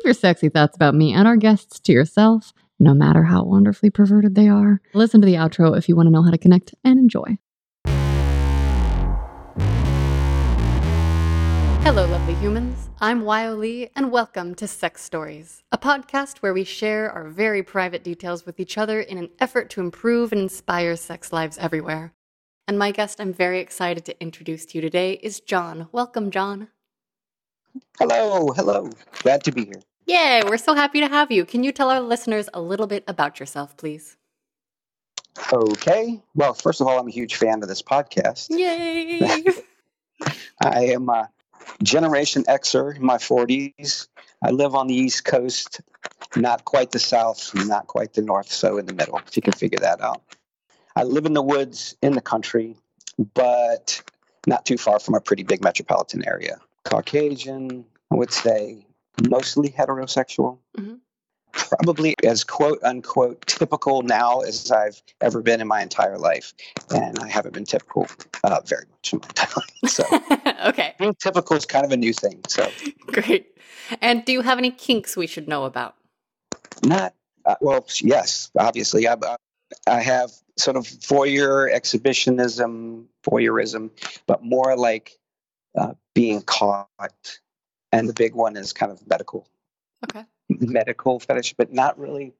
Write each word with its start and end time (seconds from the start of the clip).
Keep 0.00 0.06
your 0.06 0.14
sexy 0.14 0.48
thoughts 0.48 0.74
about 0.74 0.94
me 0.94 1.12
and 1.12 1.28
our 1.28 1.36
guests 1.36 1.78
to 1.78 1.92
yourself, 1.92 2.54
no 2.78 2.94
matter 2.94 3.24
how 3.24 3.44
wonderfully 3.44 3.90
perverted 3.90 4.34
they 4.34 4.48
are. 4.48 4.80
Listen 4.94 5.20
to 5.20 5.26
the 5.26 5.34
outro 5.34 5.76
if 5.76 5.90
you 5.90 5.94
want 5.94 6.06
to 6.06 6.10
know 6.10 6.22
how 6.22 6.30
to 6.30 6.38
connect 6.38 6.74
and 6.82 6.98
enjoy. 6.98 7.36
Hello, 11.84 12.06
lovely 12.06 12.32
humans. 12.36 12.88
I'm 12.98 13.24
Wyo 13.24 13.58
Lee, 13.58 13.90
and 13.94 14.10
welcome 14.10 14.54
to 14.54 14.66
Sex 14.66 15.02
Stories, 15.02 15.64
a 15.70 15.76
podcast 15.76 16.38
where 16.38 16.54
we 16.54 16.64
share 16.64 17.12
our 17.12 17.28
very 17.28 17.62
private 17.62 18.02
details 18.02 18.46
with 18.46 18.58
each 18.58 18.78
other 18.78 19.02
in 19.02 19.18
an 19.18 19.28
effort 19.38 19.68
to 19.68 19.82
improve 19.82 20.32
and 20.32 20.40
inspire 20.40 20.96
sex 20.96 21.30
lives 21.30 21.58
everywhere. 21.58 22.14
And 22.66 22.78
my 22.78 22.90
guest 22.90 23.20
I'm 23.20 23.34
very 23.34 23.60
excited 23.60 24.06
to 24.06 24.18
introduce 24.18 24.64
to 24.64 24.78
you 24.78 24.80
today 24.80 25.20
is 25.22 25.40
John. 25.40 25.88
Welcome, 25.92 26.30
John. 26.30 26.68
Hello, 27.98 28.48
hello. 28.56 28.88
Glad 29.22 29.44
to 29.44 29.52
be 29.52 29.66
here. 29.66 29.82
Yay, 30.10 30.42
we're 30.44 30.56
so 30.56 30.74
happy 30.74 30.98
to 30.98 31.06
have 31.06 31.30
you. 31.30 31.44
Can 31.44 31.62
you 31.62 31.70
tell 31.70 31.88
our 31.88 32.00
listeners 32.00 32.48
a 32.52 32.60
little 32.60 32.88
bit 32.88 33.04
about 33.06 33.38
yourself, 33.38 33.76
please? 33.76 34.16
Okay. 35.52 36.20
Well, 36.34 36.52
first 36.52 36.80
of 36.80 36.88
all, 36.88 36.98
I'm 36.98 37.06
a 37.06 37.12
huge 37.12 37.36
fan 37.36 37.62
of 37.62 37.68
this 37.68 37.80
podcast. 37.80 38.48
Yay! 38.50 39.40
I 40.60 40.86
am 40.86 41.08
a 41.08 41.30
Generation 41.84 42.42
Xer 42.42 42.96
in 42.96 43.04
my 43.04 43.18
40s. 43.18 44.08
I 44.44 44.50
live 44.50 44.74
on 44.74 44.88
the 44.88 44.94
East 44.94 45.24
Coast, 45.24 45.80
not 46.34 46.64
quite 46.64 46.90
the 46.90 46.98
South, 46.98 47.54
not 47.54 47.86
quite 47.86 48.12
the 48.12 48.22
North, 48.22 48.50
so 48.50 48.78
in 48.78 48.86
the 48.86 48.94
middle, 48.94 49.16
if 49.28 49.36
you 49.36 49.42
can 49.42 49.52
figure 49.52 49.78
that 49.78 50.00
out. 50.00 50.22
I 50.96 51.04
live 51.04 51.24
in 51.24 51.34
the 51.34 51.42
woods 51.42 51.94
in 52.02 52.14
the 52.14 52.20
country, 52.20 52.74
but 53.34 54.02
not 54.44 54.66
too 54.66 54.76
far 54.76 54.98
from 54.98 55.14
a 55.14 55.20
pretty 55.20 55.44
big 55.44 55.62
metropolitan 55.62 56.26
area. 56.26 56.58
Caucasian, 56.82 57.84
I 58.10 58.16
would 58.16 58.32
say 58.32 58.86
mostly 59.28 59.70
heterosexual. 59.70 60.58
Mm-hmm. 60.78 60.94
Probably 61.52 62.14
as 62.24 62.44
quote 62.44 62.78
unquote 62.84 63.44
typical 63.46 64.02
now 64.02 64.40
as 64.40 64.70
I've 64.70 65.02
ever 65.20 65.42
been 65.42 65.60
in 65.60 65.66
my 65.66 65.82
entire 65.82 66.16
life. 66.16 66.54
And 66.90 67.18
I 67.18 67.28
haven't 67.28 67.54
been 67.54 67.64
typical 67.64 68.06
uh, 68.44 68.60
very 68.64 68.84
much 68.88 69.12
in 69.12 69.18
my 69.18 69.28
entire 69.28 69.50
life. 69.56 69.90
So 69.90 70.04
okay, 70.68 70.94
being 70.98 71.14
typical 71.14 71.56
is 71.56 71.66
kind 71.66 71.84
of 71.84 71.90
a 71.90 71.96
new 71.96 72.12
thing. 72.12 72.40
So 72.48 72.70
great. 73.06 73.58
And 74.00 74.24
do 74.24 74.30
you 74.32 74.42
have 74.42 74.58
any 74.58 74.70
kinks 74.70 75.16
we 75.16 75.26
should 75.26 75.48
know 75.48 75.64
about? 75.64 75.96
not, 76.84 77.14
uh, 77.44 77.56
well, 77.60 77.86
yes, 78.00 78.50
obviously. 78.58 79.08
I, 79.08 79.16
I 79.86 80.00
have 80.00 80.30
sort 80.58 80.76
of 80.76 80.84
voyeur 80.84 81.70
exhibitionism, 81.72 83.06
voyeurism, 83.24 83.90
but 84.26 84.42
more 84.42 84.76
like 84.76 85.18
uh, 85.78 85.94
being 86.14 86.42
caught. 86.42 86.88
And 87.92 88.08
the 88.08 88.12
big 88.12 88.34
one 88.34 88.56
is 88.56 88.72
kind 88.72 88.92
of 88.92 89.06
medical, 89.08 89.48
Okay. 90.04 90.24
medical 90.48 91.18
fetish, 91.18 91.54
but 91.54 91.72
not 91.72 91.98
really. 91.98 92.32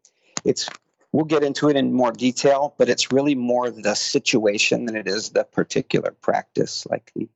It's 0.45 0.69
we'll 1.13 1.25
get 1.25 1.43
into 1.43 1.69
it 1.69 1.77
in 1.77 1.93
more 1.93 2.13
detail, 2.13 2.75
but 2.79 2.89
it's 2.89 3.13
really 3.13 3.35
more 3.35 3.71
the 3.71 3.95
situation 3.95 4.87
than 4.87 4.97
it 4.97 5.09
is 5.09 5.31
the 5.31 5.45
particular 5.45 6.13
practice, 6.13 6.87
like 6.87 7.11
the 7.15 7.29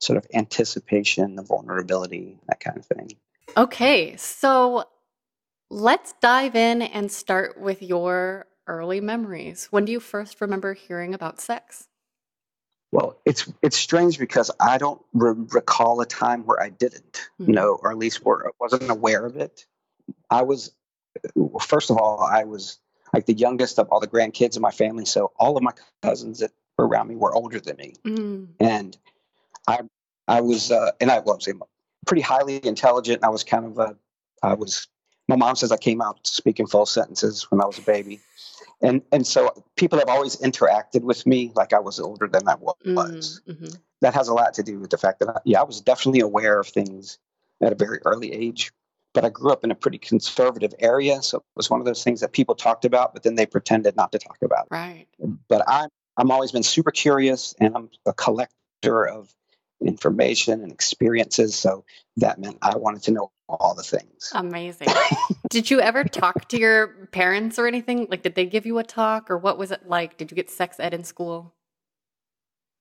sort 0.00 0.18
of 0.18 0.26
anticipation, 0.34 1.36
the 1.36 1.42
vulnerability, 1.42 2.38
that 2.48 2.60
kind 2.60 2.76
of 2.76 2.84
thing. 2.84 3.10
Okay, 3.56 4.16
so 4.16 4.84
let's 5.70 6.14
dive 6.20 6.54
in 6.54 6.82
and 6.82 7.10
start 7.10 7.60
with 7.60 7.82
your 7.82 8.46
early 8.66 9.00
memories. 9.00 9.68
When 9.70 9.84
do 9.84 9.92
you 9.92 10.00
first 10.00 10.40
remember 10.40 10.74
hearing 10.74 11.14
about 11.14 11.40
sex? 11.40 11.88
Well, 12.94 13.18
it's 13.24 13.52
it's 13.60 13.76
strange 13.76 14.20
because 14.20 14.52
I 14.60 14.78
don't 14.78 15.02
re- 15.14 15.34
recall 15.50 16.00
a 16.00 16.06
time 16.06 16.44
where 16.46 16.62
I 16.62 16.68
didn't, 16.68 17.28
Mhm. 17.40 17.48
you 17.48 17.52
know, 17.54 17.76
or 17.82 17.90
at 17.90 17.98
least 17.98 18.24
where 18.24 18.46
I 18.46 18.50
wasn't 18.60 18.88
aware 18.88 19.26
of 19.26 19.36
it. 19.36 19.66
I 20.30 20.42
was, 20.42 20.70
first 21.60 21.90
of 21.90 21.98
all, 21.98 22.20
I 22.20 22.44
was 22.44 22.78
like 23.12 23.26
the 23.26 23.34
youngest 23.34 23.80
of 23.80 23.88
all 23.90 23.98
the 23.98 24.06
grandkids 24.06 24.54
in 24.54 24.62
my 24.62 24.70
family, 24.70 25.06
so 25.06 25.32
all 25.40 25.56
of 25.56 25.62
my 25.64 25.72
cousins 26.04 26.38
that 26.38 26.52
were 26.78 26.86
around 26.86 27.08
me 27.08 27.16
were 27.16 27.34
older 27.34 27.58
than 27.58 27.76
me, 27.78 27.94
Mm. 28.04 28.46
and 28.60 28.96
I 29.66 29.80
I 30.28 30.40
was 30.42 30.70
uh, 30.70 30.92
and 31.00 31.10
I 31.10 31.18
was 31.18 31.48
pretty 32.06 32.22
highly 32.22 32.64
intelligent. 32.64 33.24
I 33.24 33.28
was 33.28 33.42
kind 33.42 33.64
of 33.64 33.76
a 33.76 33.96
I 34.40 34.54
was. 34.54 34.86
My 35.26 35.34
mom 35.36 35.56
says 35.56 35.72
I 35.72 35.78
came 35.78 36.00
out 36.00 36.24
speaking 36.28 36.68
full 36.68 36.86
sentences 36.86 37.50
when 37.50 37.60
I 37.60 37.64
was 37.66 37.78
a 37.78 37.82
baby, 37.82 38.20
and 38.84 39.02
and 39.10 39.26
so 39.26 39.52
people 39.76 39.98
have 39.98 40.08
always 40.08 40.36
interacted 40.36 41.02
with 41.02 41.26
me 41.26 41.50
like 41.54 41.72
I 41.72 41.80
was 41.80 41.98
older 41.98 42.28
than 42.28 42.46
I 42.48 42.54
was 42.54 43.40
Mm, 43.46 43.56
mhm. 43.56 43.78
that 44.00 44.14
has 44.14 44.28
a 44.28 44.34
lot 44.34 44.54
to 44.54 44.62
do 44.62 44.78
with 44.78 44.90
the 44.90 44.98
fact 44.98 45.20
that 45.20 45.28
I, 45.30 45.40
yeah, 45.44 45.60
I 45.60 45.64
was 45.64 45.80
definitely 45.80 46.20
aware 46.20 46.60
of 46.60 46.68
things 46.68 47.18
at 47.62 47.72
a 47.72 47.76
very 47.76 47.98
early 48.04 48.32
age. 48.32 48.72
But 49.14 49.24
I 49.24 49.30
grew 49.30 49.52
up 49.52 49.62
in 49.62 49.70
a 49.70 49.76
pretty 49.76 49.98
conservative 49.98 50.74
area, 50.80 51.22
so 51.22 51.38
it 51.38 51.44
was 51.54 51.70
one 51.70 51.78
of 51.80 51.86
those 51.86 52.02
things 52.02 52.20
that 52.20 52.32
people 52.32 52.56
talked 52.56 52.84
about, 52.84 53.14
but 53.14 53.22
then 53.22 53.36
they 53.36 53.46
pretended 53.46 53.94
not 53.94 54.10
to 54.10 54.18
talk 54.18 54.38
about. 54.42 54.66
Right. 54.70 55.06
But 55.48 55.62
I'm 55.68 55.88
I'm 56.16 56.30
always 56.30 56.52
been 56.52 56.64
super 56.64 56.90
curious, 56.90 57.54
and 57.60 57.76
I'm 57.76 57.90
a 58.06 58.12
collector 58.12 59.08
of 59.08 59.32
information 59.80 60.62
and 60.62 60.72
experiences. 60.72 61.54
So 61.54 61.84
that 62.18 62.38
meant 62.38 62.58
I 62.62 62.76
wanted 62.76 63.02
to 63.04 63.10
know 63.10 63.32
all 63.48 63.74
the 63.74 63.82
things. 63.82 64.32
Amazing. 64.34 64.88
did 65.50 65.70
you 65.70 65.80
ever 65.80 66.04
talk 66.04 66.48
to 66.48 66.58
your 66.58 67.08
parents 67.12 67.58
or 67.58 67.66
anything? 67.66 68.06
Like, 68.10 68.22
did 68.22 68.34
they 68.34 68.46
give 68.46 68.66
you 68.66 68.78
a 68.78 68.84
talk 68.84 69.30
or 69.30 69.38
what 69.38 69.58
was 69.58 69.70
it 69.70 69.88
like? 69.88 70.16
Did 70.16 70.30
you 70.30 70.34
get 70.36 70.50
sex 70.50 70.78
ed 70.78 70.94
in 70.94 71.04
school? 71.04 71.54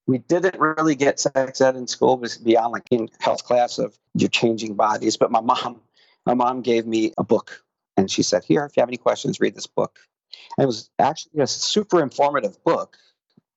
we 0.08 0.18
didn't 0.18 0.60
really 0.60 0.96
get 0.96 1.20
sex 1.20 1.62
ed 1.62 1.76
in 1.76 1.88
school 1.88 2.22
beyond 2.44 2.72
like 2.72 2.88
in 2.92 3.10
health 3.20 3.44
class 3.44 3.80
of 3.80 3.98
you're 4.16 4.30
changing 4.30 4.76
bodies 4.76 5.18
but 5.18 5.32
my 5.32 5.42
mom 5.42 5.82
my 6.26 6.34
mom 6.34 6.62
gave 6.62 6.86
me 6.86 7.14
a 7.18 7.24
book 7.24 7.64
and 7.98 8.10
she 8.10 8.24
said 8.24 8.44
here 8.44 8.66
if 8.66 8.76
you 8.76 8.82
have 8.82 8.90
any 8.90 8.98
questions 8.98 9.40
read 9.40 9.56
this 9.56 9.68
book 9.68 10.00
and 10.58 10.64
it 10.64 10.68
was 10.68 10.90
actually 11.00 11.42
a 11.42 11.48
super 11.48 12.02
informative 12.02 12.62
book 12.64 12.98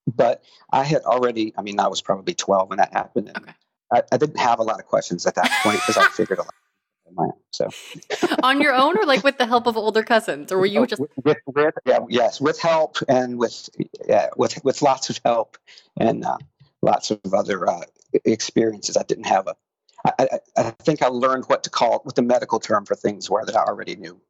but 0.06 0.42
i 0.70 0.84
had 0.84 1.02
already 1.02 1.52
i 1.58 1.62
mean 1.62 1.80
i 1.80 1.88
was 1.88 2.00
probably 2.00 2.34
12 2.34 2.68
when 2.68 2.78
that 2.78 2.92
happened 2.92 3.28
and 3.28 3.38
Okay. 3.38 3.52
I, 3.92 4.02
I 4.12 4.16
didn't 4.16 4.38
have 4.38 4.58
a 4.58 4.62
lot 4.62 4.80
of 4.80 4.86
questions 4.86 5.26
at 5.26 5.34
that 5.36 5.50
point 5.62 5.80
because 5.86 5.96
i 5.96 6.08
figured 6.12 6.38
a 6.38 6.42
lot 6.42 6.54
on 7.08 7.14
my 7.14 7.24
own 7.24 7.32
so 7.50 7.68
On 8.42 8.60
your 8.60 8.74
own 8.74 8.98
or 8.98 9.04
like 9.06 9.24
with 9.24 9.38
the 9.38 9.46
help 9.46 9.66
of 9.66 9.76
older 9.76 10.02
cousins? 10.02 10.52
Or 10.52 10.58
were 10.58 10.66
you 10.66 10.80
Oh, 10.82 10.86
just. 10.86 11.00
with, 11.00 11.10
with, 11.24 11.38
with 11.46 11.74
yeah, 11.86 12.00
yes 12.08 12.40
with 12.40 12.60
help 12.60 12.98
and 13.08 13.38
with 13.38 13.68
yeah, 14.08 14.28
with 14.36 14.62
with 14.64 14.82
lots 14.82 15.10
of 15.10 15.20
help 15.24 15.56
and 15.98 16.24
uh, 16.24 16.38
lots 16.82 17.10
of 17.10 17.20
other 17.32 17.68
uh, 17.68 17.82
experiences. 18.24 18.96
I 18.96 19.02
didn't 19.04 19.26
have 19.26 19.46
a. 19.48 19.54
I, 20.04 20.12
I, 20.18 20.40
I 20.58 20.70
think 20.70 21.02
I 21.02 21.08
learned 21.08 21.44
what 21.46 21.64
to 21.64 21.70
call 21.70 22.00
what 22.04 22.14
the 22.14 22.22
medical 22.22 22.60
term 22.60 22.84
for 22.84 22.94
things 22.94 23.30
were 23.30 23.44
that 23.44 23.56
I 23.56 23.64
already 23.64 23.96
knew. 23.96 24.20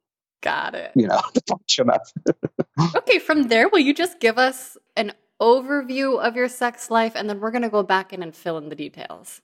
Got 0.42 0.74
it. 0.74 0.92
You 0.94 1.08
know 1.08 1.20
the 1.34 1.42
function 1.48 1.90
of. 1.90 2.00
Okay, 2.94 3.18
from 3.18 3.44
there, 3.44 3.68
will 3.70 3.78
you 3.78 3.94
just 3.94 4.20
give 4.20 4.36
us 4.38 4.76
an 4.96 5.12
overview 5.40 6.20
of 6.20 6.36
your 6.36 6.48
sex 6.48 6.90
life 6.90 7.14
and 7.16 7.28
then 7.28 7.40
we're 7.40 7.50
going 7.50 7.62
to 7.62 7.70
go 7.70 7.82
back 7.82 8.12
in 8.12 8.22
and 8.22 8.34
fill 8.36 8.58
in 8.58 8.68
the 8.68 8.76
details? 8.76 9.40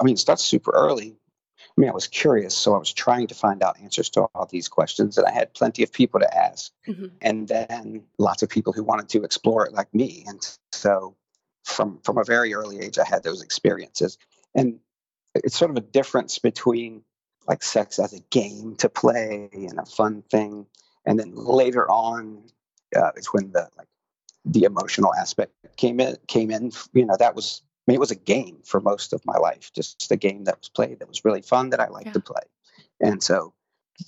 I 0.00 0.04
mean, 0.04 0.14
it 0.14 0.18
starts 0.18 0.42
super 0.42 0.72
early. 0.72 1.16
I 1.60 1.80
mean, 1.80 1.90
I 1.90 1.94
was 1.94 2.06
curious, 2.06 2.56
so 2.56 2.74
I 2.74 2.78
was 2.78 2.92
trying 2.92 3.26
to 3.28 3.34
find 3.34 3.62
out 3.62 3.80
answers 3.80 4.10
to 4.10 4.22
all 4.34 4.46
these 4.46 4.68
questions, 4.68 5.18
and 5.18 5.26
I 5.26 5.32
had 5.32 5.54
plenty 5.54 5.82
of 5.82 5.92
people 5.92 6.20
to 6.20 6.36
ask. 6.36 6.72
Mhm. 6.86 7.10
and 7.22 7.48
then 7.48 8.04
lots 8.18 8.42
of 8.42 8.48
people 8.48 8.72
who 8.72 8.82
wanted 8.84 9.08
to 9.08 9.24
explore 9.24 9.66
it 9.66 9.72
like 9.72 9.92
me 9.94 10.22
and 10.26 10.58
so 10.72 11.16
from 11.64 11.98
from 12.04 12.18
a 12.18 12.24
very 12.24 12.52
early 12.52 12.78
age 12.78 12.98
i 12.98 13.06
had 13.06 13.22
those 13.22 13.40
experiences 13.42 14.18
and 14.54 14.78
it's 15.34 15.56
sort 15.56 15.70
of 15.70 15.78
a 15.78 15.80
difference 15.80 16.38
between 16.38 17.02
like 17.48 17.62
sex 17.62 17.98
as 17.98 18.12
a 18.12 18.20
game 18.30 18.76
to 18.76 18.88
play 18.90 19.48
and 19.52 19.78
a 19.78 19.86
fun 19.86 20.22
thing 20.30 20.66
and 21.06 21.18
then 21.18 21.32
later 21.34 21.90
on 21.90 22.42
uh, 22.94 23.10
it's 23.16 23.32
when 23.32 23.50
the 23.52 23.66
like 23.78 23.88
the 24.44 24.64
emotional 24.64 25.14
aspect 25.14 25.52
came 25.78 25.98
in 26.00 26.16
came 26.26 26.50
in 26.50 26.70
you 26.92 27.06
know 27.06 27.16
that 27.18 27.34
was 27.34 27.62
I 27.86 27.90
mean, 27.92 27.96
it 27.96 28.00
was 28.00 28.10
a 28.10 28.16
game 28.16 28.58
for 28.64 28.80
most 28.80 29.12
of 29.12 29.24
my 29.26 29.36
life 29.36 29.70
just 29.74 30.10
a 30.10 30.16
game 30.16 30.44
that 30.44 30.58
was 30.58 30.68
played 30.70 30.98
that 31.00 31.08
was 31.08 31.24
really 31.24 31.42
fun 31.42 31.70
that 31.70 31.80
i 31.80 31.88
liked 31.88 32.06
Yeah. 32.06 32.12
to 32.12 32.20
play 32.20 32.42
and 33.00 33.22
so 33.22 33.52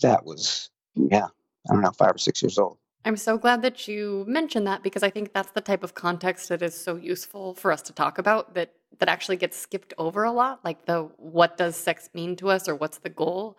that 0.02 0.24
was 0.24 0.70
yeah 0.94 1.26
i 1.68 1.72
don't 1.72 1.82
know 1.82 1.90
five 1.92 2.14
or 2.14 2.18
six 2.18 2.42
years 2.42 2.58
old 2.58 2.78
I'm 3.04 3.16
so 3.16 3.38
glad 3.38 3.62
that 3.62 3.86
you 3.86 4.24
mentioned 4.26 4.66
that 4.66 4.82
because 4.82 5.04
I 5.04 5.10
think 5.10 5.32
that's 5.32 5.52
the 5.52 5.60
type 5.60 5.84
of 5.84 5.94
context 5.94 6.48
that 6.48 6.60
is 6.60 6.74
so 6.74 6.96
useful 6.96 7.54
for 7.54 7.70
us 7.70 7.80
to 7.82 7.92
talk 7.92 8.18
about 8.18 8.54
that 8.54 8.72
that 8.98 9.08
actually 9.08 9.36
gets 9.36 9.56
skipped 9.56 9.94
over 9.96 10.24
a 10.24 10.32
lot 10.32 10.64
like 10.64 10.86
the 10.86 11.02
what 11.16 11.56
does 11.56 11.76
sex 11.76 12.10
mean 12.14 12.34
to 12.34 12.50
us 12.50 12.68
or 12.68 12.74
what's 12.74 12.98
the 12.98 13.08
goal. 13.08 13.58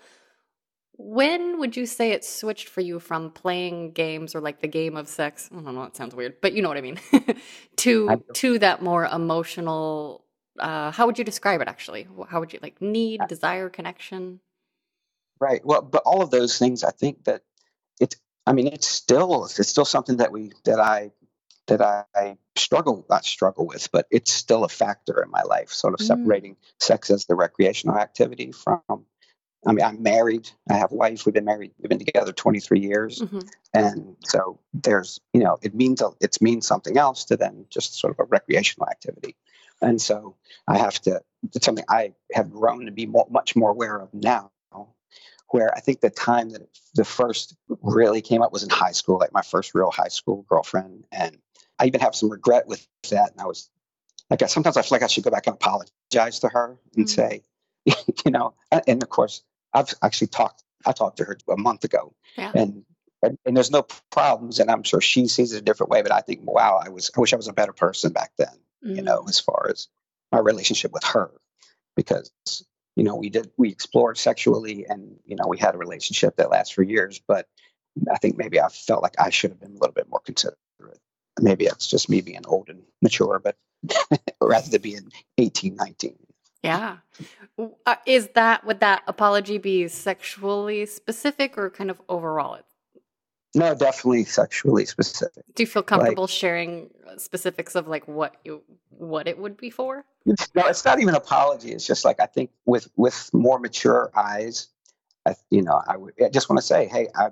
When 0.99 1.59
would 1.59 1.77
you 1.77 1.85
say 1.85 2.11
it 2.11 2.25
switched 2.25 2.67
for 2.69 2.81
you 2.81 2.99
from 2.99 3.29
playing 3.31 3.91
games 3.91 4.33
or 4.33 4.41
like 4.41 4.61
the 4.61 4.67
game 4.67 4.97
of 4.97 5.07
sex? 5.07 5.47
I 5.51 5.61
don't 5.61 5.75
know, 5.75 5.83
it 5.83 5.95
sounds 5.95 6.15
weird, 6.15 6.41
but 6.41 6.53
you 6.53 6.63
know 6.63 6.69
what 6.69 6.77
I 6.77 6.81
mean. 6.81 6.99
To 7.77 8.09
do. 8.09 8.23
to 8.33 8.59
that 8.59 8.81
more 8.81 9.05
emotional 9.05 10.25
uh 10.57 10.89
how 10.89 11.05
would 11.05 11.19
you 11.19 11.23
describe 11.23 11.61
it 11.61 11.67
actually? 11.67 12.07
How 12.27 12.39
would 12.39 12.51
you 12.51 12.59
like 12.63 12.81
need, 12.81 13.21
desire, 13.27 13.69
connection? 13.69 14.39
Right. 15.39 15.63
Well, 15.63 15.83
but 15.83 16.01
all 16.03 16.23
of 16.23 16.31
those 16.31 16.57
things, 16.57 16.83
I 16.83 16.89
think 16.91 17.25
that 17.25 17.43
it's. 17.99 18.15
I 18.47 18.53
mean, 18.53 18.67
it's 18.67 18.87
still 18.87 19.45
it's 19.45 19.67
still 19.69 19.85
something 19.85 20.17
that 20.17 20.31
we 20.31 20.51
that 20.65 20.79
I 20.79 21.11
that 21.67 21.81
I 21.81 22.37
struggle 22.55 23.05
not 23.09 23.25
struggle 23.25 23.67
with, 23.67 23.91
but 23.91 24.07
it's 24.09 24.31
still 24.33 24.63
a 24.63 24.69
factor 24.69 25.21
in 25.21 25.29
my 25.29 25.43
life. 25.43 25.69
Sort 25.69 25.93
of 25.93 25.99
Mm. 25.99 26.07
separating 26.07 26.57
sex 26.79 27.11
as 27.11 27.25
the 27.25 27.35
recreational 27.35 27.97
activity 27.97 28.51
from 28.51 28.81
I 29.67 29.73
mean, 29.73 29.83
I'm 29.83 30.01
married. 30.01 30.49
I 30.69 30.75
have 30.75 30.93
a 30.93 30.95
wife. 30.95 31.25
We've 31.25 31.33
been 31.33 31.45
married. 31.45 31.71
We've 31.77 31.89
been 31.89 31.99
together 31.99 32.31
23 32.31 32.79
years, 32.79 33.21
mm-hmm. 33.21 33.39
and 33.73 34.15
so 34.23 34.59
there's, 34.73 35.19
you 35.33 35.43
know, 35.43 35.57
it 35.61 35.75
means 35.75 36.01
it 36.21 36.37
means 36.41 36.65
something 36.65 36.97
else 36.97 37.25
to 37.25 37.37
them, 37.37 37.65
just 37.69 37.99
sort 37.99 38.11
of 38.11 38.19
a 38.19 38.23
recreational 38.23 38.87
activity. 38.89 39.35
And 39.81 40.01
so 40.01 40.35
I 40.67 40.77
have 40.77 40.99
to. 41.01 41.21
It's 41.53 41.65
something 41.65 41.85
I 41.89 42.13
have 42.33 42.49
grown 42.49 42.85
to 42.85 42.91
be 42.91 43.05
more, 43.05 43.27
much 43.29 43.55
more 43.55 43.71
aware 43.71 43.99
of 43.99 44.13
now. 44.13 44.51
Where 45.49 45.73
I 45.73 45.79
think 45.79 46.01
the 46.01 46.09
time 46.09 46.49
that 46.49 46.67
the 46.95 47.05
first 47.05 47.55
really 47.81 48.21
came 48.21 48.41
up 48.41 48.51
was 48.51 48.63
in 48.63 48.69
high 48.69 48.91
school, 48.91 49.17
like 49.17 49.31
my 49.31 49.43
first 49.43 49.73
real 49.73 49.91
high 49.91 50.09
school 50.09 50.45
girlfriend, 50.49 51.05
and 51.09 51.37
I 51.79 51.85
even 51.85 52.01
have 52.01 52.15
some 52.15 52.29
regret 52.29 52.67
with 52.67 52.85
that. 53.11 53.31
And 53.31 53.39
I 53.39 53.45
was 53.45 53.69
like, 54.29 54.41
I, 54.41 54.47
sometimes 54.47 54.75
I 54.75 54.81
feel 54.81 54.97
like 54.97 55.03
I 55.03 55.07
should 55.07 55.23
go 55.23 55.31
back 55.31 55.47
and 55.47 55.53
apologize 55.53 56.39
to 56.39 56.49
her 56.49 56.77
and 56.95 57.05
mm-hmm. 57.05 57.07
say, 57.07 57.43
you 58.25 58.31
know, 58.31 58.55
and 58.85 59.01
of 59.01 59.07
course, 59.07 59.41
I've 59.77 59.93
actually 60.01 60.27
talked. 60.27 60.63
I 60.85 60.91
talked 60.91 61.17
to 61.17 61.25
her 61.25 61.37
a 61.49 61.57
month 61.57 61.83
ago, 61.83 62.13
yeah. 62.37 62.51
and, 62.53 62.85
and, 63.21 63.37
and 63.45 63.57
there's 63.57 63.71
no 63.71 63.85
problems, 64.11 64.59
and 64.59 64.69
I'm 64.69 64.83
sure 64.83 65.01
she 65.01 65.27
sees 65.27 65.53
it 65.53 65.59
a 65.59 65.61
different 65.61 65.89
way. 65.89 66.01
But 66.01 66.11
I 66.11 66.21
think, 66.21 66.41
wow, 66.43 66.79
I 66.83 66.89
was. 66.89 67.11
I 67.15 67.19
wish 67.19 67.33
I 67.33 67.37
was 67.37 67.47
a 67.47 67.53
better 67.53 67.73
person 67.73 68.13
back 68.13 68.31
then. 68.37 68.47
Mm-hmm. 68.85 68.95
You 68.95 69.01
know, 69.01 69.21
mm. 69.21 69.29
as 69.29 69.39
far 69.39 69.67
as 69.69 69.87
my 70.31 70.39
relationship 70.39 70.91
with 70.93 71.03
her, 71.03 71.31
because 71.95 72.31
you 72.95 73.03
know 73.03 73.15
we 73.15 73.29
did 73.29 73.51
we 73.57 73.69
explored 73.69 74.17
sexually, 74.17 74.85
and 74.87 75.17
you 75.25 75.35
know 75.35 75.47
we 75.47 75.57
had 75.57 75.75
a 75.75 75.79
relationship 75.79 76.37
that 76.37 76.51
lasts 76.51 76.73
for 76.73 76.83
years. 76.83 77.21
But 77.27 77.47
I 78.11 78.17
think 78.17 78.37
maybe 78.37 78.59
I 78.61 78.69
felt 78.69 79.03
like 79.03 79.15
I 79.19 79.29
should 79.29 79.51
have 79.51 79.59
been 79.59 79.71
a 79.71 79.79
little 79.79 79.93
bit 79.93 80.09
more 80.09 80.21
considerate. 80.21 80.57
Maybe 81.39 81.65
it's 81.65 81.87
just 81.87 82.09
me 82.09 82.21
being 82.21 82.45
old 82.47 82.69
and 82.69 82.81
mature, 83.01 83.39
but 83.43 83.55
rather 84.41 84.69
than 84.69 84.81
being 84.81 85.11
18, 85.37 85.75
19. 85.75 86.15
Yeah. 86.63 86.97
Uh, 87.85 87.95
is 88.05 88.29
that, 88.35 88.65
would 88.65 88.79
that 88.79 89.03
apology 89.07 89.57
be 89.57 89.87
sexually 89.87 90.85
specific 90.85 91.57
or 91.57 91.69
kind 91.69 91.89
of 91.89 92.01
overall? 92.09 92.59
No, 93.55 93.73
definitely 93.73 94.25
sexually 94.25 94.85
specific. 94.85 95.43
Do 95.55 95.63
you 95.63 95.67
feel 95.67 95.81
comfortable 95.81 96.23
like, 96.25 96.29
sharing 96.29 96.89
specifics 97.17 97.75
of 97.75 97.87
like 97.87 98.07
what 98.07 98.35
you 98.43 98.61
what 98.89 99.27
it 99.27 99.39
would 99.39 99.57
be 99.57 99.69
for? 99.69 100.05
No, 100.25 100.35
it's 100.67 100.85
not 100.85 100.99
even 101.01 101.15
apology. 101.15 101.71
It's 101.71 101.87
just 101.87 102.05
like 102.05 102.19
I 102.19 102.27
think 102.27 102.51
with 102.65 102.87
with 102.97 103.31
more 103.33 103.57
mature 103.57 104.11
eyes, 104.15 104.67
I, 105.25 105.35
you 105.49 105.63
know, 105.63 105.81
I 105.87 105.97
would 105.97 106.13
I 106.23 106.29
just 106.29 106.49
want 106.49 106.59
to 106.59 106.65
say, 106.65 106.87
hey, 106.87 107.07
I, 107.15 107.29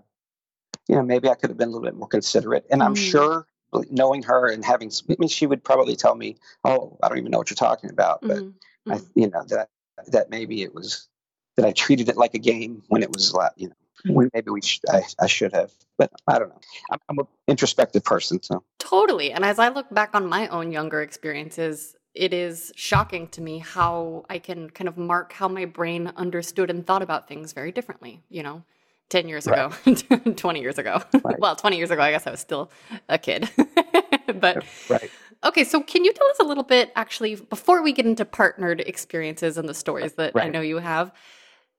you 0.88 0.96
know, 0.96 1.04
maybe 1.04 1.30
I 1.30 1.36
could 1.36 1.50
have 1.50 1.58
been 1.58 1.70
a 1.70 1.72
little 1.72 1.86
bit 1.86 1.96
more 1.96 2.08
considerate, 2.08 2.66
and 2.72 2.82
mm. 2.82 2.86
I'm 2.86 2.96
sure 2.96 3.46
knowing 3.92 4.24
her 4.24 4.48
and 4.48 4.64
having, 4.64 4.92
I 5.10 5.16
mean, 5.20 5.28
she 5.28 5.46
would 5.46 5.64
probably 5.64 5.96
tell 5.96 6.16
me, 6.16 6.38
"Oh, 6.64 6.98
I 7.04 7.10
don't 7.10 7.18
even 7.18 7.32
know 7.32 7.38
what 7.38 7.50
you're 7.50 7.56
talking 7.56 7.90
about," 7.90 8.22
but 8.22 8.38
mm-hmm. 8.38 8.50
I, 8.88 8.96
mm-hmm. 8.96 9.20
you 9.20 9.30
know 9.30 9.44
that 9.50 9.70
that 10.08 10.30
maybe 10.30 10.64
it 10.64 10.74
was 10.74 11.08
that 11.56 11.66
I 11.66 11.72
treated 11.72 12.10
it 12.10 12.18
like 12.18 12.34
a 12.34 12.40
game 12.40 12.84
when 12.88 13.02
it 13.02 13.10
was, 13.10 13.34
you 13.56 13.70
know, 13.70 13.76
when 14.14 14.30
maybe 14.34 14.52
we 14.52 14.62
sh- 14.62 14.82
I, 14.90 15.04
I 15.20 15.28
should 15.28 15.54
have, 15.54 15.72
but 15.98 16.12
I 16.28 16.38
don't 16.38 16.50
know. 16.50 16.60
I'm, 16.92 17.00
I'm 17.10 17.20
an 17.20 17.28
introspective 17.48 18.04
person, 18.04 18.44
so 18.44 18.64
totally. 18.78 19.32
And 19.32 19.46
as 19.46 19.58
I 19.58 19.70
look 19.70 19.90
back 19.92 20.12
on 20.14 20.28
my 20.28 20.48
own 20.50 20.72
younger 20.72 21.02
experiences, 21.02 21.96
it 22.14 22.34
is 22.34 22.72
shocking 22.76 23.28
to 23.30 23.42
me 23.42 23.60
how 23.60 24.26
I 24.30 24.40
can 24.40 24.70
kind 24.70 24.88
of 24.88 24.98
mark 24.98 25.34
how 25.34 25.48
my 25.48 25.66
brain 25.66 26.12
understood 26.16 26.70
and 26.70 26.86
thought 26.86 27.02
about 27.02 27.28
things 27.28 27.54
very 27.54 27.72
differently. 27.72 28.22
You 28.30 28.44
know, 28.44 28.64
10 29.10 29.28
years 29.28 29.48
right. 29.48 29.72
ago, 29.86 30.32
20 30.36 30.62
years 30.62 30.78
ago. 30.78 31.02
Right. 31.24 31.40
well, 31.40 31.56
20 31.56 31.78
years 31.78 31.92
ago, 31.92 32.02
I 32.02 32.12
guess 32.12 32.28
I 32.28 32.32
was 32.32 32.40
still 32.40 32.72
a 33.10 33.18
kid. 33.18 33.50
but 34.40 34.64
right. 34.90 35.10
okay, 35.44 35.64
so 35.64 35.82
can 35.82 36.04
you 36.04 36.14
tell 36.14 36.28
us 36.28 36.40
a 36.40 36.44
little 36.44 36.64
bit 36.64 36.92
actually 36.96 37.36
before 37.36 37.82
we 37.82 37.92
get 37.92 38.06
into 38.06 38.26
partnered 38.26 38.82
experiences 38.82 39.58
and 39.58 39.68
the 39.68 39.74
stories 39.74 40.14
that 40.14 40.34
right. 40.36 40.46
I 40.46 40.50
know 40.50 40.62
you 40.62 40.78
have? 40.78 41.12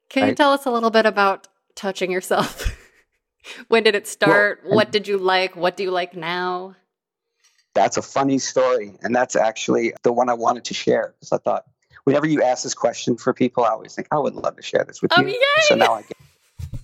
Can 0.08 0.28
you 0.28 0.34
tell 0.34 0.52
us 0.52 0.66
a 0.66 0.70
little 0.70 0.90
bit 0.90 1.04
about 1.04 1.48
touching 1.74 2.12
yourself? 2.12 2.76
when 3.68 3.82
did 3.82 3.94
it 3.94 4.06
start? 4.06 4.60
Well, 4.64 4.76
what 4.76 4.92
did 4.92 5.08
you 5.08 5.18
like? 5.18 5.56
What 5.56 5.76
do 5.76 5.82
you 5.82 5.90
like 5.90 6.14
now? 6.14 6.76
That's 7.74 7.96
a 7.96 8.02
funny 8.02 8.38
story. 8.38 8.96
And 9.02 9.14
that's 9.14 9.36
actually 9.36 9.92
the 10.02 10.12
one 10.12 10.28
I 10.28 10.34
wanted 10.34 10.64
to 10.66 10.74
share 10.74 11.14
because 11.18 11.32
I 11.32 11.38
thought 11.38 11.64
whenever 12.04 12.26
you 12.26 12.42
ask 12.42 12.62
this 12.62 12.74
question 12.74 13.16
for 13.16 13.34
people, 13.34 13.64
I 13.64 13.70
always 13.70 13.94
think, 13.94 14.08
I 14.10 14.18
would 14.18 14.34
love 14.34 14.56
to 14.56 14.62
share 14.62 14.84
this 14.86 15.02
with 15.02 15.12
oh, 15.16 15.20
you. 15.20 15.28
Yay! 15.28 15.62
So 15.62 15.74
now 15.74 15.94
I 15.94 16.02
get 16.02 16.16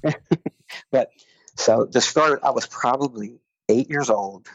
but 0.90 1.10
so 1.56 1.86
the 1.90 2.00
story, 2.00 2.38
I 2.42 2.50
was 2.50 2.66
probably 2.66 3.38
eight 3.68 3.88
years 3.88 4.10
old. 4.10 4.48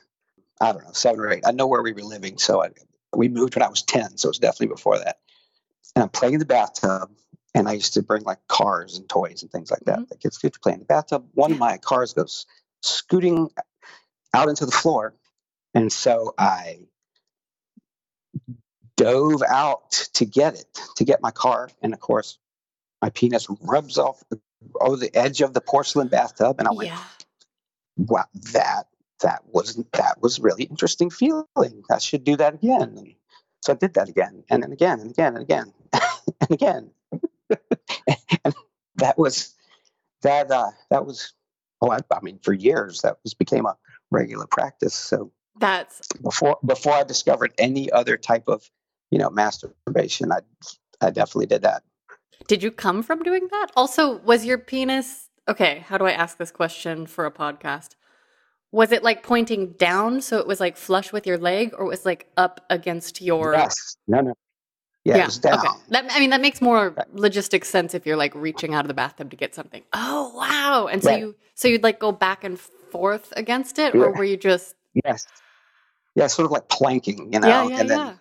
I 0.62 0.71
don't 0.71 0.83
know, 0.83 0.94
seven 0.94 1.19
or 1.19 1.31
eight. 1.31 1.44
I 1.45 1.51
know 1.51 1.68
where 1.68 1.81
we 1.81 1.94
were 1.94 2.01
living. 2.01 2.38
So 2.38 2.63
I, 2.63 2.69
we 3.15 3.30
moved 3.30 3.56
when 3.56 3.63
I 3.63 3.69
was 3.69 3.83
10. 3.83 4.18
So 4.18 4.27
it 4.27 4.31
was 4.31 4.39
definitely 4.39 4.68
before 4.68 4.98
that. 4.98 5.18
And 5.95 6.04
I'm 6.04 6.09
playing 6.09 6.36
in 6.36 6.39
the 6.39 6.45
bathtub. 6.45 7.12
And 7.56 7.68
I 7.68 7.74
used 7.74 7.95
to 7.95 8.04
bring 8.04 8.24
like 8.24 8.39
cars 8.48 8.98
and 8.98 9.09
toys 9.09 9.42
and 9.42 9.51
things 9.51 9.71
like 9.71 9.80
that. 9.86 10.00
Mm-hmm. 10.00 10.09
The 10.09 10.18
kids 10.18 10.38
get 10.38 10.54
to 10.54 10.59
play 10.59 10.74
in 10.74 10.80
the 10.80 10.86
bathtub. 10.86 11.27
One 11.33 11.51
of 11.51 11.57
my 11.57 11.77
cars 11.77 12.13
goes 12.13 12.45
scooting 12.81 13.50
out 14.33 14.50
into 14.50 14.65
the 14.65 14.71
floor. 14.71 15.15
And 15.74 15.92
so 15.92 16.36
I 16.38 16.80
dove 18.95 19.42
out 19.48 19.92
to 20.13 20.25
get 20.25 20.56
it, 20.56 20.80
to 20.98 21.06
get 21.06 21.21
my 21.21 21.31
car. 21.31 21.69
And 21.81 21.94
of 21.94 22.00
course, 22.00 22.38
my 23.01 23.10
penis 23.10 23.48
rubs 23.62 23.98
off 23.98 24.24
over 24.80 24.98
the 24.98 25.15
edge 25.15 25.42
of 25.42 25.53
the 25.53 25.62
porcelain 25.62 26.07
bathtub, 26.07 26.57
and 26.60 26.68
I 26.68 26.71
went, 26.71 26.89
yeah. 26.89 27.03
"Wow, 27.95 28.25
that 28.53 28.88
that 29.21 29.43
was 29.51 29.75
that 29.93 30.21
was 30.21 30.39
really 30.39 30.63
interesting 30.63 31.09
feeling. 31.09 31.45
I 31.91 31.97
should 31.99 32.23
do 32.23 32.35
that 32.37 32.55
again." 32.55 32.95
And 32.97 33.15
so 33.61 33.73
I 33.73 33.75
did 33.75 33.93
that 33.95 34.09
again, 34.09 34.43
and 34.49 34.63
then 34.63 34.71
again, 34.71 34.99
and 34.99 35.11
again, 35.11 35.33
and 35.33 35.43
again, 35.43 35.73
and 36.41 36.51
again. 36.51 36.91
and 38.43 38.55
that 38.95 39.17
was 39.17 39.55
that 40.21 40.51
uh, 40.51 40.71
that 40.89 41.05
was 41.05 41.33
oh, 41.81 41.91
I, 41.91 41.99
I 42.11 42.19
mean, 42.21 42.39
for 42.43 42.53
years 42.53 43.01
that 43.01 43.17
was 43.23 43.33
became 43.33 43.65
a 43.65 43.75
regular 44.11 44.47
practice. 44.47 44.93
So 44.93 45.31
that's 45.59 46.01
before 46.21 46.57
before 46.65 46.93
I 46.93 47.03
discovered 47.03 47.53
any 47.57 47.91
other 47.91 48.17
type 48.17 48.47
of 48.47 48.69
you 49.11 49.19
know 49.19 49.29
masturbation. 49.29 50.31
I 50.31 50.39
I 51.01 51.09
definitely 51.09 51.47
did 51.47 51.63
that. 51.63 51.83
Did 52.47 52.63
you 52.63 52.71
come 52.71 53.03
from 53.03 53.23
doing 53.23 53.47
that? 53.51 53.67
Also, 53.75 54.17
was 54.19 54.45
your 54.45 54.57
penis 54.57 55.29
okay? 55.47 55.83
How 55.87 55.97
do 55.97 56.05
I 56.05 56.11
ask 56.11 56.37
this 56.37 56.51
question 56.51 57.07
for 57.07 57.25
a 57.25 57.31
podcast? 57.31 57.95
Was 58.71 58.91
it 58.91 59.03
like 59.03 59.23
pointing 59.23 59.71
down 59.73 60.21
so 60.21 60.37
it 60.39 60.47
was 60.47 60.59
like 60.59 60.77
flush 60.77 61.13
with 61.13 61.25
your 61.25 61.37
leg, 61.37 61.73
or 61.77 61.85
was 61.85 62.05
like 62.05 62.27
up 62.37 62.65
against 62.69 63.21
your? 63.21 63.53
Yes. 63.53 63.97
No. 64.07 64.21
No. 64.21 64.33
Yeah. 65.03 65.17
yeah. 65.17 65.29
down. 65.41 65.59
Okay. 65.59 65.67
That 65.89 66.07
I 66.11 66.19
mean 66.19 66.31
that 66.31 66.41
makes 66.41 66.61
more 66.61 66.91
logistic 67.15 67.63
sense 67.63 67.93
if 67.93 68.05
you're 68.05 68.17
like 68.17 68.35
reaching 68.35 68.73
out 68.73 68.83
of 68.83 68.89
the 68.89 68.93
bathtub 68.93 69.29
to 69.31 69.37
get 69.37 69.55
something. 69.55 69.83
Oh 69.93 70.33
wow! 70.35 70.87
And 70.87 71.01
so 71.01 71.15
you 71.15 71.35
so 71.55 71.67
you'd 71.67 71.83
like 71.83 71.99
go 71.99 72.11
back 72.11 72.43
and 72.43 72.59
forth 72.59 73.33
against 73.38 73.79
it, 73.79 73.95
or 73.95 74.12
were 74.12 74.25
you 74.25 74.38
just? 74.38 74.75
Yes. 75.05 75.25
Yeah, 76.15 76.27
sort 76.27 76.47
of 76.47 76.51
like 76.51 76.67
planking, 76.67 77.31
you 77.31 77.39
know, 77.39 77.47
yeah, 77.47 77.67
yeah, 77.67 77.79
and 77.79 77.89
then 77.89 78.00
yeah 78.00 78.13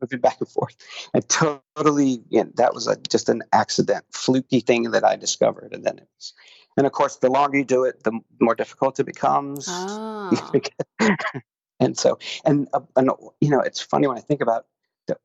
moving 0.00 0.20
back 0.20 0.36
and 0.40 0.48
forth. 0.48 0.76
And 1.14 1.26
totally, 1.28 2.22
you 2.28 2.44
know, 2.44 2.50
that 2.56 2.74
was 2.74 2.86
a, 2.86 2.96
just 3.08 3.28
an 3.28 3.42
accident, 3.52 4.04
fluky 4.12 4.60
thing 4.60 4.90
that 4.90 5.04
I 5.04 5.16
discovered. 5.16 5.72
And 5.72 5.84
then 5.84 5.98
it 5.98 6.08
was, 6.16 6.34
and 6.76 6.86
of 6.86 6.92
course, 6.92 7.16
the 7.16 7.30
longer 7.30 7.58
you 7.58 7.64
do 7.64 7.84
it, 7.84 8.02
the 8.04 8.20
more 8.40 8.54
difficult 8.54 9.00
it 9.00 9.04
becomes. 9.04 9.66
Oh. 9.68 10.52
and 11.80 11.96
so, 11.96 12.18
and, 12.44 12.68
uh, 12.72 12.80
and, 12.96 13.10
you 13.40 13.50
know, 13.50 13.60
it's 13.60 13.80
funny 13.80 14.06
when 14.06 14.18
I 14.18 14.20
think 14.20 14.42
about 14.42 14.66
it, 15.08 15.18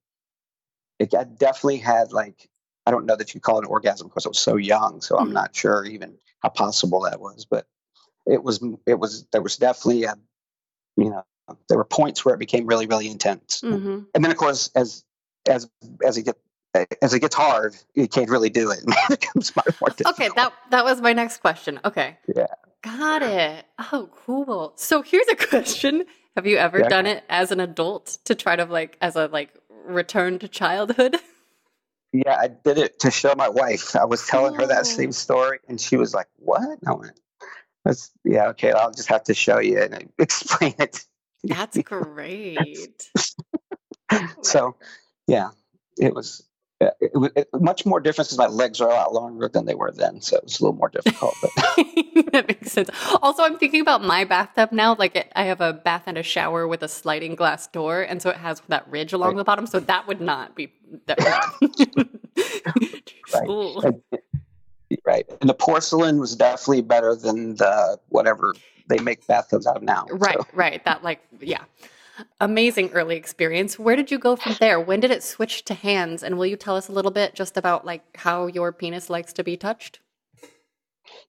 it 1.00 1.14
I 1.14 1.26
definitely 1.26 1.78
had 1.78 2.14
like, 2.14 2.50
I 2.86 2.92
don't 2.92 3.06
know 3.06 3.16
that 3.16 3.34
you 3.34 3.42
call 3.42 3.60
it 3.60 3.66
an 3.66 3.70
orgasm 3.70 4.08
because 4.08 4.26
I 4.26 4.30
was 4.30 4.40
so 4.40 4.56
young. 4.56 5.02
So 5.02 5.16
mm-hmm. 5.16 5.26
I'm 5.26 5.34
not 5.34 5.56
sure 5.56 5.86
even 5.86 6.18
how 6.40 6.50
possible 6.50 7.02
that 7.02 7.20
was, 7.20 7.46
but 7.46 7.68
it 8.26 8.44
was, 8.44 8.64
it 8.88 8.98
was, 8.98 9.26
there 9.32 9.42
was 9.42 9.58
definitely 9.58 10.06
a, 10.06 10.16
you 10.96 11.10
know, 11.10 11.24
there 11.68 11.78
were 11.78 11.86
points 11.86 12.24
where 12.24 12.34
it 12.34 12.40
became 12.40 12.66
really, 12.66 12.88
really 12.88 13.10
intense. 13.10 13.62
Mm-hmm. 13.62 14.00
And 14.14 14.24
then, 14.24 14.32
of 14.32 14.38
course, 14.38 14.70
as 14.76 15.04
as 15.48 15.70
as 16.04 16.18
it 16.18 16.24
get 16.24 16.38
as 17.02 17.14
it 17.14 17.20
gets 17.20 17.36
hard, 17.36 17.76
you 17.94 18.08
can't 18.08 18.30
really 18.30 18.50
do 18.50 18.72
it. 18.72 18.80
it 18.88 19.20
becomes 19.20 19.56
more 19.56 19.90
difficult. 19.90 20.20
Okay, 20.20 20.30
that 20.36 20.54
that 20.70 20.84
was 20.84 21.02
my 21.02 21.14
next 21.14 21.38
question. 21.42 21.80
Okay. 21.84 22.18
Yeah. 22.34 22.48
Got 22.84 23.22
it. 23.22 23.66
Oh, 23.92 24.10
cool. 24.26 24.74
So 24.76 25.02
here's 25.02 25.28
a 25.28 25.36
question: 25.48 26.06
Have 26.36 26.48
you 26.48 26.58
ever 26.58 26.80
yeah. 26.80 26.88
done 26.88 27.06
it 27.06 27.24
as 27.30 27.52
an 27.52 27.60
adult 27.60 28.18
to 28.26 28.36
try 28.36 28.56
to 28.56 28.66
like 28.66 28.98
as 29.02 29.16
a 29.16 29.28
like 29.28 29.54
return 29.86 30.40
to 30.40 30.48
childhood? 30.48 31.18
Yeah, 32.14 32.36
I 32.38 32.50
did 32.50 32.78
it 32.78 33.00
to 33.00 33.10
show 33.10 33.34
my 33.38 33.48
wife. 33.48 33.96
I 33.96 34.04
was 34.04 34.28
telling 34.28 34.56
oh. 34.56 34.58
her 34.58 34.68
that 34.68 34.86
same 34.86 35.10
oh. 35.10 35.12
story, 35.14 35.60
and 35.70 35.80
she 35.80 35.96
was 35.96 36.14
like, 36.14 36.28
"What?" 36.36 36.78
I 36.86 36.92
went, 36.92 37.18
"That's 37.86 38.12
yeah, 38.26 38.50
okay. 38.50 38.74
I'll 38.74 38.92
just 38.92 39.08
have 39.08 39.24
to 39.24 39.34
show 39.34 39.60
you 39.60 39.82
and 39.82 40.10
explain 40.20 40.76
it." 40.78 41.06
That's 41.44 41.78
great. 41.78 43.10
so, 44.42 44.76
yeah, 45.28 45.50
it 45.98 46.14
was 46.14 46.44
uh, 46.82 46.90
it, 47.00 47.12
it, 47.14 47.32
it, 47.36 47.62
much 47.62 47.86
more 47.86 48.00
different 48.00 48.28
because 48.28 48.38
my 48.38 48.48
legs 48.48 48.82
are 48.82 48.90
a 48.90 48.94
lot 48.94 49.14
longer 49.14 49.48
than 49.48 49.66
they 49.66 49.76
were 49.76 49.92
then, 49.92 50.20
so 50.22 50.38
it 50.38 50.44
was 50.44 50.60
a 50.60 50.64
little 50.64 50.78
more 50.78 50.90
difficult. 50.90 51.36
But 51.42 51.52
that 52.32 52.46
makes 52.48 52.72
sense. 52.72 52.90
Also, 53.22 53.44
I'm 53.44 53.58
thinking 53.58 53.82
about 53.82 54.04
my 54.04 54.24
bathtub 54.24 54.72
now. 54.72 54.96
Like, 54.98 55.32
I 55.36 55.44
have 55.44 55.62
a 55.62 55.74
bath 55.74 56.04
and 56.08 56.18
a 56.18 56.24
shower 56.24 56.68
with 56.68 56.82
a 56.82 56.88
sliding 56.88 57.36
glass 57.36 57.68
door, 57.68 58.02
and 58.02 58.22
so 58.22 58.32
it 58.32 58.38
has 58.38 58.62
that 58.68 58.90
ridge 58.90 59.14
along 59.14 59.32
right. 59.32 59.38
the 59.38 59.44
bottom. 59.44 59.68
So 59.68 59.80
that 59.80 60.08
would 60.08 60.22
not 60.22 60.56
be 60.56 60.74
that. 61.06 61.20
right. 63.34 63.94
Right. 65.06 65.26
And 65.40 65.50
the 65.50 65.54
porcelain 65.54 66.20
was 66.20 66.36
definitely 66.36 66.82
better 66.82 67.16
than 67.16 67.56
the 67.56 68.00
whatever 68.10 68.56
they 68.92 69.02
make 69.04 69.26
bathtubs 69.26 69.66
out 69.66 69.78
of 69.78 69.84
now. 69.84 70.06
Right, 70.12 70.38
so. 70.38 70.48
right. 70.54 70.84
That 70.86 71.04
like 71.04 71.22
yeah. 71.40 71.64
Amazing 72.40 72.92
early 72.92 73.16
experience. 73.16 73.80
Where 73.80 73.96
did 73.96 74.12
you 74.12 74.20
go 74.20 74.36
from 74.36 74.56
there? 74.60 74.80
When 74.80 75.00
did 75.00 75.10
it 75.10 75.24
switch 75.24 75.66
to 75.66 75.74
hands? 75.74 76.22
And 76.22 76.38
will 76.38 76.46
you 76.46 76.58
tell 76.58 76.76
us 76.76 76.88
a 76.88 76.92
little 76.92 77.10
bit 77.10 77.34
just 77.34 77.58
about 77.58 77.86
like 77.86 78.04
how 78.18 78.46
your 78.48 78.72
penis 78.72 79.10
likes 79.10 79.34
to 79.34 79.44
be 79.44 79.58
touched? 79.58 80.00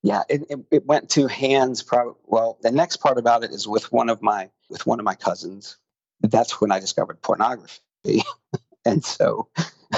Yeah, 0.03 0.23
it, 0.29 0.43
it, 0.51 0.59
it 0.71 0.87
went 0.87 1.09
to 1.11 1.29
hands. 1.29 1.83
Probably. 1.83 2.15
Well, 2.27 2.59
the 2.61 2.73
next 2.73 2.99
part 2.99 3.17
about 3.17 3.45
it 3.45 3.53
is 3.53 3.67
with 3.67 3.91
one 3.93 4.11
of 4.11 4.21
my 4.21 4.51
with 4.69 4.87
one 4.87 4.99
of 4.99 5.05
my 5.05 5.15
cousins. 5.15 5.79
That's 6.21 6.61
when 6.61 6.73
I 6.73 6.79
discovered 6.79 7.23
pornography, 7.23 8.23
and 8.85 9.05
so 9.05 9.49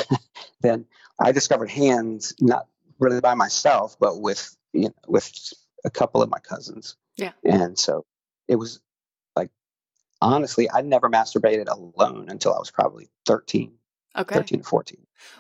then 0.61 0.87
I 1.19 1.33
discovered 1.33 1.71
hands 1.71 2.35
not 2.41 2.67
really 2.99 3.21
by 3.21 3.35
myself, 3.35 3.97
but 3.99 4.21
with 4.21 4.57
you 4.73 4.89
know, 4.89 4.95
with 5.09 5.33
a 5.85 5.91
couple 5.91 6.23
of 6.23 6.31
my 6.31 6.39
cousins. 6.39 6.97
Yeah. 7.17 7.33
And 7.45 7.79
so 7.79 8.05
it 8.49 8.57
was 8.57 8.81
like 9.37 9.51
honestly, 10.21 10.71
I 10.71 10.83
never 10.83 11.09
masturbated 11.09 11.69
alone 11.69 12.27
until 12.29 12.55
I 12.55 12.59
was 12.59 12.71
probably 12.71 13.09
13, 13.27 13.73
Okay. 14.17 14.35
13 14.35 14.59
to 14.61 14.65
14. 14.65 14.99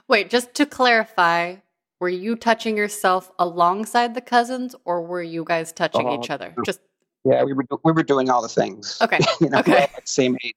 Wait, 0.09 0.31
just 0.31 0.55
to 0.55 0.67
clarify, 0.67 1.57
were 2.01 2.09
you 2.09 2.37
touching 2.37 2.77
yourself 2.77 3.31
alongside 3.39 4.15
the 4.15 4.21
cousins 4.21 4.75
or 4.85 5.03
were 5.03 5.23
you 5.23 5.45
guys 5.45 5.73
touching 5.73 6.09
Oh, 6.09 6.23
each 6.23 6.31
other? 6.31 6.55
Just 6.65 6.81
Yeah, 7.25 7.43
we 7.45 7.53
were 7.55 7.65
we 7.85 7.93
were 7.93 8.03
doing 8.03 8.31
all 8.31 8.43
the 8.43 8.49
things. 8.49 8.99
okay. 9.01 9.19
you 9.41 9.49
know, 9.51 9.59
Okay. 9.61 9.89
same 10.05 10.37
age, 10.45 10.55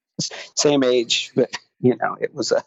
same 0.55 0.83
age, 0.83 1.31
but 1.35 1.49
you 1.79 1.95
know, 2.01 2.17
it 2.19 2.33
was 2.33 2.51
a, 2.51 2.63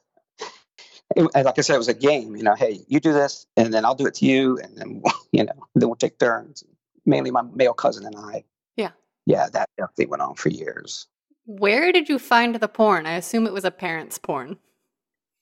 it, 1.16 1.22
like 1.34 1.58
I 1.58 1.62
said, 1.62 1.74
it 1.74 1.78
was 1.78 1.88
a 1.88 1.94
game. 1.94 2.36
You 2.36 2.44
know, 2.44 2.54
hey, 2.54 2.80
you 2.86 3.00
do 3.00 3.12
this, 3.12 3.46
and 3.56 3.74
then 3.74 3.84
I'll 3.84 3.96
do 3.96 4.06
it 4.06 4.14
to 4.14 4.26
you, 4.26 4.58
and 4.58 4.76
then 4.76 5.02
you 5.32 5.44
know, 5.44 5.66
then 5.74 5.88
we'll 5.88 5.96
take 5.96 6.18
turns. 6.18 6.62
Mainly 7.06 7.30
my 7.30 7.42
male 7.42 7.74
cousin 7.74 8.06
and 8.06 8.16
I. 8.16 8.44
Yeah. 8.76 8.90
Yeah, 9.26 9.48
that 9.52 9.68
definitely 9.76 10.06
went 10.06 10.22
on 10.22 10.34
for 10.34 10.48
years. 10.48 11.06
Where 11.46 11.92
did 11.92 12.08
you 12.08 12.18
find 12.18 12.54
the 12.54 12.68
porn? 12.68 13.06
I 13.06 13.14
assume 13.14 13.46
it 13.46 13.52
was 13.52 13.64
a 13.64 13.70
parent's 13.70 14.18
porn. 14.18 14.58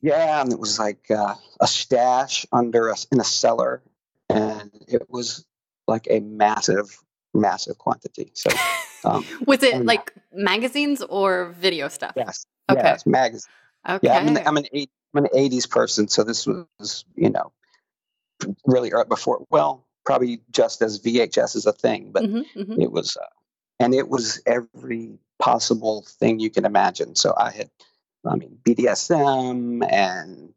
Yeah, 0.01 0.41
and 0.41 0.53
it 0.53 0.59
was 0.59 0.79
like 0.79 1.11
uh, 1.11 1.35
a 1.61 1.67
stash 1.67 2.47
under 2.53 2.91
us 2.91 3.07
in 3.11 3.21
a 3.21 3.25
cellar, 3.25 3.83
and 4.29 4.71
it 4.87 5.11
was 5.11 5.45
like 5.89 6.07
a 6.09 6.21
massive, 6.21 7.03
massive 7.35 7.79
quantity. 7.79 8.31
So, 8.35 8.51
um, 9.05 9.27
Was 9.47 9.63
it 9.63 9.85
like 9.85 10.15
magazines 10.33 11.03
or 11.03 11.53
video 11.59 11.89
stuff? 11.89 12.13
yes, 12.17 12.47
Okay. 12.71 12.81
yes, 12.81 13.07
magazine. 13.07 13.51
Okay. 13.89 14.07
Yeah, 14.07 14.19
I'm 14.19 14.29
an, 14.29 14.47
I'm 14.47 14.57
an 14.57 14.67
I'm 14.75 15.25
an 15.25 15.31
'80s 15.35 15.69
person, 15.69 16.07
so 16.07 16.23
this 16.23 16.47
was, 16.47 17.05
you 17.17 17.31
know, 17.31 17.53
really 18.67 18.93
before. 19.09 19.45
Well, 19.51 19.85
probably 20.09 20.41
just 20.51 20.81
as 20.81 20.99
VHS 20.99 21.55
is 21.55 21.67
a 21.67 21.73
thing, 21.73 22.11
but 22.13 22.25
Mhm, 22.25 22.45
mhm. 22.57 22.83
it 22.83 22.91
was, 22.91 23.17
uh, 23.17 23.27
and 23.79 23.95
it 23.95 24.09
was 24.09 24.41
every 24.47 25.19
possible 25.39 26.03
thing 26.21 26.39
you 26.41 26.49
can 26.51 26.65
imagine. 26.65 27.15
So 27.15 27.35
I 27.37 27.51
had, 27.51 27.71
I 28.27 28.35
mean, 28.37 28.59
BDSM 28.65 29.87
and 29.93 30.55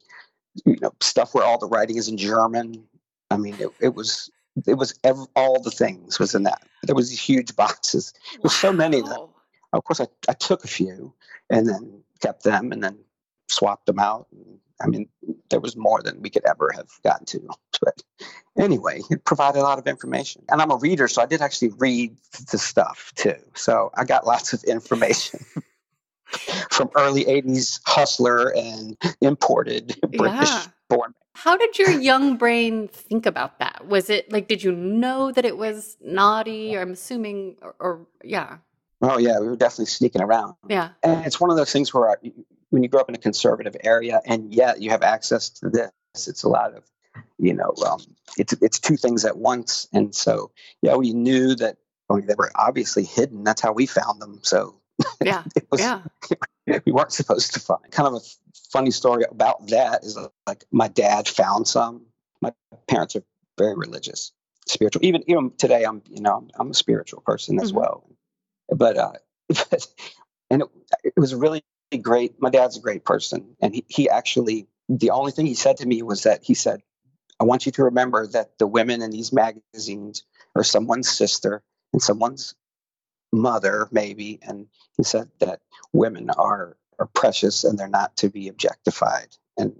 you 0.66 0.78
know 0.82 0.92
stuff 1.02 1.34
where 1.34 1.44
all 1.44 1.58
the 1.60 1.68
writing 1.68 1.98
is 1.98 2.08
in 2.08 2.18
German. 2.18 2.88
I 3.30 3.38
mean, 3.38 3.56
it, 3.60 3.70
it 3.82 3.94
was. 3.96 4.32
It 4.68 4.74
was 4.84 4.94
ev- 5.06 5.32
all 5.36 5.62
the 5.62 5.72
things 5.72 6.20
was 6.20 6.36
in 6.36 6.44
that. 6.44 6.62
There 6.84 6.96
was 6.96 7.10
these 7.10 7.22
huge 7.22 7.56
boxes. 7.64 8.14
was 8.44 8.54
so 8.56 8.72
many 8.74 9.00
that- 9.02 9.10
Wow. 9.20 9.30
Of 9.74 9.84
course, 9.86 10.02
I, 10.02 10.08
I 10.28 10.34
took 10.34 10.66
a 10.66 10.68
few 10.68 11.14
and 11.50 11.70
then 11.70 12.04
kept 12.20 12.44
them 12.44 12.74
and 12.74 12.84
then 12.84 12.98
swapped 13.48 13.86
them 13.86 14.00
out. 14.00 14.28
And, 14.34 14.60
I 14.84 14.88
mean, 14.88 15.08
there 15.52 15.60
was 15.60 15.76
more 15.78 16.02
than 16.02 16.22
we 16.22 16.30
could 16.30 16.46
ever 16.46 16.72
have 16.76 16.90
gotten 17.04 17.26
to. 17.28 17.48
But 17.84 18.04
anyway, 18.60 19.02
it 19.10 19.26
provided 19.26 19.58
a 19.60 19.64
lot 19.64 19.80
of 19.80 19.88
information. 19.88 20.44
And 20.50 20.62
I'm 20.62 20.70
a 20.70 20.76
reader, 20.76 21.08
so 21.08 21.24
I 21.24 21.26
did 21.26 21.42
actually 21.42 21.70
read 21.80 22.16
the 22.52 22.60
stuff 22.60 23.12
too. 23.16 23.34
So 23.56 23.90
I 23.96 24.04
got 24.04 24.28
lots 24.28 24.54
of 24.54 24.64
information 24.66 25.40
from 26.72 26.92
early 26.96 27.26
80s 27.26 27.80
hustler 27.88 28.54
and 28.56 28.96
imported 29.20 29.98
British 30.18 30.50
Yeah. 30.50 30.66
born. 30.90 31.16
How 31.34 31.58
did 31.58 31.80
your 31.80 31.90
young 31.90 32.38
brain 32.38 32.88
think 32.88 33.26
about 33.26 33.58
that? 33.60 33.88
Was 33.88 34.12
it 34.12 34.32
like, 34.32 34.48
did 34.48 34.62
you 34.64 34.74
know 34.74 35.32
that 35.32 35.44
it 35.46 35.58
was 35.58 35.98
naughty? 36.00 36.76
Or 36.76 36.82
I'm 36.82 36.92
assuming, 36.92 37.56
or, 37.64 37.76
or 37.80 38.08
yeah, 38.24 38.58
Oh, 39.02 39.18
yeah, 39.18 39.40
we 39.40 39.48
were 39.48 39.56
definitely 39.56 39.88
sneaking 39.88 40.22
around. 40.22 40.54
yeah, 40.70 40.90
And 41.02 41.26
it's 41.26 41.40
one 41.40 41.50
of 41.50 41.58
those 41.58 41.72
things 41.72 41.92
where 41.92 42.12
I, 42.12 42.16
when 42.72 42.84
you 42.84 42.90
grow 42.90 43.02
up 43.02 43.10
in 43.10 43.16
a 43.16 43.20
conservative 43.20 43.76
area 43.84 44.22
and 44.26 44.54
yet 44.54 44.82
you 44.82 44.90
have 44.90 45.04
access 45.04 45.50
to 45.50 45.70
this, 45.70 45.92
it's 46.28 46.44
a 46.44 46.50
lot 46.50 46.74
of, 46.74 46.84
you 47.38 47.54
know, 47.54 47.74
um, 47.88 48.00
it's 48.38 48.54
it's 48.62 48.80
two 48.80 48.98
things 48.98 49.24
at 49.26 49.38
once. 49.38 49.88
And 49.94 50.16
so, 50.16 50.52
yeah, 50.82 50.96
we 50.96 51.14
knew 51.14 51.56
that 51.56 51.78
they 52.10 52.36
were 52.38 52.52
obviously 52.56 53.04
hidden. 53.04 53.44
That's 53.44 53.62
how 53.62 53.72
we 53.74 53.86
found 53.86 54.22
them. 54.22 54.40
So 54.42 54.76
yeah, 55.24 55.44
it 55.56 55.68
was, 55.72 55.82
yeah. 55.82 56.02
we 56.86 56.92
weren't 56.92 57.12
supposed 57.12 57.54
to 57.54 57.60
find. 57.60 57.90
Kind 57.92 58.08
of 58.08 58.16
a 58.16 58.22
funny 58.72 58.92
story 58.92 59.24
about 59.30 59.68
that 59.68 60.04
is 60.04 60.18
like 60.48 60.64
my 60.72 60.88
dad 60.88 61.28
found 61.28 61.68
some. 61.68 62.06
My 62.42 62.54
parents 62.88 63.16
are 63.16 63.24
very 63.58 63.76
religious, 63.76 64.32
spiritual. 64.68 65.06
Even 65.06 65.24
even 65.28 65.52
today, 65.58 65.84
I'm 65.84 66.02
you 66.10 66.22
know 66.22 66.38
I'm, 66.38 66.50
I'm 66.60 66.72
a 66.72 66.74
spiritual 66.74 67.22
person 67.22 67.60
as 67.60 67.72
Mhm. 67.72 67.76
well. 67.76 68.10
But 68.70 68.98
uh, 68.98 69.14
but 69.48 69.88
and 70.50 70.62
it, 70.62 70.70
it 71.04 71.14
was 71.18 71.34
really 71.36 71.64
great. 71.98 72.42
My 72.42 72.50
dad's 72.50 72.78
a 72.78 72.82
great 72.82 73.06
person, 73.06 73.56
and 73.62 73.74
he 73.74 73.86
he 73.88 74.10
actually 74.10 74.68
the 74.90 75.12
only 75.12 75.32
thing 75.32 75.46
he 75.46 75.56
said 75.56 75.78
to 75.78 75.88
me 75.88 76.02
was 76.02 76.24
that 76.24 76.44
he 76.44 76.54
said, 76.54 76.82
"I 77.40 77.44
want 77.46 77.66
you 77.66 77.72
to 77.74 77.86
remember 77.86 78.28
that 78.28 78.58
the 78.58 78.68
women 78.68 79.02
in 79.02 79.12
these 79.12 79.34
magazines 79.34 80.24
are 80.56 80.64
someone's 80.64 81.10
sister 81.10 81.64
and 81.94 82.02
someone's 82.02 82.56
mother, 83.32 83.88
maybe." 83.92 84.40
And 84.42 84.68
he 84.98 85.04
said 85.04 85.30
that 85.40 85.62
women 85.94 86.30
are 86.30 86.78
are 87.00 87.08
precious 87.08 87.64
and 87.64 87.78
they're 87.78 87.88
not 87.88 88.16
to 88.18 88.30
be 88.30 88.48
objectified 88.48 89.36
and 89.58 89.74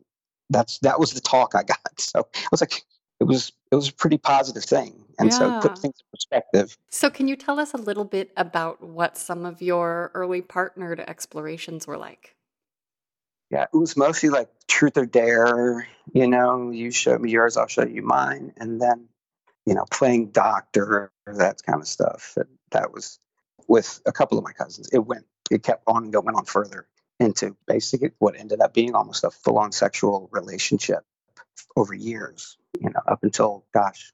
that's 0.50 0.80
that 0.80 1.00
was 1.00 1.14
the 1.14 1.22
talk 1.22 1.54
i 1.56 1.64
got 1.64 1.78
so 1.98 2.28
i 2.36 2.48
was 2.52 2.62
like 2.62 2.84
it 3.20 3.26
was 3.26 3.54
it 3.72 3.76
was 3.76 3.90
a 3.90 3.94
pretty 3.94 4.18
positive 4.18 4.64
thing 4.64 5.06
and 5.22 5.34
so 5.34 5.48
it 5.48 5.62
put 5.62 5.72
Yeah. 5.72 5.76
things 5.76 5.96
in 6.00 6.06
perspective 6.12 6.78
So, 6.90 7.10
can 7.10 7.28
you 7.28 7.36
tell 7.38 7.60
us 7.60 7.74
a 7.74 7.78
little 7.78 8.06
bit 8.06 8.32
about 8.36 8.82
what 8.84 9.18
some 9.18 9.46
of 9.46 9.62
your 9.62 10.12
early 10.14 10.42
partnered 10.42 11.00
explorations 11.00 11.88
were 11.88 11.98
like? 11.98 12.36
yeah 13.50 13.64
it 13.74 13.78
was 13.78 13.98
mostly 13.98 14.30
like 14.30 14.50
truth 14.68 14.98
or 14.98 15.06
dare 15.06 15.88
you 16.14 16.28
know 16.28 16.72
you 16.72 16.92
show 16.92 17.18
me 17.18 17.30
yours 17.32 17.58
i'll 17.58 17.68
show 17.68 17.86
you 17.86 18.02
mine 18.02 18.54
and 18.58 18.82
then 18.82 19.08
you 19.66 19.74
know 19.74 19.86
playing 19.92 20.28
doctor 20.32 21.12
that 21.28 21.62
kind 21.66 21.82
of 21.82 21.88
stuff 21.88 22.34
and 22.38 22.48
that 22.72 22.94
was 22.94 23.20
with 23.68 24.02
a 24.06 24.12
couple 24.12 24.38
of 24.38 24.44
my 24.44 24.54
cousins 24.54 24.90
it 24.94 25.00
went 25.00 25.26
it 25.52 25.64
kept 25.64 25.84
on 25.88 26.06
and 26.06 26.14
went 26.26 26.38
on 26.38 26.46
further 26.46 26.88
into 27.20 27.56
basically 27.68 28.12
what 28.20 28.36
ended 28.40 28.62
up 28.62 28.74
being 28.74 28.96
almost 28.96 29.24
a 29.24 29.30
full-on 29.30 29.72
sexual 29.72 30.30
relationship 30.32 31.04
over 31.76 31.94
years 31.94 32.58
you 32.80 32.90
know 32.90 33.02
up 33.08 33.20
until 33.24 33.66
gosh 33.74 34.14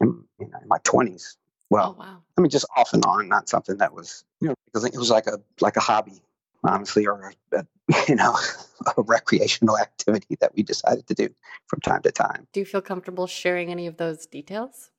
in, 0.00 0.24
you 0.38 0.48
know, 0.48 0.58
in 0.62 0.68
my 0.68 0.78
20s 0.78 1.36
well 1.70 1.96
oh, 1.96 2.00
wow. 2.00 2.22
I 2.36 2.40
mean, 2.40 2.50
just 2.50 2.66
off 2.76 2.92
and 2.92 3.04
on, 3.04 3.28
not 3.28 3.48
something 3.48 3.76
that 3.78 3.92
was, 3.92 4.24
you 4.40 4.48
know, 4.48 4.54
because 4.66 4.84
it 4.84 4.96
was 4.96 5.10
like 5.10 5.26
a 5.26 5.40
like 5.60 5.76
a 5.76 5.80
hobby, 5.80 6.22
honestly, 6.64 7.06
or 7.06 7.32
a, 7.52 7.66
you 8.08 8.14
know, 8.14 8.36
a 8.96 9.02
recreational 9.02 9.78
activity 9.78 10.36
that 10.40 10.54
we 10.54 10.62
decided 10.62 11.06
to 11.08 11.14
do 11.14 11.28
from 11.66 11.80
time 11.80 12.02
to 12.02 12.12
time. 12.12 12.46
Do 12.52 12.60
you 12.60 12.66
feel 12.66 12.80
comfortable 12.80 13.26
sharing 13.26 13.70
any 13.70 13.86
of 13.86 13.96
those 13.96 14.26
details? 14.26 14.90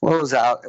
Well, 0.00 0.16
it 0.16 0.20
was 0.20 0.34
out. 0.34 0.64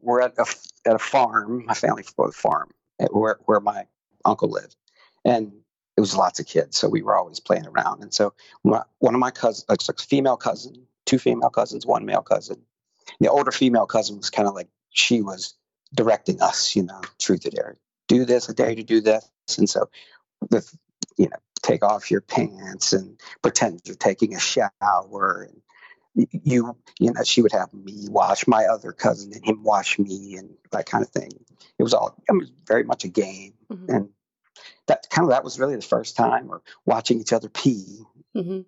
We're 0.00 0.22
at 0.22 0.38
a 0.38 0.46
at 0.86 0.94
a 0.94 0.98
farm. 0.98 1.64
My 1.66 1.74
family 1.74 2.04
both 2.16 2.36
farm 2.36 2.70
where 3.10 3.38
where 3.46 3.60
my 3.60 3.86
uncle 4.24 4.50
lived, 4.50 4.76
and 5.24 5.52
it 5.96 6.00
was 6.00 6.16
lots 6.16 6.38
of 6.38 6.46
kids, 6.46 6.76
so 6.76 6.88
we 6.88 7.02
were 7.02 7.16
always 7.16 7.40
playing 7.40 7.66
around. 7.66 8.02
And 8.02 8.14
so 8.14 8.34
one 8.62 8.84
of 9.04 9.20
my 9.20 9.30
cousins, 9.30 9.66
like 9.68 9.98
female 9.98 10.36
cousin, 10.36 10.86
two 11.06 11.18
female 11.18 11.50
cousins, 11.50 11.84
one 11.84 12.06
male 12.06 12.22
cousin. 12.22 12.62
The 13.20 13.30
older 13.30 13.52
female 13.52 13.86
cousin 13.86 14.16
was 14.16 14.30
kind 14.30 14.48
of 14.48 14.54
like 14.54 14.68
she 14.90 15.22
was 15.22 15.54
directing 15.94 16.40
us, 16.40 16.74
you 16.74 16.84
know, 16.84 17.00
truth 17.18 17.46
or 17.46 17.50
dare, 17.50 17.76
do 18.08 18.24
this, 18.24 18.48
I 18.48 18.52
dare 18.52 18.70
you 18.70 18.76
to 18.76 18.82
do 18.82 19.00
this. 19.00 19.28
And 19.58 19.68
so, 19.68 19.88
the 20.50 20.66
you 21.16 21.28
know, 21.28 21.36
take 21.62 21.84
off 21.84 22.10
your 22.10 22.20
pants 22.20 22.92
and 22.92 23.20
pretend 23.42 23.80
you're 23.84 23.96
taking 23.96 24.34
a 24.34 24.40
shower 24.40 25.48
and 25.48 25.62
you 26.14 26.76
you 26.98 27.12
know 27.12 27.22
she 27.24 27.40
would 27.40 27.52
have 27.52 27.72
me 27.72 28.06
wash 28.10 28.46
my 28.46 28.66
other 28.66 28.92
cousin 28.92 29.32
and 29.32 29.44
him 29.44 29.62
wash 29.62 29.98
me 29.98 30.36
and 30.36 30.50
that 30.70 30.84
kind 30.84 31.02
of 31.02 31.10
thing 31.10 31.30
it 31.78 31.82
was 31.82 31.94
all 31.94 32.22
I 32.28 32.34
mean, 32.34 32.48
very 32.66 32.84
much 32.84 33.04
a 33.04 33.08
game 33.08 33.54
Mhm. 33.70 33.88
and 33.88 34.08
that 34.88 35.08
kind 35.08 35.24
of 35.24 35.30
that 35.30 35.42
was 35.44 35.58
really 35.58 35.76
the 35.76 35.82
first 35.82 36.16
time 36.16 36.50
or 36.50 36.62
watching 36.84 37.18
each 37.20 37.32
other 37.32 37.48
pee 37.48 38.00
Mhm. 38.34 38.66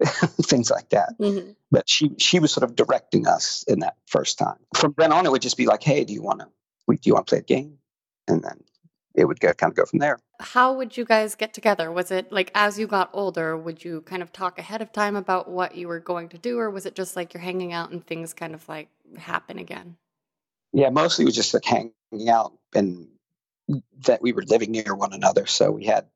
things 0.42 0.70
like 0.70 0.88
that 0.90 1.14
Mhm. 1.18 1.56
but 1.70 1.88
she 1.88 2.12
she 2.18 2.40
was 2.40 2.52
sort 2.52 2.64
of 2.64 2.74
directing 2.76 3.26
us 3.26 3.64
in 3.68 3.80
that 3.80 3.96
first 4.06 4.38
time 4.38 4.58
from 4.74 4.94
then 4.96 5.12
on 5.12 5.26
it 5.26 5.32
would 5.32 5.42
just 5.42 5.56
be 5.56 5.66
like 5.66 5.82
hey 5.82 6.04
do 6.04 6.12
you 6.12 6.22
want 6.22 6.40
to 6.40 6.46
do 6.88 6.98
you 7.04 7.14
want 7.14 7.26
to 7.26 7.30
play 7.30 7.38
a 7.38 7.42
game 7.42 7.78
and 8.26 8.42
then 8.42 8.62
it 9.14 9.24
would 9.24 9.40
go 9.40 9.52
kind 9.52 9.70
of 9.70 9.76
go 9.76 9.84
from 9.84 9.98
there 9.98 10.18
how 10.40 10.72
would 10.72 10.96
you 10.96 11.04
guys 11.04 11.34
get 11.34 11.52
together? 11.52 11.92
Was 11.92 12.10
it 12.10 12.32
like 12.32 12.50
as 12.54 12.78
you 12.78 12.86
got 12.86 13.10
older, 13.12 13.56
would 13.56 13.84
you 13.84 14.00
kind 14.00 14.22
of 14.22 14.32
talk 14.32 14.58
ahead 14.58 14.80
of 14.80 14.90
time 14.90 15.14
about 15.14 15.50
what 15.50 15.74
you 15.76 15.86
were 15.86 16.00
going 16.00 16.30
to 16.30 16.38
do, 16.38 16.58
or 16.58 16.70
was 16.70 16.86
it 16.86 16.94
just 16.94 17.14
like 17.14 17.34
you're 17.34 17.42
hanging 17.42 17.72
out 17.72 17.90
and 17.90 18.04
things 18.04 18.32
kind 18.32 18.54
of 18.54 18.66
like 18.68 18.88
happen 19.18 19.58
again? 19.58 19.96
Yeah, 20.72 20.88
mostly 20.90 21.24
it 21.24 21.26
was 21.26 21.34
just 21.34 21.52
like 21.52 21.64
hanging 21.64 22.28
out 22.28 22.52
and 22.74 23.08
that 24.06 24.22
we 24.22 24.32
were 24.32 24.42
living 24.42 24.70
near 24.70 24.94
one 24.94 25.12
another. 25.12 25.46
So 25.46 25.70
we 25.70 25.84
had, 25.84 26.06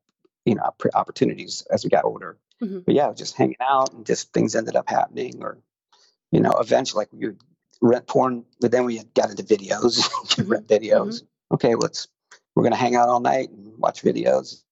you 0.45 0.55
know, 0.55 0.71
opportunities 0.93 1.65
as 1.71 1.83
we 1.83 1.89
got 1.89 2.05
older. 2.05 2.37
Mm-hmm. 2.63 2.79
But 2.85 2.95
yeah, 2.95 3.11
just 3.13 3.35
hanging 3.35 3.57
out 3.61 3.93
and 3.93 4.05
just 4.05 4.31
things 4.31 4.55
ended 4.55 4.75
up 4.75 4.89
happening 4.89 5.43
or, 5.43 5.57
you 6.31 6.39
know, 6.39 6.51
eventually 6.59 7.01
like 7.01 7.09
we 7.11 7.27
would 7.27 7.41
rent 7.81 8.07
porn, 8.07 8.45
but 8.61 8.71
then 8.71 8.85
we 8.85 9.03
got 9.13 9.29
into 9.29 9.43
videos, 9.43 9.97
mm-hmm. 9.99 10.49
rent 10.49 10.67
videos. 10.67 11.21
Mm-hmm. 11.21 11.55
Okay, 11.55 11.75
let's 11.75 12.07
we're 12.55 12.63
going 12.63 12.73
to 12.73 12.77
hang 12.77 12.95
out 12.95 13.09
all 13.09 13.19
night 13.19 13.49
and 13.51 13.77
watch 13.77 14.01
videos. 14.01 14.63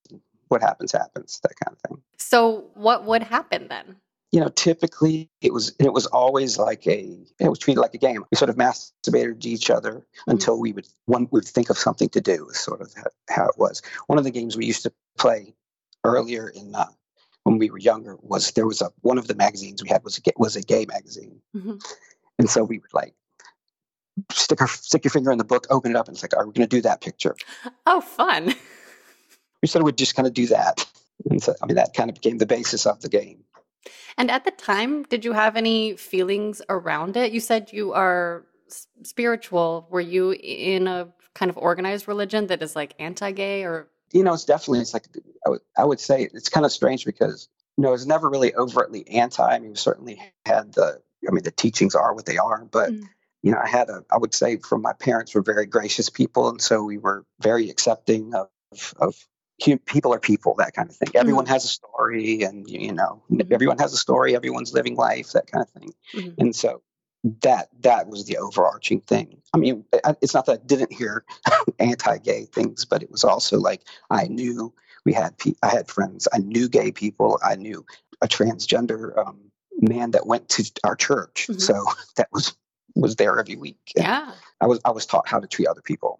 What 0.47 0.61
happens, 0.61 0.91
happens, 0.91 1.39
that 1.43 1.53
kind 1.63 1.75
of 1.75 1.89
thing. 1.89 2.01
So, 2.17 2.69
what 2.75 3.05
would 3.05 3.23
happen 3.23 3.67
then? 3.67 3.97
You 4.31 4.39
know, 4.39 4.49
typically 4.49 5.29
it 5.41 5.53
was 5.53 5.75
it 5.79 5.93
was 5.93 6.07
always 6.07 6.57
like 6.57 6.87
a 6.87 7.19
it 7.39 7.49
was 7.49 7.59
treated 7.59 7.81
like 7.81 7.93
a 7.93 7.99
game. 7.99 8.23
We 8.31 8.35
sort 8.35 8.49
of 8.49 8.55
masturbated 8.55 9.45
each 9.45 9.69
other 9.69 9.91
mm-hmm. 9.91 10.31
until 10.31 10.59
we 10.59 10.73
would 10.73 10.87
one 11.05 11.27
would 11.31 11.45
think 11.45 11.69
of 11.69 11.77
something 11.77 12.09
to 12.09 12.21
do. 12.21 12.45
Was 12.45 12.59
sort 12.59 12.81
of 12.81 12.91
how 13.29 13.45
it 13.45 13.57
was. 13.57 13.81
One 14.07 14.17
of 14.17 14.23
the 14.23 14.31
games 14.31 14.57
we 14.57 14.65
used 14.65 14.83
to 14.83 14.93
play 15.17 15.53
earlier 16.03 16.49
in 16.49 16.75
uh, 16.75 16.85
when 17.43 17.57
we 17.57 17.69
were 17.69 17.77
younger 17.77 18.17
was 18.21 18.51
there 18.51 18.67
was 18.67 18.81
a 18.81 18.91
one 19.01 19.17
of 19.17 19.27
the 19.27 19.35
magazines 19.35 19.83
we 19.83 19.89
had 19.89 20.03
was 20.03 20.17
a 20.17 20.31
was 20.37 20.55
a 20.55 20.61
gay 20.61 20.85
magazine, 20.85 21.41
mm-hmm. 21.55 21.75
and 22.39 22.49
so 22.49 22.63
we 22.63 22.79
would 22.79 22.93
like 22.93 23.13
stick 24.31 24.61
our 24.61 24.67
stick 24.67 25.03
your 25.03 25.11
finger 25.11 25.31
in 25.31 25.37
the 25.37 25.43
book, 25.43 25.67
open 25.69 25.91
it 25.91 25.97
up, 25.97 26.07
and 26.07 26.15
it's 26.15 26.23
like, 26.23 26.35
are 26.35 26.45
we 26.45 26.53
going 26.53 26.67
to 26.67 26.75
do 26.75 26.81
that 26.81 27.01
picture? 27.01 27.35
Oh, 27.85 28.01
fun! 28.01 28.55
We 29.61 29.67
sort 29.67 29.79
of 29.79 29.85
would 29.85 29.97
just 29.97 30.13
kind 30.13 30.27
of 30.27 30.33
do 30.33 30.47
that, 30.47 30.85
and 31.29 31.41
so 31.41 31.55
I 31.63 31.65
mean 31.65 31.77
that 31.77 31.93
kind 31.93 32.09
of 32.09 32.15
became 32.15 32.37
the 32.37 32.45
basis 32.45 32.85
of 32.85 32.99
the 32.99 33.07
game. 33.07 33.45
And 34.17 34.29
at 34.29 34.43
the 34.43 34.51
time, 34.51 35.03
did 35.03 35.23
you 35.23 35.31
have 35.31 35.55
any 35.55 35.95
feelings 35.95 36.61
around 36.67 37.15
it? 37.15 37.31
You 37.31 37.39
said 37.39 37.71
you 37.71 37.93
are 37.93 38.43
spiritual. 39.03 39.87
Were 39.89 40.01
you 40.01 40.31
in 40.31 40.87
a 40.87 41.13
kind 41.33 41.49
of 41.49 41.57
organized 41.57 42.09
religion 42.09 42.47
that 42.47 42.61
is 42.61 42.75
like 42.75 42.93
anti-gay, 42.99 43.63
or 43.63 43.87
you 44.13 44.23
know, 44.23 44.33
it's 44.33 44.45
definitely 44.45 44.79
it's 44.79 44.93
like 44.93 45.07
I 45.45 45.49
would 45.49 45.61
I 45.77 45.83
would 45.83 45.99
say 45.99 46.29
it's 46.33 46.49
kind 46.49 46.65
of 46.65 46.71
strange 46.71 47.05
because 47.05 47.49
you 47.77 47.83
know 47.83 47.93
it's 47.93 48.05
never 48.05 48.29
really 48.29 48.55
overtly 48.55 49.07
anti. 49.07 49.43
I 49.43 49.59
mean, 49.59 49.71
we 49.71 49.75
certainly 49.75 50.21
had 50.45 50.73
the 50.73 51.01
I 51.27 51.31
mean 51.31 51.43
the 51.43 51.51
teachings 51.51 51.95
are 51.95 52.13
what 52.13 52.25
they 52.25 52.37
are, 52.37 52.65
but. 52.71 52.91
Mm 52.91 53.09
you 53.43 53.51
know, 53.51 53.59
I 53.61 53.67
had 53.67 53.89
a, 53.89 54.03
I 54.09 54.17
would 54.17 54.33
say 54.33 54.57
from 54.57 54.81
my 54.81 54.93
parents 54.93 55.35
were 55.35 55.41
very 55.41 55.65
gracious 55.65 56.09
people. 56.09 56.49
And 56.49 56.61
so 56.61 56.81
we 56.83 56.97
were 56.97 57.25
very 57.41 57.69
accepting 57.69 58.33
of, 58.33 58.47
of 58.97 59.15
people 59.85 60.13
are 60.13 60.19
people, 60.19 60.55
that 60.57 60.73
kind 60.73 60.89
of 60.89 60.95
thing. 60.95 61.09
Everyone 61.13 61.43
mm-hmm. 61.43 61.53
has 61.53 61.65
a 61.65 61.67
story 61.67 62.43
and, 62.43 62.67
you 62.67 62.93
know, 62.93 63.21
mm-hmm. 63.29 63.53
everyone 63.53 63.79
has 63.79 63.93
a 63.93 63.97
story, 63.97 64.33
everyone's 64.33 64.73
living 64.73 64.95
life, 64.95 65.33
that 65.33 65.47
kind 65.47 65.61
of 65.63 65.69
thing. 65.69 65.93
Mm-hmm. 66.15 66.41
And 66.41 66.55
so 66.55 66.81
that, 67.41 67.69
that 67.81 68.07
was 68.07 68.25
the 68.25 68.37
overarching 68.37 69.01
thing. 69.01 69.41
I 69.53 69.57
mean, 69.57 69.85
it's 70.21 70.33
not 70.33 70.45
that 70.47 70.59
I 70.61 70.65
didn't 70.65 70.91
hear 70.93 71.23
anti-gay 71.79 72.45
things, 72.45 72.85
but 72.85 73.03
it 73.03 73.11
was 73.11 73.23
also 73.23 73.59
like, 73.59 73.81
I 74.09 74.27
knew 74.27 74.73
we 75.05 75.13
had, 75.13 75.37
pe- 75.37 75.55
I 75.61 75.69
had 75.69 75.89
friends, 75.89 76.27
I 76.33 76.39
knew 76.39 76.67
gay 76.67 76.91
people. 76.91 77.39
I 77.43 77.55
knew 77.55 77.85
a 78.21 78.27
transgender, 78.27 79.17
um, 79.17 79.51
man 79.81 80.11
that 80.11 80.25
went 80.25 80.49
to 80.49 80.71
our 80.83 80.95
church. 80.95 81.47
Mm-hmm. 81.49 81.59
So 81.59 81.85
that 82.17 82.29
was 82.31 82.55
was 82.95 83.15
there 83.15 83.39
every 83.39 83.55
week. 83.55 83.91
yeah. 83.95 84.33
I 84.61 84.67
was 84.67 84.79
I 84.85 84.91
was 84.91 85.05
taught 85.05 85.27
how 85.27 85.39
to 85.39 85.47
treat 85.47 85.67
other 85.67 85.81
people. 85.81 86.19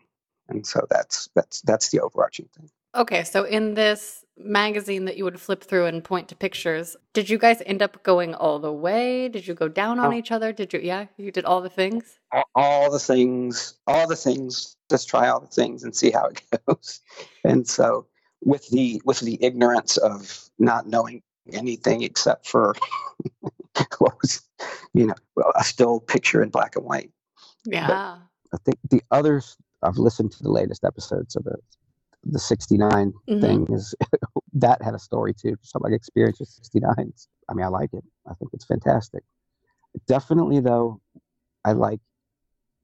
And 0.50 0.66
so 0.66 0.86
that's 0.90 1.30
that's 1.36 1.62
that's 1.62 1.90
the 1.90 2.02
overarching 2.02 2.50
thing. 2.56 2.70
Okay, 2.96 3.24
so 3.24 3.44
in 3.44 3.74
this 3.74 4.23
magazine 4.38 5.06
that 5.06 5.18
you 5.18 5.24
would 5.24 5.40
flip 5.40 5.64
through 5.64 5.86
and 5.86 6.04
point 6.04 6.28
to 6.30 6.36
pictures, 6.36 6.96
did 7.14 7.30
you 7.30 7.38
guys 7.38 7.62
end 7.66 7.82
up 7.82 8.04
going 8.04 8.34
all 8.34 8.60
the 8.60 8.72
way? 8.72 9.30
Did 9.30 9.48
you 9.48 9.54
go 9.54 9.68
down 9.68 10.00
on 10.00 10.14
oh. 10.14 10.18
each 10.18 10.32
other? 10.32 10.52
Did 10.52 10.74
you 10.74 10.80
yeah, 10.80 11.06
you 11.18 11.32
did 11.32 11.46
all 11.46 11.62
the 11.62 11.70
things? 11.70 12.20
All, 12.32 12.44
all 12.56 12.92
the 12.92 13.00
things, 13.00 13.76
all 13.88 14.08
the 14.08 14.16
things. 14.16 14.76
Just 14.90 15.08
try 15.08 15.30
all 15.30 15.40
the 15.40 15.48
things 15.48 15.84
and 15.84 15.96
see 15.96 16.12
how 16.12 16.28
it 16.28 16.42
goes. 16.68 17.02
And 17.44 17.68
so 17.68 18.08
with 18.44 18.68
the 18.70 19.02
with 19.06 19.20
the 19.20 19.44
ignorance 19.44 19.98
of 19.98 20.50
not 20.60 20.88
knowing 20.88 21.22
anything 21.52 22.04
except 22.04 22.48
for 22.48 22.76
what 23.98 24.16
was, 24.22 24.42
you 24.94 25.08
know, 25.08 25.16
a 25.56 25.64
still 25.64 26.00
picture 26.00 26.42
in 26.42 26.50
black 26.50 26.76
and 26.76 26.86
white. 26.86 27.12
Yeah. 27.66 27.88
But 27.88 27.98
I 28.54 28.58
think 28.66 28.78
the 28.90 29.02
others, 29.12 29.58
I've 29.82 29.98
listened 29.98 30.32
to 30.34 30.44
the 30.44 30.52
latest 30.52 30.84
episodes 30.84 31.36
of 31.36 31.48
it. 31.48 31.64
The 32.26 32.40
69 32.40 33.14
mm-hmm. 33.30 33.42
thing 33.42 33.68
is 33.72 33.94
that 34.54 34.82
had 34.82 34.94
a 34.94 35.00
story 35.00 35.34
too. 35.34 35.56
So 35.62 35.80
like 35.80 35.94
experience 35.94 36.40
with 36.40 36.50
69. 36.50 37.14
I 37.50 37.54
mean, 37.54 37.66
I 37.66 37.70
like 37.70 37.94
it. 37.94 38.04
I 38.30 38.34
think 38.36 38.52
it's 38.54 38.66
fantastic. 38.66 39.24
Definitely 40.08 40.60
though, 40.60 41.02
I 41.66 41.74
like 41.74 42.00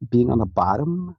being 0.10 0.30
on 0.30 0.39
the 0.39 0.45
bottom 0.45 1.15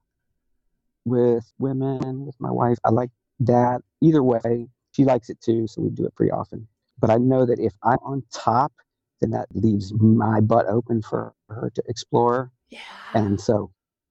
with 1.04 1.50
women, 1.59 2.26
with 2.26 2.37
my 2.40 2.50
wife. 2.50 2.78
I 2.85 2.90
like 2.90 3.11
that. 3.40 3.83
Either 4.00 4.22
way, 4.22 4.68
she 4.92 5.04
likes 5.04 5.30
it 5.30 5.40
too, 5.40 5.66
so 5.66 5.83
we 5.83 5.90
do 5.90 6.06
it 6.06 6.14
pretty 6.14 6.30
often. 6.30 6.66
But 6.98 7.11
I 7.11 7.16
know 7.16 7.46
that 7.46 7.59
if 7.59 7.72
I'm 7.83 7.98
on 8.02 8.22
top, 8.33 8.72
then 9.20 9.30
that 9.30 9.48
leaves 9.54 9.92
my 9.94 10.40
butt 10.40 10.66
open 10.66 11.02
for 11.02 11.35
her 11.48 11.70
to 11.74 11.83
explore. 11.88 12.50
Yeah. 12.70 12.80
And 13.14 13.40
so 13.40 13.70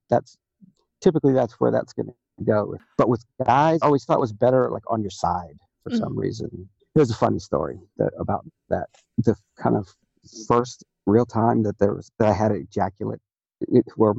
that's 0.09 0.37
typically 1.01 1.33
that's 1.33 1.53
where 1.53 1.71
that's 1.71 1.93
going 1.93 2.07
to 2.07 2.13
go. 2.45 2.75
But 2.97 3.10
with 3.10 3.23
guys, 3.45 3.80
I 3.82 3.86
always 3.86 4.06
thought 4.06 4.19
was 4.19 4.34
better 4.34 4.69
like 4.69 4.84
on 4.88 5.02
your 5.02 5.12
side 5.12 5.58
for 5.84 5.89
mm-hmm. 5.89 5.99
some 5.99 6.17
reason. 6.17 6.69
Here's 6.95 7.12
a 7.12 7.15
funny 7.15 7.39
story 7.39 7.80
that, 7.97 8.12
about 8.19 8.45
that. 8.69 8.88
The 9.19 9.36
kind 9.62 9.75
of 9.75 9.88
first 10.47 10.84
real 11.06 11.25
time 11.25 11.63
that 11.63 11.78
there 11.80 11.93
was 11.93 12.12
that 12.19 12.28
I 12.28 12.34
had 12.34 12.52
ejaculate 12.52 13.19
it, 13.62 13.86
where 13.95 14.13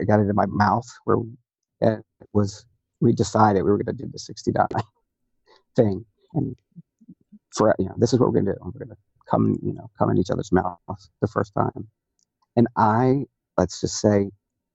I 0.00 0.04
got 0.04 0.20
it 0.20 0.28
in 0.28 0.34
my 0.34 0.46
mouth 0.46 0.86
where 1.04 1.18
it 1.80 2.04
was 2.32 2.66
we 3.00 3.12
decided 3.12 3.62
we 3.62 3.70
were 3.70 3.78
going 3.82 3.96
to 3.96 4.04
do 4.04 4.10
the 4.10 4.18
69 4.18 4.66
thing 5.76 6.04
and 6.34 6.56
for 7.56 7.74
you 7.78 7.86
know 7.86 7.94
this 7.98 8.12
is 8.12 8.18
what 8.18 8.26
we're 8.26 8.40
going 8.40 8.46
to 8.46 8.52
do 8.52 8.58
we're 8.62 8.84
going 8.84 8.88
to 8.88 8.96
come, 9.28 9.58
you 9.62 9.72
know, 9.72 9.90
come 9.98 10.10
in 10.10 10.18
each 10.18 10.30
other's 10.30 10.52
mouths 10.52 11.10
the 11.20 11.28
first 11.28 11.52
time. 11.54 11.88
And 12.56 12.68
I, 12.76 13.24
let's 13.56 13.80
just 13.80 14.00
say, 14.00 14.30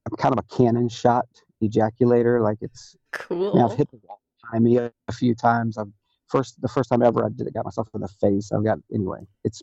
I'm 0.06 0.18
kind 0.18 0.38
of 0.38 0.44
a 0.44 0.56
cannon 0.56 0.90
shot 0.90 1.28
ejaculator. 1.62 2.42
Like 2.42 2.58
it's 2.62 2.96
cool. 3.12 3.64
I've 3.64 3.78
hit 3.78 3.90
the 3.92 4.00
wall 4.08 4.22
behind 4.42 4.64
me 4.64 4.78
a, 4.78 4.92
a, 5.08 5.12
few 5.12 5.36
times. 5.36 5.78
I've 5.78 5.92
first 6.28 6.62
the 6.62 6.68
first 6.68 6.90
time 6.90 7.02
ever 7.02 7.26
I 7.26 7.30
did 7.30 7.48
it, 7.48 7.54
got 7.54 7.66
myself 7.66 7.90
in 7.94 8.02
the 8.02 8.08
face. 8.08 8.52
I've 8.52 8.64
got 8.64 8.80
anyway. 8.94 9.20
It's 9.44 9.62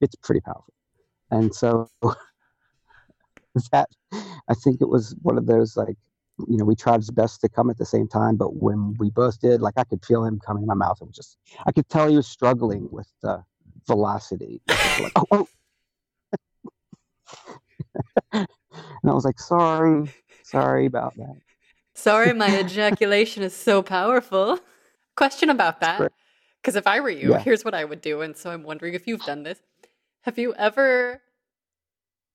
it's 0.00 0.14
pretty 0.16 0.40
powerful. 0.40 0.74
And 1.30 1.54
so 1.54 1.88
that 3.72 3.88
I 4.48 4.54
think 4.54 4.80
it 4.80 4.88
was 4.88 5.14
one 5.22 5.36
of 5.38 5.46
those 5.46 5.76
like 5.76 5.96
you 6.46 6.56
know, 6.56 6.64
we 6.64 6.76
tried 6.76 6.98
his 6.98 7.10
best 7.10 7.40
to 7.40 7.48
come 7.48 7.70
at 7.70 7.78
the 7.78 7.86
same 7.86 8.06
time, 8.06 8.36
but 8.36 8.62
when 8.62 8.94
we 8.98 9.10
both 9.10 9.40
did, 9.40 9.60
like 9.60 9.74
I 9.76 9.84
could 9.84 10.04
feel 10.04 10.24
him 10.24 10.38
coming 10.38 10.62
in 10.62 10.68
my 10.68 10.74
mouth. 10.74 10.98
It 11.00 11.06
was 11.06 11.16
just, 11.16 11.36
I 11.66 11.72
could 11.72 11.88
tell 11.88 12.08
he 12.08 12.16
was 12.16 12.28
struggling 12.28 12.88
with 12.90 13.08
the 13.22 13.42
velocity. 13.86 14.60
Like, 15.00 15.12
oh, 15.16 15.26
oh. 15.30 15.48
and 18.32 18.46
I 19.04 19.12
was 19.12 19.24
like, 19.24 19.38
sorry, 19.38 20.10
sorry 20.50 20.86
about 20.86 21.16
that. 21.16 21.36
Sorry, 21.94 22.32
my 22.32 22.60
ejaculation 22.60 23.42
is 23.42 23.54
so 23.54 23.82
powerful. 23.82 24.58
Question 25.16 25.50
about 25.50 25.80
that. 25.80 26.12
Because 26.62 26.76
if 26.76 26.86
I 26.86 27.00
were 27.00 27.10
you, 27.10 27.30
yeah. 27.30 27.38
here's 27.38 27.64
what 27.64 27.74
I 27.74 27.84
would 27.84 28.00
do. 28.00 28.20
And 28.22 28.36
so 28.36 28.50
I'm 28.50 28.62
wondering 28.62 28.94
if 28.94 29.06
you've 29.06 29.24
done 29.24 29.42
this. 29.42 29.60
Have 30.22 30.38
you 30.38 30.54
ever 30.54 31.22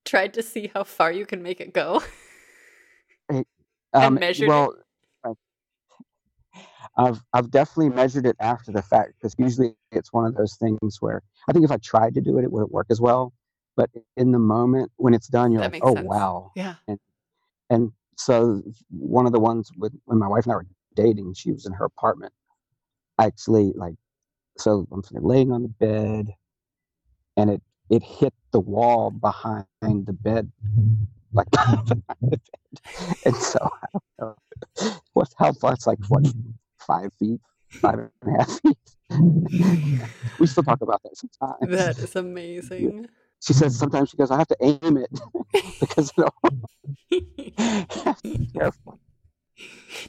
tried 0.06 0.34
to 0.34 0.44
see 0.44 0.72
how 0.74 0.84
far 0.84 1.12
you 1.12 1.26
can 1.26 1.44
make 1.44 1.62
it 1.62 1.74
go? 1.74 2.02
um, 3.30 3.44
and 3.94 4.16
measured 4.16 4.48
well, 4.48 4.72
it? 4.72 4.78
I've 6.98 7.24
I've 7.34 7.50
definitely 7.50 7.90
measured 7.90 8.26
it 8.26 8.36
after 8.40 8.72
the 8.72 8.82
fact 8.82 9.14
because 9.20 9.34
usually 9.38 9.76
it's 9.92 10.14
one 10.14 10.26
of 10.26 10.36
those 10.36 10.56
things 10.56 10.98
where 11.00 11.24
I 11.50 11.54
think 11.54 11.66
if 11.66 11.72
I 11.72 11.78
tried 11.78 12.14
to 12.16 12.22
do 12.22 12.38
it, 12.38 12.44
it 12.44 12.52
wouldn't 12.52 12.72
work 12.72 12.88
as 12.90 13.02
well. 13.02 13.34
But 13.76 13.90
in 14.16 14.32
the 14.32 14.40
moment 14.40 14.92
when 14.98 15.14
it's 15.14 15.28
done, 15.28 15.52
you're 15.52 15.62
that 15.62 15.74
like, 15.74 15.82
oh 15.84 15.96
sense. 15.96 16.08
wow, 16.08 16.52
yeah. 16.56 16.76
And 16.88 17.00
and 17.70 17.92
so 18.18 18.62
one 18.90 19.26
of 19.26 19.32
the 19.32 19.40
ones 19.40 19.72
with 19.78 19.94
when 20.06 20.20
my 20.20 20.28
wife 20.28 20.46
and 20.46 20.54
I 20.54 20.56
were 20.58 20.68
dating, 20.96 21.34
she 21.34 21.52
was 21.52 21.66
in 21.66 21.74
her 21.74 21.86
apartment. 21.86 22.34
Actually 23.20 23.74
like, 23.76 23.96
so 24.58 24.88
I'm 24.92 25.02
laying 25.12 25.52
on 25.52 25.64
the 25.64 25.70
bed, 25.70 26.34
and 27.38 27.50
it 27.50 27.62
it 27.90 28.04
hit 28.04 28.34
the 28.52 28.60
wall 28.60 29.12
behind 29.12 29.66
the 29.82 30.14
bed, 30.14 30.52
like 31.32 31.50
behind 31.52 31.88
the 31.88 31.96
bed. 32.22 32.42
and 33.26 33.36
so 33.36 33.60
I 33.62 33.88
don't 33.92 34.04
know 34.20 34.36
what 35.14 35.30
how 35.38 35.54
far 35.54 35.74
it's 35.74 35.88
like 35.88 36.00
what 36.08 36.26
five 36.80 37.12
feet, 37.20 37.40
five 37.82 38.00
and 38.00 38.10
a 38.24 38.38
half 38.38 38.60
feet. 38.62 38.78
we 40.40 40.48
still 40.48 40.64
talk 40.64 40.82
about 40.82 41.02
that 41.04 41.18
sometimes. 41.18 41.72
That 41.72 42.00
is 42.00 42.16
amazing. 42.16 43.08
She 43.44 43.54
says 43.54 43.78
sometimes 43.78 44.10
she 44.10 44.18
goes, 44.18 44.32
I 44.32 44.38
have 44.38 44.48
to 44.48 44.58
aim 44.62 44.98
it 44.98 45.10
because 45.80 46.12
careful. 48.54 49.00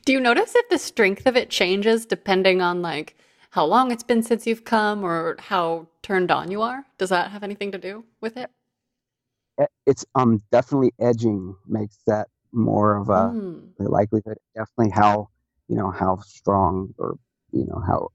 Do 0.05 0.13
you 0.13 0.21
notice 0.21 0.55
if 0.55 0.69
the 0.69 0.79
strength 0.79 1.27
of 1.27 1.37
it 1.37 1.51
changes 1.51 2.07
depending 2.07 2.61
on 2.63 2.81
like 2.83 3.17
how 3.51 3.65
long 3.65 3.91
it's 3.91 4.03
been 4.03 4.23
since 4.23 4.47
you've 4.47 4.65
come 4.65 5.05
or 5.05 5.37
how 5.39 5.89
turned 6.03 6.31
on 6.31 6.51
you 6.51 6.63
are? 6.63 6.87
Does 6.99 7.11
that 7.11 7.31
have 7.33 7.43
anything 7.43 7.73
to 7.73 7.79
do 7.79 8.05
with 8.21 8.37
it? 8.37 8.51
Eh, 9.59 9.67
it's 9.87 10.05
um 10.15 10.43
definitely 10.51 10.93
edging 11.01 11.57
makes 11.67 11.99
that 12.07 12.29
more 12.53 12.97
of 12.97 13.09
a 13.11 13.37
Mm, 13.37 13.75
likelihood. 13.79 14.39
Definitely 14.55 14.91
how 14.91 15.29
you 15.69 15.77
know 15.77 15.91
how 15.91 16.17
strong 16.19 16.95
or 16.99 17.19
you 17.53 17.65
know 17.67 17.81
how 17.87 18.11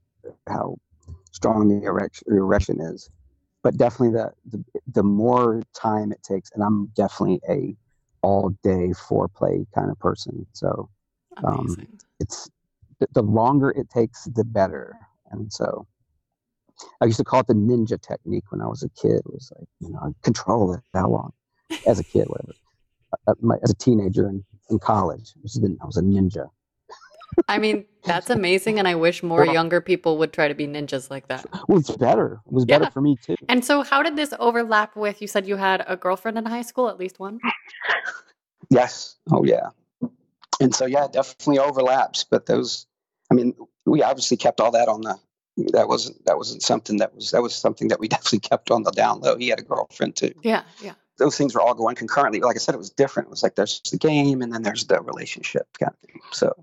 how 0.48 0.78
strong 1.32 1.68
the 1.68 1.84
erection, 1.86 2.28
erection 2.34 2.82
is. 2.82 3.10
But 3.62 3.78
definitely 3.78 4.12
the, 4.12 4.32
the 4.46 4.64
the 4.94 5.04
more 5.04 5.62
time 5.74 6.12
it 6.12 6.24
takes, 6.24 6.52
and 6.54 6.64
I'm 6.64 6.88
definitely 6.96 7.42
a 7.50 7.76
all 8.22 8.50
day 8.64 8.90
foreplay 8.90 9.66
kind 9.74 9.90
of 9.92 10.00
person. 10.00 10.46
So 10.54 10.90
um, 11.44 11.76
it's 12.20 12.50
the, 13.00 13.08
the 13.14 13.22
longer 13.24 13.72
it 13.72 13.90
takes, 13.90 14.26
the 14.26 14.44
better. 14.44 14.98
And 15.32 15.52
so 15.52 15.88
I 17.02 17.06
used 17.06 17.18
to 17.18 17.24
call 17.24 17.42
it 17.42 17.48
the 17.48 17.54
ninja 17.54 18.02
technique 18.02 18.52
when 18.52 18.62
I 18.62 18.68
was 18.68 18.84
a 18.84 18.90
kid. 18.90 19.18
It 19.18 19.34
was 19.34 19.52
like 19.58 19.68
you 19.80 19.90
know 19.90 20.14
control 20.24 20.74
it 20.74 20.82
how 20.94 21.10
long 21.10 21.32
as 21.86 22.00
a 22.00 22.04
kid, 22.04 22.26
whatever. 22.28 22.56
Uh, 23.28 23.34
as 23.64 23.72
a 23.72 23.76
teenager 23.76 24.30
in, 24.30 24.44
in 24.70 24.80
college, 24.80 25.34
I 25.38 25.86
was 25.86 25.98
a 25.98 26.02
ninja. 26.02 26.50
I 27.48 27.58
mean, 27.58 27.86
that's 28.04 28.30
amazing, 28.30 28.80
and 28.80 28.88
I 28.88 28.96
wish 28.96 29.24
more 29.24 29.44
Well, 29.46 29.54
younger 29.54 29.82
people 29.82 30.18
would 30.18 30.34
try 30.34 30.48
to 30.48 30.54
be 30.56 30.68
ninjas 30.68 31.10
like 31.10 31.28
that. 31.28 31.46
it 31.46 31.70
was 31.70 31.90
better. 31.92 32.42
It 32.46 32.52
was 32.54 32.66
better 32.66 32.86
Yeah. 32.86 32.90
for 32.90 33.02
me 33.02 33.18
too. 33.24 33.36
And 33.48 33.64
so, 33.64 33.82
how 33.84 34.04
did 34.04 34.16
this 34.16 34.34
overlap 34.40 34.96
with? 34.96 35.22
You 35.22 35.28
said 35.28 35.48
you 35.48 35.56
had 35.56 35.84
a 35.88 35.96
girlfriend 35.96 36.38
in 36.38 36.46
high 36.46 36.62
school, 36.64 36.90
at 36.90 36.98
least 36.98 37.20
one. 37.20 37.40
Yes. 38.70 39.16
Oh 39.32 39.44
yeah. 39.44 39.70
And 40.62 40.76
so 40.76 40.86
yeah, 40.86 41.08
definitely 41.12 41.60
overlaps. 41.60 42.24
But 42.24 42.46
those, 42.46 42.86
I 43.32 43.34
mean, 43.36 43.54
we 43.86 44.04
obviously 44.04 44.38
kept 44.38 44.60
all 44.62 44.72
that 44.72 44.88
on 44.88 45.02
the. 45.02 45.18
That 45.74 45.90
wasn't 45.90 46.24
that 46.26 46.38
wasn't 46.38 46.62
something 46.62 46.98
that 46.98 47.14
was 47.14 47.32
that 47.32 47.42
was 47.42 47.54
something 47.54 47.90
that 47.90 48.00
we 48.00 48.08
definitely 48.16 48.40
kept 48.40 48.72
on 48.72 48.84
the 48.84 48.92
down 48.92 49.20
low. 49.22 49.38
He 49.38 49.50
had 49.50 49.60
a 49.60 49.64
girlfriend 49.64 50.16
too. 50.16 50.34
Yeah, 50.44 50.64
yeah. 50.82 50.94
Those 51.18 51.38
things 51.38 51.54
were 51.54 51.60
all 51.62 51.74
going 51.74 51.96
concurrently. 51.98 52.40
Like 52.40 52.56
I 52.56 52.60
said, 52.60 52.76
it 52.76 52.78
was 52.78 52.90
different. 52.92 53.28
It 53.28 53.32
was 53.32 53.44
like 53.44 53.56
there's 53.56 53.82
the 53.92 53.98
game 53.98 54.42
and 54.42 54.54
then 54.54 54.62
there's 54.62 54.86
the 54.86 55.02
relationship 55.02 55.68
kind 55.78 55.92
of 55.92 56.00
thing. 56.10 56.22
So 56.32 56.54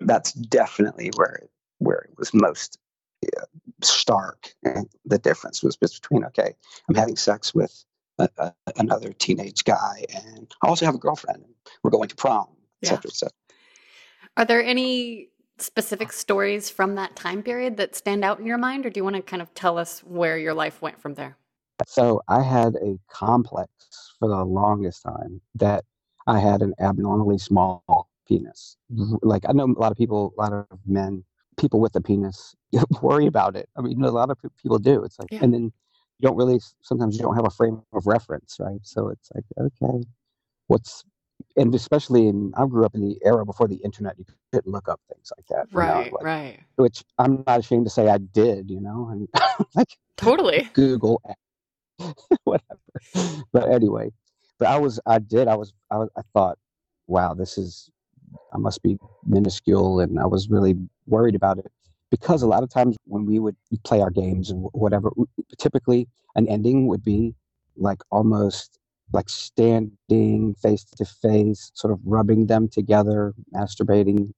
that's 0.00 0.32
definitely 0.32 1.10
where 1.16 1.34
it, 1.42 1.50
where 1.78 1.98
it 1.98 2.10
was 2.18 2.32
most 2.34 2.78
yeah, 3.22 3.44
stark. 3.82 4.54
And 4.64 4.88
the 5.04 5.18
difference 5.18 5.62
was 5.62 5.76
between 5.76 6.24
okay, 6.24 6.54
I'm 6.88 6.94
having 6.94 7.16
sex 7.16 7.54
with 7.54 7.84
a, 8.18 8.28
a, 8.38 8.52
another 8.76 9.12
teenage 9.12 9.64
guy, 9.64 10.04
and 10.14 10.52
I 10.62 10.68
also 10.68 10.86
have 10.86 10.94
a 10.94 10.98
girlfriend. 10.98 11.42
And 11.42 11.54
we're 11.82 11.90
going 11.90 12.08
to 12.08 12.16
prom, 12.16 12.48
etc., 12.82 13.00
Yeah. 13.04 13.10
cetera, 13.12 13.28
et. 13.28 13.56
Are 14.36 14.44
there 14.44 14.62
any 14.64 15.30
specific 15.58 16.12
stories 16.12 16.68
from 16.68 16.94
that 16.96 17.16
time 17.16 17.42
period 17.42 17.78
that 17.78 17.96
stand 17.96 18.24
out 18.24 18.38
in 18.38 18.46
your 18.46 18.58
mind, 18.58 18.84
or 18.84 18.90
do 18.90 19.00
you 19.00 19.04
want 19.04 19.16
to 19.16 19.22
kind 19.22 19.40
of 19.40 19.52
tell 19.54 19.78
us 19.78 20.00
where 20.00 20.36
your 20.38 20.54
life 20.54 20.82
went 20.82 21.00
from 21.00 21.14
there? 21.14 21.36
So 21.86 22.22
I 22.28 22.42
had 22.42 22.74
a 22.76 22.98
complex 23.08 23.70
for 24.18 24.28
the 24.28 24.44
longest 24.44 25.02
time 25.02 25.40
that 25.54 25.84
I 26.26 26.38
had 26.38 26.62
an 26.62 26.74
abnormally 26.80 27.38
small 27.38 28.08
penis. 28.26 28.76
Like 29.22 29.44
I 29.48 29.52
know 29.52 29.64
a 29.64 29.80
lot 29.80 29.92
of 29.92 29.98
people, 29.98 30.34
a 30.38 30.42
lot 30.42 30.52
of 30.52 30.66
men, 30.86 31.24
people 31.56 31.80
with 31.80 31.94
a 31.96 32.00
penis 32.00 32.54
worry 33.02 33.26
about 33.26 33.56
it. 33.56 33.68
I 33.76 33.82
mean, 33.82 34.02
a 34.02 34.10
lot 34.10 34.30
of 34.30 34.38
people 34.62 34.78
do. 34.78 35.04
It's 35.04 35.18
like, 35.18 35.30
Yeah. 35.32 35.40
and 35.42 35.54
then 35.54 35.62
you 36.18 36.28
don't 36.28 36.36
really. 36.36 36.60
Sometimes 36.82 37.16
you 37.16 37.22
don't 37.22 37.36
have 37.36 37.46
a 37.46 37.50
frame 37.50 37.82
of 37.92 38.06
reference, 38.06 38.56
right? 38.58 38.80
So 38.82 39.08
it's 39.08 39.30
like, 39.34 39.44
okay, 39.58 40.04
what's 40.68 41.04
and 41.56 41.74
especially 41.74 42.28
in 42.28 42.52
I 42.56 42.66
grew 42.66 42.84
up 42.84 42.94
in 42.94 43.02
the 43.02 43.18
era 43.24 43.44
before 43.44 43.68
the 43.68 43.76
internet, 43.76 44.18
you 44.18 44.24
couldn't 44.52 44.70
look 44.70 44.88
up 44.88 45.00
things 45.12 45.30
like 45.36 45.46
that. 45.48 45.66
Right, 45.72 46.12
like, 46.12 46.22
right. 46.22 46.60
which 46.76 47.04
I'm 47.18 47.44
not 47.46 47.60
ashamed 47.60 47.86
to 47.86 47.90
say 47.90 48.08
I 48.08 48.18
did, 48.18 48.70
you 48.70 48.80
know, 48.80 49.08
and 49.10 49.28
like 49.74 49.88
Totally. 50.16 50.68
Google 50.72 51.20
whatever. 52.44 52.80
But 53.52 53.70
anyway, 53.70 54.12
but 54.58 54.68
I 54.68 54.78
was, 54.78 55.00
I 55.06 55.18
did, 55.18 55.48
I 55.48 55.56
was, 55.56 55.72
I, 55.90 55.98
was, 55.98 56.08
I 56.16 56.22
thought, 56.32 56.58
wow, 57.06 57.34
this 57.34 57.58
is, 57.58 57.90
I 58.52 58.58
must 58.58 58.82
be 58.82 58.98
minuscule, 59.26 60.00
and 60.00 60.18
I 60.18 60.26
was 60.26 60.48
really 60.48 60.74
worried 61.06 61.34
about 61.34 61.58
it 61.58 61.70
because 62.10 62.42
a 62.42 62.46
lot 62.46 62.62
of 62.62 62.70
times 62.70 62.96
when 63.06 63.26
we 63.26 63.38
would 63.38 63.56
play 63.84 64.00
our 64.00 64.10
games 64.10 64.50
and 64.50 64.68
whatever, 64.72 65.10
typically 65.58 66.08
an 66.36 66.48
ending 66.48 66.86
would 66.86 67.02
be 67.04 67.34
like 67.76 68.02
almost 68.10 68.78
like 69.12 69.28
standing 69.28 70.54
face 70.54 70.84
to 70.84 71.04
face, 71.04 71.70
sort 71.74 71.92
of 71.92 72.00
rubbing 72.04 72.46
them 72.46 72.68
together, 72.68 73.34
masturbating 73.54 74.32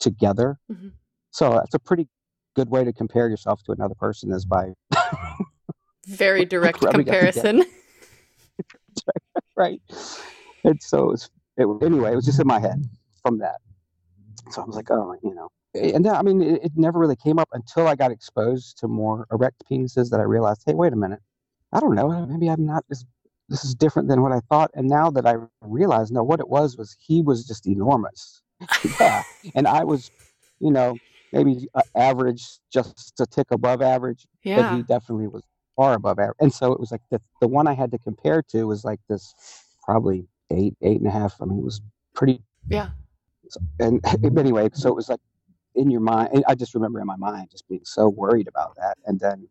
together. 0.00 0.58
Mhm. 0.70 0.92
So 1.30 1.52
that's 1.52 1.74
a 1.74 1.78
pretty 1.78 2.08
good 2.54 2.70
way 2.70 2.84
to 2.84 2.92
compare 2.92 3.28
yourself 3.28 3.62
to 3.64 3.72
another 3.72 3.94
person 3.94 4.32
is 4.32 4.44
by 4.44 4.72
Very 6.06 6.44
direct 6.54 6.82
Rubbing 6.82 7.00
up 7.00 7.06
together. 7.06 7.30
comparison. 7.32 7.64
right? 9.56 9.80
And 10.64 10.80
so 10.82 11.04
it 11.04 11.10
was, 11.10 11.30
it, 11.56 11.84
anyway, 11.84 12.12
it 12.12 12.16
was 12.16 12.24
just 12.24 12.40
in 12.40 12.46
my 12.46 12.60
head 12.60 12.84
from 13.24 13.38
that. 13.38 13.60
So 14.50 14.62
I 14.62 14.64
was 14.66 14.76
like, 14.76 14.90
oh, 14.90 15.16
you 15.22 15.34
know. 15.34 15.48
And 15.74 16.04
then, 16.04 16.14
I 16.14 16.22
mean, 16.22 16.40
it, 16.42 16.64
it 16.64 16.72
never 16.76 16.98
really 16.98 17.16
came 17.16 17.38
up 17.38 17.48
until 17.52 17.88
I 17.88 17.96
got 17.96 18.12
exposed 18.12 18.78
to 18.78 18.88
more 18.88 19.26
erect 19.32 19.64
penises 19.70 20.10
that 20.10 20.20
I 20.20 20.24
realized, 20.24 20.62
hey, 20.66 20.74
wait 20.74 20.92
a 20.92 20.96
minute. 20.96 21.20
I 21.72 21.80
don't 21.80 21.94
know. 21.94 22.26
Maybe 22.26 22.48
I'm 22.48 22.64
not 22.64 22.84
as, 22.90 23.04
this 23.48 23.64
is 23.64 23.74
different 23.74 24.08
than 24.08 24.22
what 24.22 24.30
I 24.32 24.40
thought. 24.48 24.70
And 24.74 24.88
now 24.88 25.10
that 25.10 25.26
I 25.26 25.34
realize, 25.62 26.12
no, 26.12 26.22
what 26.22 26.38
it 26.38 26.48
was 26.48 26.76
was 26.76 26.96
he 27.00 27.22
was 27.22 27.44
just 27.46 27.66
enormous. 27.66 28.42
yeah. 29.00 29.22
And 29.56 29.66
I 29.66 29.82
was, 29.82 30.10
you 30.60 30.70
know, 30.70 31.00
maybe 31.32 31.66
uh, 31.74 31.82
average, 31.96 32.44
just 32.72 33.20
a 33.20 33.26
tick 33.26 33.48
above 33.50 33.82
average 33.82 34.26
but 34.44 34.50
Yeah. 34.50 34.76
he 34.76 34.82
definitely 34.82 35.26
was 35.26 35.42
far 35.74 35.94
above 35.94 36.18
average. 36.20 36.36
And 36.40 36.52
so 36.52 36.72
it 36.72 36.78
was 36.78 36.92
like 36.92 37.00
the 37.10 37.20
the 37.40 37.48
one 37.48 37.66
I 37.66 37.72
had 37.72 37.90
to 37.92 37.98
compare 37.98 38.42
to 38.50 38.64
was 38.66 38.84
like 38.84 39.00
this 39.08 39.34
probably 39.82 40.28
eight, 40.50 40.74
eight 40.82 40.98
and 40.98 41.08
a 41.08 41.10
half. 41.10 41.34
I 41.40 41.46
mean, 41.46 41.58
it 41.58 41.64
was 41.64 41.80
pretty. 42.14 42.40
Yeah. 42.68 42.90
And 43.78 44.00
anyway, 44.38 44.68
so 44.72 44.88
it 44.88 44.94
was 44.96 45.08
like 45.08 45.20
in 45.74 45.90
your 45.90 46.00
mind. 46.00 46.30
and 46.32 46.44
I 46.48 46.54
just 46.54 46.74
remember 46.74 47.00
in 47.00 47.06
my 47.06 47.16
mind 47.16 47.50
just 47.50 47.68
being 47.68 47.84
so 47.84 48.08
worried 48.08 48.48
about 48.48 48.76
that, 48.76 48.96
and 49.06 49.18
then 49.20 49.48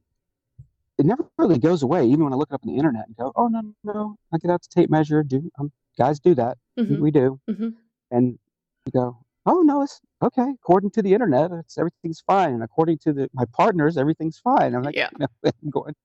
it 0.98 1.06
never 1.06 1.26
really 1.38 1.58
goes 1.60 1.84
away. 1.84 2.06
Even 2.06 2.24
when 2.24 2.34
I 2.34 2.36
look 2.36 2.50
it 2.52 2.54
up 2.56 2.62
on 2.66 2.72
the 2.72 2.78
internet 2.78 3.08
and 3.08 3.16
go, 3.16 3.32
"Oh 3.36 3.48
no, 3.48 3.62
no, 3.84 3.94
no, 3.94 4.18
I 4.34 4.38
get 4.38 4.52
out 4.52 4.62
the 4.62 4.70
tape 4.70 4.90
measure." 4.90 5.24
Do 5.24 5.50
um, 5.60 5.72
guys 5.98 6.20
do 6.20 6.36
that? 6.36 6.58
Mhm. 6.78 7.00
We 7.00 7.12
do, 7.12 7.40
Mhm. 7.50 7.76
and 8.12 8.40
you 8.86 8.92
go, 8.92 9.18
"Oh 9.46 9.62
no, 9.62 9.82
it's 9.82 10.00
okay." 10.22 10.50
According 10.62 10.92
to 10.92 11.02
the 11.02 11.14
internet, 11.14 11.52
it's 11.52 11.78
everything's 11.78 12.22
fine, 12.22 12.54
and 12.54 12.64
according 12.64 13.00
to 13.00 13.14
the 13.14 13.30
my 13.34 13.46
partners, 13.54 13.98
everything's 13.98 14.38
fine. 14.40 14.76
I'm 14.76 14.84
like, 14.84 14.96
Yeah. 14.96 15.10
you 15.20 15.20
know, 15.20 15.52
I'm 15.64 15.70
going, 15.70 15.96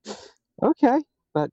okay, 0.62 1.00
but 1.34 1.50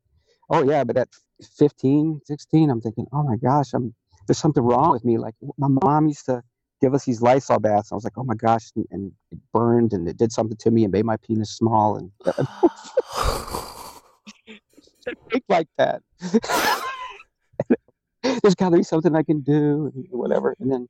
oh 0.50 0.64
yeah, 0.64 0.84
but 0.84 0.98
at 0.98 1.10
15, 1.58 2.22
16, 2.26 2.70
I'm 2.70 2.82
thinking, 2.82 3.06
oh 3.12 3.24
my 3.24 3.36
gosh, 3.36 3.74
I'm 3.74 3.94
there's 4.28 4.38
something 4.38 4.64
wrong 4.64 4.92
with 4.92 5.06
me. 5.06 5.18
Like 5.18 5.36
my 5.58 5.68
mom 5.68 6.08
used 6.08 6.26
to 6.26 6.42
give 6.82 6.94
us 6.94 7.06
these 7.06 7.22
Lysol 7.22 7.60
baths. 7.60 7.92
I 7.92 7.96
was 7.96 8.04
like, 8.04 8.18
oh 8.18 8.24
my 8.24 8.36
gosh, 8.36 8.72
and, 8.76 8.86
and 8.92 9.12
it 9.32 9.40
burned 9.54 9.94
and 9.94 10.08
it 10.08 10.18
did 10.18 10.32
something 10.32 10.58
to 10.58 10.72
me 10.72 10.84
and 10.84 10.92
made 10.92 11.06
my 11.06 11.18
penis 11.18 11.52
small 11.52 11.98
and 11.98 12.12
like 15.50 15.68
that. 15.78 16.02
there's 18.42 18.56
got 18.56 18.70
to 18.70 18.78
be 18.78 18.84
something 18.84 19.16
I 19.16 19.24
can 19.24 19.42
do, 19.42 19.92
whatever. 20.10 20.56
And 20.60 20.72
then, 20.72 20.88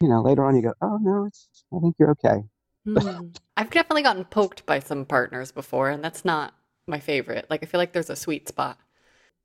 you 0.00 0.08
know, 0.08 0.22
later 0.22 0.44
on, 0.44 0.56
you 0.56 0.62
go, 0.62 0.74
oh 0.80 0.98
no, 1.00 1.26
it's 1.26 1.48
I 1.74 1.78
think 1.80 1.96
you're 1.98 2.10
okay. 2.10 2.42
Hmm. 2.84 3.28
I've 3.56 3.70
definitely 3.70 4.02
gotten 4.02 4.24
poked 4.24 4.66
by 4.66 4.80
some 4.80 5.04
partners 5.04 5.52
before, 5.52 5.90
and 5.90 6.02
that's 6.02 6.24
not 6.24 6.54
my 6.86 6.98
favorite. 6.98 7.46
Like, 7.48 7.62
I 7.62 7.66
feel 7.66 7.78
like 7.78 7.92
there's 7.92 8.10
a 8.10 8.16
sweet 8.16 8.48
spot. 8.48 8.78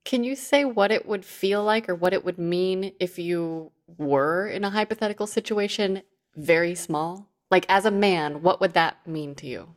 Can 0.07 0.23
you 0.23 0.37
say 0.37 0.63
what 0.63 0.89
it 0.89 1.05
would 1.05 1.25
feel 1.25 1.65
like 1.65 1.89
or 1.89 1.93
what 1.93 2.13
it 2.13 2.23
would 2.23 2.39
mean 2.39 2.93
if 2.97 3.19
you 3.19 3.73
were 3.97 4.47
in 4.47 4.63
a 4.63 4.69
hypothetical 4.69 5.27
situation 5.27 6.01
very 6.33 6.75
small? 6.75 7.27
Like, 7.51 7.65
as 7.67 7.83
a 7.83 7.91
man, 7.91 8.41
what 8.41 8.61
would 8.61 8.71
that 8.73 9.05
mean 9.05 9.35
to 9.35 9.45
you? 9.47 9.75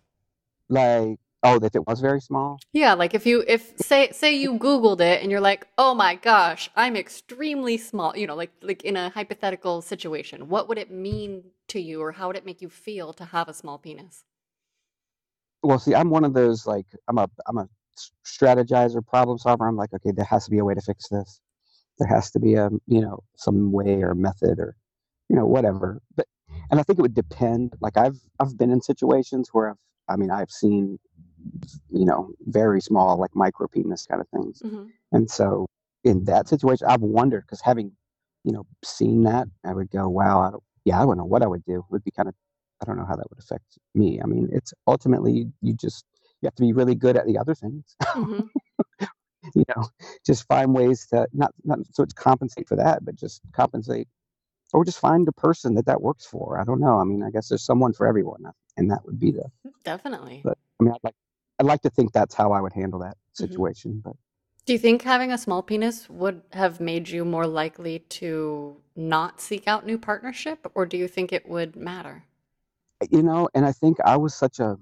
Like, 0.69 1.19
oh, 1.43 1.57
if 1.61 1.75
it 1.75 1.85
was 1.85 2.01
very 2.01 2.21
small, 2.21 2.61
Yeah, 2.73 2.95
like 2.95 3.13
if 3.13 3.27
you 3.27 3.43
if 3.49 3.73
say 3.81 4.11
say 4.13 4.37
you 4.37 4.57
googled 4.57 5.01
it 5.01 5.21
and 5.21 5.33
you're 5.33 5.41
like, 5.41 5.67
"Oh 5.77 5.95
my 5.95 6.15
gosh, 6.15 6.71
I'm 6.77 6.95
extremely 6.97 7.77
small." 7.77 8.17
You 8.17 8.29
know, 8.29 8.37
like 8.37 8.53
like 8.63 8.85
in 8.85 8.97
a 8.97 9.11
hypothetical 9.11 9.83
situation, 9.83 10.49
what 10.49 10.69
would 10.69 10.79
it 10.79 10.93
mean 10.93 11.51
to 11.73 11.81
you 11.81 12.01
or 12.03 12.13
how 12.13 12.29
would 12.29 12.37
it 12.37 12.47
make 12.47 12.63
you 12.63 12.69
feel 12.71 13.13
to 13.15 13.25
have 13.25 13.49
a 13.49 13.55
small 13.55 13.79
penis? 13.79 14.25
well 15.63 15.79
see 15.79 15.95
i'm 15.95 16.11
one 16.11 16.25
of 16.25 16.33
those 16.33 16.67
like 16.67 16.87
i'm 17.09 17.19
a 17.19 17.29
i'm 17.47 17.59
a 17.59 17.69
strategizer 18.27 19.05
problem 19.07 19.39
solver 19.39 19.67
i'm 19.67 19.77
like 19.77 19.93
okay 19.95 20.11
there 20.13 20.25
has 20.25 20.45
to 20.45 20.51
be 20.51 20.59
a 20.59 20.65
way 20.65 20.75
to 20.75 20.81
fix 20.81 21.09
this 21.09 21.41
there 21.99 22.09
has 22.09 22.31
to 22.31 22.39
be 22.41 22.55
a 22.55 22.71
you 22.87 23.01
know 23.01 23.21
some 23.37 23.73
way 23.73 24.03
or 24.03 24.15
method 24.15 24.59
or 24.59 24.77
you 25.29 25.37
know 25.37 25.47
whatever 25.47 26.01
but 26.17 26.27
and 26.71 26.81
i 26.81 26.83
think 26.83 26.99
it 26.99 27.03
would 27.03 27.15
depend 27.15 27.75
like 27.81 27.97
i've 27.97 28.19
i've 28.41 28.57
been 28.59 28.71
in 28.71 28.81
situations 28.81 29.51
where 29.53 29.71
i've 29.71 29.77
i 30.09 30.17
mean 30.17 30.31
i've 30.31 30.51
seen 30.51 30.99
you 31.91 32.05
know 32.05 32.31
very 32.47 32.81
small 32.81 33.19
like 33.19 33.35
micro 33.35 33.67
penis 33.69 34.07
kind 34.07 34.21
of 34.21 34.29
things 34.29 34.61
hmm 34.63 34.85
and 35.13 35.31
so 35.31 35.67
in 36.05 36.25
that 36.25 36.49
situation 36.49 36.87
i've 36.89 37.03
wondered 37.03 37.43
because 37.43 37.61
having 37.61 37.93
you 38.45 38.53
know 38.53 38.65
seen 38.85 39.25
that 39.25 39.49
i 39.65 39.73
would 39.75 39.91
go 39.91 40.09
wow 40.09 40.41
I 40.41 40.51
don't, 40.51 40.63
yeah, 40.85 41.01
I 41.01 41.05
don't 41.05 41.19
know 41.19 41.25
what 41.25 41.43
I 41.43 41.47
would 41.47 41.65
do. 41.65 41.77
It 41.77 41.85
would 41.91 42.05
be 42.05 42.11
kind 42.11 42.29
of, 42.29 42.35
I 42.83 42.87
don't 42.87 42.97
know 42.97 43.05
how 43.05 43.17
that 43.17 43.29
would 43.31 43.39
affect 43.39 43.79
me. 43.95 44.21
I 44.23 44.27
mean, 44.27 44.49
it's 44.53 44.73
ultimately 44.87 45.47
you 45.61 45.75
just 45.75 46.05
you 46.41 46.47
have 46.47 46.55
to 46.55 46.63
be 46.63 46.73
really 46.73 46.95
good 46.95 47.17
at 47.17 47.27
the 47.27 47.39
other 47.39 47.55
things. 47.55 47.97
Mm-hmm. 48.11 49.07
you 49.55 49.65
know, 49.75 49.89
just 50.25 50.47
find 50.47 50.75
ways 50.75 51.07
to 51.07 51.27
not 51.33 51.55
not 51.65 51.79
so 51.93 52.03
it's 52.03 52.13
compensate 52.13 52.69
for 52.69 52.77
that, 52.77 53.05
but 53.05 53.15
just 53.15 53.41
compensate, 53.53 54.09
or 54.75 54.85
just 54.85 54.99
find 54.99 55.27
a 55.29 55.33
person 55.33 55.75
that 55.75 55.87
that 55.87 56.03
works 56.03 56.27
for. 56.27 56.61
I 56.61 56.65
don't 56.65 56.81
know. 56.81 56.99
I 56.99 57.05
mean, 57.05 57.23
I 57.23 57.31
guess 57.31 57.49
there's 57.49 57.65
someone 57.65 57.93
for 57.93 58.07
everyone, 58.07 58.45
and 58.77 58.91
that 58.91 59.05
would 59.07 59.19
be 59.19 59.31
the 59.31 59.45
definitely. 59.85 60.43
But 60.45 60.59
I 60.79 60.85
mean, 60.85 60.93
I'd 60.93 61.05
like 61.05 61.15
I'd 61.59 61.67
like 61.67 61.83
to 61.83 61.91
think 61.91 62.13
that's 62.13 62.35
how 62.35 62.53
I 62.53 62.61
would 62.61 62.73
handle 62.73 63.01
that 63.01 63.17
mm-hmm. 63.17 63.45
situation, 63.45 63.93
mm-hmm. 63.93 64.11
but. 64.11 64.17
Do 64.67 64.75
you 64.75 64.79
think 64.79 65.03
having 65.03 65.33
a 65.33 65.39
small 65.39 65.63
penis 65.63 66.09
would 66.11 66.43
have 66.53 66.81
made 66.81 67.09
you 67.09 67.25
more 67.25 67.47
likely 67.47 68.01
to 68.21 68.77
not 68.95 69.41
seek 69.41 69.67
out 69.67 69.87
new 69.87 69.99
partnership, 69.99 70.71
or 70.75 70.85
do 70.85 70.99
you 70.99 71.09
think 71.09 71.33
it 71.33 71.49
would 71.49 71.77
matter? 71.77 72.25
You 73.11 73.23
know, 73.23 73.49
and 73.55 73.65
I 73.65 73.73
think 73.73 73.97
I 74.05 74.19
was 74.19 74.35
such 74.35 74.61
a 74.61 74.79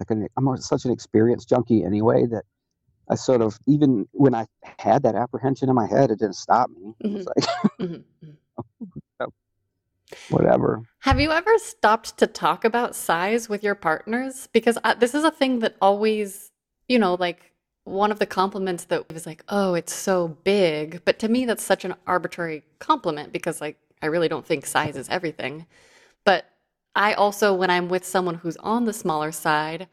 like 0.00 0.10
an, 0.10 0.28
I'm 0.36 0.56
such 0.58 0.84
an 0.84 0.90
experienced 0.90 1.48
junkie 1.48 1.84
anyway 1.84 2.26
that 2.26 2.44
I 3.08 3.14
sort 3.14 3.40
of 3.40 3.58
even 3.66 4.06
when 4.12 4.34
I 4.34 4.46
had 4.78 5.02
that 5.04 5.14
apprehension 5.14 5.68
in 5.68 5.74
my 5.74 5.86
head, 5.86 6.10
it 6.10 6.18
didn't 6.18 6.36
stop 6.36 6.70
me. 6.70 6.92
Mm-hmm. 7.04 7.06
It 7.06 7.12
was 7.12 7.26
mm-hmm. 7.80 7.92
like 7.92 8.00
mm-hmm. 9.20 10.34
whatever. 10.34 10.82
Have 11.00 11.20
you 11.20 11.30
ever 11.30 11.58
stopped 11.58 12.18
to 12.18 12.26
talk 12.26 12.64
about 12.64 12.94
size 12.94 13.48
with 13.48 13.62
your 13.62 13.74
partners? 13.74 14.48
Because 14.52 14.78
I, 14.82 14.94
this 14.94 15.14
is 15.14 15.24
a 15.24 15.30
thing 15.30 15.60
that 15.60 15.76
always, 15.80 16.50
you 16.88 16.98
know, 16.98 17.14
like 17.14 17.52
one 17.84 18.10
of 18.10 18.18
the 18.18 18.26
compliments 18.26 18.84
that 18.84 19.12
was 19.12 19.26
like, 19.26 19.44
"Oh, 19.48 19.74
it's 19.74 19.94
so 19.94 20.36
big," 20.42 21.02
but 21.04 21.20
to 21.20 21.28
me 21.28 21.44
that's 21.44 21.62
such 21.62 21.84
an 21.84 21.94
arbitrary 22.06 22.64
compliment 22.80 23.32
because 23.32 23.60
like 23.60 23.78
I 24.02 24.06
really 24.06 24.28
don't 24.28 24.44
think 24.44 24.66
size 24.66 24.96
is 24.96 25.08
everything. 25.08 25.66
I 26.96 27.12
also, 27.12 27.52
when 27.52 27.70
I'm 27.70 27.88
with 27.88 28.04
someone 28.06 28.36
who's 28.36 28.56
on 28.56 28.86
the 28.86 28.92
smaller 28.92 29.30
side, 29.30 29.86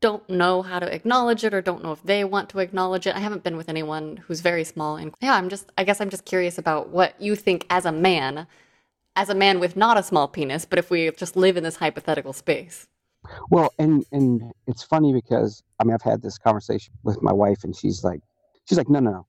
don't 0.00 0.28
know 0.30 0.62
how 0.62 0.78
to 0.78 0.94
acknowledge 0.94 1.44
it 1.44 1.52
or 1.52 1.60
don't 1.60 1.82
know 1.82 1.90
if 1.90 2.02
they 2.04 2.22
want 2.24 2.48
to 2.50 2.60
acknowledge 2.60 3.06
it. 3.06 3.16
I 3.16 3.18
haven't 3.18 3.42
been 3.42 3.56
with 3.56 3.68
anyone 3.68 4.18
who's 4.18 4.40
very 4.40 4.62
small. 4.62 4.96
And 4.96 5.12
yeah, 5.20 5.34
I'm 5.34 5.48
just, 5.48 5.72
I 5.76 5.82
guess 5.82 6.00
I'm 6.00 6.10
just 6.10 6.24
curious 6.24 6.56
about 6.56 6.90
what 6.90 7.20
you 7.20 7.34
think 7.34 7.66
as 7.68 7.84
a 7.84 7.90
man, 7.90 8.46
as 9.16 9.28
a 9.28 9.34
man 9.34 9.58
with 9.58 9.76
not 9.76 9.98
a 9.98 10.04
small 10.04 10.28
penis, 10.28 10.64
but 10.64 10.78
if 10.78 10.88
we 10.88 11.10
just 11.10 11.36
live 11.36 11.56
in 11.56 11.64
this 11.64 11.76
hypothetical 11.76 12.32
space. 12.32 12.86
Well, 13.50 13.72
and 13.78 14.04
and 14.12 14.52
it's 14.66 14.82
funny 14.82 15.12
because 15.12 15.62
I 15.80 15.84
mean 15.84 15.94
I've 15.94 16.02
had 16.02 16.22
this 16.22 16.38
conversation 16.38 16.92
with 17.02 17.22
my 17.22 17.32
wife 17.32 17.64
and 17.64 17.74
she's 17.74 18.04
like 18.04 18.20
she's 18.68 18.76
like 18.76 18.90
no 18.90 19.00
no 19.00 19.10
no 19.10 19.26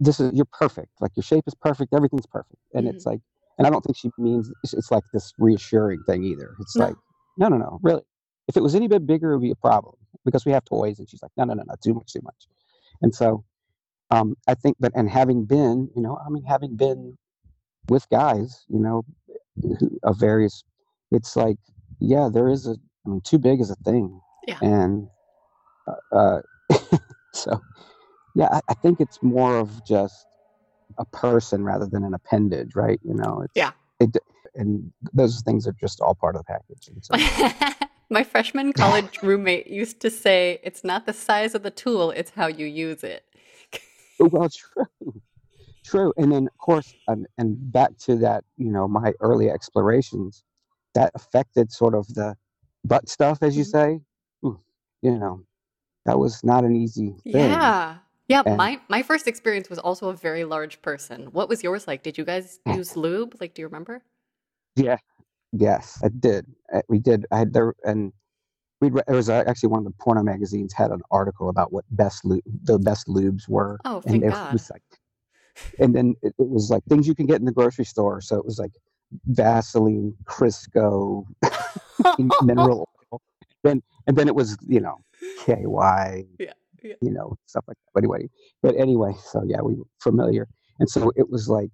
this 0.00 0.18
is 0.18 0.32
you're 0.32 0.46
perfect 0.46 0.88
like 1.00 1.12
your 1.14 1.22
shape 1.22 1.44
is 1.46 1.54
perfect 1.54 1.92
everything's 1.92 2.26
perfect 2.26 2.58
and 2.74 2.86
mm-hmm. 2.86 2.96
it's 2.96 3.06
like 3.06 3.20
and 3.58 3.66
I 3.66 3.70
don't 3.70 3.82
think 3.82 3.96
she 3.96 4.10
means 4.18 4.50
it's, 4.62 4.90
like 4.90 5.02
this 5.12 5.32
reassuring 5.38 6.02
thing 6.04 6.24
either. 6.24 6.54
It's 6.60 6.76
no. 6.76 6.86
like, 6.86 6.96
no, 7.36 7.48
no, 7.48 7.56
no, 7.56 7.80
really. 7.82 8.02
If 8.46 8.56
it 8.56 8.62
was 8.62 8.74
any 8.74 8.88
bit 8.88 9.06
bigger, 9.06 9.32
it 9.32 9.36
would 9.36 9.42
be 9.42 9.50
a 9.50 9.56
problem 9.56 9.94
because 10.24 10.46
we 10.46 10.52
have 10.52 10.64
toys. 10.64 10.98
And 10.98 11.08
she's 11.08 11.22
like, 11.22 11.32
no, 11.36 11.44
no, 11.44 11.54
no, 11.54 11.64
no, 11.66 11.74
too 11.82 11.92
much, 11.92 12.12
too 12.12 12.20
much. 12.22 12.46
And 13.02 13.14
so 13.14 13.44
um, 14.10 14.36
I 14.46 14.54
think 14.54 14.76
that, 14.80 14.92
and 14.94 15.10
having 15.10 15.44
been, 15.44 15.90
you 15.94 16.02
know, 16.02 16.18
I 16.24 16.30
mean, 16.30 16.44
having 16.44 16.76
been 16.76 17.18
with 17.88 18.08
guys, 18.10 18.64
you 18.68 18.78
know, 18.78 19.04
of 20.04 20.18
various, 20.18 20.64
it's 21.10 21.36
like, 21.36 21.58
yeah, 22.00 22.28
there 22.32 22.48
is 22.48 22.66
a, 22.66 22.76
I 23.06 23.10
mean, 23.10 23.20
too 23.22 23.38
big 23.38 23.60
is 23.60 23.70
a 23.70 23.76
thing. 23.76 24.20
Yeah. 24.46 24.58
And 24.62 25.08
uh, 26.12 26.40
so, 27.34 27.60
yeah, 28.34 28.48
I, 28.52 28.60
I 28.68 28.74
think 28.74 29.00
it's 29.00 29.22
more 29.22 29.58
of 29.58 29.84
just 29.84 30.26
a 30.96 31.04
person 31.04 31.64
rather 31.64 31.86
than 31.86 32.04
an 32.04 32.14
appendage, 32.14 32.74
right? 32.74 33.00
You 33.04 33.14
know, 33.14 33.46
yeah. 33.54 33.72
It, 34.00 34.16
and 34.54 34.92
those 35.12 35.42
things 35.42 35.66
are 35.66 35.72
just 35.72 36.00
all 36.00 36.14
part 36.14 36.36
of 36.36 36.44
the 36.44 36.52
package. 36.52 36.90
So. 37.02 37.86
My 38.10 38.24
freshman 38.24 38.72
college 38.72 39.18
roommate 39.22 39.66
used 39.66 40.00
to 40.00 40.10
say, 40.10 40.60
"It's 40.62 40.82
not 40.82 41.04
the 41.04 41.12
size 41.12 41.54
of 41.54 41.62
the 41.62 41.70
tool; 41.70 42.10
it's 42.10 42.30
how 42.30 42.46
you 42.46 42.66
use 42.66 43.04
it." 43.04 43.24
Oh, 44.20 44.28
well, 44.32 44.48
true, 44.48 45.20
true. 45.84 46.12
And 46.16 46.32
then, 46.32 46.46
of 46.46 46.58
course, 46.58 46.94
and, 47.06 47.26
and 47.36 47.56
back 47.72 47.96
to 47.98 48.16
that, 48.16 48.44
you 48.56 48.72
know, 48.72 48.88
my 48.88 49.12
early 49.20 49.50
explorations, 49.50 50.42
that 50.94 51.12
affected 51.14 51.70
sort 51.70 51.94
of 51.94 52.12
the 52.14 52.34
butt 52.84 53.08
stuff, 53.08 53.42
as 53.42 53.56
you 53.56 53.64
mm-hmm. 53.64 53.96
say. 53.96 54.00
Ooh, 54.44 54.60
you 55.02 55.18
know, 55.18 55.44
that 56.06 56.18
was 56.18 56.42
not 56.42 56.64
an 56.64 56.74
easy 56.74 57.14
thing. 57.22 57.50
Yeah. 57.50 57.98
Yeah, 58.28 58.42
and 58.44 58.58
my 58.58 58.78
my 58.88 59.02
first 59.02 59.26
experience 59.26 59.70
was 59.70 59.78
also 59.78 60.10
a 60.10 60.14
very 60.14 60.44
large 60.44 60.82
person. 60.82 61.28
What 61.32 61.48
was 61.48 61.62
yours 61.62 61.88
like? 61.88 62.02
Did 62.02 62.18
you 62.18 62.24
guys 62.24 62.60
mm. 62.68 62.76
use 62.76 62.94
lube? 62.94 63.34
Like, 63.40 63.54
do 63.54 63.62
you 63.62 63.66
remember? 63.66 64.02
Yeah, 64.76 64.98
yes, 65.52 65.98
I 66.04 66.08
did. 66.08 66.46
Uh, 66.72 66.82
we 66.88 66.98
did. 66.98 67.24
I 67.32 67.38
had 67.38 67.54
there, 67.54 67.74
and 67.84 68.12
we 68.82 68.90
there 68.90 69.16
was 69.16 69.30
actually 69.30 69.70
one 69.70 69.78
of 69.78 69.84
the 69.86 69.94
porno 69.98 70.22
magazines 70.22 70.74
had 70.74 70.90
an 70.90 71.00
article 71.10 71.48
about 71.48 71.72
what 71.72 71.86
best 71.90 72.22
lube, 72.26 72.42
the 72.64 72.78
best 72.78 73.08
lubes 73.08 73.48
were. 73.48 73.78
Oh, 73.86 74.02
thank 74.02 74.22
and 74.22 74.32
God. 74.32 74.60
Like, 74.70 74.82
and 75.78 75.94
then 75.94 76.14
it, 76.22 76.34
it, 76.38 76.48
was 76.50 76.70
like 76.70 76.84
things 76.84 77.08
you 77.08 77.14
can 77.14 77.24
get 77.24 77.40
in 77.40 77.46
the 77.46 77.52
grocery 77.52 77.86
store. 77.86 78.20
So 78.20 78.36
it 78.36 78.44
was 78.44 78.58
like 78.58 78.72
Vaseline, 79.24 80.14
Crisco, 80.24 81.24
mineral 82.42 82.90
oil. 83.10 83.22
Then 83.64 83.82
and 84.06 84.18
then 84.18 84.28
it 84.28 84.34
was 84.34 84.58
you 84.68 84.80
know 84.80 84.98
KY. 85.46 86.26
Yeah 86.38 86.52
yeah. 86.82 86.94
you 87.00 87.10
know, 87.10 87.36
stuff 87.46 87.64
like 87.66 87.76
that. 87.76 87.90
But 87.94 88.00
anyway, 88.04 88.28
but 88.62 88.76
anyway, 88.76 89.12
so 89.22 89.42
yeah, 89.46 89.60
we 89.60 89.74
were 89.74 89.84
familiar, 90.00 90.48
and 90.78 90.88
so 90.88 91.12
it 91.16 91.28
was 91.28 91.48
like, 91.48 91.70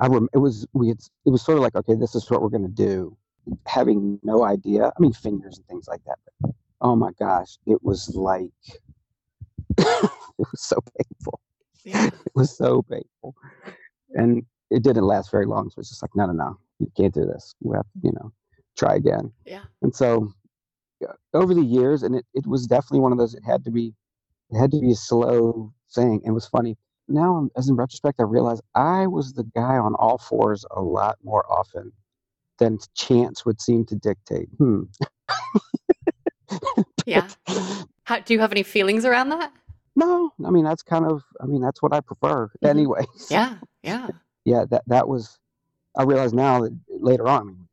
I 0.00 0.06
rem- 0.06 0.28
it 0.34 0.38
was 0.38 0.66
we 0.72 0.88
had, 0.88 0.98
it 1.26 1.30
was 1.30 1.42
sort 1.42 1.58
of 1.58 1.62
like, 1.62 1.74
okay, 1.76 1.94
this 1.94 2.14
is 2.14 2.30
what 2.30 2.42
we're 2.42 2.48
gonna 2.48 2.68
do, 2.68 3.16
having 3.66 4.18
no 4.22 4.44
idea. 4.44 4.86
I 4.86 5.00
mean, 5.00 5.12
fingers 5.12 5.58
and 5.58 5.66
things 5.66 5.88
like 5.88 6.02
that. 6.04 6.18
But, 6.40 6.52
oh 6.80 6.96
my 6.96 7.10
gosh, 7.18 7.58
it 7.66 7.82
was 7.82 8.14
like, 8.14 8.50
it 9.78 10.10
was 10.38 10.62
so 10.62 10.76
painful. 10.98 11.40
Yeah. 11.84 12.06
It 12.06 12.32
was 12.34 12.56
so 12.56 12.82
painful, 12.82 13.34
and 14.14 14.44
it 14.70 14.82
didn't 14.82 15.04
last 15.04 15.30
very 15.30 15.46
long. 15.46 15.70
So 15.70 15.80
it's 15.80 15.90
just 15.90 16.02
like, 16.02 16.14
no, 16.14 16.26
no, 16.26 16.32
no, 16.32 16.58
you 16.78 16.90
can't 16.96 17.14
do 17.14 17.24
this. 17.24 17.54
We 17.60 17.76
have, 17.76 17.84
to, 17.84 17.90
you 18.02 18.12
know, 18.12 18.32
try 18.76 18.96
again. 18.96 19.32
Yeah. 19.46 19.62
And 19.82 19.94
so 19.94 20.32
over 21.34 21.54
the 21.54 21.62
years, 21.62 22.02
and 22.02 22.14
it, 22.16 22.26
it 22.34 22.46
was 22.46 22.66
definitely 22.66 23.00
one 23.00 23.12
of 23.12 23.18
those. 23.18 23.34
It 23.34 23.44
had 23.44 23.64
to 23.64 23.70
be 23.70 23.94
it 24.50 24.58
had 24.58 24.70
to 24.72 24.80
be 24.80 24.92
a 24.92 24.96
slow 24.96 25.72
thing. 25.94 26.22
It 26.24 26.30
was 26.30 26.46
funny. 26.46 26.76
Now, 27.08 27.48
as 27.56 27.68
in 27.68 27.76
retrospect, 27.76 28.20
I 28.20 28.24
realize 28.24 28.60
I 28.74 29.06
was 29.06 29.32
the 29.32 29.44
guy 29.54 29.76
on 29.78 29.94
all 29.94 30.18
fours 30.18 30.64
a 30.70 30.82
lot 30.82 31.16
more 31.24 31.50
often 31.50 31.92
than 32.58 32.78
chance 32.94 33.46
would 33.46 33.60
seem 33.60 33.84
to 33.86 33.96
dictate. 33.96 34.48
Hmm. 34.58 34.82
yeah. 37.06 37.28
How, 38.04 38.20
do 38.20 38.34
you 38.34 38.40
have 38.40 38.52
any 38.52 38.62
feelings 38.62 39.04
around 39.04 39.30
that? 39.30 39.52
No, 39.96 40.32
I 40.46 40.50
mean 40.50 40.64
that's 40.64 40.82
kind 40.82 41.04
of. 41.04 41.24
I 41.40 41.46
mean 41.46 41.60
that's 41.60 41.82
what 41.82 41.92
I 41.92 42.00
prefer 42.00 42.46
mm-hmm. 42.46 42.66
anyway. 42.66 43.04
Yeah, 43.30 43.56
yeah, 43.82 44.08
yeah. 44.44 44.64
That 44.70 44.84
that 44.86 45.08
was. 45.08 45.40
I 45.96 46.04
realize 46.04 46.32
now 46.32 46.60
that 46.60 46.78
later 46.88 47.26
on, 47.26 47.66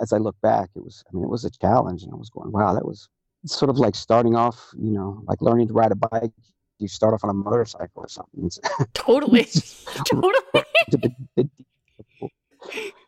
as 0.00 0.14
I 0.14 0.16
look 0.16 0.36
back, 0.40 0.70
it 0.74 0.82
was. 0.82 1.04
I 1.06 1.14
mean, 1.14 1.24
it 1.24 1.28
was 1.28 1.44
a 1.44 1.50
challenge, 1.50 2.04
and 2.04 2.12
I 2.12 2.16
was 2.16 2.30
going, 2.30 2.52
"Wow, 2.52 2.72
that 2.72 2.86
was 2.86 3.10
it's 3.44 3.56
sort 3.56 3.70
of 3.70 3.78
like 3.78 3.94
starting 3.94 4.34
off, 4.34 4.72
you 4.76 4.90
know, 4.90 5.22
like 5.26 5.40
learning 5.40 5.68
to 5.68 5.74
ride 5.74 5.92
a 5.92 5.96
bike. 5.96 6.32
You 6.78 6.88
start 6.88 7.14
off 7.14 7.24
on 7.24 7.30
a 7.30 7.34
motorcycle 7.34 8.02
or 8.02 8.08
something. 8.08 8.50
totally, 8.94 9.44
totally. 10.06 10.32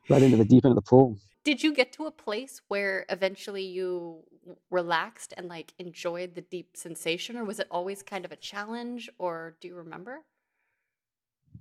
right 0.08 0.22
into 0.22 0.36
the 0.36 0.44
deep 0.44 0.64
end 0.64 0.72
of 0.72 0.76
the 0.76 0.82
pool. 0.82 1.18
Did 1.44 1.62
you 1.62 1.72
get 1.72 1.92
to 1.94 2.06
a 2.06 2.10
place 2.10 2.60
where 2.68 3.06
eventually 3.08 3.62
you 3.62 4.24
relaxed 4.70 5.32
and 5.36 5.48
like 5.48 5.72
enjoyed 5.78 6.34
the 6.34 6.42
deep 6.42 6.76
sensation, 6.76 7.36
or 7.36 7.44
was 7.44 7.60
it 7.60 7.68
always 7.70 8.02
kind 8.02 8.24
of 8.24 8.32
a 8.32 8.36
challenge? 8.36 9.08
Or 9.18 9.56
do 9.60 9.68
you 9.68 9.76
remember? 9.76 10.20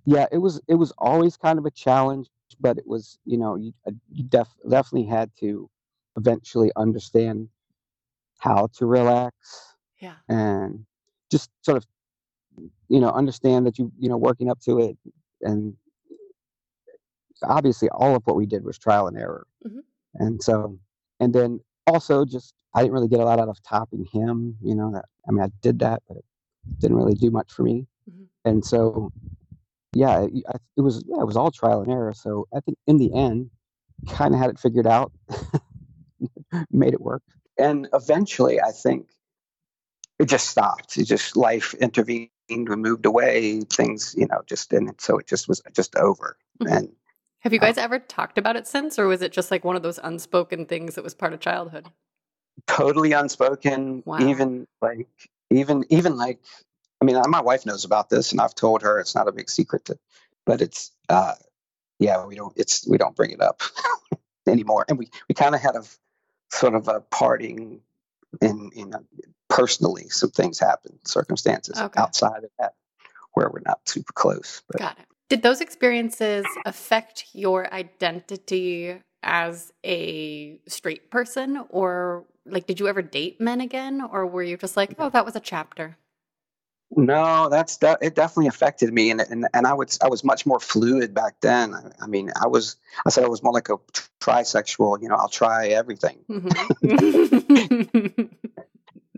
Yeah, 0.05 0.25
it 0.31 0.39
was. 0.39 0.59
It 0.67 0.75
was 0.75 0.91
always 0.97 1.37
kind 1.37 1.59
of 1.59 1.65
a 1.65 1.71
challenge, 1.71 2.29
but 2.59 2.77
it 2.77 2.87
was, 2.87 3.19
you 3.25 3.37
know, 3.37 3.55
you, 3.55 3.73
uh, 3.87 3.91
you 4.11 4.23
def- 4.23 4.55
definitely 4.67 5.07
had 5.07 5.31
to 5.39 5.69
eventually 6.17 6.71
understand 6.75 7.47
how 8.39 8.67
to 8.73 8.85
relax 8.85 9.35
yeah. 9.99 10.15
and 10.27 10.85
just 11.31 11.49
sort 11.61 11.77
of 11.77 11.85
you 12.87 12.99
know 12.99 13.09
understand 13.09 13.65
that 13.65 13.77
you 13.77 13.91
you 13.99 14.09
know 14.09 14.17
working 14.17 14.49
up 14.49 14.59
to 14.59 14.79
it 14.79 14.97
and 15.41 15.75
obviously 17.43 17.87
all 17.89 18.15
of 18.15 18.23
what 18.25 18.35
we 18.35 18.45
did 18.45 18.63
was 18.65 18.77
trial 18.77 19.07
and 19.07 19.17
error. 19.17 19.45
Mm-hmm. 19.65 19.79
and 20.15 20.41
so 20.41 20.77
and 21.19 21.33
then 21.33 21.59
also 21.87 22.25
just 22.25 22.53
i 22.73 22.81
didn't 22.81 22.93
really 22.93 23.07
get 23.07 23.19
a 23.19 23.25
lot 23.25 23.39
out 23.39 23.49
of 23.49 23.61
topping 23.63 24.05
him 24.11 24.55
you 24.61 24.75
know 24.75 24.91
that 24.93 25.05
i 25.27 25.31
mean 25.31 25.43
i 25.43 25.49
did 25.61 25.79
that 25.79 26.01
but 26.07 26.17
it 26.17 26.25
didn't 26.79 26.97
really 26.97 27.15
do 27.15 27.29
much 27.29 27.51
for 27.51 27.63
me. 27.63 27.87
Mm-hmm. 28.09 28.23
and 28.49 28.65
so 28.65 29.11
yeah 29.93 30.21
it, 30.21 30.31
it 30.77 30.81
was 30.81 31.03
yeah 31.07 31.21
it 31.21 31.25
was 31.25 31.35
all 31.35 31.51
trial 31.51 31.81
and 31.81 31.91
error. 31.91 32.13
So 32.13 32.47
i 32.55 32.59
think 32.61 32.77
in 32.87 32.97
the 32.97 33.13
end 33.13 33.49
kind 34.07 34.33
of 34.33 34.39
had 34.39 34.49
it 34.49 34.59
figured 34.59 34.87
out 34.87 35.11
made 36.71 36.93
it 36.93 37.01
work 37.01 37.23
and 37.59 37.87
eventually, 37.93 38.61
I 38.61 38.71
think 38.71 39.09
it 40.19 40.27
just 40.27 40.47
stopped. 40.47 40.97
It 40.97 41.05
just 41.05 41.37
life 41.37 41.73
intervened, 41.75 42.29
we 42.49 42.75
moved 42.75 43.05
away, 43.05 43.61
things, 43.61 44.15
you 44.17 44.27
know, 44.27 44.41
just 44.45 44.73
and 44.73 44.93
so 44.99 45.17
it 45.17 45.27
just 45.27 45.47
was 45.47 45.61
just 45.73 45.95
over. 45.95 46.37
Mm-hmm. 46.61 46.73
And 46.73 46.89
Have 47.39 47.53
you 47.53 47.59
guys 47.59 47.77
uh, 47.77 47.81
ever 47.81 47.99
talked 47.99 48.37
about 48.37 48.55
it 48.55 48.67
since, 48.67 48.99
or 48.99 49.07
was 49.07 49.21
it 49.21 49.31
just 49.31 49.51
like 49.51 49.63
one 49.63 49.75
of 49.75 49.83
those 49.83 49.99
unspoken 50.01 50.65
things 50.65 50.95
that 50.95 51.03
was 51.03 51.13
part 51.13 51.33
of 51.33 51.39
childhood? 51.39 51.87
Totally 52.67 53.13
unspoken. 53.13 54.03
Wow. 54.05 54.19
Even 54.19 54.67
like, 54.81 55.07
even 55.49 55.85
even 55.89 56.17
like, 56.17 56.39
I 57.01 57.05
mean, 57.05 57.21
my 57.27 57.41
wife 57.41 57.65
knows 57.65 57.85
about 57.85 58.09
this, 58.09 58.31
and 58.31 58.41
I've 58.41 58.55
told 58.55 58.81
her 58.81 58.99
it's 58.99 59.15
not 59.15 59.27
a 59.27 59.31
big 59.31 59.49
secret, 59.49 59.85
to, 59.85 59.97
but 60.45 60.61
it's, 60.61 60.91
uh, 61.07 61.35
yeah, 61.99 62.25
we 62.25 62.35
don't, 62.35 62.53
it's 62.57 62.87
we 62.87 62.97
don't 62.97 63.15
bring 63.15 63.31
it 63.31 63.41
up 63.41 63.61
anymore, 64.47 64.85
and 64.89 64.97
we 64.97 65.09
we 65.29 65.35
kind 65.35 65.55
of 65.55 65.61
had 65.61 65.75
a 65.75 65.83
sort 66.51 66.75
of 66.75 66.87
a 66.87 67.01
parting 67.01 67.81
in 68.41 68.69
in 68.75 68.93
a, 68.93 68.99
personally 69.49 70.09
some 70.09 70.29
things 70.29 70.59
happened, 70.59 70.99
circumstances 71.05 71.79
okay. 71.79 71.99
outside 71.99 72.43
of 72.43 72.49
that 72.59 72.73
where 73.33 73.49
we're 73.49 73.61
not 73.65 73.79
super 73.87 74.13
close. 74.13 74.61
But. 74.67 74.79
Got 74.79 74.99
it. 74.99 75.05
Did 75.29 75.41
those 75.43 75.61
experiences 75.61 76.45
affect 76.65 77.27
your 77.33 77.71
identity 77.73 78.99
as 79.21 79.71
a 79.85 80.59
straight 80.67 81.11
person 81.11 81.63
or 81.69 82.25
like 82.45 82.65
did 82.65 82.79
you 82.79 82.87
ever 82.87 83.01
date 83.01 83.39
men 83.39 83.61
again 83.61 84.01
or 84.01 84.25
were 84.25 84.43
you 84.43 84.57
just 84.57 84.77
like, 84.77 84.95
"Oh, 84.97 85.09
that 85.09 85.25
was 85.25 85.35
a 85.35 85.39
chapter?" 85.39 85.97
No, 86.91 87.49
that's 87.49 87.77
that. 87.77 87.99
It 88.01 88.15
definitely 88.15 88.47
affected 88.47 88.91
me, 88.91 89.11
and 89.11 89.21
and 89.21 89.47
and 89.53 89.67
I 89.67 89.73
was 89.73 89.99
I 90.03 90.07
was 90.07 90.23
much 90.23 90.45
more 90.45 90.59
fluid 90.59 91.13
back 91.13 91.35
then. 91.41 91.75
I, 91.75 91.91
I 92.01 92.07
mean, 92.07 92.31
I 92.41 92.47
was 92.47 92.77
I 93.05 93.11
said 93.11 93.23
I 93.23 93.27
was 93.27 93.43
more 93.43 93.53
like 93.53 93.69
a 93.69 93.77
trisexual. 94.19 95.01
You 95.01 95.09
know, 95.09 95.15
I'll 95.15 95.29
try 95.29 95.67
everything. 95.67 96.17
Mm-hmm. 96.29 98.23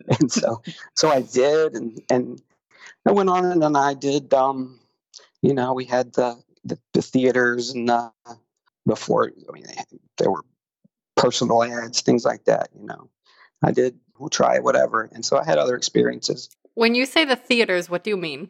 and 0.19 0.31
so 0.31 0.61
so 0.95 1.09
I 1.09 1.21
did, 1.21 1.75
and 1.75 2.01
and 2.09 2.41
I 3.07 3.11
went 3.13 3.29
on 3.29 3.45
and 3.45 3.61
then 3.61 3.75
I 3.77 3.93
did 3.93 4.33
um, 4.33 4.81
you 5.41 5.53
know, 5.53 5.73
we 5.73 5.85
had 5.85 6.13
the 6.13 6.41
the, 6.63 6.77
the 6.93 7.01
theaters 7.01 7.71
and 7.71 7.89
uh, 7.89 8.09
before. 8.85 9.31
I 9.49 9.51
mean, 9.51 9.65
there 10.17 10.31
were 10.31 10.45
personal 11.15 11.63
ads, 11.63 12.01
things 12.01 12.23
like 12.25 12.45
that. 12.45 12.69
You 12.79 12.85
know, 12.85 13.09
I 13.63 13.71
did. 13.71 13.97
We'll 14.17 14.29
try 14.29 14.59
whatever, 14.59 15.09
and 15.11 15.25
so 15.25 15.37
I 15.37 15.43
had 15.43 15.57
other 15.57 15.75
experiences. 15.75 16.49
When 16.75 16.95
you 16.95 17.05
say 17.05 17.25
the 17.25 17.35
theaters, 17.35 17.89
what 17.89 18.03
do 18.03 18.09
you 18.09 18.17
mean? 18.17 18.49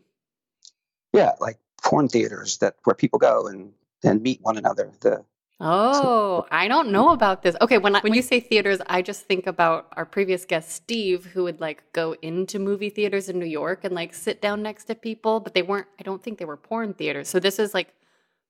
Yeah, 1.13 1.31
like 1.39 1.57
porn 1.83 2.07
theaters 2.07 2.57
that 2.59 2.75
where 2.83 2.95
people 2.95 3.19
go 3.19 3.47
and 3.47 3.73
and 4.03 4.21
meet 4.21 4.39
one 4.41 4.57
another. 4.57 4.91
The 5.01 5.23
Oh, 5.63 6.47
I 6.49 6.67
don't 6.67 6.91
know 6.91 7.09
about 7.09 7.43
this. 7.43 7.55
Okay, 7.61 7.77
when 7.77 7.95
I, 7.95 7.99
when 7.99 8.15
you 8.15 8.23
say 8.23 8.39
theaters, 8.39 8.79
I 8.87 9.03
just 9.03 9.25
think 9.27 9.45
about 9.45 9.89
our 9.95 10.07
previous 10.07 10.43
guest 10.43 10.71
Steve, 10.71 11.23
who 11.23 11.43
would 11.43 11.61
like 11.61 11.83
go 11.93 12.15
into 12.23 12.57
movie 12.57 12.89
theaters 12.89 13.29
in 13.29 13.37
New 13.37 13.45
York 13.45 13.83
and 13.83 13.93
like 13.93 14.15
sit 14.15 14.41
down 14.41 14.63
next 14.63 14.85
to 14.85 14.95
people, 14.95 15.39
but 15.39 15.53
they 15.53 15.61
weren't. 15.61 15.85
I 15.99 16.03
don't 16.03 16.21
think 16.21 16.39
they 16.39 16.45
were 16.45 16.57
porn 16.57 16.95
theaters. 16.95 17.29
So 17.29 17.39
this 17.39 17.59
is 17.59 17.75
like 17.75 17.93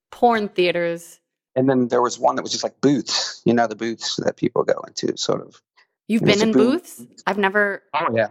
porn 0.10 0.48
theaters. 0.48 1.20
And 1.54 1.70
then 1.70 1.90
there 1.90 2.02
was 2.02 2.18
one 2.18 2.38
that 2.38 2.44
was 2.44 2.54
just 2.54 2.64
like 2.64 2.80
booths. 2.80 3.42
You 3.44 3.54
know, 3.56 3.68
the 3.68 3.76
booths 3.76 4.16
that 4.24 4.38
people 4.38 4.64
go 4.64 4.80
into, 4.88 5.18
sort 5.18 5.42
of. 5.42 5.62
You've 6.08 6.24
been 6.24 6.42
in 6.42 6.54
booth. 6.54 6.98
booths? 6.98 7.24
I've 7.28 7.38
never. 7.38 7.84
Oh 7.94 8.08
yeah. 8.16 8.28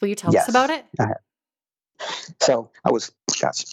Will 0.00 0.08
you 0.08 0.14
tell 0.14 0.32
yes. 0.32 0.44
us 0.44 0.48
about 0.48 0.70
it? 0.70 0.84
So 2.42 2.70
I 2.84 2.90
was, 2.90 3.12
gosh, 3.40 3.64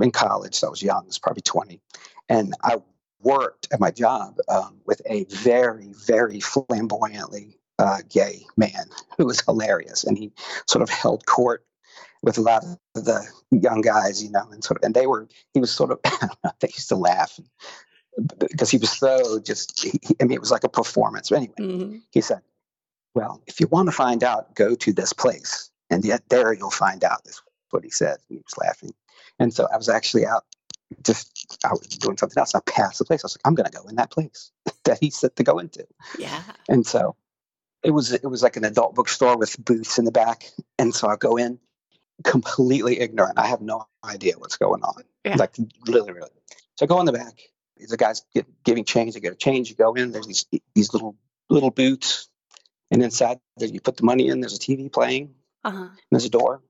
in 0.00 0.10
college. 0.10 0.54
So 0.54 0.68
I 0.68 0.70
was 0.70 0.82
young. 0.82 1.04
I 1.04 1.06
was 1.06 1.18
probably 1.18 1.42
twenty, 1.42 1.80
and 2.28 2.54
I 2.62 2.76
worked 3.20 3.68
at 3.72 3.80
my 3.80 3.90
job 3.90 4.36
um, 4.48 4.80
with 4.86 5.02
a 5.06 5.24
very, 5.24 5.92
very 6.06 6.40
flamboyantly 6.40 7.58
uh, 7.78 7.98
gay 8.08 8.46
man 8.56 8.84
who 9.18 9.26
was 9.26 9.40
hilarious, 9.40 10.04
and 10.04 10.16
he 10.16 10.32
sort 10.66 10.82
of 10.82 10.88
held 10.88 11.26
court 11.26 11.64
with 12.22 12.38
a 12.38 12.40
lot 12.40 12.64
of 12.64 13.04
the 13.04 13.24
young 13.50 13.80
guys, 13.80 14.22
you 14.22 14.30
know, 14.30 14.46
and 14.50 14.64
sort 14.64 14.78
of, 14.78 14.84
and 14.84 14.94
they 14.94 15.06
were, 15.06 15.28
he 15.54 15.60
was 15.60 15.70
sort 15.70 15.90
of, 15.90 16.00
they 16.60 16.68
used 16.68 16.88
to 16.88 16.96
laugh 16.96 17.38
because 18.38 18.70
he 18.70 18.78
was 18.78 18.90
so 18.90 19.38
just, 19.40 19.82
he, 19.82 20.00
I 20.20 20.24
mean, 20.24 20.32
it 20.32 20.40
was 20.40 20.50
like 20.50 20.64
a 20.64 20.68
performance. 20.68 21.28
But 21.28 21.36
anyway, 21.36 21.54
mm-hmm. 21.60 21.96
he 22.10 22.20
said, 22.20 22.40
well, 23.16 23.42
if 23.46 23.60
you 23.60 23.66
want 23.66 23.88
to 23.88 23.92
find 23.92 24.22
out, 24.22 24.54
go 24.54 24.74
to 24.74 24.92
this 24.92 25.14
place, 25.14 25.70
and 25.88 26.04
yet 26.04 26.22
there 26.28 26.52
you'll 26.52 26.70
find 26.70 27.02
out. 27.02 27.24
This 27.24 27.40
what 27.70 27.82
he 27.82 27.90
said. 27.90 28.18
And 28.28 28.36
he 28.38 28.42
was 28.44 28.56
laughing, 28.58 28.92
and 29.38 29.52
so 29.52 29.66
I 29.72 29.76
was 29.78 29.88
actually 29.88 30.26
out 30.26 30.44
just 31.02 31.58
I 31.64 31.70
was 31.70 31.86
doing 31.88 32.16
something 32.18 32.38
else. 32.38 32.54
I 32.54 32.60
passed 32.60 32.98
the 32.98 33.06
place. 33.06 33.24
I 33.24 33.26
was 33.26 33.36
like, 33.36 33.46
I'm 33.46 33.54
going 33.54 33.70
to 33.70 33.76
go 33.76 33.88
in 33.88 33.96
that 33.96 34.10
place 34.10 34.52
that 34.84 34.98
he 35.00 35.10
said 35.10 35.34
to 35.36 35.42
go 35.42 35.58
into. 35.58 35.86
Yeah. 36.18 36.42
And 36.68 36.86
so 36.86 37.16
it 37.82 37.90
was 37.90 38.12
it 38.12 38.26
was 38.26 38.42
like 38.42 38.56
an 38.56 38.64
adult 38.64 38.94
bookstore 38.94 39.38
with 39.38 39.62
booths 39.64 39.98
in 39.98 40.04
the 40.04 40.12
back, 40.12 40.50
and 40.78 40.94
so 40.94 41.08
I 41.08 41.16
go 41.16 41.36
in 41.36 41.58
completely 42.22 43.00
ignorant. 43.00 43.38
I 43.38 43.46
have 43.46 43.62
no 43.62 43.86
idea 44.04 44.34
what's 44.36 44.56
going 44.56 44.82
on. 44.82 45.02
Yeah. 45.24 45.36
Like 45.36 45.54
literally. 45.86 46.30
So 46.76 46.84
I 46.84 46.86
go 46.86 47.00
in 47.00 47.06
the 47.06 47.12
back. 47.12 47.40
The 47.78 47.96
guy's 47.96 48.22
get, 48.34 48.46
giving 48.64 48.84
change. 48.84 49.16
I 49.16 49.20
get 49.20 49.32
a 49.32 49.36
change. 49.36 49.70
You 49.70 49.76
go 49.76 49.94
in. 49.94 50.12
There's 50.12 50.26
these 50.26 50.46
these 50.74 50.92
little 50.92 51.16
little 51.48 51.70
booths, 51.70 52.28
and 52.90 53.02
inside 53.02 53.38
there 53.56 53.68
you 53.68 53.80
put 53.80 53.96
the 53.96 54.04
money 54.04 54.28
in. 54.28 54.40
There's 54.40 54.56
a 54.56 54.58
TV 54.58 54.92
playing. 54.92 55.34
Uh-huh. 55.64 55.88
there's 56.12 56.24
a 56.24 56.30
door. 56.30 56.62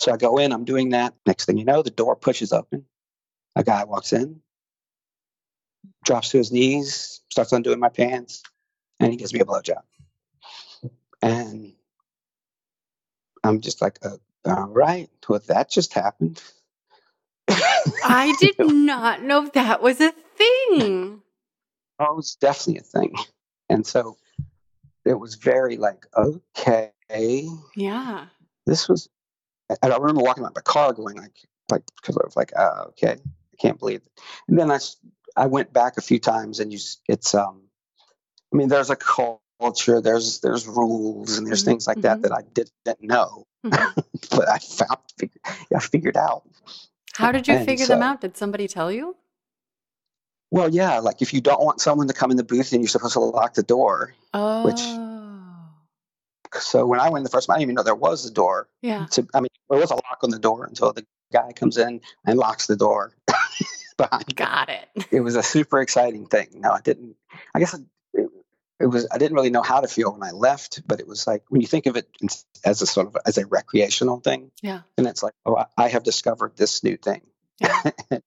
So 0.00 0.12
I 0.12 0.16
go 0.16 0.38
in. 0.38 0.52
I'm 0.52 0.64
doing 0.64 0.90
that. 0.90 1.14
Next 1.24 1.44
thing 1.44 1.56
you 1.56 1.64
know, 1.64 1.82
the 1.82 1.90
door 1.90 2.16
pushes 2.16 2.52
open 2.52 2.84
a 3.56 3.62
guy 3.62 3.84
walks 3.84 4.12
in, 4.12 4.40
drops 6.04 6.30
to 6.30 6.38
his 6.38 6.52
knees, 6.52 7.20
starts 7.30 7.52
undoing 7.52 7.78
my 7.78 7.88
pants, 7.88 8.42
and 9.00 9.10
he 9.10 9.16
gives 9.16 9.32
me 9.32 9.40
a 9.40 9.44
blowjob. 9.44 9.82
And 11.22 11.72
I'm 13.42 13.60
just 13.60 13.80
like, 13.80 13.98
uh, 14.04 14.16
all 14.44 14.68
right, 14.68 15.08
well, 15.28 15.40
that 15.46 15.70
just 15.70 15.94
happened. 15.94 16.42
I 17.48 18.34
did 18.40 18.56
not 18.58 19.22
know 19.22 19.48
that 19.54 19.82
was 19.82 20.00
a 20.00 20.12
thing. 20.36 21.22
Oh, 21.98 22.12
it 22.12 22.16
was 22.16 22.36
definitely 22.36 22.80
a 22.80 22.82
thing. 22.82 23.14
And 23.68 23.86
so 23.86 24.16
it 25.04 25.18
was 25.18 25.34
very 25.34 25.76
like, 25.76 26.06
okay. 26.16 26.90
Yeah. 27.76 28.26
This 28.66 28.88
was, 28.88 29.08
I 29.82 29.88
remember 29.88 30.22
walking 30.22 30.44
out 30.44 30.54
my 30.54 30.62
car 30.62 30.92
going 30.92 31.16
like, 31.16 31.36
like, 31.70 31.82
because 32.00 32.16
I 32.16 32.24
was 32.24 32.36
like, 32.36 32.52
oh, 32.56 32.86
okay. 32.88 33.16
I 33.16 33.56
can't 33.60 33.78
believe 33.78 34.00
it. 34.04 34.22
And 34.48 34.58
then 34.58 34.70
I, 34.70 34.78
I 35.36 35.46
went 35.46 35.72
back 35.72 35.96
a 35.96 36.02
few 36.02 36.18
times 36.18 36.60
and 36.60 36.72
you, 36.72 36.78
it's, 37.08 37.34
um, 37.34 37.62
I 38.52 38.56
mean, 38.56 38.68
there's 38.68 38.90
a 38.90 38.96
culture, 38.96 40.00
there's, 40.00 40.40
there's 40.40 40.66
rules 40.66 41.38
and 41.38 41.46
there's 41.46 41.62
mm-hmm. 41.62 41.70
things 41.70 41.86
like 41.86 42.00
that 42.02 42.18
mm-hmm. 42.18 42.22
that 42.22 42.32
I 42.32 42.42
didn't 42.52 43.02
know, 43.02 43.46
mm-hmm. 43.64 44.00
but 44.36 44.48
I 44.48 44.58
found, 44.58 44.98
I 45.74 45.80
figured 45.80 46.16
out. 46.16 46.44
How 47.14 47.30
did 47.30 47.46
you 47.46 47.54
and 47.54 47.66
figure 47.66 47.86
so, 47.86 47.94
them 47.94 48.02
out? 48.02 48.20
Did 48.20 48.36
somebody 48.36 48.66
tell 48.66 48.90
you? 48.90 49.16
Well, 50.50 50.68
yeah, 50.72 50.98
like 50.98 51.22
if 51.22 51.34
you 51.34 51.40
don't 51.40 51.62
want 51.62 51.80
someone 51.80 52.08
to 52.08 52.14
come 52.14 52.30
in 52.30 52.36
the 52.36 52.44
booth, 52.44 52.70
then 52.70 52.80
you're 52.80 52.88
supposed 52.88 53.14
to 53.14 53.20
lock 53.20 53.54
the 53.54 53.62
door. 53.62 54.14
Oh. 54.32 54.64
Which, 54.64 54.80
so 56.62 56.86
when 56.86 57.00
I 57.00 57.10
went 57.10 57.24
the 57.24 57.30
first 57.30 57.48
time, 57.48 57.54
I 57.54 57.58
didn't 57.58 57.70
even 57.70 57.74
know 57.76 57.82
there 57.82 57.94
was 57.94 58.24
a 58.24 58.32
door. 58.32 58.68
Yeah. 58.80 59.06
To, 59.12 59.26
I 59.34 59.40
mean, 59.40 59.48
there 59.68 59.80
was 59.80 59.90
a 59.90 59.94
lock 59.94 60.18
on 60.22 60.30
the 60.30 60.38
door 60.38 60.64
until 60.64 60.92
the 60.92 61.04
guy 61.32 61.52
comes 61.52 61.76
in 61.76 62.00
and 62.24 62.38
locks 62.38 62.66
the 62.66 62.76
door 62.76 63.16
behind. 63.96 64.36
Got 64.36 64.68
it. 64.68 65.06
It 65.10 65.20
was 65.20 65.36
a 65.36 65.42
super 65.42 65.80
exciting 65.80 66.26
thing. 66.26 66.48
No, 66.54 66.70
I 66.70 66.80
didn't. 66.80 67.16
I 67.54 67.58
guess 67.58 67.74
it, 67.74 68.30
it, 68.80 68.86
was. 68.86 69.08
I 69.12 69.18
didn't 69.18 69.34
really 69.34 69.50
know 69.50 69.62
how 69.62 69.80
to 69.80 69.88
feel 69.88 70.12
when 70.12 70.22
I 70.22 70.30
left, 70.30 70.86
but 70.86 71.00
it 71.00 71.08
was 71.08 71.26
like 71.26 71.42
when 71.48 71.60
you 71.60 71.66
think 71.66 71.86
of 71.86 71.96
it 71.96 72.08
as 72.64 72.82
a 72.82 72.86
sort 72.86 73.08
of 73.08 73.16
as 73.26 73.38
a 73.38 73.46
recreational 73.46 74.20
thing. 74.20 74.50
Yeah. 74.62 74.82
And 74.96 75.06
it's 75.06 75.22
like, 75.22 75.34
oh, 75.44 75.64
I 75.76 75.88
have 75.88 76.04
discovered 76.04 76.56
this 76.56 76.84
new 76.84 76.96
thing, 76.96 77.22
yeah. 77.60 77.90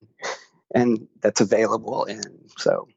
and, 0.82 1.08
that's 1.22 1.42
available. 1.42 2.06
And 2.06 2.26
so, 2.58 2.88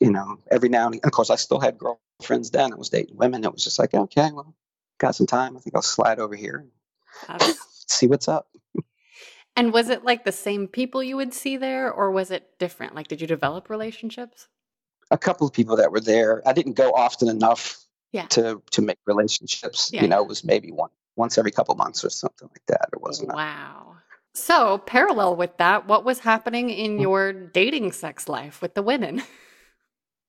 you 0.00 0.10
know, 0.10 0.38
every 0.50 0.68
now 0.68 0.86
and, 0.86 0.94
and 0.96 1.04
of 1.04 1.12
course, 1.12 1.30
I 1.30 1.36
still 1.36 1.60
had 1.60 1.78
girlfriends 1.78 2.50
then. 2.50 2.72
I 2.72 2.76
was 2.76 2.90
dating 2.90 3.16
women. 3.16 3.44
It 3.44 3.52
was 3.52 3.64
just 3.64 3.78
like, 3.78 3.94
okay, 3.94 4.30
well, 4.32 4.54
got 4.98 5.14
some 5.14 5.26
time. 5.26 5.56
I 5.56 5.60
think 5.60 5.74
I'll 5.74 5.82
slide 5.82 6.18
over 6.18 6.34
here, 6.34 6.66
and 7.28 7.42
see 7.86 8.06
what's 8.06 8.28
up. 8.28 8.48
And 9.56 9.72
was 9.72 9.88
it 9.88 10.04
like 10.04 10.24
the 10.24 10.32
same 10.32 10.68
people 10.68 11.02
you 11.02 11.16
would 11.16 11.32
see 11.32 11.56
there, 11.56 11.90
or 11.90 12.10
was 12.10 12.30
it 12.30 12.58
different? 12.58 12.94
Like, 12.94 13.08
did 13.08 13.22
you 13.22 13.26
develop 13.26 13.70
relationships? 13.70 14.48
A 15.10 15.16
couple 15.16 15.46
of 15.46 15.52
people 15.52 15.76
that 15.76 15.92
were 15.92 16.00
there. 16.00 16.42
I 16.46 16.52
didn't 16.52 16.74
go 16.74 16.92
often 16.92 17.28
enough 17.28 17.78
yeah. 18.12 18.26
to 18.26 18.62
to 18.72 18.82
make 18.82 18.98
relationships. 19.06 19.90
Yeah. 19.92 20.02
You 20.02 20.08
know, 20.08 20.22
it 20.22 20.28
was 20.28 20.44
maybe 20.44 20.72
one 20.72 20.90
once 21.16 21.38
every 21.38 21.52
couple 21.52 21.74
months 21.74 22.04
or 22.04 22.10
something 22.10 22.48
like 22.48 22.66
that. 22.66 22.88
It 22.92 23.00
wasn't. 23.00 23.34
Wow. 23.34 23.96
So, 24.36 24.78
parallel 24.78 25.34
with 25.36 25.56
that, 25.56 25.88
what 25.88 26.04
was 26.04 26.18
happening 26.18 26.68
in 26.68 26.98
mm. 26.98 27.00
your 27.00 27.32
dating 27.32 27.92
sex 27.92 28.28
life 28.28 28.60
with 28.60 28.74
the 28.74 28.82
women? 28.82 29.22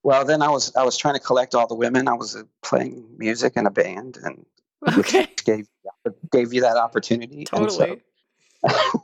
Well, 0.04 0.24
then 0.24 0.42
I 0.42 0.50
was 0.50 0.74
I 0.78 0.84
was 0.84 0.96
trying 0.96 1.16
to 1.16 1.20
collect 1.20 1.54
all 1.54 1.68
the 1.68 1.76
women. 1.76 2.08
I 2.08 2.14
was 2.14 2.34
uh, 2.34 2.44
playing 2.62 3.06
music 3.18 3.58
in 3.58 3.66
a 3.66 3.70
band, 3.70 4.18
and 4.24 4.46
okay. 4.98 5.28
gave 5.44 5.68
gave 6.32 6.54
you 6.54 6.62
that 6.62 6.78
opportunity. 6.78 7.44
Totally. 7.44 8.04
So, 8.66 9.04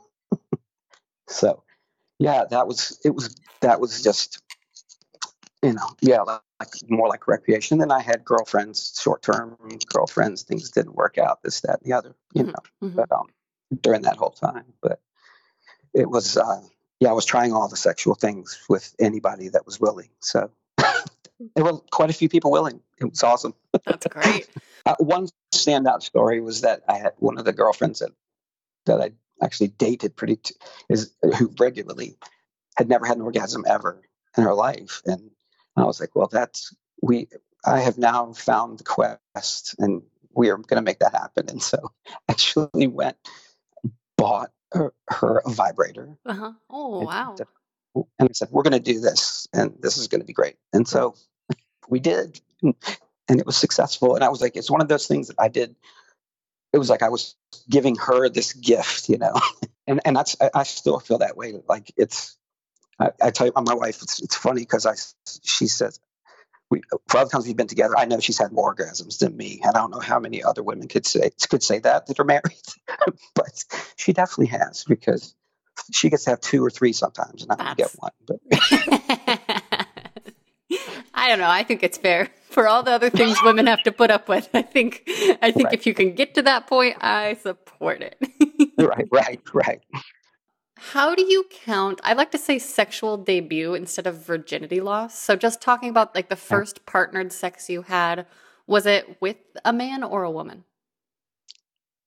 So, 1.28 1.62
yeah, 2.18 2.44
that 2.48 2.66
was 2.66 2.98
it. 3.04 3.14
Was 3.14 3.36
that 3.60 3.80
was 3.80 4.02
just 4.02 4.40
you 5.62 5.74
know 5.74 5.88
yeah 6.00 6.22
like 6.22 6.38
more 6.88 7.08
like 7.08 7.28
recreation. 7.28 7.78
Then 7.78 7.90
I 7.90 8.00
had 8.00 8.24
girlfriends, 8.24 8.98
short 8.98 9.20
term 9.20 9.58
girlfriends. 9.92 10.44
Things 10.44 10.70
didn't 10.70 10.94
work 10.94 11.18
out. 11.18 11.42
This, 11.42 11.60
that, 11.62 11.82
and 11.82 11.92
the 11.92 11.92
other. 11.92 12.14
You 12.32 12.44
mm-hmm, 12.44 12.50
know, 12.50 12.88
mm-hmm. 12.88 12.96
but 12.96 13.12
um, 13.12 13.26
during 13.80 14.02
that 14.02 14.16
whole 14.16 14.30
time, 14.30 14.64
but 14.82 15.00
it 15.92 16.08
was 16.08 16.36
uh, 16.36 16.62
yeah, 17.00 17.10
I 17.10 17.12
was 17.12 17.24
trying 17.24 17.52
all 17.52 17.68
the 17.68 17.76
sexual 17.76 18.14
things 18.14 18.60
with 18.68 18.94
anybody 18.98 19.48
that 19.48 19.66
was 19.66 19.80
willing. 19.80 20.08
So 20.20 20.50
there 20.78 21.64
were 21.64 21.78
quite 21.90 22.10
a 22.10 22.14
few 22.14 22.28
people 22.28 22.50
willing. 22.50 22.80
It 22.98 23.10
was 23.10 23.22
awesome. 23.22 23.54
That's 23.84 24.06
great. 24.06 24.48
uh, 24.86 24.96
one 24.98 25.28
standout 25.54 26.02
story 26.02 26.40
was 26.40 26.62
that 26.62 26.82
I 26.88 26.98
had 26.98 27.12
one 27.18 27.38
of 27.38 27.44
the 27.44 27.52
girlfriends 27.52 28.00
that 28.00 28.10
that 28.86 29.00
I 29.00 29.10
actually 29.42 29.68
dated 29.68 30.16
pretty 30.16 30.36
t- 30.36 30.54
is 30.88 31.12
who 31.38 31.52
regularly 31.58 32.16
had 32.76 32.88
never 32.88 33.06
had 33.06 33.16
an 33.16 33.22
orgasm 33.22 33.64
ever 33.66 34.02
in 34.36 34.42
her 34.42 34.54
life, 34.54 35.02
and 35.06 35.30
I 35.76 35.84
was 35.84 36.00
like, 36.00 36.14
well, 36.14 36.28
that's 36.30 36.74
we. 37.02 37.28
I 37.66 37.80
have 37.80 37.96
now 37.96 38.32
found 38.34 38.78
the 38.78 38.84
quest, 38.84 39.74
and 39.78 40.02
we 40.34 40.50
are 40.50 40.58
going 40.58 40.76
to 40.76 40.82
make 40.82 40.98
that 40.98 41.14
happen. 41.14 41.46
And 41.48 41.62
so, 41.62 41.92
actually, 42.28 42.86
went 42.86 43.16
bought 44.24 44.50
her, 44.72 44.94
her 45.08 45.42
a 45.44 45.50
vibrator. 45.50 46.16
Uh-huh. 46.24 46.52
Oh, 46.70 47.02
wow. 47.02 47.36
And 47.94 48.28
I 48.30 48.32
said, 48.32 48.48
we're 48.50 48.62
going 48.62 48.72
to 48.72 48.80
do 48.80 48.98
this, 49.00 49.46
and 49.52 49.74
this 49.80 49.98
is 49.98 50.08
going 50.08 50.22
to 50.22 50.26
be 50.26 50.32
great. 50.32 50.56
And 50.72 50.88
so 50.88 51.14
we 51.90 52.00
did, 52.00 52.40
and 52.62 52.74
it 53.28 53.44
was 53.44 53.56
successful. 53.56 54.14
And 54.14 54.24
I 54.24 54.30
was 54.30 54.40
like, 54.40 54.56
it's 54.56 54.70
one 54.70 54.80
of 54.80 54.88
those 54.88 55.06
things 55.06 55.28
that 55.28 55.36
I 55.38 55.48
did. 55.48 55.76
It 56.72 56.78
was 56.78 56.88
like 56.88 57.02
I 57.02 57.10
was 57.10 57.36
giving 57.68 57.96
her 57.96 58.30
this 58.30 58.54
gift, 58.54 59.10
you 59.10 59.18
know, 59.18 59.34
and 59.86 60.00
and 60.06 60.16
that's 60.16 60.36
I, 60.40 60.50
I 60.54 60.62
still 60.62 60.98
feel 60.98 61.18
that 61.18 61.36
way. 61.36 61.60
Like 61.68 61.92
it's, 61.96 62.36
I, 62.98 63.10
I 63.22 63.30
tell 63.30 63.46
you, 63.46 63.52
my 63.54 63.74
wife, 63.74 64.02
it's, 64.02 64.22
it's 64.22 64.36
funny 64.36 64.62
because 64.62 64.86
I 64.86 64.94
she 65.44 65.66
says, 65.66 66.00
we, 66.70 66.82
for 67.08 67.18
other 67.18 67.30
times 67.30 67.46
we've 67.46 67.56
been 67.56 67.66
together, 67.66 67.96
I 67.96 68.06
know 68.06 68.20
she's 68.20 68.38
had 68.38 68.52
more 68.52 68.74
orgasms 68.74 69.18
than 69.18 69.36
me, 69.36 69.60
and 69.62 69.76
I 69.76 69.80
don't 69.80 69.90
know 69.90 70.00
how 70.00 70.18
many 70.18 70.42
other 70.42 70.62
women 70.62 70.88
could 70.88 71.06
say 71.06 71.30
could 71.48 71.62
say 71.62 71.78
that 71.80 72.06
that 72.06 72.18
are 72.18 72.24
married, 72.24 72.42
but 73.34 73.64
she 73.96 74.12
definitely 74.12 74.58
has 74.58 74.84
because 74.84 75.34
she 75.92 76.10
gets 76.10 76.24
to 76.24 76.30
have 76.30 76.40
two 76.40 76.64
or 76.64 76.70
three 76.70 76.92
sometimes, 76.92 77.42
and 77.42 77.52
I 77.52 77.74
get 77.74 77.90
one. 77.98 78.12
But 78.26 78.40
I 81.14 81.28
don't 81.28 81.38
know. 81.38 81.48
I 81.48 81.62
think 81.62 81.82
it's 81.82 81.98
fair 81.98 82.28
for 82.50 82.68
all 82.68 82.82
the 82.82 82.92
other 82.92 83.10
things 83.10 83.38
women 83.42 83.66
have 83.66 83.82
to 83.82 83.92
put 83.92 84.10
up 84.10 84.28
with. 84.28 84.48
I 84.54 84.62
think 84.62 85.02
I 85.42 85.50
think 85.50 85.66
right. 85.66 85.74
if 85.74 85.86
you 85.86 85.94
can 85.94 86.14
get 86.14 86.34
to 86.34 86.42
that 86.42 86.66
point, 86.66 86.96
I 87.00 87.34
support 87.34 88.02
it. 88.02 88.16
right, 88.78 89.08
right, 89.10 89.40
right. 89.52 89.80
How 90.76 91.14
do 91.14 91.22
you 91.22 91.46
count? 91.50 92.00
I 92.02 92.14
like 92.14 92.30
to 92.32 92.38
say 92.38 92.58
sexual 92.58 93.16
debut 93.16 93.74
instead 93.74 94.06
of 94.06 94.26
virginity 94.26 94.80
loss. 94.80 95.18
So 95.18 95.36
just 95.36 95.60
talking 95.60 95.88
about 95.88 96.14
like 96.14 96.28
the 96.28 96.36
first 96.36 96.84
partnered 96.84 97.32
sex 97.32 97.70
you 97.70 97.82
had, 97.82 98.26
was 98.66 98.86
it 98.86 99.16
with 99.20 99.36
a 99.64 99.72
man 99.72 100.02
or 100.02 100.24
a 100.24 100.30
woman? 100.30 100.64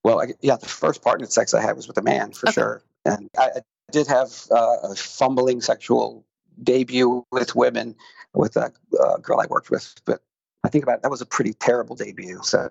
Well, 0.03 0.21
I, 0.21 0.27
yeah, 0.41 0.57
the 0.57 0.67
first 0.67 1.01
partnered 1.01 1.31
sex 1.31 1.53
I 1.53 1.61
had 1.61 1.75
was 1.75 1.87
with 1.87 1.97
a 1.97 2.01
man 2.01 2.31
for 2.31 2.47
okay. 2.47 2.53
sure, 2.53 2.83
and 3.05 3.29
I, 3.37 3.49
I 3.57 3.61
did 3.91 4.07
have 4.07 4.31
uh, 4.51 4.77
a 4.83 4.95
fumbling 4.95 5.61
sexual 5.61 6.25
debut 6.63 7.25
with 7.31 7.55
women 7.55 7.95
with 8.33 8.55
a 8.55 8.71
uh, 8.99 9.17
girl 9.17 9.39
I 9.39 9.47
worked 9.49 9.69
with, 9.69 9.93
but 10.05 10.21
I 10.63 10.69
think 10.69 10.83
about 10.83 10.97
it, 10.97 11.01
that 11.03 11.11
was 11.11 11.21
a 11.21 11.25
pretty 11.25 11.53
terrible 11.53 11.95
debut. 11.95 12.39
So 12.43 12.69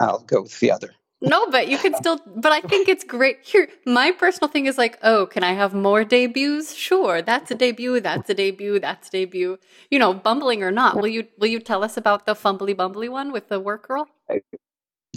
I'll 0.00 0.20
go 0.20 0.42
with 0.42 0.58
the 0.60 0.70
other. 0.70 0.90
No, 1.22 1.46
but 1.50 1.68
you 1.68 1.78
can 1.78 1.94
still. 1.94 2.20
But 2.26 2.52
I 2.52 2.60
think 2.60 2.88
it's 2.88 3.02
great. 3.02 3.38
Here, 3.42 3.68
my 3.86 4.12
personal 4.12 4.48
thing 4.48 4.66
is 4.66 4.76
like, 4.76 4.98
oh, 5.02 5.26
can 5.26 5.42
I 5.42 5.54
have 5.54 5.72
more 5.72 6.04
debuts? 6.04 6.74
Sure, 6.74 7.22
that's 7.22 7.50
a 7.50 7.54
debut. 7.54 8.00
That's 8.00 8.28
a 8.28 8.34
debut. 8.34 8.78
That's 8.78 9.08
a 9.08 9.10
debut. 9.10 9.58
You 9.90 9.98
know, 9.98 10.12
bumbling 10.12 10.62
or 10.62 10.70
not, 10.70 10.96
will 10.96 11.08
you 11.08 11.26
will 11.38 11.48
you 11.48 11.58
tell 11.58 11.82
us 11.82 11.96
about 11.96 12.26
the 12.26 12.34
fumbly 12.34 12.74
bumbly 12.74 13.08
one 13.08 13.32
with 13.32 13.48
the 13.48 13.58
work 13.58 13.88
girl? 13.88 14.08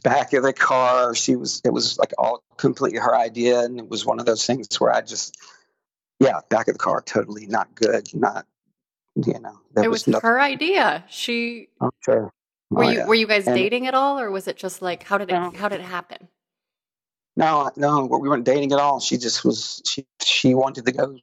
Back 0.01 0.31
of 0.31 0.43
the 0.43 0.53
car, 0.53 1.13
she 1.13 1.35
was. 1.35 1.61
It 1.65 1.73
was 1.73 1.97
like 1.99 2.13
all 2.17 2.43
completely 2.55 2.99
her 2.99 3.15
idea, 3.15 3.59
and 3.59 3.77
it 3.77 3.89
was 3.89 4.05
one 4.05 4.21
of 4.21 4.25
those 4.25 4.45
things 4.45 4.73
where 4.79 4.93
I 4.93 5.01
just, 5.01 5.37
yeah, 6.21 6.39
back 6.49 6.69
of 6.69 6.75
the 6.75 6.79
car, 6.79 7.01
totally 7.01 7.45
not 7.47 7.75
good. 7.75 8.07
Not, 8.15 8.45
you 9.17 9.37
know, 9.37 9.59
it 9.75 9.89
was, 9.89 10.07
was 10.07 10.21
her 10.21 10.39
idea. 10.39 11.03
She. 11.09 11.67
Oh, 11.81 11.91
sure. 11.99 12.31
Oh, 12.71 12.75
were 12.75 12.83
oh, 12.83 12.89
you 12.89 12.97
yeah. 12.97 13.07
were 13.07 13.15
you 13.15 13.27
guys 13.27 13.47
and 13.47 13.55
dating 13.55 13.87
at 13.87 13.93
all, 13.93 14.19
or 14.19 14.29
was 14.31 14.47
it 14.47 14.57
just 14.57 14.81
like 14.81 15.03
how 15.03 15.17
did 15.17 15.29
it 15.29 15.33
no, 15.33 15.51
how 15.51 15.69
did 15.69 15.79
it 15.79 15.85
happen? 15.85 16.27
No, 17.35 17.71
no, 17.75 18.05
we 18.05 18.27
weren't 18.29 18.45
dating 18.45 18.73
at 18.73 18.79
all. 18.79 18.99
She 18.99 19.17
just 19.17 19.45
was 19.45 19.81
she 19.85 20.05
she 20.21 20.53
wanted 20.53 20.85
to 20.85 20.91
go 20.91 21.17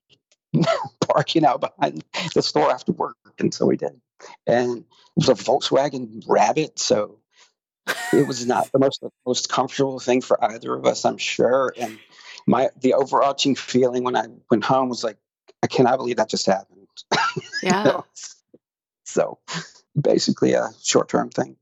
parking 1.07 1.45
out 1.45 1.61
behind 1.61 2.05
the 2.35 2.43
store 2.43 2.71
after 2.71 2.93
work, 2.93 3.17
and 3.39 3.53
so 3.53 3.67
we 3.67 3.77
did. 3.77 4.01
And 4.47 4.79
it 4.79 4.85
was 5.17 5.29
a 5.29 5.35
Volkswagen 5.35 6.25
Rabbit, 6.27 6.79
so 6.79 7.19
it 8.13 8.27
was 8.27 8.47
not 8.47 8.71
the 8.73 8.79
most 8.79 9.01
the 9.01 9.11
most 9.27 9.49
comfortable 9.49 9.99
thing 9.99 10.21
for 10.21 10.43
either 10.43 10.75
of 10.75 10.87
us, 10.87 11.05
I'm 11.05 11.19
sure. 11.19 11.73
And 11.77 11.99
my 12.47 12.71
the 12.81 12.95
overarching 12.95 13.55
feeling 13.55 14.05
when 14.05 14.17
I 14.17 14.27
went 14.51 14.65
home 14.65 14.89
was 14.89 15.05
like, 15.05 15.19
I 15.63 15.67
cannot 15.67 15.99
believe 15.99 16.17
that 16.17 16.29
just 16.29 16.47
happened. 16.47 16.87
Yeah. 17.63 18.01
so 19.05 19.39
basically 20.01 20.53
a 20.53 20.71
short 20.83 21.09
term 21.09 21.31
thing. 21.31 21.57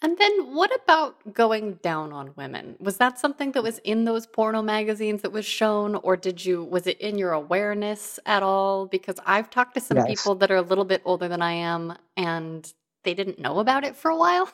And 0.00 0.16
then 0.16 0.54
what 0.54 0.70
about 0.84 1.34
going 1.34 1.74
down 1.82 2.12
on 2.12 2.30
women? 2.36 2.76
Was 2.78 2.98
that 2.98 3.18
something 3.18 3.50
that 3.52 3.64
was 3.64 3.78
in 3.78 4.04
those 4.04 4.26
porno 4.26 4.62
magazines 4.62 5.22
that 5.22 5.32
was 5.32 5.44
shown 5.44 5.96
or 5.96 6.16
did 6.16 6.44
you 6.44 6.62
was 6.62 6.86
it 6.86 7.00
in 7.00 7.18
your 7.18 7.32
awareness 7.32 8.20
at 8.24 8.44
all 8.44 8.86
because 8.86 9.16
I've 9.26 9.50
talked 9.50 9.74
to 9.74 9.80
some 9.80 9.96
yes. 9.96 10.06
people 10.06 10.36
that 10.36 10.52
are 10.52 10.56
a 10.56 10.62
little 10.62 10.84
bit 10.84 11.02
older 11.04 11.26
than 11.26 11.42
I 11.42 11.52
am 11.52 11.96
and 12.16 12.72
they 13.02 13.14
didn't 13.14 13.40
know 13.40 13.58
about 13.58 13.82
it 13.82 13.96
for 13.96 14.08
a 14.08 14.16
while. 14.16 14.48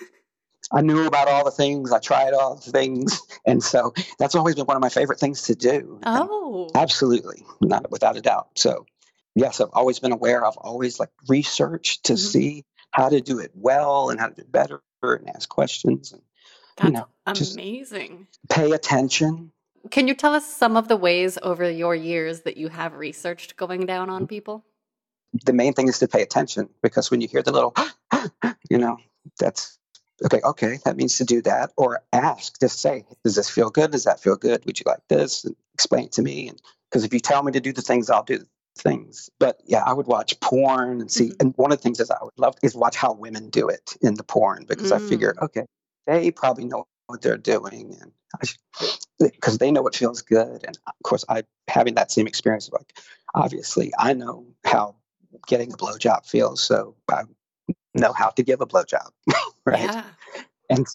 I 0.72 0.80
knew 0.80 1.06
about 1.06 1.28
all 1.28 1.44
the 1.44 1.50
things. 1.50 1.92
I 1.92 1.98
tried 1.98 2.32
all 2.32 2.54
the 2.54 2.70
things, 2.70 3.20
and 3.46 3.62
so 3.62 3.92
that's 4.18 4.34
always 4.34 4.54
been 4.54 4.64
one 4.64 4.76
of 4.76 4.80
my 4.80 4.88
favorite 4.88 5.20
things 5.20 5.42
to 5.42 5.54
do. 5.54 6.00
Oh, 6.04 6.70
and 6.72 6.82
absolutely, 6.82 7.44
not 7.60 7.90
without 7.90 8.16
a 8.16 8.22
doubt. 8.22 8.48
So 8.54 8.86
yes, 9.34 9.60
I've 9.60 9.70
always 9.72 9.98
been 9.98 10.12
aware. 10.12 10.44
I've 10.44 10.56
always 10.56 10.98
like 10.98 11.10
researched 11.28 12.04
to 12.06 12.14
mm-hmm. 12.14 12.26
see 12.26 12.64
how 12.90 13.08
to 13.08 13.20
do 13.20 13.40
it 13.40 13.50
well 13.54 14.10
and 14.10 14.20
how 14.20 14.28
to 14.28 14.34
do 14.34 14.42
it 14.42 14.52
better 14.52 14.80
and 15.02 15.28
ask 15.28 15.48
questions 15.48 16.12
and 16.12 16.22
That's 16.78 16.86
you 16.88 16.92
know, 16.92 17.06
amazing. 17.56 18.26
Pay 18.48 18.72
attention. 18.72 19.52
Can 19.90 20.08
you 20.08 20.14
tell 20.14 20.34
us 20.34 20.46
some 20.46 20.78
of 20.78 20.88
the 20.88 20.96
ways 20.96 21.36
over 21.42 21.68
your 21.68 21.94
years 21.94 22.42
that 22.42 22.56
you 22.56 22.68
have 22.68 22.94
researched 22.94 23.56
going 23.56 23.84
down 23.84 24.08
on 24.08 24.26
people? 24.26 24.64
The 25.44 25.52
main 25.52 25.74
thing 25.74 25.88
is 25.88 25.98
to 25.98 26.08
pay 26.08 26.22
attention 26.22 26.70
because 26.82 27.10
when 27.10 27.20
you 27.20 27.28
hear 27.28 27.42
the 27.42 27.52
little, 27.52 27.74
you 28.70 28.78
know, 28.78 28.96
that's 29.38 29.78
okay, 30.24 30.40
okay, 30.42 30.78
that 30.84 30.96
means 30.96 31.18
to 31.18 31.24
do 31.24 31.42
that 31.42 31.72
or 31.76 32.02
ask, 32.12 32.58
just 32.60 32.80
say, 32.80 33.04
does 33.24 33.34
this 33.34 33.50
feel 33.50 33.68
good? 33.68 33.90
Does 33.90 34.04
that 34.04 34.20
feel 34.20 34.36
good? 34.36 34.64
Would 34.64 34.78
you 34.78 34.84
like 34.86 35.02
this? 35.08 35.44
And 35.44 35.54
explain 35.74 36.04
it 36.04 36.12
to 36.12 36.22
me. 36.22 36.48
And 36.48 36.62
because 36.88 37.04
if 37.04 37.12
you 37.12 37.20
tell 37.20 37.42
me 37.42 37.52
to 37.52 37.60
do 37.60 37.72
the 37.72 37.82
things, 37.82 38.08
I'll 38.08 38.22
do 38.22 38.46
things. 38.76 39.30
But 39.38 39.60
yeah, 39.64 39.82
I 39.84 39.92
would 39.92 40.06
watch 40.06 40.38
porn 40.40 41.00
and 41.00 41.10
see. 41.10 41.26
Mm-hmm. 41.26 41.36
And 41.40 41.54
one 41.56 41.72
of 41.72 41.78
the 41.78 41.82
things 41.82 42.00
is 42.00 42.10
I 42.10 42.22
would 42.22 42.38
love 42.38 42.54
is 42.62 42.74
watch 42.74 42.96
how 42.96 43.12
women 43.12 43.50
do 43.50 43.68
it 43.68 43.96
in 44.00 44.14
the 44.14 44.24
porn 44.24 44.66
because 44.68 44.90
mm. 44.90 44.96
I 44.96 45.08
figure, 45.08 45.34
okay, 45.40 45.64
they 46.06 46.30
probably 46.30 46.64
know 46.64 46.86
what 47.06 47.22
they're 47.22 47.36
doing, 47.36 47.96
and 48.00 48.12
because 49.18 49.58
they 49.58 49.70
know 49.70 49.82
what 49.82 49.96
feels 49.96 50.22
good. 50.22 50.64
And 50.64 50.78
of 50.86 50.94
course, 51.02 51.24
I 51.28 51.44
having 51.68 51.94
that 51.94 52.10
same 52.10 52.26
experience. 52.26 52.70
Like, 52.72 52.98
obviously, 53.34 53.92
I 53.98 54.14
know 54.14 54.46
how 54.64 54.96
getting 55.46 55.72
a 55.72 55.76
blowjob 55.76 56.26
feels, 56.26 56.62
so 56.62 56.96
I 57.10 57.22
know 57.94 58.12
how 58.12 58.30
to 58.30 58.42
give 58.42 58.60
a 58.60 58.66
blowjob, 58.66 59.10
right? 59.66 59.80
Yeah. 59.80 60.04
And 60.70 60.86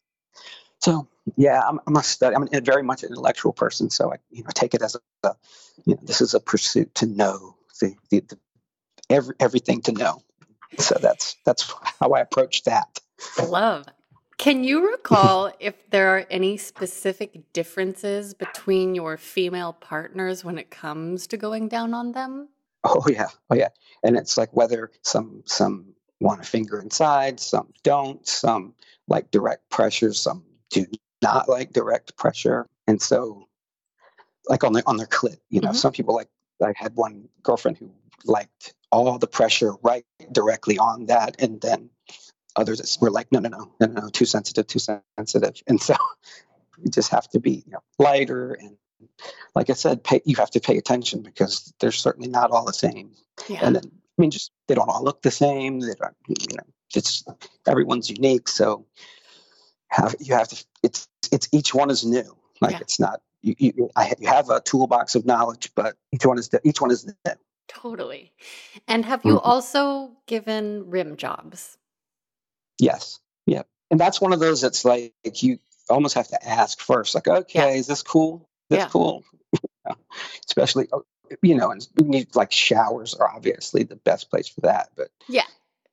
so 0.80 1.08
yeah, 1.38 1.62
I'm, 1.62 1.80
I'm 1.86 1.96
a 1.96 2.04
study. 2.04 2.36
I'm 2.36 2.48
a 2.52 2.62
very 2.62 2.84
much 2.84 3.04
an 3.04 3.10
intellectual 3.10 3.54
person, 3.54 3.90
so 3.90 4.12
I 4.12 4.18
you 4.32 4.44
know 4.44 4.50
take 4.54 4.74
it 4.74 4.82
as 4.82 4.96
a, 4.96 5.36
you 5.86 5.96
know 5.96 6.02
this 6.04 6.22
is 6.22 6.34
a 6.34 6.40
pursuit 6.40 6.96
to 6.96 7.06
know 7.06 7.56
the, 7.80 7.96
the, 8.10 8.20
the 8.22 8.38
every, 9.10 9.36
everything 9.40 9.82
to 9.84 9.92
know. 9.92 10.22
So 10.78 10.98
that's 11.02 11.36
that's 11.46 11.74
how 12.00 12.12
I 12.12 12.22
approach 12.22 12.64
that. 12.64 13.00
Love. 13.48 13.86
Can 14.38 14.64
you 14.64 14.90
recall 14.92 15.52
if 15.60 15.76
there 15.90 16.16
are 16.16 16.26
any 16.30 16.58
specific 16.58 17.52
differences 17.54 18.34
between 18.34 18.96
your 18.96 19.18
female 19.18 19.74
partners 19.74 20.46
when 20.46 20.58
it 20.58 20.72
comes 20.72 21.28
to 21.28 21.38
going 21.38 21.68
down 21.68 21.94
on 21.94 22.14
them? 22.14 22.50
Oh 22.84 23.04
yeah, 23.10 23.28
oh 23.50 23.56
yeah, 23.56 23.70
and 24.04 24.16
it's 24.16 24.38
like 24.38 24.50
whether 24.54 24.92
some 25.02 25.44
some 25.46 25.94
want 26.22 26.42
a 26.42 26.44
finger 26.44 26.80
inside, 26.80 27.40
some 27.40 27.74
don't, 27.84 28.26
some 28.28 28.74
like 29.08 29.32
direct 29.32 29.70
pressure, 29.70 30.14
some 30.14 30.46
do 30.70 30.86
not 31.22 31.50
like 31.50 31.74
direct 31.74 32.16
pressure, 32.16 32.66
and 32.88 33.02
so 33.02 33.48
like 34.48 34.64
on 34.64 34.72
the 34.72 34.84
on 34.86 34.96
their 34.96 35.08
clit, 35.08 35.38
you 35.50 35.60
know, 35.60 35.70
mm-hmm. 35.70 35.78
some 35.78 35.92
people 35.92 36.16
like 36.16 36.30
I 36.62 36.74
had 36.76 36.96
one 36.96 37.30
girlfriend 37.44 37.78
who 37.78 37.92
liked 38.26 38.74
all 38.92 39.18
the 39.18 39.28
pressure 39.28 39.74
right 39.84 40.06
directly 40.32 40.78
on 40.78 41.08
that, 41.08 41.42
and 41.42 41.62
then 41.62 41.90
others 42.56 42.98
were 43.02 43.12
like, 43.12 43.32
no, 43.32 43.40
no, 43.40 43.50
no, 43.50 43.72
no, 43.80 43.88
no, 43.88 44.10
too 44.10 44.26
sensitive, 44.26 44.68
too 44.68 44.80
sensitive, 44.80 45.62
and 45.68 45.82
so 45.82 45.96
you 46.84 46.90
just 46.90 47.12
have 47.12 47.28
to 47.30 47.40
be 47.40 47.64
you 47.66 47.72
know, 47.72 47.84
lighter 47.98 48.54
and 48.54 48.78
like 49.56 49.70
I 49.70 49.74
said, 49.74 50.04
pay, 50.04 50.22
you 50.26 50.36
have 50.38 50.52
to 50.52 50.60
pay 50.60 50.78
attention 50.78 51.22
because 51.22 51.74
they're 51.80 51.92
certainly 51.92 52.30
not 52.30 52.52
all 52.52 52.66
the 52.66 52.74
same. 52.74 53.12
Yeah. 53.48 53.60
And 53.62 53.76
then, 53.76 53.84
I 53.86 54.22
mean, 54.22 54.32
just 54.32 54.52
they 54.68 54.76
don't 54.76 54.90
all 54.90 55.04
look 55.04 55.22
the 55.22 55.32
same. 55.32 55.80
They 55.80 55.94
don't, 55.94 56.16
you 56.28 56.58
know, 56.58 56.64
it's 56.94 57.24
everyone's 57.68 58.10
unique. 58.10 58.48
So 58.48 58.86
have 59.90 60.16
you 60.20 60.36
have 60.36 60.48
to. 60.50 60.66
It's 60.84 61.08
it's 61.32 61.48
each 61.52 61.74
one 61.74 61.90
is 61.90 62.06
new. 62.06 62.36
Like 62.62 62.74
yeah. 62.74 62.80
it's 62.82 63.00
not 63.00 63.22
you, 63.42 63.56
you, 63.58 63.90
I, 63.96 64.14
you 64.20 64.28
have 64.28 64.50
a 64.50 64.60
toolbox 64.60 65.16
of 65.16 65.26
knowledge, 65.26 65.72
but 65.76 65.96
each 66.12 66.26
one 66.26 66.38
is 66.38 66.50
each 66.64 66.82
one 66.82 66.92
is 66.92 67.06
new. 67.06 67.14
Totally. 67.68 68.34
And 68.88 69.06
have 69.06 69.24
you 69.24 69.36
mm-hmm. 69.36 69.50
also 69.50 70.12
given 70.26 70.90
rim 70.90 71.18
jobs? 71.18 71.78
Yes. 72.80 73.20
Yep. 73.46 73.68
And 73.92 74.00
that's 74.00 74.20
one 74.20 74.34
of 74.34 74.40
those 74.40 74.62
that's 74.62 74.84
like 74.86 75.14
you 75.42 75.60
almost 75.90 76.16
have 76.16 76.28
to 76.30 76.48
ask 76.48 76.80
first, 76.80 77.16
like, 77.16 77.28
okay, 77.28 77.74
yeah. 77.74 77.80
is 77.80 77.88
this 77.88 78.02
cool? 78.02 78.48
This 78.70 78.80
yeah. 78.80 78.88
cool? 78.90 79.24
Especially, 80.48 80.88
oh, 80.92 81.06
you 81.42 81.56
know, 81.56 81.72
and 81.72 81.88
you 81.98 82.06
need 82.06 82.36
like 82.36 82.52
showers 82.52 83.14
are 83.14 83.30
obviously 83.30 83.84
the 83.84 83.96
best 83.96 84.30
place 84.30 84.48
for 84.48 84.62
that. 84.62 84.90
But 84.96 85.10
yeah, 85.28 85.46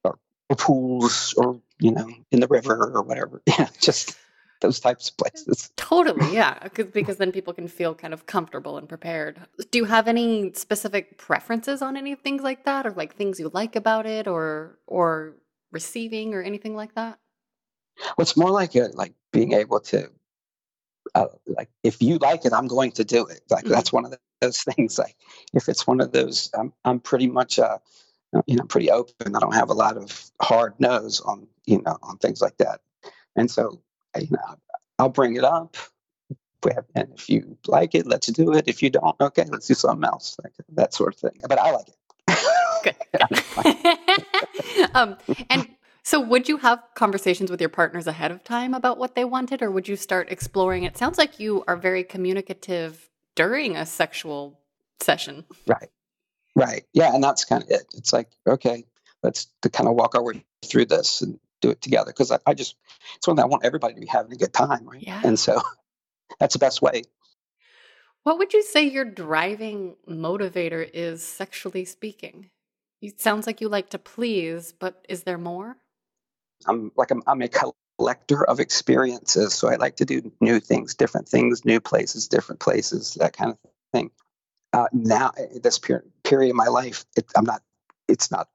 or, 0.05 0.18
or 0.49 0.57
pools, 0.57 1.34
or 1.36 1.61
you 1.78 1.92
know, 1.92 2.09
in 2.30 2.40
the 2.40 2.49
river 2.49 2.92
or 2.94 3.03
whatever. 3.03 3.42
Yeah, 3.59 3.68
just 3.80 4.16
those 4.61 4.80
types 4.80 5.11
of 5.11 5.16
places. 5.16 5.70
Totally, 5.76 6.34
yeah, 6.34 6.59
because 6.62 6.86
because 6.86 7.16
then 7.16 7.32
people 7.32 7.52
can 7.52 7.68
feel 7.68 7.94
kind 7.94 8.14
of 8.14 8.26
comfortable 8.26 8.78
and 8.78 8.88
prepared. 8.88 9.40
Do 9.70 9.78
you 9.78 9.84
have 9.84 10.09
any 10.09 10.52
specific 10.54 11.18
preferences 11.18 11.82
on 11.82 11.96
any 11.96 12.14
things 12.14 12.42
like 12.42 12.64
that, 12.64 12.86
or 12.86 12.90
like 12.92 13.14
things 13.16 13.38
you 13.38 13.50
like 13.52 13.76
about 13.76 14.07
it, 14.07 14.26
or 14.26 14.78
or 14.86 15.36
receiving, 15.72 16.34
or 16.34 16.42
anything 16.42 16.74
like 16.74 16.94
that? 16.94 17.18
What's 18.16 18.36
more 18.36 18.50
like 18.50 18.74
a, 18.74 18.90
like 18.94 19.14
being 19.32 19.52
able 19.52 19.80
to, 19.80 20.11
uh, 21.14 21.26
like 21.46 21.70
if 21.82 22.02
you 22.02 22.18
like 22.18 22.44
it, 22.44 22.52
I'm 22.52 22.66
going 22.66 22.92
to 22.92 23.04
do 23.04 23.26
it. 23.26 23.40
Like 23.50 23.64
mm-hmm. 23.64 23.72
that's 23.72 23.92
one 23.92 24.04
of 24.04 24.14
those 24.40 24.62
things. 24.62 24.98
Like 24.98 25.16
if 25.54 25.68
it's 25.68 25.86
one 25.86 26.00
of 26.00 26.12
those, 26.12 26.50
I'm 26.59 26.72
I'm 26.84 27.00
pretty 27.00 27.28
much 27.28 27.59
uh, 27.59 27.78
you 28.46 28.57
know 28.57 28.64
pretty 28.64 28.90
open. 28.90 29.34
I 29.34 29.40
don't 29.40 29.54
have 29.54 29.70
a 29.70 29.74
lot 29.74 29.96
of 29.96 30.30
hard 30.40 30.74
nose 30.78 31.20
on 31.20 31.46
you 31.66 31.82
know 31.82 31.98
on 32.02 32.18
things 32.18 32.40
like 32.40 32.57
that, 32.59 32.80
and 33.36 33.50
so 33.50 33.80
you 34.19 34.29
know, 34.31 34.57
I'll 34.99 35.09
bring 35.09 35.37
it 35.37 35.45
up. 35.45 35.77
And 36.95 37.12
if 37.14 37.29
you 37.31 37.57
like 37.67 37.95
it, 37.95 38.07
let's 38.07 38.27
do 38.27 38.53
it. 38.53 38.64
If 38.67 38.83
you 38.83 38.91
don't, 38.91 39.14
okay, 39.21 39.45
let's 39.49 39.69
do 39.69 39.75
something 39.75 40.05
else, 40.05 40.37
like 40.43 40.53
that 40.73 40.95
sort 40.95 41.14
of 41.14 41.21
thing. 41.21 41.41
But 41.49 41.61
I 41.61 41.71
like 41.71 41.89
it. 41.89 41.97
Good. 44.75 44.91
um, 44.95 45.17
and 45.49 45.69
so, 46.03 46.21
would 46.21 46.49
you 46.49 46.57
have 46.59 46.83
conversations 46.95 47.51
with 47.51 47.61
your 47.61 47.69
partners 47.69 48.07
ahead 48.07 48.33
of 48.33 48.43
time 48.43 48.75
about 48.75 48.99
what 48.99 49.14
they 49.14 49.25
wanted, 49.25 49.62
or 49.62 49.71
would 49.71 49.87
you 49.87 49.97
start 49.97 50.31
exploring? 50.31 50.85
It 50.85 50.97
sounds 50.97 51.19
like 51.19 51.39
you 51.39 51.62
are 51.69 51.77
very 51.77 52.03
communicative 52.03 53.09
during 53.37 53.77
a 53.77 53.87
sexual 53.87 54.59
session. 55.01 55.45
Right. 55.67 55.89
Right. 56.57 56.85
Yeah, 56.93 57.14
and 57.14 57.23
that's 57.23 57.45
kind 57.45 57.62
of 57.62 57.71
it. 57.71 57.87
It's 57.95 58.12
like, 58.12 58.29
okay, 58.47 58.85
let's 59.23 59.49
kind 59.73 59.89
of 59.89 59.95
walk 59.95 60.14
our 60.14 60.23
way 60.23 60.45
through 60.64 60.87
this 60.87 61.23
and 61.23 61.39
do 61.67 61.73
it 61.73 61.83
together 61.83 62.11
because 62.11 62.31
I, 62.31 62.39
I, 62.47 62.55
just 62.55 62.77
it's 63.17 63.27
one 63.27 63.37
that 63.37 63.43
I 63.43 63.47
want 63.47 63.64
everybody 63.64 63.95
to 63.95 64.01
be 64.01 64.07
having 64.07 64.33
a 64.33 64.37
good 64.37 64.53
time, 64.53 64.87
right? 64.89 65.03
Yeah. 65.03 65.21
And 65.25 65.39
so 65.39 65.61
that's 66.41 66.55
the 66.55 66.59
best 66.59 66.81
way. 66.81 67.03
What 68.23 68.39
would 68.39 68.53
you 68.53 68.62
say 68.62 68.85
your 68.85 69.05
driving 69.05 69.97
motivator 70.09 70.89
is 70.93 71.23
sexually 71.23 71.85
speaking? 71.85 72.51
It 73.01 73.21
sounds 73.21 73.47
like 73.47 73.61
you 73.61 73.69
like 73.69 73.91
to 73.91 73.99
please, 73.99 74.73
but 74.73 75.05
is 75.09 75.23
there 75.23 75.39
more? 75.39 75.77
I'm 76.67 76.91
like 76.97 77.11
I'm, 77.11 77.23
I'm 77.27 77.43
a 77.43 77.49
collector 77.99 78.45
of 78.45 78.59
experiences, 78.59 79.55
so 79.55 79.69
I 79.69 79.77
like 79.77 79.97
to 79.97 80.05
do 80.05 80.33
new 80.41 80.59
things, 80.61 80.95
different 80.95 81.29
things, 81.29 81.64
new 81.64 81.81
places, 81.81 82.29
different 82.29 82.61
places, 82.61 83.14
that 83.21 83.37
kind 83.37 83.53
of 83.53 83.59
thing. 83.93 84.11
Uh, 84.73 84.87
now, 84.93 85.33
this 85.62 85.79
period 85.79 86.11
period 86.25 86.51
of 86.51 86.57
my 86.57 86.67
life, 86.67 87.05
it, 87.17 87.27
I'm 87.37 87.45
not. 87.45 87.62
It's 88.09 88.31
not 88.31 88.49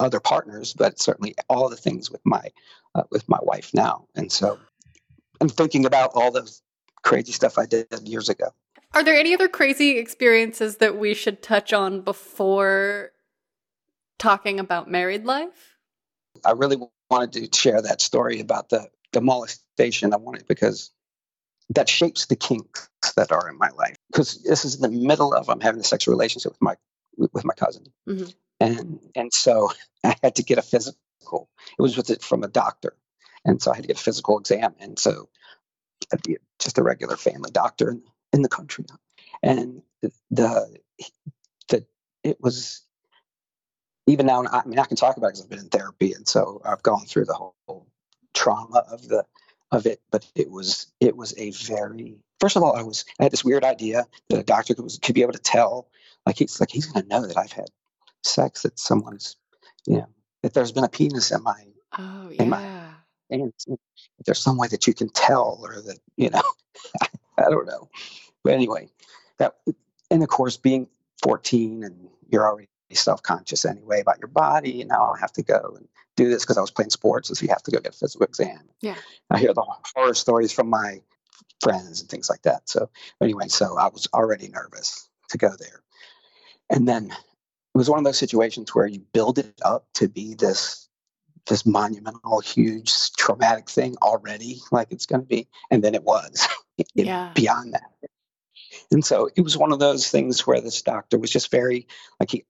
other 0.00 0.20
partners, 0.20 0.74
but 0.74 0.98
certainly 0.98 1.34
all 1.48 1.68
the 1.68 1.76
things 1.76 2.10
with 2.10 2.20
my 2.24 2.42
uh, 2.94 3.04
with 3.10 3.28
my 3.28 3.38
wife 3.42 3.72
now. 3.74 4.06
And 4.14 4.30
so 4.30 4.58
I'm 5.40 5.48
thinking 5.48 5.84
about 5.86 6.12
all 6.14 6.30
the 6.30 6.50
crazy 7.02 7.32
stuff 7.32 7.58
I 7.58 7.66
did 7.66 7.86
years 8.04 8.28
ago. 8.28 8.48
Are 8.94 9.04
there 9.04 9.18
any 9.18 9.34
other 9.34 9.48
crazy 9.48 9.98
experiences 9.98 10.76
that 10.78 10.96
we 10.96 11.14
should 11.14 11.42
touch 11.42 11.72
on 11.72 12.00
before 12.00 13.10
talking 14.18 14.58
about 14.58 14.90
married 14.90 15.24
life? 15.24 15.76
I 16.44 16.52
really 16.52 16.78
wanted 17.10 17.32
to 17.32 17.58
share 17.58 17.82
that 17.82 18.00
story 18.00 18.40
about 18.40 18.70
the 18.70 18.88
the 19.12 19.20
molestation. 19.20 20.12
I 20.12 20.16
wanted 20.16 20.46
because 20.46 20.90
that 21.70 21.88
shapes 21.88 22.26
the 22.26 22.36
kinks 22.36 22.88
that 23.16 23.30
are 23.30 23.48
in 23.48 23.58
my 23.58 23.68
life. 23.76 23.96
Because 24.10 24.42
this 24.42 24.64
is 24.64 24.76
in 24.76 24.82
the 24.82 25.06
middle 25.06 25.34
of 25.34 25.50
I'm 25.50 25.60
having 25.60 25.80
a 25.80 25.84
sexual 25.84 26.14
relationship 26.14 26.52
with 26.52 26.62
my 26.62 26.76
with 27.16 27.44
my 27.44 27.54
cousin, 27.54 27.84
mm-hmm 28.08 28.30
and 28.60 29.00
and 29.14 29.32
so 29.32 29.70
I 30.04 30.16
had 30.22 30.36
to 30.36 30.42
get 30.42 30.58
a 30.58 30.62
physical. 30.62 31.48
It 31.78 31.82
was 31.82 31.96
with 31.96 32.10
it 32.10 32.22
from 32.22 32.42
a 32.42 32.48
doctor, 32.48 32.94
and 33.44 33.60
so 33.60 33.72
I 33.72 33.76
had 33.76 33.82
to 33.82 33.88
get 33.88 34.00
a 34.00 34.02
physical 34.02 34.38
exam. 34.38 34.74
And 34.80 34.98
so 34.98 35.28
I'd 36.12 36.22
be 36.22 36.38
just 36.58 36.78
a 36.78 36.82
regular 36.82 37.16
family 37.16 37.50
doctor 37.50 37.90
in, 37.90 38.02
in 38.32 38.42
the 38.42 38.48
country, 38.48 38.84
and 39.42 39.82
the 40.02 40.12
the 40.30 40.78
it 42.24 42.38
was 42.40 42.82
even 44.06 44.26
now. 44.26 44.44
I 44.44 44.64
mean, 44.64 44.78
I 44.78 44.84
can 44.84 44.96
talk 44.96 45.16
about 45.16 45.28
it 45.28 45.30
because 45.30 45.42
I've 45.42 45.50
been 45.50 45.58
in 45.60 45.68
therapy, 45.68 46.12
and 46.12 46.26
so 46.26 46.60
I've 46.64 46.82
gone 46.82 47.06
through 47.06 47.26
the 47.26 47.34
whole 47.34 47.86
trauma 48.34 48.84
of 48.90 49.06
the 49.08 49.24
of 49.70 49.86
it. 49.86 50.00
But 50.10 50.26
it 50.34 50.50
was 50.50 50.92
it 51.00 51.16
was 51.16 51.34
a 51.38 51.50
very 51.50 52.16
first 52.40 52.56
of 52.56 52.62
all, 52.62 52.76
I 52.76 52.82
was 52.82 53.04
I 53.18 53.24
had 53.24 53.32
this 53.32 53.44
weird 53.44 53.64
idea 53.64 54.06
that 54.28 54.38
a 54.38 54.44
doctor 54.44 54.74
could, 54.74 54.84
was, 54.84 54.98
could 54.98 55.14
be 55.14 55.22
able 55.22 55.32
to 55.32 55.38
tell 55.38 55.88
like 56.26 56.38
he's 56.38 56.60
like 56.60 56.70
he's 56.70 56.92
to 56.92 57.02
know 57.04 57.26
that 57.26 57.36
I've 57.36 57.52
had 57.52 57.68
sex 58.28 58.62
that 58.62 58.78
someone's, 58.78 59.36
you 59.86 59.98
know, 59.98 60.08
that 60.42 60.54
there's 60.54 60.72
been 60.72 60.84
a 60.84 60.88
penis 60.88 61.30
in 61.30 61.42
my, 61.42 61.64
oh 61.98 62.30
yeah, 62.30 62.42
in 62.42 62.48
my, 62.50 62.62
and 63.30 63.52
there's 64.24 64.38
some 64.38 64.56
way 64.56 64.68
that 64.68 64.86
you 64.86 64.94
can 64.94 65.08
tell, 65.08 65.60
or 65.62 65.80
that 65.82 65.98
you 66.16 66.30
know, 66.30 66.42
I 67.38 67.50
don't 67.50 67.66
know, 67.66 67.88
but 68.44 68.52
anyway, 68.52 68.88
that, 69.38 69.56
and 70.10 70.22
of 70.22 70.28
course, 70.28 70.56
being 70.56 70.88
14 71.22 71.84
and 71.84 72.08
you're 72.30 72.46
already 72.46 72.68
self-conscious 72.92 73.64
anyway 73.64 74.00
about 74.00 74.18
your 74.18 74.28
body, 74.28 74.80
and 74.80 74.88
now 74.88 75.12
I 75.14 75.18
have 75.20 75.32
to 75.34 75.42
go 75.42 75.74
and 75.76 75.88
do 76.16 76.28
this 76.28 76.44
because 76.44 76.58
I 76.58 76.60
was 76.60 76.70
playing 76.70 76.90
sports, 76.90 77.28
so 77.28 77.42
you 77.42 77.48
have 77.48 77.62
to 77.64 77.70
go 77.70 77.80
get 77.80 77.94
a 77.94 77.98
physical 77.98 78.26
exam. 78.26 78.60
Yeah, 78.80 78.96
I 79.30 79.38
hear 79.38 79.54
the 79.54 79.64
horror 79.94 80.14
stories 80.14 80.52
from 80.52 80.70
my 80.70 81.00
friends 81.60 82.00
and 82.00 82.08
things 82.08 82.30
like 82.30 82.42
that. 82.42 82.68
So 82.68 82.90
anyway, 83.20 83.48
so 83.48 83.76
I 83.78 83.88
was 83.88 84.08
already 84.14 84.48
nervous 84.48 85.08
to 85.30 85.38
go 85.38 85.50
there. 85.58 85.82
And 86.70 86.86
then 86.86 87.14
was 87.78 87.88
one 87.88 87.98
of 87.98 88.04
those 88.04 88.18
situations 88.18 88.74
where 88.74 88.86
you 88.86 89.00
build 89.12 89.38
it 89.38 89.60
up 89.64 89.86
to 89.94 90.08
be 90.08 90.34
this 90.34 90.88
this 91.46 91.64
monumental, 91.64 92.40
huge, 92.40 93.12
traumatic 93.12 93.70
thing 93.70 93.96
already, 94.02 94.60
like 94.70 94.88
it's 94.90 95.06
going 95.06 95.22
to 95.22 95.26
be, 95.26 95.48
and 95.70 95.82
then 95.82 95.94
it 95.94 96.02
was 96.02 96.46
yeah. 96.94 97.32
beyond 97.34 97.72
that. 97.72 97.90
And 98.90 99.02
so 99.02 99.30
it 99.34 99.40
was 99.40 99.56
one 99.56 99.72
of 99.72 99.78
those 99.78 100.10
things 100.10 100.46
where 100.46 100.60
this 100.60 100.82
doctor 100.82 101.18
was 101.18 101.30
just 101.30 101.50
very, 101.50 101.86
like 102.20 102.30
he, 102.30 102.44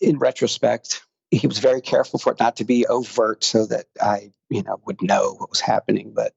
in 0.00 0.18
retrospect, 0.18 1.02
he 1.30 1.46
was 1.46 1.58
very 1.58 1.80
careful 1.80 2.18
for 2.18 2.32
it 2.32 2.40
not 2.40 2.56
to 2.56 2.64
be 2.64 2.86
overt, 2.86 3.44
so 3.44 3.66
that 3.66 3.86
I, 4.00 4.32
you 4.48 4.62
know, 4.62 4.80
would 4.86 5.00
know 5.00 5.34
what 5.34 5.50
was 5.50 5.60
happening. 5.60 6.12
But 6.14 6.32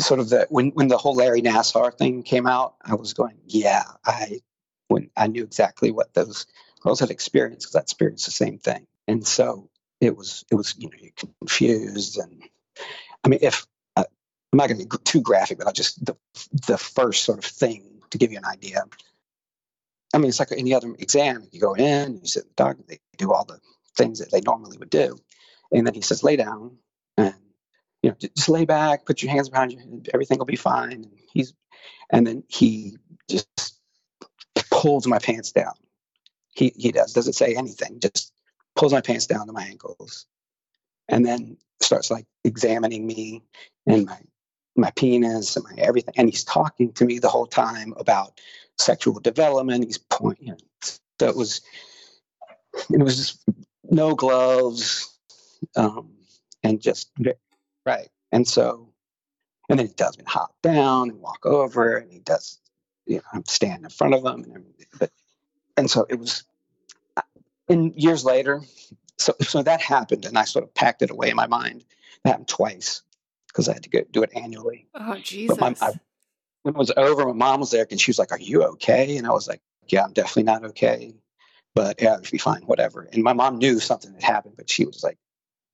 sort 0.00 0.20
of 0.20 0.28
the 0.28 0.46
when 0.48 0.70
when 0.70 0.88
the 0.88 0.98
whole 0.98 1.14
Larry 1.14 1.42
Nassar 1.42 1.96
thing 1.96 2.22
came 2.22 2.46
out, 2.46 2.76
I 2.82 2.94
was 2.94 3.14
going, 3.14 3.38
yeah, 3.46 3.84
I 4.04 4.40
when 4.88 5.10
I 5.16 5.26
knew 5.26 5.44
exactly 5.44 5.90
what 5.90 6.14
those 6.14 6.46
girls 6.80 7.00
had 7.00 7.10
experience 7.10 7.64
because 7.64 7.76
I 7.76 7.80
experienced 7.80 8.26
the 8.26 8.32
same 8.32 8.58
thing. 8.58 8.86
And 9.06 9.26
so 9.26 9.70
it 10.00 10.16
was, 10.16 10.44
it 10.50 10.54
was, 10.54 10.74
you 10.78 10.88
know, 10.88 10.96
you're 11.00 11.10
confused. 11.40 12.18
And 12.18 12.42
I 13.24 13.28
mean, 13.28 13.40
if 13.42 13.66
uh, 13.96 14.04
I'm 14.52 14.56
not 14.56 14.68
going 14.68 14.80
to 14.80 14.86
be 14.86 15.04
too 15.04 15.20
graphic, 15.20 15.58
but 15.58 15.66
I'll 15.66 15.72
just, 15.72 16.04
the, 16.04 16.16
the 16.66 16.78
first 16.78 17.24
sort 17.24 17.38
of 17.38 17.44
thing 17.44 18.00
to 18.10 18.18
give 18.18 18.32
you 18.32 18.38
an 18.38 18.44
idea. 18.44 18.84
I 20.14 20.18
mean, 20.18 20.28
it's 20.28 20.38
like 20.38 20.52
any 20.52 20.74
other 20.74 20.94
exam. 20.98 21.46
You 21.52 21.60
go 21.60 21.74
in, 21.74 22.14
you 22.14 22.26
sit 22.26 22.44
in 22.44 22.48
the 22.48 22.54
doctor, 22.54 22.82
they 22.88 22.98
do 23.16 23.32
all 23.32 23.44
the 23.44 23.60
things 23.96 24.20
that 24.20 24.30
they 24.30 24.40
normally 24.40 24.78
would 24.78 24.90
do. 24.90 25.18
And 25.72 25.86
then 25.86 25.94
he 25.94 26.00
says, 26.00 26.22
lay 26.22 26.36
down 26.36 26.78
and, 27.16 27.34
you 28.02 28.10
know, 28.10 28.16
just 28.18 28.48
lay 28.48 28.64
back, 28.64 29.04
put 29.04 29.22
your 29.22 29.32
hands 29.32 29.48
behind 29.50 29.72
you, 29.72 30.02
everything 30.14 30.38
will 30.38 30.46
be 30.46 30.56
fine. 30.56 30.92
And 30.92 31.10
he's, 31.32 31.52
and 32.10 32.26
then 32.26 32.44
he 32.48 32.96
just 33.28 33.78
pulls 34.70 35.06
my 35.06 35.18
pants 35.18 35.52
down 35.52 35.74
he 36.58 36.72
he 36.76 36.90
does 36.92 37.12
doesn't 37.12 37.34
say 37.34 37.54
anything 37.54 38.00
just 38.00 38.32
pulls 38.74 38.92
my 38.92 39.00
pants 39.00 39.26
down 39.26 39.46
to 39.46 39.52
my 39.52 39.62
ankles 39.62 40.26
and 41.08 41.24
then 41.24 41.56
starts 41.80 42.10
like 42.10 42.26
examining 42.44 43.06
me 43.06 43.42
and 43.86 44.06
my 44.06 44.18
my 44.76 44.90
penis 44.92 45.56
and 45.56 45.64
my 45.64 45.74
everything. 45.78 46.14
And 46.16 46.28
he's 46.28 46.44
talking 46.44 46.92
to 46.94 47.04
me 47.04 47.18
the 47.18 47.28
whole 47.28 47.46
time 47.46 47.94
about 47.96 48.40
sexual 48.78 49.18
development. 49.20 49.84
He's 49.84 49.98
pointing 49.98 50.56
so 50.82 51.28
it 51.28 51.36
was 51.36 51.60
it 52.90 53.02
was 53.02 53.16
just 53.16 53.44
no 53.84 54.14
gloves 54.14 55.18
um, 55.76 56.12
and 56.62 56.80
just 56.80 57.10
right. 57.86 58.08
And 58.30 58.46
so 58.46 58.92
and 59.68 59.78
then 59.78 59.86
he 59.86 59.92
tells 59.92 60.18
me 60.18 60.24
hop 60.26 60.54
down 60.62 61.10
and 61.10 61.20
walk 61.20 61.44
over 61.44 61.96
and 61.96 62.10
he 62.12 62.20
does 62.20 62.58
you 63.06 63.16
know 63.16 63.22
i'm 63.32 63.44
standing 63.46 63.84
in 63.84 63.90
front 63.90 64.14
of 64.14 64.24
him 64.24 64.44
and 64.54 64.64
but 64.98 65.10
and 65.76 65.90
so 65.90 66.06
it 66.08 66.18
was 66.18 66.44
and 67.68 67.94
years 67.94 68.24
later 68.24 68.62
so 69.16 69.34
so 69.40 69.62
that 69.62 69.80
happened 69.80 70.24
and 70.24 70.38
i 70.38 70.44
sort 70.44 70.64
of 70.64 70.74
packed 70.74 71.02
it 71.02 71.10
away 71.10 71.30
in 71.30 71.36
my 71.36 71.46
mind 71.46 71.84
that 72.24 72.30
happened 72.30 72.48
twice 72.48 73.02
because 73.48 73.68
i 73.68 73.72
had 73.72 73.82
to 73.82 73.90
go 73.90 74.00
do 74.10 74.22
it 74.22 74.30
annually 74.34 74.86
oh 74.94 75.16
jesus 75.16 75.58
my, 75.58 75.74
I, 75.80 75.92
when 76.62 76.74
it 76.74 76.78
was 76.78 76.92
over, 76.96 77.24
my 77.26 77.32
mom 77.32 77.60
was 77.60 77.70
there 77.70 77.86
and 77.90 78.00
she 78.00 78.10
was 78.10 78.18
like, 78.18 78.32
Are 78.32 78.38
you 78.38 78.62
okay? 78.64 79.16
And 79.16 79.26
I 79.26 79.30
was 79.30 79.48
like, 79.48 79.60
Yeah, 79.88 80.04
I'm 80.04 80.12
definitely 80.12 80.44
not 80.44 80.64
okay. 80.66 81.14
But 81.74 82.00
yeah, 82.02 82.18
it'll 82.18 82.30
be 82.30 82.38
fine, 82.38 82.62
whatever. 82.62 83.08
And 83.12 83.22
my 83.22 83.32
mom 83.32 83.58
knew 83.58 83.78
something 83.78 84.12
had 84.14 84.22
happened, 84.22 84.54
but 84.56 84.70
she 84.70 84.84
was 84.84 85.02
like, 85.02 85.18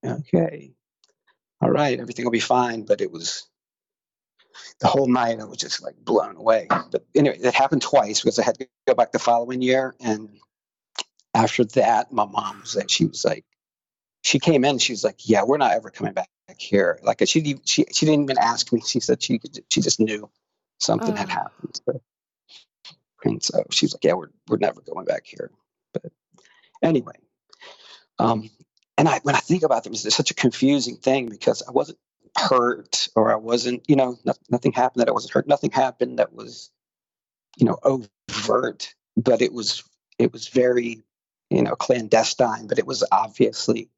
Okay, 0.05 0.73
all 1.61 1.71
right, 1.71 1.99
everything 1.99 2.25
will 2.25 2.33
be 2.33 2.41
fine. 2.41 2.83
But 2.83 3.01
it 3.01 3.11
was 3.11 3.49
the 4.81 4.87
whole 4.87 5.09
night 5.09 5.41
I 5.41 5.45
was 5.45 5.59
just 5.59 5.83
like 5.83 5.97
blown 5.97 6.37
away. 6.37 6.67
But 6.69 7.05
anyway, 7.15 7.39
it 7.43 7.55
happened 7.55 7.83
twice 7.83 8.21
because 8.21 8.39
I 8.39 8.45
had 8.45 8.59
to 8.59 8.69
go 8.87 8.95
back 8.95 9.13
the 9.13 9.19
following 9.19 9.63
year. 9.63 9.95
And 10.01 10.29
after 11.35 11.65
that, 11.65 12.13
my 12.13 12.25
mom 12.25 12.61
was 12.61 12.77
like, 12.77 12.91
she 12.91 13.07
was 13.07 13.25
like, 13.25 13.45
she 14.23 14.39
came 14.39 14.65
in, 14.65 14.79
she 14.79 14.93
was 14.93 15.05
like, 15.05 15.29
Yeah, 15.29 15.43
we're 15.45 15.59
not 15.59 15.73
ever 15.73 15.91
coming 15.91 16.15
back 16.15 16.29
here. 16.59 16.99
Like 17.03 17.23
she 17.27 17.57
she 17.65 17.85
she 17.93 18.07
didn't 18.07 18.25
even 18.25 18.39
ask 18.39 18.73
me. 18.73 18.81
She 18.81 19.01
said 19.01 19.23
she 19.23 19.41
she 19.69 19.81
just 19.81 20.01
knew 20.01 20.31
something 20.79 21.15
uh. 21.15 21.17
had 21.17 21.29
happened. 21.29 21.81
So, 21.87 22.01
and 23.25 23.43
so 23.43 23.65
she 23.71 23.87
was 23.87 23.95
like, 23.95 24.05
"Yeah, 24.05 24.15
we're 24.15 24.31
we're 24.49 24.59
never 24.59 24.81
going 24.83 25.07
back 25.07 25.27
here." 25.27 25.51
But 25.93 26.05
anyway, 26.83 27.15
um, 28.19 28.51
and 28.97 29.09
I 29.09 29.21
when 29.23 29.35
I 29.35 29.41
think 29.41 29.63
about 29.63 29.87
it, 29.87 29.93
it's 29.93 30.15
such 30.15 30.31
a 30.31 30.35
confusing 30.35 30.97
thing 30.97 31.29
because 31.29 31.63
I 31.67 31.73
wasn't 31.73 31.99
hurt 32.37 33.09
or 33.15 33.33
I 33.33 33.37
wasn't, 33.37 33.89
you 33.89 33.97
know, 33.97 34.19
nothing, 34.25 34.45
nothing 34.51 34.73
happened 34.73 35.03
that 35.03 35.09
I 35.09 35.13
wasn't 35.13 35.33
hurt. 35.33 35.49
Nothing 35.49 35.71
happened 35.71 36.19
that 36.19 36.35
was, 36.35 36.71
you 37.57 37.67
know, 37.67 37.79
overt. 37.83 38.95
But 39.17 39.43
it 39.43 39.53
was 39.53 39.85
it 40.19 40.33
was 40.33 40.49
very, 40.49 41.03
you 41.51 41.63
know, 41.63 41.75
clandestine. 41.75 42.67
But 42.67 42.79
it 42.79 42.87
was 42.87 43.05
obviously 43.11 43.89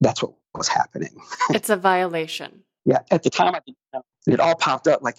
that's 0.00 0.22
what 0.22 0.32
was 0.54 0.68
happening. 0.68 1.16
it's 1.50 1.70
a 1.70 1.76
violation. 1.76 2.62
Yeah, 2.84 3.00
at 3.10 3.22
the 3.22 3.30
time, 3.30 3.54
I. 3.54 3.60
It 4.26 4.40
all 4.40 4.54
popped 4.54 4.86
up 4.86 5.02
like 5.02 5.18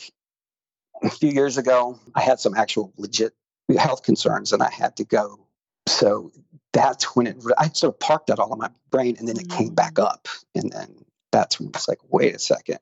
a 1.02 1.10
few 1.10 1.30
years 1.30 1.58
ago. 1.58 2.00
I 2.16 2.22
had 2.22 2.40
some 2.40 2.56
actual 2.56 2.94
legit 2.98 3.34
health 3.78 4.04
concerns, 4.04 4.54
and 4.54 4.62
I 4.62 4.70
had 4.70 4.98
to 4.98 5.06
go. 5.06 5.46
So 5.88 6.32
that's 6.72 7.16
when 7.16 7.28
it. 7.28 7.38
I 7.58 7.70
sort 7.70 7.96
of 7.96 8.00
parked 8.00 8.28
that 8.28 8.40
all 8.40 8.54
in 8.54 8.60
my 8.60 8.70
brain, 8.92 9.16
and 9.20 9.28
then 9.28 9.38
it 9.38 9.50
came 9.50 9.74
back 9.74 9.96
mm. 9.96 10.06
up, 10.06 10.28
and 10.56 10.72
then 10.72 11.06
that's 11.32 11.60
when 11.60 11.70
it's 11.70 11.88
like, 11.88 12.00
wait 12.10 12.36
a 12.36 12.40
second, 12.40 12.80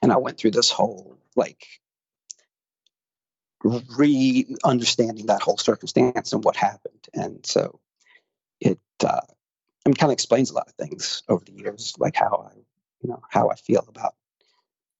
and 0.00 0.12
I 0.12 0.16
went 0.16 0.38
through 0.38 0.52
this 0.52 0.70
whole 0.70 1.16
like 1.36 1.66
re-understanding 3.64 5.26
that 5.26 5.42
whole 5.42 5.58
circumstance 5.58 6.32
and 6.32 6.44
what 6.44 6.56
happened, 6.56 7.06
and 7.14 7.44
so 7.46 7.80
it. 8.60 8.80
Uh, 9.02 9.20
I 9.84 9.88
mean, 9.88 9.94
kind 9.94 10.10
of 10.10 10.14
explains 10.14 10.50
a 10.50 10.54
lot 10.54 10.68
of 10.68 10.74
things 10.74 11.22
over 11.28 11.44
the 11.44 11.52
years, 11.52 11.94
like 11.98 12.14
how 12.14 12.48
I, 12.52 12.56
you 13.02 13.10
know, 13.10 13.20
how 13.28 13.50
I 13.50 13.56
feel 13.56 13.84
about. 13.88 14.14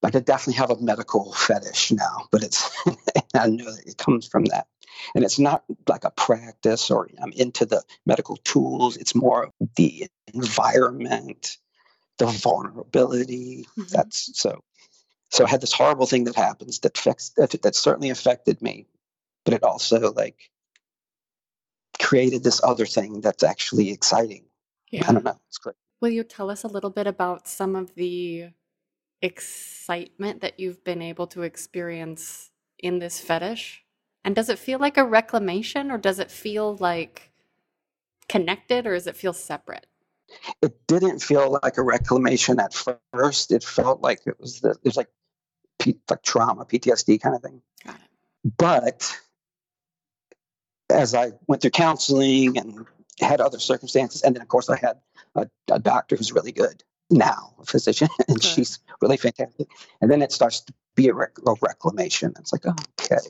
Like 0.01 0.15
I 0.15 0.19
definitely 0.19 0.55
have 0.55 0.71
a 0.71 0.81
medical 0.81 1.31
fetish 1.31 1.93
now, 1.93 2.27
but 2.29 2.43
it's 2.43 2.69
I 3.33 3.47
know 3.47 3.71
that 3.71 3.83
it 3.87 3.97
comes 3.97 4.27
from 4.27 4.45
that, 4.45 4.67
and 5.15 5.23
it's 5.23 5.39
not 5.39 5.63
like 5.87 6.03
a 6.03 6.11
practice 6.11 6.91
or 6.91 7.07
I'm 7.21 7.31
into 7.31 7.65
the 7.65 7.81
medical 8.05 8.35
tools. 8.37 8.97
It's 8.97 9.15
more 9.15 9.51
the 9.77 10.07
environment, 10.33 11.57
the 12.17 12.25
vulnerability. 12.25 13.65
Mm-hmm. 13.77 13.83
That's 13.91 14.37
so. 14.37 14.61
So 15.33 15.45
I 15.45 15.49
had 15.49 15.61
this 15.61 15.73
horrible 15.73 16.05
thing 16.05 16.25
that 16.25 16.35
happens 16.35 16.79
that 16.79 16.97
affects 16.97 17.29
that, 17.37 17.61
that 17.63 17.75
certainly 17.75 18.09
affected 18.09 18.61
me, 18.61 18.87
but 19.45 19.53
it 19.53 19.63
also 19.63 20.13
like 20.13 20.51
created 21.99 22.43
this 22.43 22.63
other 22.63 22.85
thing 22.85 23.21
that's 23.21 23.43
actually 23.43 23.91
exciting 23.91 24.45
yeah. 24.93 25.09
I 25.09 25.13
don't 25.13 25.25
know. 25.25 25.39
It's 25.47 25.57
great. 25.57 25.75
Will 26.01 26.09
you 26.09 26.23
tell 26.23 26.51
us 26.51 26.63
a 26.63 26.67
little 26.67 26.91
bit 26.91 27.07
about 27.07 27.47
some 27.47 27.75
of 27.75 27.95
the 27.95 28.49
excitement 29.23 30.41
that 30.41 30.59
you've 30.59 30.83
been 30.83 31.01
able 31.01 31.25
to 31.27 31.41
experience 31.41 32.51
in 32.77 32.99
this 32.99 33.19
fetish? 33.19 33.83
And 34.23 34.35
does 34.35 34.49
it 34.49 34.59
feel 34.59 34.77
like 34.77 34.97
a 34.97 35.03
reclamation 35.03 35.89
or 35.89 35.97
does 35.97 36.19
it 36.19 36.29
feel 36.29 36.75
like 36.75 37.31
connected 38.29 38.85
or 38.85 38.93
does 38.93 39.07
it 39.07 39.17
feel 39.17 39.33
separate? 39.33 39.87
It 40.61 40.85
didn't 40.85 41.19
feel 41.19 41.59
like 41.63 41.77
a 41.77 41.83
reclamation 41.83 42.59
at 42.59 42.73
first. 43.11 43.51
It 43.51 43.63
felt 43.63 44.01
like 44.01 44.21
it 44.27 44.39
was 44.39 44.61
the, 44.61 44.69
it 44.69 44.85
was 44.85 44.97
like 44.97 45.09
like 46.09 46.21
trauma, 46.23 46.65
PTSD 46.65 47.21
kind 47.21 47.35
of 47.35 47.41
thing. 47.41 47.61
But 48.57 49.17
as 50.89 51.15
I 51.15 51.31
went 51.47 51.61
through 51.61 51.71
counseling 51.71 52.57
and 52.57 52.85
had 53.19 53.41
other 53.41 53.59
circumstances. 53.59 54.21
And 54.21 54.35
then, 54.35 54.41
of 54.41 54.47
course, 54.47 54.69
I 54.69 54.77
had 54.77 54.99
a, 55.35 55.47
a 55.71 55.79
doctor 55.79 56.15
who's 56.15 56.31
really 56.31 56.51
good 56.51 56.83
now, 57.09 57.53
a 57.59 57.65
physician, 57.65 58.07
and 58.27 58.37
okay. 58.37 58.47
she's 58.47 58.79
really 59.01 59.17
fantastic. 59.17 59.67
And 60.01 60.09
then 60.09 60.21
it 60.21 60.31
starts 60.31 60.61
to 60.61 60.73
be 60.95 61.09
a, 61.09 61.13
rec- 61.13 61.39
a 61.45 61.53
reclamation. 61.61 62.33
It's 62.39 62.53
like, 62.53 62.65
okay, 62.65 63.21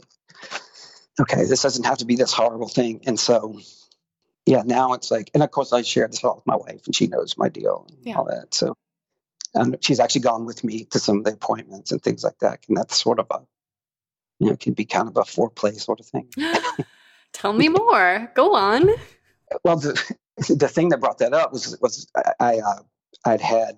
okay, 1.20 1.46
this 1.46 1.62
doesn't 1.62 1.86
have 1.86 2.00
to 2.00 2.06
be 2.06 2.16
this 2.16 2.34
horrible 2.34 2.68
thing. 2.68 3.02
And 3.06 3.20
so, 3.20 3.60
yeah, 4.46 4.64
now 4.66 4.94
it's 4.94 5.12
like, 5.12 5.32
and 5.34 5.44
of 5.44 5.52
course, 5.52 5.74
I 5.74 5.82
share 5.82 6.08
this 6.08 6.24
all 6.24 6.36
with 6.36 6.48
my 6.48 6.56
wife, 6.56 6.86
and 6.86 6.96
she 6.96 7.08
knows 7.08 7.38
my 7.38 7.50
deal 7.50 7.88
and 7.90 7.98
yeah. 8.04 8.16
all 8.16 8.26
that. 8.26 8.54
So, 8.54 8.76
and 9.54 9.78
she's 9.82 10.00
actually 10.00 10.22
gone 10.22 10.46
with 10.46 10.64
me 10.64 10.86
to 10.86 11.00
some 11.00 11.20
of 11.20 11.24
the 11.24 11.34
appointments 11.34 11.92
and 11.92 12.02
things 12.02 12.24
like 12.24 12.40
that. 12.40 12.66
And 12.68 12.78
that's 12.78 13.02
sort 13.02 13.20
of 13.20 13.28
a, 13.32 13.40
you 14.40 14.50
know, 14.50 14.56
can 14.56 14.74
be 14.74 14.86
kind 14.86 15.08
of 15.08 15.18
a 15.18 15.22
foreplay 15.22 15.80
sort 15.80 16.00
of 16.00 16.06
thing. 16.06 16.28
Tell 17.34 17.54
me 17.54 17.70
more. 17.70 18.32
Go 18.36 18.56
on. 18.56 18.90
Well, 19.64 19.78
the, 19.78 20.16
the 20.56 20.68
thing 20.68 20.90
that 20.90 21.00
brought 21.00 21.20
that 21.20 21.34
up 21.34 21.52
was 21.52 21.78
was 21.82 22.12
I 22.40 22.60
uh, 22.60 22.80
I'd 23.26 23.42
had 23.42 23.78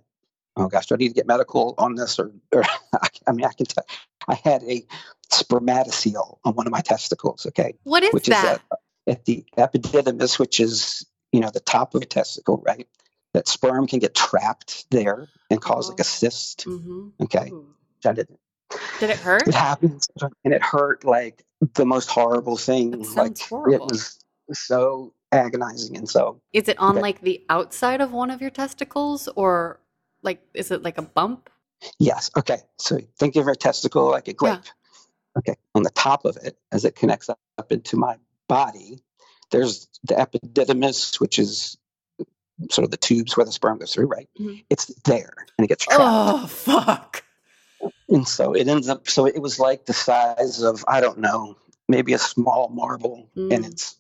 oh 0.58 0.68
gosh, 0.68 0.88
do 0.88 0.96
I 0.96 0.98
need 0.98 1.10
to 1.10 1.14
get 1.14 1.28
medical 1.28 1.76
on 1.78 1.96
this 1.96 2.20
or, 2.20 2.32
or 2.52 2.64
I 3.28 3.32
mean 3.32 3.46
I 3.46 3.52
can 3.52 3.66
tell 3.66 3.86
I 4.28 4.36
had 4.36 4.64
a 4.64 4.86
spermatocele 5.32 6.38
on 6.44 6.54
one 6.54 6.68
of 6.68 6.72
my 6.72 6.82
testicles. 6.82 7.46
Okay, 7.48 7.76
what 7.84 8.04
is 8.04 8.14
which 8.14 8.28
that? 8.28 8.56
Is 8.56 8.60
at, 9.08 9.18
at 9.20 9.26
the 9.26 9.46
epididymis, 9.58 10.40
which 10.40 10.60
is 10.60 11.06
you 11.32 11.40
know 11.40 11.50
the 11.50 11.60
top 11.60 11.96
of 11.96 12.02
a 12.02 12.06
testicle, 12.06 12.64
right? 12.66 12.88
That 13.36 13.50
sperm 13.50 13.86
can 13.86 14.00
get 14.00 14.16
trapped 14.16 14.90
there 14.92 15.28
and 15.50 15.60
cause 15.62 15.88
oh. 15.88 15.90
like 15.90 16.00
a 16.00 16.04
oh. 16.04 16.06
cyst. 16.06 16.66
Mm-hmm. 16.66 17.10
Okay, 17.24 17.52
I 18.06 18.14
didn't. 18.14 18.40
Did 19.02 19.10
it 19.10 19.18
hurt? 19.18 19.46
It 19.46 19.54
happened, 19.54 20.08
and 20.46 20.54
it 20.54 20.64
hurt 20.64 21.04
like 21.04 21.44
the 21.74 21.86
most 21.86 22.10
horrible 22.10 22.56
thing. 22.56 22.92
like 23.16 23.38
horrible. 23.38 23.88
it 23.88 23.92
was 23.92 24.18
so 24.54 25.14
agonizing. 25.34 25.98
And 25.98 26.08
so, 26.08 26.40
is 26.54 26.70
it 26.70 26.80
on 26.80 26.96
like 26.96 27.20
the 27.20 27.44
outside 27.50 28.00
of 28.00 28.14
one 28.14 28.32
of 28.32 28.40
your 28.40 28.52
testicles, 28.52 29.28
or 29.36 29.82
like 30.22 30.42
is 30.54 30.72
it 30.72 30.82
like 30.82 30.98
a 30.98 31.02
bump? 31.02 31.50
Yes. 32.00 32.32
Okay. 32.38 32.60
So 32.80 33.00
think 33.20 33.36
of 33.36 33.48
your 33.48 33.56
testicle 33.56 34.10
like 34.10 34.30
a 34.30 34.34
grape. 34.34 34.62
Yeah. 34.64 35.40
Okay. 35.40 35.56
On 35.76 35.84
the 35.84 35.90
top 35.90 36.24
of 36.24 36.38
it, 36.38 36.58
as 36.72 36.86
it 36.86 36.96
connects 36.96 37.30
up 37.30 37.70
into 37.70 37.98
my 37.98 38.16
body, 38.48 39.04
there's 39.52 39.90
the 40.06 40.16
epididymis, 40.16 41.20
which 41.20 41.38
is 41.38 41.78
sort 42.72 42.86
of 42.86 42.92
the 42.92 42.98
tubes 42.98 43.36
where 43.36 43.46
the 43.46 43.52
sperm 43.52 43.78
goes 43.78 43.94
through, 43.94 44.08
right? 44.08 44.30
Mm-hmm. 44.40 44.60
It's 44.70 44.86
there 45.04 45.34
and 45.58 45.66
it 45.66 45.68
gets 45.68 45.86
trapped. 45.86 46.02
Oh, 46.04 46.48
fuck. 46.48 47.24
And 48.10 48.28
so 48.28 48.54
it 48.54 48.68
ends 48.68 48.90
up, 48.90 49.10
so 49.10 49.26
it 49.26 49.42
was 49.42 49.60
like 49.60 49.86
the 49.86 49.94
size 49.94 50.62
of, 50.62 50.86
I 50.88 51.02
don't 51.02 51.20
know, 51.20 51.58
maybe 51.88 52.14
a 52.14 52.18
small 52.18 52.70
marble 52.70 53.30
mm. 53.36 53.54
and 53.54 53.66
it's 53.66 53.98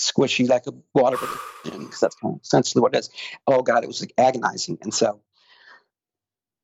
squishy 0.00 0.48
like 0.48 0.66
a 0.66 0.72
water 0.94 1.16
balloon 1.64 1.84
because 1.84 2.00
that's 2.00 2.16
kind 2.16 2.34
of 2.34 2.40
essentially 2.42 2.82
what 2.82 2.94
it 2.94 2.98
is. 2.98 3.10
Oh 3.46 3.62
God, 3.62 3.84
it 3.84 3.86
was 3.86 4.00
like 4.00 4.14
agonizing, 4.18 4.78
and 4.82 4.92
so 4.92 5.20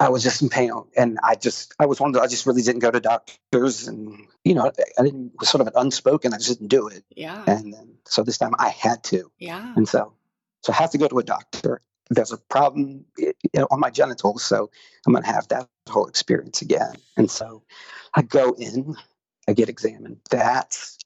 I 0.01 0.09
was 0.09 0.23
just 0.23 0.43
in 0.43 0.49
pain, 0.49 0.73
and 0.97 1.19
I 1.23 1.35
just 1.35 1.75
I 1.79 1.87
was 1.87 2.01
one 2.01 2.11
of 2.11 2.15
the, 2.15 2.21
I 2.21 2.27
just 2.27 2.47
really 2.47 2.63
didn't 2.63 2.81
go 2.81 2.91
to 2.91 3.01
doctors, 3.01 3.89
and 3.89 4.27
you 4.45 4.55
know 4.55 4.73
I 4.99 5.03
didn't 5.03 5.33
was 5.39 5.49
sort 5.49 5.61
of 5.61 5.69
an 5.69 5.75
unspoken. 5.77 6.33
I 6.33 6.39
just 6.39 6.59
didn't 6.59 6.69
do 6.69 6.89
it. 6.89 7.05
Yeah. 7.15 7.45
And 7.47 7.73
then 7.73 7.95
so 8.07 8.23
this 8.23 8.39
time 8.39 8.55
I 8.59 8.71
had 8.71 9.05
to. 9.05 9.31
Yeah. 9.39 9.75
And 9.77 9.89
so 9.89 10.15
so 10.63 10.73
I 10.73 10.77
have 10.77 10.91
to 10.91 10.99
go 10.99 11.09
to 11.09 11.19
a 11.19 11.25
doctor. 11.25 11.81
There's 12.11 12.33
a 12.33 12.39
problem 12.39 13.05
you 13.19 13.33
know, 13.55 13.67
on 13.71 13.81
my 13.81 13.91
genitals, 13.91 14.45
so 14.45 14.71
I'm 15.07 15.13
going 15.13 15.25
to 15.25 15.33
have 15.33 15.49
that 15.49 15.69
whole 15.89 16.07
experience 16.07 16.63
again. 16.63 16.95
And 17.17 17.31
so 17.31 17.63
I 18.15 18.23
go 18.23 18.53
in, 18.53 18.97
I 19.49 19.53
get 19.53 19.69
examined. 19.69 20.19
That's 20.31 20.99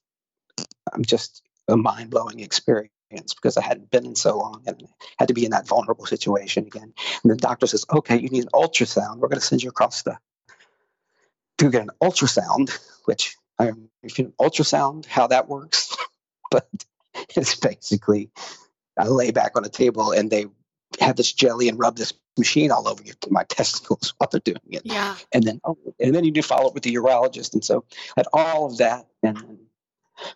I'm 0.93 1.03
just 1.03 1.41
a 1.67 1.77
mind 1.77 2.09
blowing 2.09 2.39
experience 2.39 2.91
because 3.35 3.57
I 3.57 3.63
hadn't 3.63 3.91
been 3.91 4.05
in 4.05 4.15
so 4.15 4.37
long 4.37 4.63
and 4.67 4.87
had 5.17 5.27
to 5.29 5.33
be 5.33 5.45
in 5.45 5.51
that 5.51 5.67
vulnerable 5.67 6.05
situation 6.05 6.65
again. 6.65 6.93
And 7.23 7.31
the 7.31 7.35
doctor 7.35 7.67
says, 7.67 7.85
okay, 7.91 8.17
you 8.17 8.29
need 8.29 8.43
an 8.43 8.49
ultrasound. 8.53 9.17
We're 9.17 9.27
going 9.27 9.39
to 9.39 9.45
send 9.45 9.63
you 9.63 9.69
across 9.69 10.03
the 10.03 10.17
to 11.57 11.69
get 11.69 11.83
an 11.83 11.91
ultrasound, 12.01 12.77
which 13.05 13.35
I 13.59 13.65
don't 13.65 13.89
if 14.01 14.17
you 14.17 14.25
know 14.25 14.33
ultrasound, 14.39 15.05
how 15.05 15.27
that 15.27 15.47
works, 15.47 15.95
but 16.51 16.67
it's 17.35 17.55
basically 17.55 18.31
I 19.01 19.07
lay 19.07 19.31
back 19.31 19.53
on 19.55 19.65
a 19.65 19.69
table 19.69 20.11
and 20.11 20.29
they 20.29 20.45
have 20.99 21.15
this 21.15 21.33
jelly 21.33 21.67
and 21.69 21.79
rub 21.79 21.97
this 21.97 22.13
machine 22.37 22.71
all 22.71 22.87
over 22.87 23.01
your, 23.03 23.15
my 23.29 23.43
testicles 23.49 24.13
while 24.17 24.29
they're 24.31 24.41
doing 24.41 24.59
it. 24.69 24.83
Yeah. 24.85 25.15
And 25.33 25.43
then, 25.43 25.59
oh, 25.63 25.77
and 25.99 26.13
then 26.13 26.23
you 26.23 26.31
do 26.31 26.41
follow 26.41 26.67
up 26.67 26.73
with 26.73 26.83
the 26.83 26.93
urologist. 26.93 27.53
And 27.53 27.63
so 27.63 27.83
at 28.15 28.27
all 28.31 28.67
of 28.67 28.77
that, 28.77 29.07
and 29.23 29.57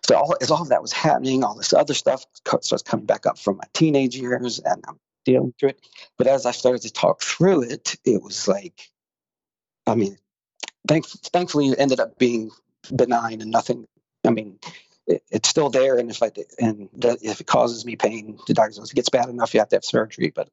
so 0.04 0.16
all, 0.16 0.36
as 0.40 0.50
all 0.50 0.62
of 0.62 0.68
that 0.70 0.82
was 0.82 0.92
happening, 0.92 1.44
all 1.44 1.54
this 1.54 1.72
other 1.72 1.94
stuff 1.94 2.24
starts 2.44 2.82
coming 2.82 3.06
back 3.06 3.24
up 3.24 3.38
from 3.38 3.58
my 3.58 3.64
teenage 3.72 4.16
years, 4.16 4.58
and 4.58 4.82
I'm 4.88 4.98
dealing 5.24 5.54
through 5.60 5.70
it. 5.70 5.80
But 6.18 6.26
as 6.26 6.44
I 6.44 6.50
started 6.50 6.82
to 6.82 6.92
talk 6.92 7.22
through 7.22 7.62
it, 7.62 7.96
it 8.04 8.20
was 8.20 8.48
like, 8.48 8.90
I 9.86 9.94
mean, 9.94 10.18
thank, 10.88 11.06
thankfully, 11.06 11.68
it 11.68 11.78
ended 11.78 12.00
up 12.00 12.18
being 12.18 12.50
benign 12.94 13.42
and 13.42 13.52
nothing. 13.52 13.86
I 14.24 14.30
mean, 14.30 14.58
it, 15.06 15.22
it's 15.30 15.48
still 15.48 15.70
there, 15.70 15.98
and 15.98 16.10
if 16.10 16.22
I 16.22 16.30
and 16.58 16.88
the, 16.94 17.18
if 17.22 17.40
it 17.40 17.46
causes 17.46 17.84
me 17.84 17.96
pain, 17.96 18.38
the 18.46 18.54
doctor 18.54 18.72
says 18.72 18.90
it 18.90 18.94
gets 18.94 19.08
bad 19.08 19.28
enough, 19.28 19.54
you 19.54 19.60
have 19.60 19.68
to 19.70 19.76
have 19.76 19.84
surgery. 19.84 20.32
But 20.34 20.48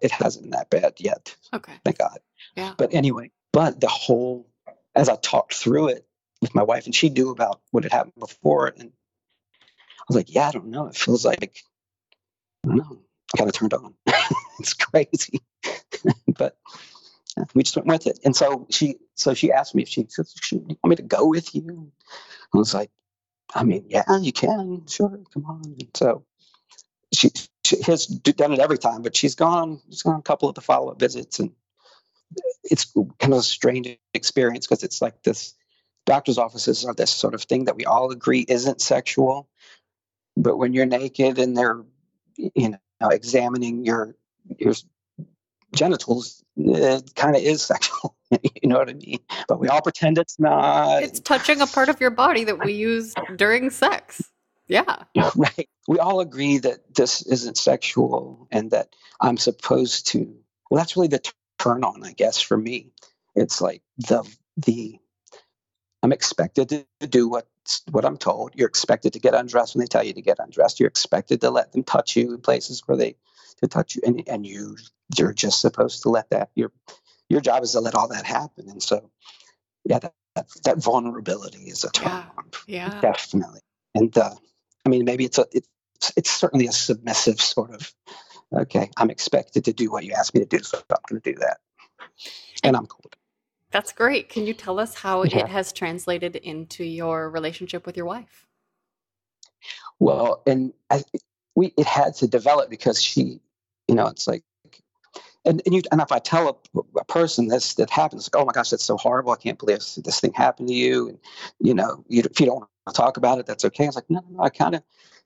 it 0.00 0.10
hasn't 0.10 0.52
that 0.52 0.70
bad 0.70 0.94
yet. 0.98 1.34
Okay. 1.52 1.72
Thank 1.84 1.98
God. 1.98 2.18
Yeah. 2.56 2.74
But 2.76 2.94
anyway, 2.94 3.30
but 3.52 3.80
the 3.80 3.88
whole 3.88 4.46
as 4.94 5.08
I 5.08 5.16
talked 5.16 5.54
through 5.54 5.88
it 5.88 6.06
with 6.40 6.54
my 6.54 6.62
wife, 6.62 6.86
and 6.86 6.94
she 6.94 7.10
knew 7.10 7.30
about 7.30 7.60
what 7.70 7.84
had 7.84 7.92
happened 7.92 8.14
before, 8.18 8.66
and 8.66 8.90
I 8.90 10.04
was 10.08 10.16
like, 10.16 10.34
yeah, 10.34 10.48
I 10.48 10.52
don't 10.52 10.68
know. 10.68 10.86
It 10.86 10.96
feels 10.96 11.24
like 11.24 11.62
I 12.64 12.68
don't 12.68 12.76
know. 12.76 12.98
Kind 13.36 13.48
of 13.48 13.54
turned 13.54 13.74
on. 13.74 13.94
it's 14.58 14.74
crazy, 14.74 15.40
but 16.36 16.56
we 17.54 17.62
just 17.62 17.76
went 17.76 17.86
with 17.86 18.06
it. 18.08 18.18
And 18.24 18.34
so 18.34 18.66
she, 18.70 18.96
so 19.14 19.34
she 19.34 19.52
asked 19.52 19.74
me 19.74 19.82
if 19.82 19.88
she 19.88 20.06
said, 20.08 20.26
do 20.50 20.56
"You 20.56 20.76
want 20.82 20.90
me 20.90 20.96
to 20.96 21.02
go 21.02 21.26
with 21.26 21.54
you?" 21.54 21.92
I 22.52 22.58
was 22.58 22.74
like, 22.74 22.90
"I 23.54 23.64
mean, 23.64 23.86
yeah, 23.88 24.04
you 24.20 24.32
can. 24.32 24.86
Sure, 24.86 25.18
come 25.32 25.46
on." 25.46 25.64
And 25.64 25.88
so 25.94 26.24
she, 27.12 27.30
she 27.64 27.82
has 27.82 28.06
done 28.06 28.52
it 28.52 28.58
every 28.58 28.78
time, 28.78 29.02
but 29.02 29.16
she's 29.16 29.34
gone. 29.34 29.80
She's 29.90 30.02
gone 30.02 30.18
a 30.18 30.22
couple 30.22 30.48
of 30.48 30.54
the 30.54 30.60
follow 30.60 30.92
up 30.92 31.00
visits, 31.00 31.38
and 31.40 31.50
it's 32.64 32.92
kind 33.18 33.32
of 33.32 33.40
a 33.40 33.42
strange 33.42 33.98
experience 34.14 34.66
because 34.66 34.82
it's 34.84 35.02
like 35.02 35.22
this. 35.22 35.54
Doctor's 36.06 36.38
offices 36.38 36.84
are 36.84 36.94
this 36.94 37.10
sort 37.10 37.34
of 37.34 37.42
thing 37.42 37.66
that 37.66 37.76
we 37.76 37.84
all 37.84 38.10
agree 38.10 38.44
isn't 38.48 38.80
sexual, 38.80 39.48
but 40.36 40.56
when 40.56 40.72
you're 40.72 40.86
naked 40.86 41.38
and 41.38 41.56
they're, 41.56 41.84
you 42.36 42.70
know, 42.70 43.08
examining 43.08 43.84
your 43.84 44.16
your 44.58 44.72
genitals, 45.74 46.42
eh, 46.58 46.96
it 46.96 47.14
kind 47.14 47.36
of 47.36 47.42
is 47.42 47.62
sexual. 47.66 48.16
you 48.30 48.68
know 48.68 48.78
what 48.78 48.90
I 48.90 48.94
mean? 48.94 49.18
But 49.48 49.60
we 49.60 49.68
all 49.68 49.82
pretend 49.82 50.18
it's 50.18 50.38
not. 50.38 51.02
It's 51.02 51.20
touching 51.20 51.60
a 51.60 51.66
part 51.66 51.88
of 51.88 52.00
your 52.00 52.10
body 52.10 52.44
that 52.44 52.64
we 52.64 52.72
use 52.74 53.14
during 53.36 53.70
sex. 53.70 54.22
Yeah. 54.68 55.04
Right. 55.36 55.68
We 55.88 55.98
all 55.98 56.20
agree 56.20 56.58
that 56.58 56.94
this 56.94 57.26
isn't 57.26 57.58
sexual 57.58 58.46
and 58.52 58.70
that 58.70 58.94
I'm 59.20 59.36
supposed 59.36 60.08
to. 60.08 60.36
Well, 60.70 60.78
that's 60.78 60.96
really 60.96 61.08
the 61.08 61.20
turn 61.58 61.82
on, 61.82 62.04
I 62.04 62.12
guess, 62.12 62.40
for 62.40 62.56
me. 62.56 62.92
It's 63.34 63.60
like 63.60 63.82
the 63.98 64.24
the 64.56 64.98
I'm 66.02 66.12
expected 66.12 66.68
to 67.00 67.06
do 67.06 67.28
what 67.28 67.46
what 67.90 68.04
I'm 68.04 68.16
told. 68.16 68.52
You're 68.54 68.68
expected 68.68 69.14
to 69.14 69.18
get 69.18 69.34
undressed 69.34 69.74
when 69.74 69.80
they 69.80 69.88
tell 69.88 70.04
you 70.04 70.14
to 70.14 70.22
get 70.22 70.38
undressed. 70.38 70.80
You're 70.80 70.88
expected 70.88 71.40
to 71.42 71.50
let 71.50 71.72
them 71.72 71.82
touch 71.82 72.16
you 72.16 72.32
in 72.32 72.40
places 72.40 72.82
where 72.86 72.96
they 72.96 73.16
to 73.60 73.68
touch 73.68 73.96
you, 73.96 74.02
and 74.04 74.22
and 74.28 74.46
you 74.46 74.76
you're 75.18 75.32
just 75.32 75.60
supposed 75.60 76.02
to 76.02 76.10
let 76.10 76.30
that. 76.30 76.50
Your 76.54 76.72
your 77.28 77.40
job 77.40 77.62
is 77.62 77.72
to 77.72 77.80
let 77.80 77.94
all 77.94 78.08
that 78.08 78.24
happen. 78.24 78.68
And 78.68 78.82
so, 78.82 79.10
yeah, 79.84 79.98
that 80.00 80.14
that, 80.36 80.48
that 80.64 80.78
vulnerability 80.78 81.64
is 81.64 81.84
a 81.84 81.90
turn 81.90 82.06
Yeah. 82.06 82.24
Yeah. 82.66 83.00
definitely. 83.00 83.60
And 83.94 84.16
uh, 84.16 84.34
I 84.86 84.88
mean, 84.88 85.04
maybe 85.04 85.24
it's 85.24 85.38
a 85.38 85.46
it's 85.52 85.68
it's 86.16 86.30
certainly 86.30 86.66
a 86.66 86.72
submissive 86.72 87.40
sort 87.40 87.70
of. 87.72 87.92
Okay, 88.52 88.90
I'm 88.96 89.10
expected 89.10 89.66
to 89.66 89.72
do 89.72 89.90
what 89.92 90.04
you 90.04 90.12
ask 90.12 90.34
me 90.34 90.40
to 90.40 90.46
do, 90.46 90.62
so 90.62 90.82
I'm 90.90 90.96
going 91.08 91.20
to 91.22 91.32
do 91.32 91.38
that, 91.40 91.58
and 92.64 92.76
I'm 92.76 92.86
cool. 92.86 93.10
That's 93.70 93.92
great. 93.92 94.28
Can 94.28 94.46
you 94.46 94.54
tell 94.54 94.80
us 94.80 94.94
how 94.94 95.22
Yeah. 95.24 95.38
it 95.40 95.48
has 95.48 95.72
translated 95.72 96.34
into 96.36 96.84
your 96.84 97.30
relationship 97.30 97.86
with 97.86 97.96
your 97.96 98.06
wife? 98.06 98.46
Well, 100.00 100.42
and 100.46 100.72
I, 100.90 101.04
we 101.54 101.72
it 101.76 101.86
had 101.86 102.14
to 102.16 102.26
develop 102.26 102.70
because 102.70 103.00
she, 103.02 103.40
you 103.86 103.94
know, 103.94 104.08
it's 104.08 104.26
like, 104.26 104.42
and 105.44 105.62
and 105.64 105.74
you 105.74 105.82
and 105.90 106.00
if 106.00 106.12
I 106.12 106.18
tell 106.18 106.62
a, 106.74 106.80
a 106.98 107.04
person 107.04 107.48
this 107.48 107.74
that 107.74 107.90
happens, 107.90 108.30
like, 108.32 108.40
oh 108.40 108.44
my 108.44 108.52
gosh, 108.52 108.70
that's 108.70 108.84
so 108.84 108.96
horrible. 108.96 109.32
I 109.32 109.36
can't 109.36 109.58
believe 109.58 109.78
this, 109.78 110.20
thing 110.20 110.32
happened 110.32 110.68
to 110.68 110.74
you. 110.74 111.08
And 111.08 111.18
you 111.60 111.74
know, 111.74 112.04
you, 112.08 112.22
if 112.30 112.40
you 112.40 112.46
don't 112.46 112.56
want 112.56 112.68
to 112.88 112.92
talk 112.92 113.16
about 113.16 113.38
it, 113.38 113.46
that's 113.46 113.64
okay. 113.64 113.84
I 113.84 113.86
was 113.86 113.96
like, 113.96 114.10
no, 114.10 114.20
no, 114.20 114.36
no. 114.36 114.42
I 114.42 114.50
kind 114.50 114.74
of 114.74 114.82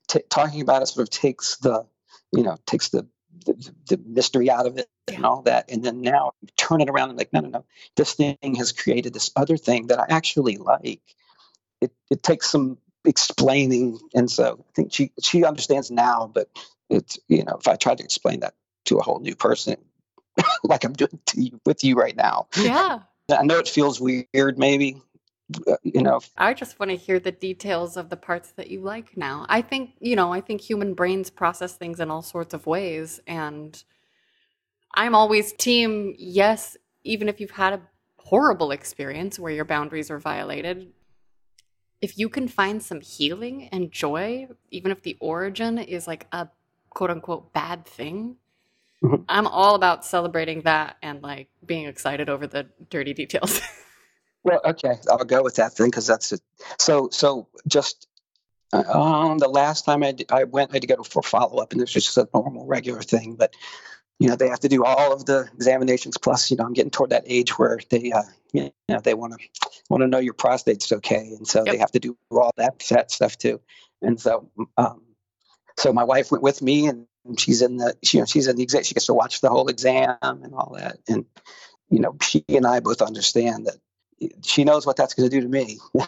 t- 0.07 0.23
talking 0.29 0.61
about 0.61 0.81
it 0.81 0.87
sort 0.87 1.07
of 1.07 1.09
takes 1.09 1.57
the, 1.57 1.85
you 2.31 2.43
know, 2.43 2.57
takes 2.65 2.89
the 2.89 3.07
the, 3.45 3.73
the 3.89 4.01
mystery 4.05 4.49
out 4.49 4.65
of 4.65 4.77
it 4.77 4.87
and 5.13 5.25
all 5.25 5.41
that. 5.43 5.69
And 5.69 5.83
then 5.83 6.01
now 6.01 6.31
turn 6.55 6.81
it 6.81 6.89
around 6.89 7.09
and 7.09 7.17
like, 7.17 7.33
no, 7.33 7.41
no, 7.41 7.49
no. 7.49 7.65
This 7.95 8.13
thing 8.13 8.55
has 8.55 8.71
created 8.71 9.13
this 9.13 9.31
other 9.35 9.57
thing 9.57 9.87
that 9.87 9.99
I 9.99 10.05
actually 10.09 10.57
like. 10.57 11.01
It 11.81 11.91
it 12.09 12.23
takes 12.23 12.49
some 12.49 12.77
explaining, 13.03 13.99
and 14.15 14.31
so 14.31 14.65
I 14.67 14.71
think 14.75 14.93
she 14.93 15.11
she 15.21 15.43
understands 15.43 15.91
now. 15.91 16.31
But 16.33 16.49
it's 16.89 17.19
you 17.27 17.43
know, 17.43 17.57
if 17.59 17.67
I 17.67 17.75
tried 17.75 17.97
to 17.97 18.03
explain 18.05 18.39
that 18.39 18.53
to 18.85 18.97
a 18.97 19.03
whole 19.03 19.19
new 19.19 19.35
person, 19.35 19.75
like 20.69 20.83
I'm 20.83 20.93
doing 20.93 21.19
to 21.27 21.41
you 21.41 21.59
with 21.65 21.83
you 21.83 21.95
right 21.95 22.15
now, 22.15 22.47
Yeah. 22.57 22.99
I 23.29 23.43
know 23.43 23.57
it 23.57 23.67
feels 23.67 23.99
weird, 23.99 24.57
maybe. 24.57 25.01
uh, 25.67 25.77
You 25.83 26.03
know, 26.03 26.19
I 26.37 26.53
just 26.53 26.79
want 26.79 26.91
to 26.91 26.95
hear 26.97 27.19
the 27.19 27.31
details 27.31 27.97
of 27.97 28.09
the 28.09 28.17
parts 28.17 28.51
that 28.51 28.69
you 28.69 28.81
like 28.81 29.17
now. 29.17 29.45
I 29.49 29.61
think, 29.61 29.91
you 29.99 30.15
know, 30.15 30.31
I 30.33 30.41
think 30.41 30.61
human 30.61 30.93
brains 30.93 31.29
process 31.29 31.75
things 31.75 31.99
in 31.99 32.11
all 32.11 32.21
sorts 32.21 32.53
of 32.53 32.65
ways. 32.67 33.19
And 33.27 33.81
I'm 34.93 35.15
always 35.15 35.53
team 35.53 36.15
yes, 36.17 36.77
even 37.03 37.29
if 37.29 37.39
you've 37.39 37.51
had 37.51 37.73
a 37.73 37.81
horrible 38.17 38.71
experience 38.71 39.37
where 39.39 39.51
your 39.51 39.65
boundaries 39.65 40.09
are 40.09 40.19
violated. 40.19 40.91
If 42.01 42.17
you 42.17 42.29
can 42.29 42.47
find 42.47 42.81
some 42.83 43.01
healing 43.01 43.69
and 43.71 43.91
joy, 43.91 44.47
even 44.69 44.91
if 44.91 45.01
the 45.01 45.17
origin 45.19 45.77
is 45.79 46.07
like 46.07 46.27
a 46.31 46.49
quote 46.89 47.09
unquote 47.09 47.53
bad 47.53 47.85
thing, 47.85 48.37
Mhm. 49.03 49.25
I'm 49.27 49.47
all 49.47 49.75
about 49.75 50.05
celebrating 50.05 50.61
that 50.61 50.97
and 51.01 51.21
like 51.21 51.49
being 51.65 51.85
excited 51.85 52.29
over 52.29 52.47
the 52.47 52.67
dirty 52.89 53.13
details. 53.13 53.61
Well, 54.43 54.61
okay, 54.63 54.93
I'll 55.09 55.25
go 55.25 55.41
with 55.41 55.55
that 55.55 55.73
thing 55.73 55.87
because 55.87 56.05
that's 56.05 56.31
it. 56.31 56.39
So, 56.77 57.09
so 57.11 57.47
just 57.67 58.07
um, 58.73 59.39
the 59.39 59.47
last 59.47 59.85
time 59.85 60.03
I, 60.03 60.11
d- 60.11 60.27
I 60.29 60.43
went, 60.43 60.69
I 60.69 60.75
had 60.75 60.83
to 60.83 60.87
go 60.87 61.01
for 61.01 61.23
follow 61.23 61.61
up, 61.63 61.71
and 61.71 61.81
this 61.81 61.95
was 61.95 62.05
just 62.05 62.17
a 62.19 62.29
normal, 62.31 62.63
regular 62.67 63.01
thing. 63.01 63.35
But 63.35 63.55
you 64.19 64.29
know, 64.29 64.35
they 64.35 64.47
have 64.47 64.59
to 64.59 64.69
do 64.69 64.83
all 64.85 65.11
of 65.11 65.25
the 65.25 65.49
examinations. 65.55 66.19
Plus, 66.19 66.51
you 66.51 66.57
know, 66.57 66.63
I'm 66.63 66.73
getting 66.73 66.91
toward 66.91 67.09
that 67.09 67.23
age 67.25 67.57
where 67.57 67.79
they, 67.89 68.11
uh, 68.11 68.21
you 68.53 68.71
know, 68.87 68.99
they 68.99 69.15
want 69.15 69.33
to 69.33 69.39
want 69.89 70.01
to 70.01 70.07
know 70.07 70.19
your 70.19 70.35
prostate's 70.35 70.91
okay, 70.91 71.33
and 71.37 71.47
so 71.47 71.63
Yep. 71.63 71.73
they 71.73 71.77
have 71.79 71.91
to 71.93 71.99
do 71.99 72.15
all 72.29 72.51
that 72.57 72.83
that 72.91 73.09
stuff 73.09 73.37
too. 73.39 73.59
And 74.03 74.19
so, 74.21 74.49
um, 74.77 75.01
so 75.77 75.91
my 75.91 76.03
wife 76.03 76.31
went 76.31 76.43
with 76.43 76.61
me, 76.61 76.85
and 76.85 77.07
she's 77.37 77.61
in 77.61 77.77
the, 77.77 77.95
she, 78.03 78.17
you 78.17 78.21
know, 78.21 78.25
she's 78.25 78.47
in 78.47 78.55
the 78.55 78.63
exam. 78.63 78.83
She 78.83 78.93
gets 78.93 79.07
to 79.07 79.13
watch 79.13 79.41
the 79.41 79.49
whole 79.49 79.67
exam 79.67 80.17
and 80.21 80.53
all 80.53 80.75
that, 80.77 80.97
and 81.07 81.25
you 81.89 81.99
know, 81.99 82.15
she 82.21 82.43
and 82.49 82.65
I 82.65 82.79
both 82.79 83.01
understand 83.01 83.67
that 83.67 83.75
she 84.43 84.63
knows 84.63 84.85
what 84.85 84.95
that's 84.95 85.13
going 85.13 85.29
to 85.29 85.35
do 85.35 85.41
to 85.41 85.47
me. 85.47 85.79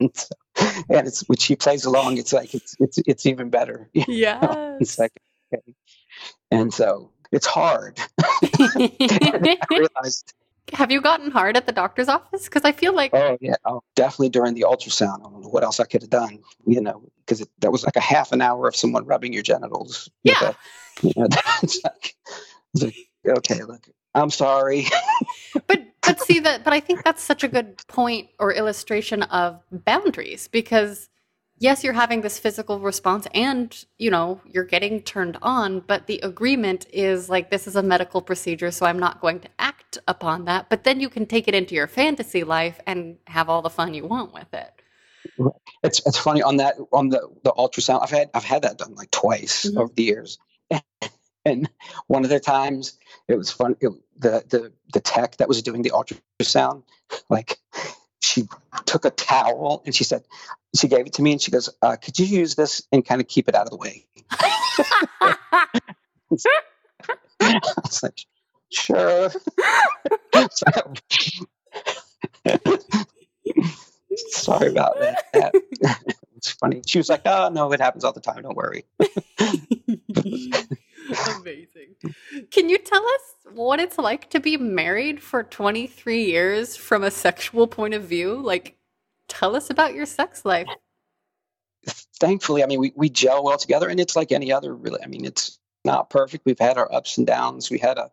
and, 0.00 0.16
so, 0.16 0.34
and 0.88 1.06
it's 1.06 1.28
when 1.28 1.38
she 1.38 1.56
plays 1.56 1.84
along, 1.84 2.18
it's 2.18 2.32
like 2.32 2.54
it's 2.54 2.76
it's 2.78 2.98
it's 3.06 3.26
even 3.26 3.50
better. 3.50 3.88
Yeah. 3.92 4.60
It's 4.80 4.98
like, 4.98 5.12
okay. 5.54 5.72
and 6.50 6.74
so 6.74 7.12
it's 7.30 7.46
hard. 7.46 8.00
I 8.42 9.58
realized, 9.70 10.34
Have 10.72 10.90
you 10.90 11.00
gotten 11.00 11.30
hard 11.30 11.56
at 11.56 11.66
the 11.66 11.72
doctor's 11.72 12.08
office? 12.08 12.44
Because 12.44 12.64
I 12.64 12.72
feel 12.72 12.94
like 12.94 13.12
oh 13.14 13.36
yeah, 13.40 13.56
oh, 13.64 13.82
definitely 13.94 14.30
during 14.30 14.54
the 14.54 14.62
ultrasound. 14.62 15.20
I 15.20 15.24
don't 15.24 15.42
know 15.42 15.48
what 15.48 15.62
else 15.62 15.78
I 15.78 15.84
could 15.84 16.02
have 16.02 16.10
done, 16.10 16.38
you 16.66 16.80
know, 16.80 17.02
because 17.18 17.46
that 17.58 17.70
was 17.70 17.84
like 17.84 17.96
a 17.96 18.00
half 18.00 18.32
an 18.32 18.40
hour 18.40 18.66
of 18.66 18.74
someone 18.74 19.04
rubbing 19.04 19.32
your 19.32 19.42
genitals. 19.42 20.10
Yeah. 20.22 20.34
a- 20.40 20.54
you 21.02 21.12
know, 21.16 21.26
it's 21.62 21.82
like, 21.84 22.14
it's 22.74 22.82
like, 22.82 22.96
okay, 23.26 23.62
look, 23.64 23.88
I'm 24.14 24.30
sorry. 24.30 24.86
but 25.66 25.82
but 26.02 26.20
see 26.20 26.38
that 26.40 26.64
but 26.64 26.72
I 26.72 26.80
think 26.80 27.04
that's 27.04 27.22
such 27.22 27.44
a 27.44 27.48
good 27.48 27.76
point 27.88 28.28
or 28.38 28.52
illustration 28.52 29.22
of 29.24 29.60
boundaries 29.70 30.48
because 30.48 31.08
yes, 31.58 31.84
you're 31.84 31.94
having 31.94 32.22
this 32.22 32.38
physical 32.38 32.80
response 32.80 33.26
and 33.34 33.84
you 33.98 34.10
know 34.10 34.40
you're 34.50 34.64
getting 34.64 35.02
turned 35.02 35.38
on, 35.42 35.80
but 35.80 36.06
the 36.08 36.20
agreement 36.22 36.86
is 36.92 37.30
like 37.30 37.50
this 37.50 37.66
is 37.68 37.76
a 37.76 37.82
medical 37.84 38.22
procedure, 38.22 38.70
so 38.72 38.86
I'm 38.86 38.98
not 39.00 39.20
going 39.20 39.40
to 39.40 39.48
act 39.58 39.98
upon 40.08 40.46
that. 40.46 40.70
But 40.70 40.84
then 40.84 41.00
you 41.00 41.08
can 41.10 41.26
take 41.26 41.48
it 41.48 41.54
into 41.54 41.74
your 41.76 41.88
fantasy 41.88 42.44
life 42.44 42.80
and 42.86 43.18
have 43.28 43.48
all 43.50 43.62
the 43.62 43.70
fun 43.70 43.94
you 43.94 44.06
want 44.06 44.34
with 44.34 44.52
it. 44.54 44.70
It's 45.82 46.06
it's 46.06 46.18
funny 46.18 46.42
on 46.42 46.58
that 46.58 46.76
on 46.92 47.10
the 47.10 47.28
the 47.44 47.52
ultrasound. 47.52 48.02
I've 48.02 48.10
had 48.10 48.30
I've 48.34 48.44
had 48.44 48.62
that 48.62 48.78
done 48.78 48.94
like 48.96 49.10
twice 49.10 49.70
Mhm. 49.70 49.76
over 49.76 49.92
the 49.94 50.04
years, 50.04 50.38
and 51.46 51.70
one 52.08 52.24
of 52.24 52.30
the 52.30 52.40
times 52.40 52.98
it 53.28 53.36
was 53.36 53.50
fun. 53.52 53.76
It, 53.80 53.92
the 54.18 54.44
the 54.48 54.72
the 54.92 55.00
tech 55.00 55.38
that 55.38 55.48
was 55.48 55.62
doing 55.62 55.82
the 55.82 55.92
ultrasound, 55.92 56.84
like 57.30 57.58
she 58.22 58.44
took 58.94 59.04
a 59.04 59.10
towel 59.10 59.82
and 59.84 59.92
she 59.92 60.04
said 60.04 60.22
she 60.76 60.86
gave 60.86 61.04
it 61.06 61.14
to 61.14 61.22
me 61.22 61.32
and 61.32 61.42
she 61.42 61.50
goes, 61.50 61.68
uh, 61.82 61.96
"Could 61.96 62.16
you 62.16 62.26
use 62.26 62.54
this 62.54 62.80
and 62.92 63.04
kind 63.04 63.20
of 63.20 63.26
keep 63.26 63.48
it 63.48 63.56
out 63.56 63.66
of 63.66 63.70
the 63.70 63.76
way?" 63.76 64.06
I 67.40 67.60
was 67.82 68.02
like, 68.04 68.20
"Sure." 68.70 69.30
Sorry 74.28 74.68
about 74.68 74.96
that. 75.00 75.52
it's 76.36 76.50
funny. 76.52 76.82
She 76.86 76.98
was 76.98 77.08
like, 77.08 77.22
"Oh 77.24 77.48
no, 77.52 77.72
it 77.72 77.80
happens 77.80 78.04
all 78.04 78.12
the 78.12 78.20
time. 78.20 78.42
Don't 78.42 78.56
worry." 78.56 78.84
Amazing. 81.40 81.96
Can 82.52 82.68
you 82.68 82.78
tell 82.78 83.04
us 83.04 83.34
what 83.52 83.80
it's 83.80 83.98
like 83.98 84.30
to 84.30 84.38
be 84.40 84.56
married 84.56 85.20
for 85.20 85.42
23 85.42 86.24
years 86.24 86.76
from 86.76 87.02
a 87.02 87.10
sexual 87.10 87.66
point 87.66 87.94
of 87.94 88.04
view? 88.04 88.40
Like, 88.40 88.76
tell 89.28 89.56
us 89.56 89.70
about 89.70 89.94
your 89.94 90.06
sex 90.06 90.44
life. 90.44 90.68
Thankfully, 92.18 92.62
I 92.62 92.66
mean, 92.66 92.80
we, 92.80 92.92
we 92.96 93.10
gel 93.10 93.44
well 93.44 93.58
together, 93.58 93.88
and 93.88 94.00
it's 94.00 94.16
like 94.16 94.32
any 94.32 94.52
other. 94.52 94.74
Really, 94.74 95.02
I 95.02 95.06
mean, 95.06 95.24
it's 95.24 95.58
not 95.84 96.10
perfect. 96.10 96.46
We've 96.46 96.58
had 96.58 96.78
our 96.78 96.92
ups 96.92 97.18
and 97.18 97.26
downs. 97.26 97.70
We 97.70 97.78
had 97.78 97.98
a, 97.98 98.10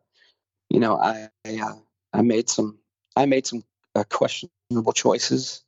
you 0.70 0.80
know, 0.80 0.98
I 0.98 1.30
I, 1.46 1.60
uh, 1.60 1.76
I 2.14 2.22
made 2.22 2.50
some 2.50 2.80
I 3.16 3.26
made 3.26 3.48
some 3.48 3.64
uh, 3.96 4.04
questionable 4.10 4.94
choices 4.94 5.64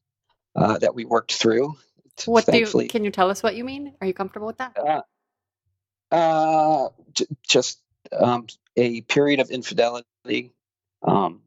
uh, 0.55 0.77
that 0.79 0.95
we 0.95 1.05
worked 1.05 1.33
through. 1.33 1.75
What 2.25 2.45
do 2.45 2.57
you, 2.57 2.87
can 2.89 3.03
you 3.03 3.09
tell 3.09 3.29
us 3.29 3.41
what 3.41 3.55
you 3.55 3.63
mean? 3.63 3.95
Are 3.99 4.05
you 4.05 4.13
comfortable 4.13 4.47
with 4.47 4.57
that? 4.57 4.77
Uh, 4.77 5.01
uh, 6.13 6.89
j- 7.13 7.25
just 7.47 7.79
um, 8.11 8.45
a 8.77 9.01
period 9.01 9.39
of 9.39 9.49
infidelity, 9.49 10.53
um, 11.01 11.41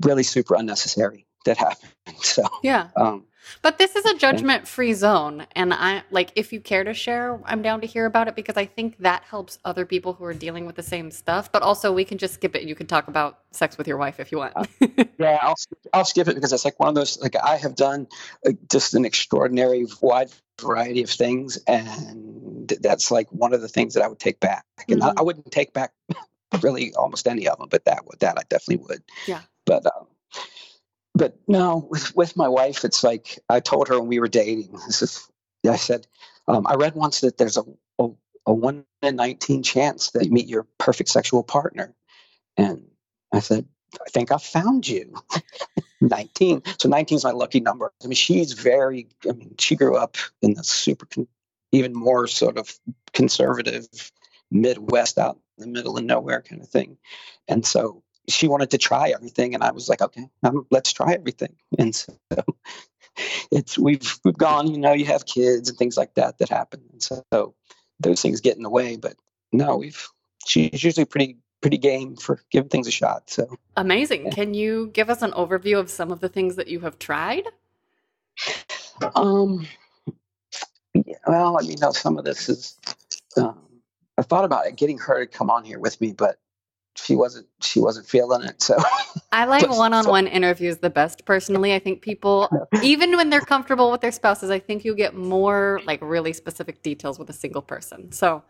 really 0.00 0.24
super 0.24 0.56
unnecessary 0.56 1.26
that 1.44 1.56
happened. 1.56 1.92
So 2.22 2.42
yeah, 2.62 2.88
um, 2.96 3.24
but 3.62 3.78
this 3.78 3.96
is 3.96 4.04
a 4.04 4.16
judgment 4.16 4.66
free 4.66 4.92
zone. 4.92 5.46
And 5.54 5.72
I 5.72 6.02
like, 6.10 6.32
if 6.36 6.52
you 6.52 6.60
care 6.60 6.84
to 6.84 6.94
share, 6.94 7.40
I'm 7.44 7.62
down 7.62 7.80
to 7.80 7.86
hear 7.86 8.06
about 8.06 8.28
it 8.28 8.36
because 8.36 8.56
I 8.56 8.66
think 8.66 8.98
that 8.98 9.22
helps 9.24 9.58
other 9.64 9.84
people 9.84 10.12
who 10.12 10.24
are 10.24 10.34
dealing 10.34 10.66
with 10.66 10.76
the 10.76 10.82
same 10.82 11.10
stuff. 11.10 11.50
But 11.52 11.62
also, 11.62 11.92
we 11.92 12.04
can 12.04 12.18
just 12.18 12.34
skip 12.34 12.54
it. 12.54 12.62
You 12.62 12.74
can 12.74 12.86
talk 12.86 13.08
about 13.08 13.38
sex 13.50 13.78
with 13.78 13.88
your 13.88 13.96
wife 13.96 14.20
if 14.20 14.32
you 14.32 14.38
want. 14.38 14.54
yeah, 15.18 15.38
I'll, 15.42 15.56
I'll 15.92 16.04
skip 16.04 16.28
it 16.28 16.34
because 16.34 16.52
it's 16.52 16.64
like 16.64 16.78
one 16.78 16.88
of 16.88 16.94
those, 16.94 17.20
like, 17.20 17.36
I 17.36 17.56
have 17.56 17.74
done 17.74 18.06
uh, 18.46 18.52
just 18.70 18.94
an 18.94 19.04
extraordinary 19.04 19.86
wide 20.00 20.30
variety 20.60 21.02
of 21.02 21.10
things. 21.10 21.58
And 21.66 22.72
that's 22.80 23.10
like 23.10 23.30
one 23.30 23.52
of 23.52 23.60
the 23.60 23.68
things 23.68 23.94
that 23.94 24.02
I 24.02 24.08
would 24.08 24.18
take 24.18 24.40
back. 24.40 24.64
And 24.88 25.00
mm-hmm. 25.00 25.18
I, 25.18 25.20
I, 25.20 25.22
wouldn't 25.22 25.50
take 25.50 25.72
back 25.72 25.92
really 26.62 26.94
almost 26.94 27.26
any 27.26 27.48
of 27.48 27.58
them, 27.58 27.68
but 27.70 27.84
that 27.86 28.06
would, 28.06 28.20
that 28.20 28.38
I 28.38 28.42
definitely 28.48 28.84
would. 28.88 29.02
Yeah. 29.26 29.40
But, 29.66 29.86
um, 29.86 30.06
but 31.20 31.36
no, 31.46 31.86
with, 31.90 32.16
with 32.16 32.34
my 32.34 32.48
wife, 32.48 32.82
it's 32.82 33.04
like 33.04 33.38
I 33.46 33.60
told 33.60 33.88
her 33.88 34.00
when 34.00 34.08
we 34.08 34.20
were 34.20 34.26
dating. 34.26 34.72
This 34.86 35.02
is, 35.02 35.28
I 35.68 35.76
said, 35.76 36.06
um, 36.48 36.66
I 36.66 36.76
read 36.76 36.94
once 36.94 37.20
that 37.20 37.36
there's 37.36 37.58
a, 37.58 37.64
a, 37.98 38.08
a 38.46 38.54
one 38.54 38.86
in 39.02 39.16
19 39.16 39.62
chance 39.62 40.12
that 40.12 40.24
you 40.24 40.30
meet 40.32 40.48
your 40.48 40.66
perfect 40.78 41.10
sexual 41.10 41.42
partner. 41.42 41.94
And 42.56 42.84
I 43.34 43.40
said, 43.40 43.66
I 43.94 44.08
think 44.08 44.32
I 44.32 44.38
found 44.38 44.88
you. 44.88 45.12
19. 46.00 46.62
So 46.78 46.88
19 46.88 47.16
is 47.16 47.24
my 47.24 47.32
lucky 47.32 47.60
number. 47.60 47.92
I 48.02 48.06
mean, 48.06 48.14
she's 48.14 48.54
very, 48.54 49.08
I 49.28 49.32
mean, 49.32 49.56
she 49.58 49.76
grew 49.76 49.98
up 49.98 50.16
in 50.40 50.54
the 50.54 50.64
super, 50.64 51.06
even 51.70 51.92
more 51.92 52.28
sort 52.28 52.56
of 52.56 52.74
conservative 53.12 53.86
Midwest 54.50 55.18
out 55.18 55.38
in 55.58 55.64
the 55.64 55.70
middle 55.70 55.98
of 55.98 56.04
nowhere 56.04 56.40
kind 56.40 56.62
of 56.62 56.68
thing. 56.70 56.96
And 57.46 57.66
so 57.66 58.02
she 58.32 58.48
wanted 58.48 58.70
to 58.70 58.78
try 58.78 59.10
everything, 59.10 59.54
and 59.54 59.62
I 59.62 59.72
was 59.72 59.88
like, 59.88 60.02
okay, 60.02 60.28
um, 60.42 60.66
let's 60.70 60.92
try 60.92 61.14
everything. 61.14 61.54
And 61.78 61.94
so 61.94 62.14
it's 63.50 63.78
we've 63.78 64.18
we've 64.24 64.36
gone. 64.36 64.70
You 64.70 64.78
know, 64.78 64.92
you 64.92 65.06
have 65.06 65.26
kids 65.26 65.68
and 65.68 65.78
things 65.78 65.96
like 65.96 66.14
that 66.14 66.38
that 66.38 66.48
happen, 66.48 66.82
and 66.92 67.02
so 67.02 67.54
those 67.98 68.22
things 68.22 68.40
get 68.40 68.56
in 68.56 68.62
the 68.62 68.70
way. 68.70 68.96
But 68.96 69.14
no, 69.52 69.76
we've 69.76 70.08
she's 70.46 70.82
usually 70.82 71.04
pretty 71.04 71.36
pretty 71.60 71.78
game 71.78 72.16
for 72.16 72.40
giving 72.50 72.70
things 72.70 72.86
a 72.86 72.92
shot. 72.92 73.30
So 73.30 73.56
amazing! 73.76 74.26
Yeah. 74.26 74.30
Can 74.30 74.54
you 74.54 74.90
give 74.92 75.10
us 75.10 75.22
an 75.22 75.32
overview 75.32 75.78
of 75.78 75.90
some 75.90 76.10
of 76.10 76.20
the 76.20 76.28
things 76.28 76.56
that 76.56 76.68
you 76.68 76.80
have 76.80 76.98
tried? 76.98 77.44
Um. 79.14 79.66
Yeah, 80.92 81.14
well, 81.26 81.56
I 81.58 81.62
mean, 81.62 81.76
no, 81.80 81.92
some 81.92 82.18
of 82.18 82.24
this 82.24 82.48
is. 82.48 82.76
Um, 83.36 83.58
I 84.18 84.22
thought 84.22 84.44
about 84.44 84.66
it, 84.66 84.76
getting 84.76 84.98
her 84.98 85.24
to 85.24 85.26
come 85.26 85.48
on 85.48 85.64
here 85.64 85.78
with 85.78 85.98
me, 86.00 86.12
but 86.12 86.38
she 86.96 87.14
wasn't 87.14 87.46
she 87.60 87.80
wasn't 87.80 88.06
feeling 88.06 88.42
it 88.42 88.62
so. 88.62 88.76
I 89.32 89.44
like 89.44 89.68
one-on-one 89.68 90.26
so. 90.26 90.30
interviews 90.30 90.78
the 90.78 90.90
best 90.90 91.24
personally. 91.24 91.74
I 91.74 91.78
think 91.78 92.02
people 92.02 92.48
even 92.82 93.16
when 93.16 93.30
they're 93.30 93.40
comfortable 93.40 93.90
with 93.90 94.00
their 94.00 94.12
spouses 94.12 94.50
i 94.50 94.58
think 94.58 94.84
you 94.84 94.94
get 94.94 95.14
more 95.14 95.80
like 95.84 96.00
really 96.02 96.32
specific 96.32 96.82
details 96.82 97.18
with 97.18 97.30
a 97.30 97.32
single 97.32 97.62
person. 97.62 98.12
So 98.12 98.42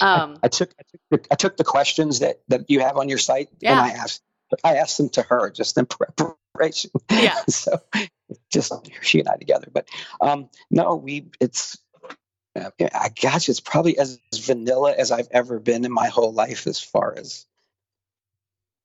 um, 0.00 0.38
I, 0.42 0.46
I, 0.46 0.48
took, 0.48 0.74
I, 0.78 0.82
took 0.90 1.00
the, 1.10 1.28
I 1.32 1.34
took 1.36 1.56
the 1.56 1.64
questions 1.64 2.20
that 2.20 2.40
that 2.48 2.70
you 2.70 2.80
have 2.80 2.96
on 2.96 3.08
your 3.08 3.18
site 3.18 3.48
yeah. 3.60 3.72
and 3.72 3.80
i 3.80 3.90
asked 3.90 4.22
i 4.64 4.76
asked 4.76 4.96
them 4.96 5.08
to 5.10 5.22
her 5.22 5.50
just 5.50 5.76
in 5.78 5.86
preparation. 6.56 6.90
Yeah. 7.10 7.36
So 7.48 7.80
just 8.50 8.72
she 9.02 9.20
and 9.20 9.28
i 9.28 9.36
together. 9.36 9.68
But 9.72 9.88
um 10.20 10.48
no 10.70 10.96
we 10.96 11.30
it's 11.40 11.78
uh, 12.56 12.70
I 12.94 13.10
gosh, 13.10 13.48
it's 13.48 13.60
probably 13.60 13.98
as 13.98 14.18
vanilla 14.34 14.94
as 14.96 15.12
I've 15.12 15.28
ever 15.30 15.58
been 15.58 15.84
in 15.84 15.92
my 15.92 16.08
whole 16.08 16.32
life 16.32 16.66
as 16.66 16.80
far 16.80 17.14
as 17.16 17.44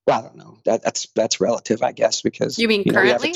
I 0.08 0.20
don't 0.20 0.36
know. 0.36 0.58
That, 0.64 0.82
that's 0.82 1.06
that's 1.14 1.40
relative, 1.40 1.82
I 1.82 1.92
guess, 1.92 2.22
because 2.22 2.58
you 2.58 2.68
mean 2.68 2.82
you 2.86 2.92
know, 2.92 3.00
currently. 3.00 3.34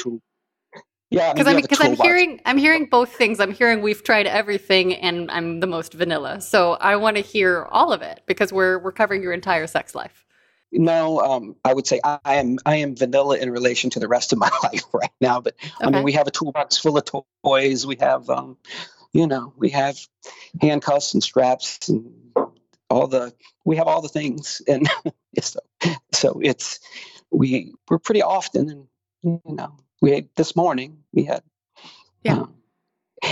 Yeah, 1.11 1.33
because 1.33 1.47
I 1.47 1.53
mean, 1.53 1.63
because 1.63 1.81
I'm 1.81 1.95
hearing, 1.95 2.41
I'm 2.45 2.59
hearing 2.59 2.87
both 2.87 3.15
things. 3.15 3.39
I'm 3.39 3.53
hearing 3.53 3.81
we've 3.81 4.03
tried 4.03 4.27
everything, 4.27 4.93
and 4.95 5.31
I'm 5.31 5.61
the 5.61 5.69
most 5.69 5.95
vanilla. 5.95 6.41
So 6.41 6.73
I 6.73 6.97
want 6.97 7.17
to 7.17 7.23
hear 7.23 7.65
all 7.71 7.93
of 7.93 8.03
it 8.03 8.23
because 8.27 8.53
we're 8.53 8.79
we're 8.81 8.93
covering 8.93 9.23
your 9.23 9.33
entire 9.33 9.69
sex 9.69 9.95
life. 9.95 10.27
No, 10.73 11.21
um, 11.21 11.57
I 11.65 11.73
would 11.73 11.87
say 11.87 12.01
I 12.03 12.19
am 12.25 12.59
I 12.67 12.77
am 12.77 12.97
vanilla 12.97 13.37
in 13.39 13.51
relation 13.51 13.91
to 13.91 14.01
the 14.01 14.09
rest 14.09 14.33
of 14.33 14.39
my 14.39 14.51
life 14.65 14.83
right 14.93 15.11
now. 15.21 15.41
But 15.41 15.55
okay. 15.63 15.75
I 15.81 15.91
mean, 15.91 16.03
we 16.03 16.13
have 16.13 16.27
a 16.27 16.33
toolbox 16.33 16.77
full 16.77 16.99
of 16.99 17.05
toys. 17.45 17.87
We 17.87 17.97
have, 18.01 18.29
um, 18.29 18.57
you 19.13 19.29
know, 19.29 19.53
we 19.57 19.71
have 19.71 19.97
handcuffs 20.61 21.15
and 21.15 21.23
straps 21.23 21.89
and 21.89 22.13
all 22.89 23.07
the 23.07 23.33
we 23.65 23.77
have 23.77 23.87
all 23.87 24.01
the 24.01 24.09
things 24.09 24.63
and 24.67 24.89
so 25.41 25.61
so 26.13 26.41
it's 26.43 26.81
we 27.31 27.75
we're 27.89 27.99
pretty 27.99 28.23
often 28.23 28.71
and 28.71 28.87
you 29.23 29.55
know 29.55 29.77
we 30.01 30.13
had 30.13 30.29
this 30.37 30.55
morning 30.55 30.99
we 31.13 31.25
had 31.25 31.43
yeah. 32.23 32.35
um, 32.35 32.55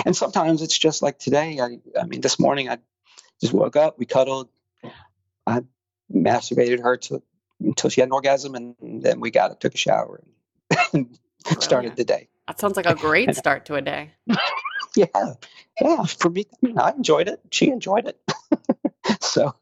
and 0.05 0.17
sometimes 0.17 0.63
it's 0.63 0.79
just 0.79 1.03
like 1.03 1.19
today 1.19 1.61
i 1.61 1.79
i 2.01 2.05
mean 2.05 2.21
this 2.21 2.39
morning 2.39 2.69
i 2.69 2.79
just 3.41 3.53
woke 3.53 3.77
up 3.77 3.99
we 3.99 4.07
cuddled 4.07 4.49
i 5.47 5.61
masturbated 6.13 6.83
her 6.83 6.97
to 6.97 7.23
until 7.61 7.91
she 7.91 8.01
had 8.01 8.09
an 8.09 8.13
orgasm 8.13 8.55
and 8.55 8.75
then 9.03 9.21
we 9.21 9.31
got 9.31 9.51
up 9.51 9.61
took 9.61 9.75
a 9.75 9.79
shower 9.79 10.23
and 10.93 11.19
started 11.61 11.95
the 11.97 12.05
day. 12.05 12.29
That 12.49 12.59
sounds 12.61 12.77
like 12.77 12.87
a 12.87 12.95
great 12.95 13.35
start 13.37 13.67
to 13.67 13.77
a 13.77 13.81
day. 13.81 14.13
Yeah 14.97 15.07
yeah 15.81 16.05
for 16.05 16.31
me 16.31 16.45
i 16.53 16.67
mean 16.67 16.79
i 16.79 16.91
enjoyed 16.91 17.29
it 17.29 17.41
she 17.51 17.71
enjoyed 17.71 18.07
it 18.07 18.21
so 19.21 19.55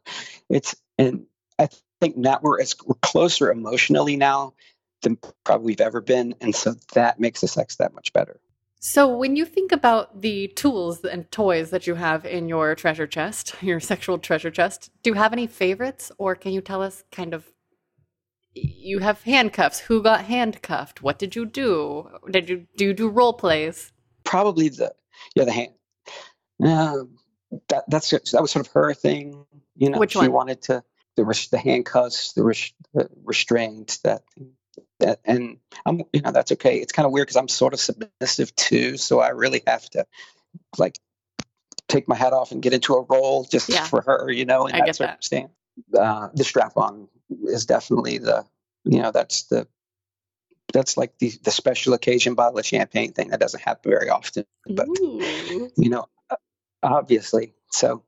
it's 0.48 0.74
and 0.98 1.26
I 1.58 1.68
think 2.00 2.16
now 2.16 2.40
we're 2.42 2.60
as 2.60 2.74
we're 2.84 2.94
closer 3.02 3.50
emotionally 3.50 4.16
now 4.16 4.54
than 5.02 5.18
probably 5.44 5.66
we've 5.66 5.80
ever 5.80 6.00
been, 6.00 6.34
and 6.40 6.54
so 6.54 6.74
that 6.94 7.20
makes 7.20 7.40
the 7.40 7.48
sex 7.48 7.76
that 7.76 7.94
much 7.94 8.12
better. 8.12 8.40
So, 8.84 9.16
when 9.16 9.36
you 9.36 9.44
think 9.44 9.70
about 9.70 10.22
the 10.22 10.48
tools 10.48 11.04
and 11.04 11.30
toys 11.30 11.70
that 11.70 11.86
you 11.86 11.94
have 11.94 12.26
in 12.26 12.48
your 12.48 12.74
treasure 12.74 13.06
chest, 13.06 13.54
your 13.60 13.78
sexual 13.78 14.18
treasure 14.18 14.50
chest, 14.50 14.90
do 15.04 15.10
you 15.10 15.14
have 15.14 15.32
any 15.32 15.46
favorites, 15.46 16.10
or 16.18 16.34
can 16.34 16.52
you 16.52 16.60
tell 16.60 16.82
us 16.82 17.04
kind 17.12 17.32
of? 17.32 17.46
You 18.54 18.98
have 18.98 19.22
handcuffs. 19.22 19.78
Who 19.78 20.02
got 20.02 20.24
handcuffed? 20.24 21.00
What 21.00 21.18
did 21.18 21.36
you 21.36 21.46
do? 21.46 22.08
Did 22.28 22.48
you 22.50 22.66
do 22.76 22.86
you 22.86 22.92
do 22.92 23.08
role 23.08 23.32
plays? 23.32 23.92
Probably 24.24 24.68
the 24.68 24.92
yeah 25.36 25.44
the 25.44 25.52
hand. 25.52 25.72
Uh, 26.62 27.04
that 27.68 27.84
that's 27.88 28.10
that 28.10 28.40
was 28.40 28.50
sort 28.50 28.66
of 28.66 28.72
her 28.72 28.94
thing. 28.94 29.44
You 29.76 29.90
know, 29.90 29.98
Which 29.98 30.12
she 30.12 30.18
one? 30.18 30.32
wanted 30.32 30.62
to 30.62 30.84
the 31.16 31.48
the 31.50 31.58
handcuffs, 31.58 32.32
the, 32.32 32.44
res, 32.44 32.72
the 32.94 33.08
restraint, 33.24 33.98
that 34.04 34.22
that, 35.00 35.20
and 35.24 35.58
I'm 35.84 36.02
you 36.12 36.22
know 36.22 36.32
that's 36.32 36.52
okay. 36.52 36.78
It's 36.78 36.92
kind 36.92 37.06
of 37.06 37.12
weird 37.12 37.26
because 37.26 37.36
I'm 37.36 37.48
sort 37.48 37.74
of 37.74 37.80
submissive 37.80 38.54
too, 38.54 38.96
so 38.96 39.20
I 39.20 39.28
really 39.28 39.62
have 39.66 39.88
to 39.90 40.06
like 40.78 40.98
take 41.88 42.08
my 42.08 42.16
hat 42.16 42.32
off 42.32 42.52
and 42.52 42.62
get 42.62 42.72
into 42.72 42.94
a 42.94 43.02
role 43.02 43.44
just 43.44 43.68
yeah. 43.68 43.84
for 43.84 44.00
her, 44.00 44.30
you 44.30 44.46
know, 44.46 44.66
in 44.66 44.74
I 44.74 44.86
that 44.86 44.96
circumstance. 44.96 45.52
That. 45.90 46.00
Uh, 46.00 46.28
the 46.34 46.44
strap 46.44 46.76
on 46.76 47.08
is 47.44 47.66
definitely 47.66 48.18
the 48.18 48.44
you 48.84 49.02
know 49.02 49.10
that's 49.10 49.44
the 49.44 49.66
that's 50.72 50.96
like 50.96 51.18
the 51.18 51.32
the 51.42 51.50
special 51.50 51.94
occasion 51.94 52.34
bottle 52.34 52.58
of 52.58 52.66
champagne 52.66 53.12
thing 53.12 53.28
that 53.28 53.40
doesn't 53.40 53.62
happen 53.62 53.90
very 53.90 54.08
often, 54.08 54.44
but 54.66 54.88
Ooh. 54.88 55.70
you 55.76 55.90
know 55.90 56.06
obviously. 56.82 57.54
So, 57.70 58.02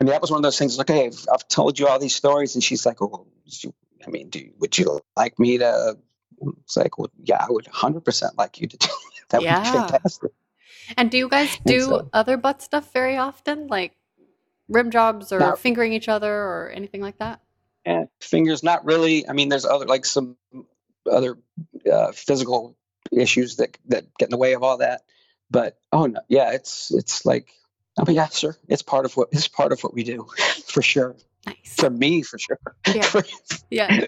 I 0.00 0.04
mean, 0.04 0.12
that 0.12 0.20
was 0.20 0.30
one 0.30 0.38
of 0.38 0.42
those 0.42 0.58
things. 0.58 0.78
Like, 0.78 0.88
hey, 0.88 1.06
I've, 1.06 1.26
I've 1.32 1.48
told 1.48 1.78
you 1.78 1.88
all 1.88 1.98
these 1.98 2.14
stories, 2.14 2.54
and 2.54 2.62
she's 2.62 2.86
like, 2.86 3.00
"Oh, 3.02 3.26
you, 3.44 3.72
I 4.06 4.10
mean, 4.10 4.30
do 4.30 4.50
would 4.58 4.76
you 4.76 5.00
like 5.16 5.38
me 5.38 5.58
to?" 5.58 5.98
It's 6.62 6.76
like, 6.76 6.98
well, 6.98 7.10
yeah, 7.22 7.44
I 7.44 7.50
would 7.50 7.64
100% 7.64 8.36
like 8.36 8.60
you 8.60 8.68
to 8.68 8.76
do 8.76 8.86
that. 9.30 9.42
Yeah. 9.42 9.56
would 9.56 9.64
be 9.64 9.78
fantastic. 9.78 10.30
And 10.96 11.10
do 11.10 11.18
you 11.18 11.28
guys 11.28 11.58
do 11.66 11.80
so, 11.80 12.08
other 12.12 12.36
butt 12.36 12.62
stuff 12.62 12.92
very 12.92 13.16
often, 13.16 13.66
like 13.66 13.92
rim 14.68 14.90
jobs 14.90 15.32
or 15.32 15.40
not, 15.40 15.58
fingering 15.58 15.92
each 15.92 16.08
other 16.08 16.32
or 16.32 16.70
anything 16.70 17.02
like 17.02 17.18
that? 17.18 17.40
And 17.84 18.08
fingers, 18.20 18.62
not 18.62 18.84
really. 18.84 19.28
I 19.28 19.32
mean, 19.32 19.48
there's 19.48 19.66
other 19.66 19.86
like 19.86 20.06
some 20.06 20.36
other 21.10 21.38
uh, 21.90 22.12
physical 22.12 22.76
issues 23.12 23.56
that 23.56 23.76
that 23.86 24.06
get 24.18 24.26
in 24.26 24.30
the 24.30 24.36
way 24.36 24.54
of 24.54 24.62
all 24.62 24.78
that. 24.78 25.02
But 25.50 25.78
oh 25.92 26.06
no, 26.06 26.20
yeah, 26.28 26.52
it's 26.52 26.90
it's 26.90 27.26
like 27.26 27.52
Oh, 27.98 28.10
yeah, 28.10 28.28
sure. 28.28 28.56
It's 28.68 28.82
part 28.82 29.04
of 29.04 29.16
what 29.16 29.28
it's 29.32 29.48
part 29.48 29.72
of 29.72 29.80
what 29.82 29.94
we 29.94 30.04
do, 30.04 30.26
for 30.66 30.82
sure. 30.82 31.16
Nice. 31.46 31.74
For 31.76 31.90
me, 31.90 32.22
for 32.22 32.38
sure. 32.38 32.58
Yeah. 32.94 33.10
yeah. 33.70 34.06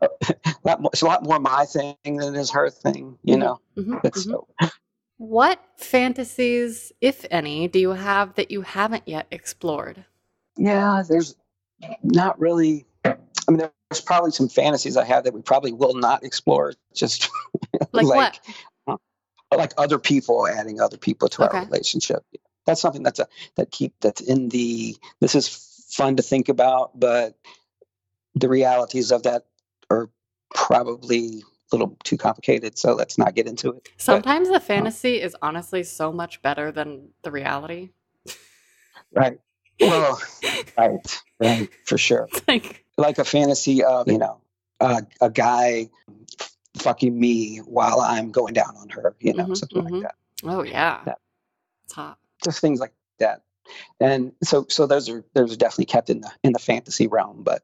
more, 0.64 0.90
it's 0.92 1.02
a 1.02 1.06
lot 1.06 1.22
more 1.24 1.38
my 1.40 1.64
thing 1.66 1.96
than 2.04 2.34
it 2.34 2.38
is 2.38 2.50
her 2.50 2.70
thing, 2.70 3.18
you 3.24 3.36
know. 3.36 3.58
Mhm, 3.76 4.02
But 4.02 4.12
mhm. 4.14 4.24
so, 4.24 4.48
What 5.18 5.60
fantasies, 5.76 6.92
if 7.00 7.24
any, 7.30 7.68
do 7.68 7.78
you 7.78 7.90
have 7.90 8.34
that 8.34 8.50
you 8.50 8.62
haven't 8.62 9.06
yet 9.06 9.26
explored? 9.30 10.04
yeah, 10.56 11.02
there's 11.08 11.36
not 12.02 12.38
really. 12.40 12.86
I 13.04 13.16
mean, 13.50 13.58
there's 13.90 14.00
probably 14.00 14.30
some 14.30 14.48
fantasies 14.48 14.96
I 14.96 15.04
have 15.04 15.24
that 15.24 15.34
we 15.34 15.42
probably 15.42 15.72
will 15.72 15.94
not 15.94 16.24
explore. 16.24 16.74
Just 16.94 17.28
Like, 17.92 18.06
what? 18.06 18.40
like 19.56 19.72
other 19.76 19.98
people 19.98 20.46
adding 20.48 20.80
other 20.80 20.96
people 20.96 21.28
to 21.28 21.44
Okay. 21.44 21.58
our 21.58 21.64
relationship. 21.66 22.24
That's 22.66 22.80
something 22.80 23.02
that's 23.02 23.18
a 23.18 23.28
that 23.56 23.70
keep 23.70 23.94
that's 24.00 24.20
in 24.20 24.48
the. 24.48 24.96
This 25.20 25.34
is 25.34 25.48
fun 25.90 26.16
to 26.16 26.22
think 26.22 26.48
about, 26.48 26.98
but 26.98 27.36
the 28.34 28.48
realities 28.48 29.10
of 29.12 29.24
that 29.24 29.46
are 29.90 30.08
probably 30.54 31.42
a 31.72 31.76
little 31.76 31.96
too 32.04 32.16
complicated. 32.16 32.78
So 32.78 32.94
let's 32.94 33.18
not 33.18 33.34
get 33.34 33.46
into 33.46 33.70
it. 33.72 33.88
Sometimes 33.96 34.48
the 34.48 34.60
fantasy 34.60 35.20
is 35.20 35.36
honestly 35.42 35.82
so 35.82 36.12
much 36.12 36.40
better 36.42 36.70
than 36.72 37.08
the 37.22 37.30
reality. 37.30 37.90
Right. 39.14 39.38
Well, 39.80 40.20
right, 40.78 41.22
right, 41.40 41.68
for 41.84 41.98
sure. 41.98 42.28
like, 42.46 42.84
Like 42.96 43.18
a 43.18 43.24
fantasy 43.24 43.82
of 43.82 44.08
you 44.08 44.18
know 44.18 44.40
uh, 44.80 45.02
a 45.20 45.30
guy 45.30 45.90
fucking 46.78 47.18
me 47.18 47.58
while 47.58 48.00
I'm 48.00 48.30
going 48.30 48.54
down 48.54 48.76
on 48.76 48.88
her. 48.90 49.14
You 49.20 49.34
know, 49.34 49.44
Mhm, 49.46 49.56
something 49.56 49.82
mhm. 49.82 49.90
like 49.90 50.02
that. 50.02 50.14
oh 50.44 50.62
yeah, 50.62 51.00
That- 51.04 51.18
it's 51.84 51.94
hot. 51.94 52.18
Just 52.42 52.60
things 52.60 52.80
like 52.80 52.92
that. 53.18 53.42
And 54.00 54.32
so 54.42 54.66
so 54.68 54.86
those 54.86 55.08
are 55.08 55.24
those 55.34 55.52
are 55.52 55.56
definitely 55.56 55.86
kept 55.86 56.10
in 56.10 56.20
the 56.20 56.30
in 56.42 56.52
the 56.52 56.58
fantasy 56.58 57.06
realm, 57.06 57.42
but 57.42 57.62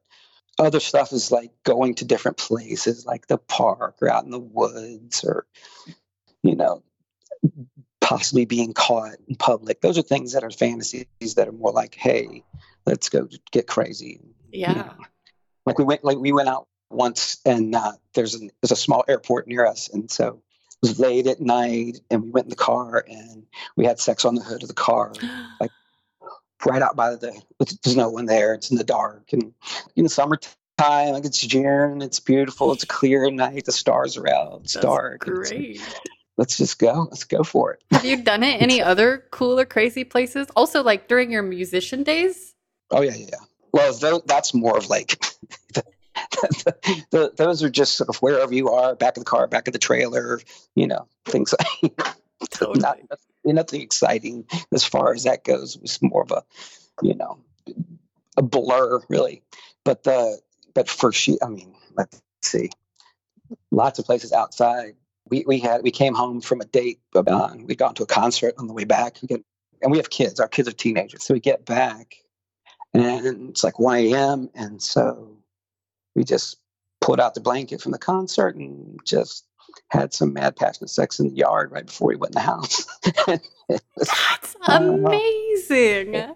other 0.57 0.79
stuff 0.79 1.13
is 1.13 1.31
like 1.31 1.51
going 1.63 1.95
to 1.95 2.05
different 2.05 2.37
places 2.37 3.05
like 3.05 3.27
the 3.27 3.37
park 3.37 3.97
or 4.01 4.09
out 4.09 4.25
in 4.25 4.31
the 4.31 4.39
woods 4.39 5.23
or 5.23 5.45
you 6.43 6.55
know 6.55 6.83
possibly 8.01 8.45
being 8.45 8.73
caught 8.73 9.15
in 9.27 9.35
public. 9.35 9.81
Those 9.81 9.97
are 9.97 10.03
things 10.03 10.33
that 10.33 10.43
are 10.43 10.49
fantasies 10.49 11.05
that 11.35 11.47
are 11.47 11.51
more 11.51 11.71
like, 11.71 11.95
hey, 11.95 12.43
let's 12.85 13.09
go 13.09 13.27
get 13.51 13.67
crazy. 13.67 14.19
you 14.51 14.59
Yeah. 14.59 14.73
know. 14.73 14.93
Like 15.65 15.77
we 15.77 15.83
went 15.85 16.03
like 16.03 16.17
we 16.17 16.31
went 16.31 16.49
out 16.49 16.67
once 16.89 17.39
and 17.45 17.75
uh, 17.75 17.91
there's 18.13 18.33
an 18.33 18.49
there's 18.61 18.71
a 18.71 18.75
small 18.75 19.03
airport 19.07 19.47
near 19.47 19.65
us 19.65 19.89
and 19.89 20.09
so 20.09 20.41
it 20.81 20.87
was 20.87 20.99
late 20.99 21.27
at 21.27 21.41
night 21.41 21.99
and 22.09 22.23
we 22.23 22.29
went 22.29 22.45
in 22.45 22.49
the 22.49 22.55
car 22.55 23.03
and 23.07 23.45
we 23.75 23.85
had 23.85 23.99
sex 23.99 24.25
on 24.25 24.35
the 24.35 24.43
hood 24.43 24.61
of 24.61 24.69
the 24.69 24.73
car 24.73 25.13
like 25.59 25.71
right 26.65 26.81
out 26.81 26.95
by 26.95 27.11
the 27.11 27.41
there's 27.83 27.95
no 27.95 28.09
one 28.09 28.25
there 28.25 28.53
it's 28.53 28.71
in 28.71 28.77
the 28.77 28.83
dark 28.83 29.31
and 29.31 29.53
in 29.95 30.03
the 30.03 30.09
summertime 30.09 30.55
like 31.11 31.25
it's 31.25 31.39
june 31.39 32.01
it's 32.01 32.19
beautiful 32.19 32.71
it's 32.73 32.83
a 32.83 32.87
clear 32.87 33.29
night 33.31 33.65
the 33.65 33.71
stars 33.71 34.17
are 34.17 34.27
out 34.29 34.61
it's 34.63 34.73
That's 34.73 34.85
dark 34.85 35.27
and 35.27 35.39
it's 35.39 35.49
Great. 35.49 36.01
let's 36.37 36.57
just 36.57 36.79
go 36.79 37.07
let's 37.09 37.23
go 37.23 37.43
for 37.43 37.73
it 37.73 37.83
Have 37.91 38.05
you 38.05 38.21
done 38.21 38.43
it 38.43 38.61
any 38.61 38.81
other 38.81 39.25
cool 39.31 39.59
or 39.59 39.65
crazy 39.65 40.03
places? 40.03 40.47
Also, 40.55 40.83
like 40.83 41.07
during 41.07 41.31
your 41.31 41.43
musician 41.43 42.03
days? 42.03 42.55
oh 42.91 43.01
yeah 43.01 43.15
yeah, 43.15 43.27
yeah. 43.31 43.37
well 43.71 44.21
that's 44.25 44.53
more 44.53 44.77
of 44.77 44.89
like 44.89 45.21
the, 46.31 47.05
the, 47.11 47.33
those 47.37 47.63
are 47.63 47.69
just 47.69 47.97
sort 47.97 48.09
of 48.09 48.17
wherever 48.17 48.53
you 48.53 48.69
are 48.69 48.95
back 48.95 49.17
of 49.17 49.21
the 49.23 49.29
car 49.29 49.47
back 49.47 49.67
of 49.67 49.73
the 49.73 49.79
trailer 49.79 50.39
you 50.75 50.87
know 50.87 51.07
things 51.25 51.53
like 51.83 51.93
Totally. 52.51 52.79
not 52.79 52.99
nothing 53.45 53.81
exciting 53.81 54.45
as 54.73 54.83
far 54.83 55.13
as 55.13 55.23
that 55.23 55.43
goes. 55.43 55.75
It 55.75 55.81
was 55.81 56.01
more 56.01 56.23
of 56.23 56.31
a, 56.31 56.43
you 57.01 57.15
know, 57.15 57.39
a 58.37 58.41
blur 58.41 59.01
really. 59.09 59.43
But 59.83 60.03
the 60.03 60.39
but 60.73 60.89
for 60.89 61.11
she, 61.11 61.37
I 61.41 61.47
mean, 61.47 61.75
let's 61.95 62.21
see, 62.41 62.69
lots 63.71 63.99
of 63.99 64.05
places 64.05 64.31
outside. 64.31 64.95
We 65.29 65.43
we 65.47 65.59
had 65.59 65.83
we 65.83 65.91
came 65.91 66.13
home 66.13 66.41
from 66.41 66.61
a 66.61 66.65
date. 66.65 66.99
Uh, 67.15 67.55
we 67.65 67.75
got 67.75 67.95
to 67.97 68.03
a 68.03 68.07
concert 68.07 68.55
on 68.57 68.67
the 68.67 68.73
way 68.73 68.85
back. 68.85 69.17
We 69.21 69.27
get, 69.27 69.43
and 69.81 69.91
we 69.91 69.97
have 69.97 70.09
kids. 70.09 70.39
Our 70.39 70.47
kids 70.47 70.67
are 70.67 70.73
teenagers, 70.73 71.23
so 71.23 71.33
we 71.33 71.39
get 71.39 71.65
back, 71.65 72.15
and 72.93 73.49
it's 73.49 73.63
like 73.63 73.79
1 73.79 73.97
a.m. 73.97 74.49
And 74.55 74.81
so 74.81 75.38
we 76.19 76.25
just 76.25 76.57
pulled 76.99 77.21
out 77.21 77.33
the 77.33 77.39
blanket 77.39 77.81
from 77.81 77.93
the 77.93 77.97
concert 77.97 78.57
and 78.57 78.99
just 79.05 79.45
had 79.89 80.13
some 80.13 80.33
mad 80.33 80.57
passionate 80.57 80.89
sex 80.89 81.17
in 81.19 81.29
the 81.29 81.35
yard 81.35 81.71
right 81.71 81.85
before 81.85 82.09
we 82.09 82.17
went 82.17 82.35
in 82.35 82.41
the 82.41 82.45
house. 82.45 82.85
it, 83.05 83.41
was, 83.69 83.79
That's 84.29 84.55
Uh, 84.67 84.79
amazing. 84.81 86.35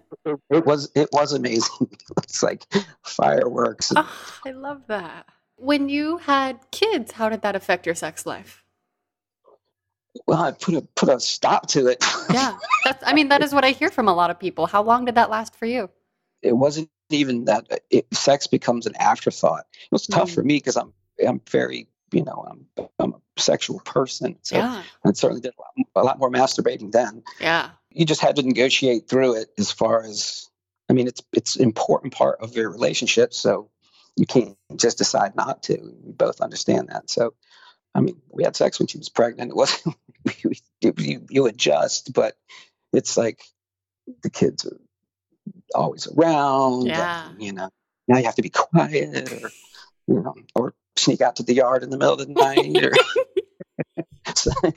it 0.50 0.64
was 0.64 0.90
it 0.94 1.10
was 1.12 1.34
amazing. 1.34 1.90
it's 2.22 2.42
like 2.42 2.64
fireworks. 3.04 3.90
and- 3.90 3.98
Oh, 4.00 4.38
I 4.46 4.52
love 4.52 4.80
that. 4.86 5.26
When 5.56 5.90
you 5.90 6.16
had 6.16 6.58
kids, 6.70 7.12
how 7.12 7.28
did 7.28 7.42
that 7.42 7.54
affect 7.54 7.84
your 7.84 7.94
sex 7.94 8.24
life? 8.24 8.62
well, 10.26 10.42
I 10.42 10.52
put 10.52 10.74
a 10.74 10.80
put 10.96 11.10
a 11.10 11.20
stop 11.20 11.66
to 11.68 11.88
it. 11.88 12.02
Yeah. 12.32 12.56
That's 12.86 13.04
I 13.06 13.12
mean, 13.12 13.28
that 13.28 13.42
is 13.42 13.52
what 13.52 13.64
I 13.64 13.72
hear 13.72 13.90
from 13.90 14.08
a 14.08 14.14
lot 14.14 14.30
of 14.30 14.38
people. 14.40 14.66
How 14.66 14.82
long 14.82 15.04
did 15.04 15.16
that 15.16 15.28
last 15.28 15.54
for 15.54 15.66
you? 15.66 15.90
it 16.42 16.52
wasn't 16.56 16.88
even 17.10 17.44
that. 17.46 17.66
It, 17.90 18.06
sex 18.14 18.46
becomes 18.46 18.86
an 18.86 18.96
afterthought. 18.96 19.64
It 19.74 19.92
was 19.92 20.06
tough 20.06 20.30
Mm. 20.30 20.34
for 20.34 20.42
me 20.42 20.56
because 20.56 20.76
I'm 20.76 20.92
I'm 21.26 21.40
very 21.50 21.88
you 22.12 22.24
know 22.24 22.46
I'm 22.48 22.88
I'm 22.98 23.14
a 23.14 23.40
sexual 23.40 23.80
person. 23.80 24.36
So 24.42 24.56
Yeah. 24.56 24.82
I 25.04 25.12
certainly 25.12 25.40
did 25.40 25.52
a 25.58 25.60
lot, 25.60 25.86
a 25.96 26.04
lot 26.04 26.18
more 26.18 26.30
masturbating 26.30 26.92
then. 26.92 27.22
Yeah. 27.40 27.70
you 27.90 28.04
just 28.04 28.20
had 28.20 28.36
to 28.36 28.42
negotiate 28.42 29.08
through 29.08 29.36
it 29.36 29.48
as 29.58 29.70
far 29.70 30.02
as 30.04 30.48
i 30.90 30.92
mean 30.92 31.06
it's 31.06 31.22
it's 31.32 31.56
important 31.56 32.12
part 32.12 32.40
of 32.40 32.54
your 32.56 32.68
relationship 32.70 33.32
so 33.32 33.70
you 34.16 34.26
can't 34.26 34.56
just 34.76 34.98
decide 34.98 35.34
not 35.36 35.62
to 35.62 35.78
we 36.04 36.12
both 36.12 36.40
understand 36.40 36.88
that 36.88 37.08
so 37.08 37.32
i 37.94 38.00
mean 38.00 38.20
we 38.30 38.44
had 38.44 38.54
sex 38.56 38.78
when 38.78 38.86
she 38.88 38.98
was 38.98 39.08
pregnant 39.08 39.50
it 39.52 39.56
wasn't 39.56 39.94
you, 40.42 40.92
you, 40.98 41.26
you 41.30 41.46
adjust 41.46 42.12
but 42.12 42.36
it's 42.92 43.16
like 43.16 43.40
the 44.22 44.30
kids 44.30 44.66
are 44.66 44.78
always 45.74 46.06
around 46.08 46.86
Yeah. 46.86 47.28
and, 47.30 47.42
you 47.42 47.52
know 47.52 47.68
now 48.08 48.18
you 48.18 48.24
have 48.24 48.34
to 48.36 48.42
be 48.42 48.50
quiet 48.50 49.32
or 49.32 49.50
you 50.06 50.20
know 50.22 50.34
or 50.54 50.74
sneak 50.96 51.20
out 51.20 51.36
to 51.36 51.42
the 51.42 51.54
yard 51.54 51.82
in 51.82 51.90
the 51.90 51.96
middle 51.98 52.14
of 52.14 52.26
the 52.26 52.32
night 52.32 52.82
or 52.84 52.92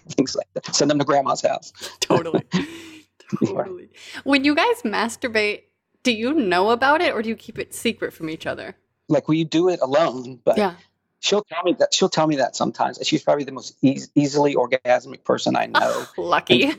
things 0.09 0.35
like 0.35 0.47
that 0.53 0.73
send 0.75 0.89
them 0.91 0.99
to 0.99 1.05
grandma's 1.05 1.41
house 1.41 1.71
Totally. 1.99 2.43
totally. 3.45 3.89
When 4.23 4.43
you 4.45 4.55
guys 4.55 4.81
masturbate, 4.83 5.63
do 6.03 6.13
you 6.13 6.33
know 6.33 6.69
about 6.69 7.01
it 7.01 7.13
or 7.13 7.21
do 7.21 7.27
you 7.29 7.35
keep 7.35 7.59
it 7.59 7.73
secret 7.73 8.13
from 8.13 8.29
each 8.29 8.45
other? 8.45 8.75
like 9.09 9.27
we 9.29 9.43
do 9.45 9.69
it 9.69 9.79
alone 9.81 10.37
but 10.43 10.57
Yeah. 10.57 10.75
she'll 11.19 11.43
tell 11.43 11.63
me 11.63 11.73
that 11.79 11.93
she'll 11.93 12.09
tell 12.09 12.27
me 12.27 12.35
that 12.37 12.55
sometimes 12.57 12.99
she's 13.03 13.23
probably 13.23 13.45
the 13.45 13.53
most 13.53 13.77
eas 13.81 14.09
easily 14.15 14.53
orgasmic 14.55 15.23
person 15.23 15.55
i 15.55 15.65
know 15.65 15.79
ah, 15.81 16.11
Lucky. 16.17 16.73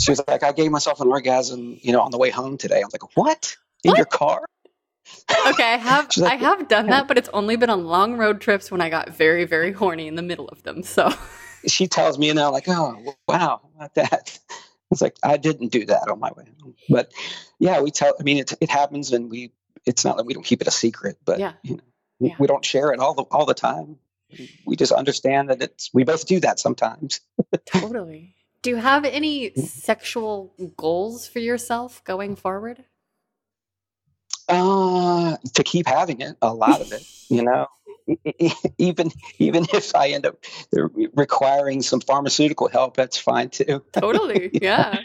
She 0.00 0.12
was 0.12 0.22
like 0.28 0.42
i 0.42 0.52
gave 0.52 0.70
myself 0.70 1.00
an 1.00 1.08
orgasm 1.08 1.78
you 1.82 1.92
know 1.92 2.00
on 2.02 2.10
the 2.10 2.18
way 2.18 2.30
home 2.30 2.58
today 2.58 2.76
i 2.82 2.84
was 2.84 2.92
like 2.92 3.16
what 3.16 3.56
in 3.84 3.90
What? 3.90 3.98
your 3.98 4.06
car 4.06 4.42
Okay, 5.46 5.64
I 5.64 5.76
have 5.76 6.10
like, 6.16 6.32
I 6.32 6.36
have 6.36 6.68
done 6.68 6.86
that, 6.88 7.08
but 7.08 7.18
it's 7.18 7.28
only 7.32 7.56
been 7.56 7.70
on 7.70 7.86
long 7.86 8.16
road 8.16 8.40
trips 8.40 8.70
when 8.70 8.80
I 8.80 8.90
got 8.90 9.10
very, 9.10 9.44
very 9.44 9.72
horny 9.72 10.06
in 10.06 10.14
the 10.14 10.22
middle 10.22 10.48
of 10.48 10.62
them. 10.64 10.82
So 10.82 11.10
she 11.66 11.86
tells 11.88 12.18
me 12.18 12.30
and 12.30 12.40
i'm 12.40 12.52
like 12.52 12.68
oh 12.68 13.14
wow 13.28 13.60
about 13.76 13.94
that 13.94 14.38
it's 14.90 15.02
like 15.02 15.16
i 15.22 15.36
didn't 15.36 15.68
do 15.68 15.84
that 15.86 16.08
on 16.08 16.18
my 16.18 16.30
way 16.36 16.44
home 16.62 16.74
but 16.88 17.12
yeah 17.58 17.80
we 17.80 17.90
tell 17.90 18.14
i 18.18 18.22
mean 18.22 18.38
it, 18.38 18.52
it 18.60 18.70
happens 18.70 19.12
and 19.12 19.30
we 19.30 19.52
it's 19.86 20.04
not 20.04 20.16
that 20.16 20.26
we 20.26 20.34
don't 20.34 20.44
keep 20.44 20.60
it 20.62 20.68
a 20.68 20.70
secret 20.72 21.18
but 21.24 21.38
Yeah. 21.38 21.52
you 21.62 21.76
know 21.76 21.82
we, 22.18 22.28
Yeah. 22.28 22.36
we 22.38 22.46
don't 22.46 22.64
share 22.64 22.92
it 22.92 23.00
all 23.00 23.14
the 23.14 23.24
all 23.24 23.46
the 23.46 23.54
time 23.54 23.96
we 24.66 24.76
just 24.76 24.92
understand 24.92 25.50
that 25.50 25.62
it's 25.62 25.90
we 25.92 26.04
both 26.04 26.26
do 26.26 26.40
that 26.40 26.58
sometimes 26.58 27.20
totally. 27.66 28.34
Do 28.62 28.70
you 28.70 28.76
have 28.76 29.04
any 29.04 29.52
sexual 29.54 30.52
goals 30.76 31.26
for 31.26 31.38
yourself 31.38 32.04
going 32.04 32.36
forward? 32.36 32.84
Uh, 34.48 35.36
to 35.54 35.62
keep 35.62 35.86
having 35.86 36.20
it, 36.20 36.36
a 36.42 36.52
lot 36.52 36.80
of 36.80 36.92
it, 36.92 37.06
you 37.28 37.42
know. 37.42 37.66
Even 38.78 39.12
even 39.38 39.66
if 39.72 39.94
I 39.94 40.08
end 40.08 40.26
up 40.26 40.44
requiring 41.14 41.80
some 41.80 42.00
pharmaceutical 42.00 42.68
help, 42.68 42.96
that's 42.96 43.16
fine 43.16 43.50
too. 43.50 43.84
Totally. 43.92 44.50
Yeah. 44.60 44.98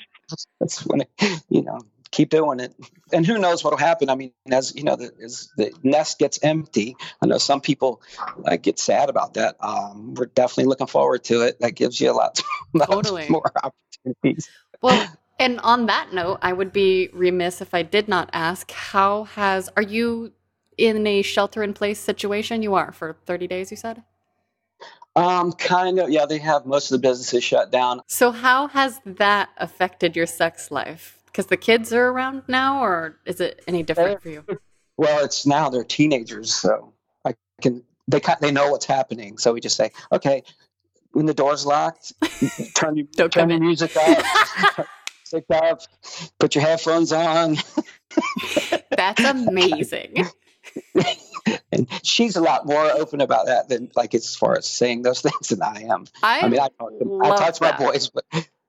That's 0.60 0.84
when 0.88 1.02
it, 1.02 1.42
you 1.50 1.62
know 1.62 1.80
keep 2.16 2.30
doing 2.30 2.60
it, 2.60 2.74
and 3.14 3.26
who 3.26 3.38
knows 3.38 3.64
what'll 3.64 3.78
happen. 3.78 4.10
I 4.10 4.16
mean, 4.16 4.32
as 4.50 4.74
you 4.76 4.84
know, 4.84 4.96
the, 4.96 5.12
as 5.24 5.50
the 5.58 5.72
nest 5.84 6.18
gets 6.18 6.40
empty, 6.42 6.96
I 7.22 7.28
know 7.28 7.38
some 7.38 7.62
people 7.62 8.02
like 8.38 8.64
get 8.64 8.80
sad 8.80 9.10
about 9.10 9.36
that. 9.36 9.58
Um, 9.60 10.14
we're 10.16 10.28
definitely 10.28 10.66
looking 10.66 10.88
forward 10.88 11.24
to 11.26 11.42
it. 11.42 11.60
That 11.60 11.76
gives 11.76 12.00
you 12.00 12.12
a 12.12 12.14
lot, 12.14 12.42
Totally. 12.86 13.28
more 13.30 13.52
opportunities. 13.64 14.50
Well, 14.82 15.08
and 15.40 15.60
on 15.60 15.88
that 15.88 16.14
note, 16.14 16.40
I 16.42 16.54
would 16.54 16.72
be 16.72 17.10
remiss 17.14 17.62
if 17.62 17.74
I 17.74 17.84
did 17.84 18.08
not 18.08 18.30
ask 18.32 18.72
how 18.72 19.26
has 19.26 19.70
are 19.76 19.84
you 19.84 20.32
in 20.78 21.06
a 21.06 21.22
shelter 21.22 21.62
in 21.64 21.74
place 21.74 22.00
situation? 22.00 22.62
You 22.62 22.76
are 22.76 22.92
for 22.92 23.18
30 23.26 23.48
days, 23.48 23.72
you 23.72 23.78
said? 23.78 24.04
Um, 25.16 25.54
kind 25.54 26.00
of. 26.00 26.10
Yeah, 26.10 26.26
they 26.26 26.40
have 26.40 26.66
most 26.66 26.92
of 26.92 27.02
the 27.02 27.08
businesses 27.08 27.44
shut 27.44 27.72
down. 27.72 28.02
So 28.08 28.32
how 28.32 28.68
has 28.68 29.00
that 29.06 29.50
affected 29.58 30.16
your 30.16 30.26
sex 30.26 30.72
life? 30.72 31.15
Because 31.36 31.48
the 31.48 31.58
kids 31.58 31.92
are 31.92 32.08
around 32.08 32.44
now, 32.48 32.82
or 32.82 33.18
is 33.26 33.42
it 33.42 33.62
any 33.68 33.84
different 33.84 34.22
for 34.22 34.30
you? 34.30 34.46
Well, 34.98 35.26
it's 35.26 35.46
now 35.46 35.68
they're 35.68 35.84
teenagers, 35.84 36.54
so 36.56 36.94
I 37.26 37.34
can 37.62 37.84
they 38.08 38.22
they 38.40 38.52
know 38.54 38.72
what's 38.72 38.86
happening. 38.86 39.38
So 39.38 39.52
we 39.52 39.60
just 39.60 39.76
say, 39.76 39.92
okay, 40.10 40.44
when 41.12 41.26
the 41.26 41.34
door's 41.34 41.66
locked, 41.66 42.14
turn 42.76 42.96
your 42.96 43.06
Don't 43.12 43.30
turn 43.30 43.50
your 43.50 43.58
in. 43.58 43.66
music 43.66 43.92
up, 43.98 44.88
music 45.20 45.46
up, 45.52 45.82
put 46.40 46.56
your 46.56 46.64
headphones 46.64 47.12
on. 47.12 47.58
That's 48.90 49.22
amazing. 49.22 50.30
and 51.74 51.90
she's 52.02 52.38
a 52.38 52.42
lot 52.42 52.66
more 52.66 52.90
open 52.90 53.20
about 53.20 53.48
that 53.48 53.68
than 53.68 53.92
like 53.98 54.16
as 54.16 54.34
far 54.34 54.58
as 54.58 54.66
saying 54.66 55.02
those 55.02 55.20
things 55.20 55.50
than 55.50 55.62
I 55.62 55.88
am. 55.94 56.06
I, 56.24 56.40
I 56.40 56.48
mean, 56.48 56.62
I 56.62 56.70
talk 56.80 56.98
to, 57.00 57.20
I 57.22 57.36
talk 57.36 57.54
to 57.56 57.64
my 57.64 57.76
boys, 57.78 58.10
but 58.10 58.24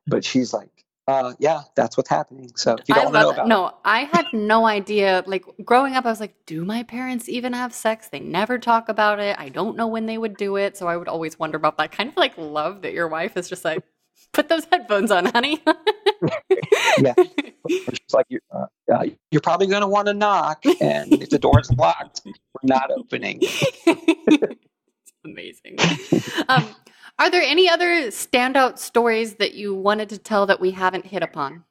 but 0.08 0.24
she's 0.24 0.52
like, 0.52 0.70
uh, 1.06 1.34
yeah, 1.38 1.62
that's 1.74 1.96
what's 1.96 2.10
happening. 2.10 2.50
So 2.56 2.74
if 2.74 2.88
you 2.88 2.94
don't 2.94 3.12
know 3.12 3.30
about 3.30 3.48
No, 3.48 3.74
I 3.84 4.04
had 4.12 4.26
no 4.32 4.66
idea. 4.66 5.22
Like 5.26 5.44
growing 5.64 5.94
up, 5.94 6.04
I 6.04 6.10
was 6.10 6.20
like, 6.20 6.34
do 6.46 6.64
my 6.64 6.82
parents 6.82 7.28
even 7.28 7.52
have 7.52 7.72
sex? 7.72 8.08
They 8.08 8.20
never 8.20 8.58
talk 8.58 8.88
about 8.88 9.20
it. 9.20 9.36
I 9.38 9.48
don't 9.48 9.76
know 9.76 9.86
when 9.86 10.06
they 10.06 10.18
would 10.18 10.36
do 10.36 10.56
it. 10.56 10.76
So 10.76 10.88
I 10.88 10.96
would 10.96 11.08
always 11.08 11.38
wonder 11.38 11.56
about 11.56 11.78
that. 11.78 11.92
Kind 11.92 12.10
of 12.10 12.16
like 12.16 12.36
love 12.36 12.82
that 12.82 12.92
your 12.92 13.08
wife 13.08 13.36
is 13.36 13.48
just 13.48 13.64
like, 13.64 13.84
put 14.32 14.48
those 14.48 14.66
headphones 14.70 15.10
on, 15.10 15.26
honey. 15.26 15.62
Yeah. 16.98 17.12
it, 17.18 17.54
she's 17.68 18.14
like, 18.14 18.24
you're, 18.30 18.40
uh, 18.50 18.64
uh, 18.92 19.04
you're 19.30 19.42
probably 19.42 19.66
going 19.66 19.82
to 19.82 19.86
want 19.86 20.06
to 20.06 20.14
knock, 20.14 20.64
and 20.80 21.12
if 21.12 21.28
the 21.28 21.38
door's 21.38 21.70
locked, 21.72 22.22
we're 22.24 22.32
not 22.62 22.90
opening. 22.90 23.42
Amazing. 25.24 25.76
Um, 26.48 26.74
are 27.18 27.30
there 27.30 27.42
any 27.42 27.68
other 27.68 28.08
standout 28.08 28.78
stories 28.78 29.34
that 29.34 29.54
you 29.54 29.74
wanted 29.74 30.08
to 30.10 30.18
tell 30.18 30.46
that 30.46 30.60
we 30.60 30.72
haven't 30.72 31.06
hit 31.06 31.22
upon? 31.22 31.64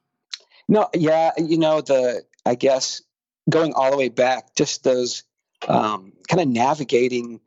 No, 0.68 0.88
yeah, 0.94 1.30
you 1.38 1.58
know 1.58 1.80
the 1.80 2.24
I 2.44 2.54
guess 2.56 3.02
going 3.48 3.72
all 3.74 3.90
the 3.90 3.96
way 3.96 4.08
back, 4.08 4.54
just 4.54 4.82
those 4.82 5.22
um, 5.68 6.12
kind 6.28 6.40
of 6.40 6.48
navigating 6.48 7.40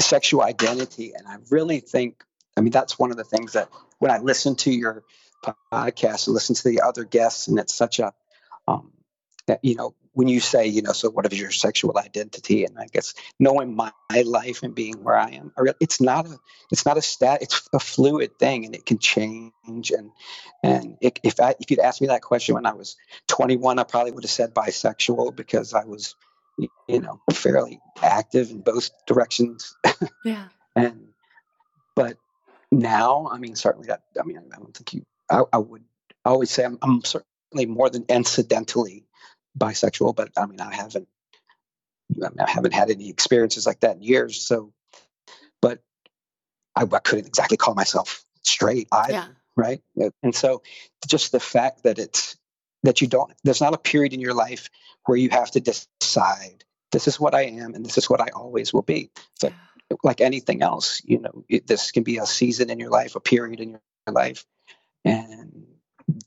sexual 0.00 0.42
identity, 0.42 1.12
and 1.16 1.26
I 1.26 1.36
really 1.50 1.80
think, 1.80 2.24
I 2.56 2.60
mean, 2.60 2.70
that's 2.70 2.98
one 2.98 3.10
of 3.10 3.16
the 3.16 3.24
things 3.24 3.54
that 3.54 3.68
when 3.98 4.10
I 4.10 4.18
listen 4.18 4.56
to 4.56 4.70
your 4.70 5.02
podcast, 5.72 6.26
and 6.26 6.34
listen 6.34 6.54
to 6.54 6.68
the 6.68 6.82
other 6.82 7.04
guests, 7.04 7.48
and 7.48 7.58
it's 7.58 7.74
such 7.74 7.98
a, 7.98 8.12
um, 8.68 8.92
you 9.62 9.74
know, 9.74 9.94
when 10.14 10.28
you 10.28 10.40
say, 10.40 10.66
you 10.66 10.82
know, 10.82 10.92
so 10.92 11.10
what 11.10 11.30
is 11.32 11.40
your 11.40 11.50
sexual 11.50 11.98
identity? 11.98 12.64
And 12.64 12.78
I 12.78 12.86
guess 12.86 13.14
knowing 13.38 13.74
my, 13.74 13.92
my 14.10 14.22
life 14.22 14.62
and 14.62 14.74
being 14.74 15.02
where 15.02 15.16
I 15.16 15.30
am, 15.30 15.52
it's 15.80 16.00
not 16.00 16.26
a, 16.26 16.38
it's 16.70 16.84
not 16.84 16.98
a 16.98 17.02
stat, 17.02 17.42
it's 17.42 17.68
a 17.72 17.78
fluid 17.78 18.38
thing, 18.38 18.66
and 18.66 18.74
it 18.74 18.84
can 18.84 18.98
change. 18.98 19.90
And 19.90 20.10
and 20.62 20.96
it, 21.00 21.18
if 21.22 21.40
I, 21.40 21.54
if 21.60 21.70
you'd 21.70 21.80
asked 21.80 22.00
me 22.00 22.08
that 22.08 22.22
question 22.22 22.54
when 22.54 22.66
I 22.66 22.74
was 22.74 22.96
21, 23.28 23.78
I 23.78 23.84
probably 23.84 24.12
would 24.12 24.24
have 24.24 24.30
said 24.30 24.54
bisexual 24.54 25.34
because 25.34 25.72
I 25.72 25.84
was, 25.84 26.14
you 26.58 27.00
know, 27.00 27.20
fairly 27.32 27.80
active 28.02 28.50
in 28.50 28.60
both 28.60 28.90
directions. 29.06 29.76
Yeah. 30.24 30.48
And 30.74 31.08
but 31.94 32.16
now, 32.70 33.28
I 33.30 33.38
mean, 33.38 33.54
certainly 33.54 33.88
that. 33.88 34.02
I 34.18 34.24
mean, 34.24 34.38
I 34.38 34.56
don't 34.56 34.76
think 34.76 34.94
you. 34.94 35.06
I, 35.30 35.42
I 35.52 35.58
would 35.58 35.84
always 36.24 36.50
say 36.50 36.64
I'm, 36.64 36.78
I'm 36.82 37.02
certainly 37.04 37.66
more 37.66 37.90
than 37.90 38.04
incidentally 38.08 39.04
bisexual, 39.58 40.14
but 40.14 40.30
I 40.36 40.46
mean, 40.46 40.60
I 40.60 40.74
haven't. 40.74 41.08
I, 42.16 42.28
mean, 42.28 42.40
I 42.40 42.50
haven't 42.50 42.74
had 42.74 42.90
any 42.90 43.08
experiences 43.08 43.66
like 43.66 43.80
that 43.80 43.96
in 43.96 44.02
years. 44.02 44.44
So, 44.44 44.72
but 45.60 45.80
I, 46.76 46.82
I 46.82 46.98
couldn't 46.98 47.26
exactly 47.26 47.56
call 47.56 47.74
myself 47.74 48.24
straight 48.42 48.88
either, 48.92 49.12
Yeah. 49.12 49.28
right? 49.56 49.80
Uh, 50.00 50.10
and 50.22 50.34
so, 50.34 50.62
just 51.06 51.32
the 51.32 51.40
fact 51.40 51.84
that 51.84 51.98
it's 51.98 52.36
that 52.82 53.00
you 53.00 53.06
don't. 53.06 53.32
There's 53.44 53.60
not 53.60 53.74
a 53.74 53.78
period 53.78 54.12
in 54.12 54.20
your 54.20 54.34
life 54.34 54.68
where 55.06 55.16
you 55.16 55.30
have 55.30 55.50
to 55.52 55.60
decide 55.60 56.64
this 56.90 57.08
is 57.08 57.18
what 57.18 57.34
I 57.34 57.42
am 57.42 57.74
and 57.74 57.84
this 57.84 57.98
is 57.98 58.10
what 58.10 58.20
I 58.20 58.28
always 58.34 58.72
will 58.72 58.82
be. 58.82 59.10
It's 59.34 59.44
like 59.44 59.54
like 60.02 60.20
anything 60.20 60.62
else, 60.62 61.02
you 61.04 61.18
know, 61.18 61.44
it, 61.48 61.66
this 61.66 61.90
can 61.90 62.02
be 62.02 62.18
a 62.18 62.26
season 62.26 62.70
in 62.70 62.78
your 62.78 62.90
life, 62.90 63.14
a 63.14 63.20
period 63.20 63.60
in 63.60 63.70
your 63.70 63.80
life, 64.08 64.46
and 65.04 65.66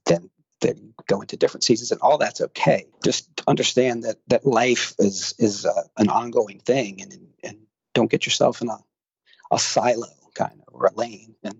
then 0.05 0.29
then 0.65 0.77
you 0.77 0.93
go 1.07 1.21
into 1.21 1.37
different 1.37 1.63
seasons, 1.63 1.91
and 1.91 2.01
all 2.01 2.17
that's 2.17 2.41
okay. 2.41 2.85
Just 3.03 3.29
understand 3.47 4.03
that 4.03 4.17
that 4.27 4.45
life 4.45 4.93
is 4.99 5.33
is 5.37 5.65
uh, 5.65 5.83
an 5.97 6.09
ongoing 6.09 6.59
thing, 6.59 7.01
and 7.01 7.13
and 7.43 7.57
don't 7.93 8.11
get 8.11 8.25
yourself 8.25 8.61
in 8.61 8.69
a 8.69 8.77
a 9.51 9.59
silo 9.59 10.07
kind 10.33 10.59
of 10.67 10.73
or 10.73 10.87
a 10.87 10.93
lane, 10.93 11.35
and 11.43 11.55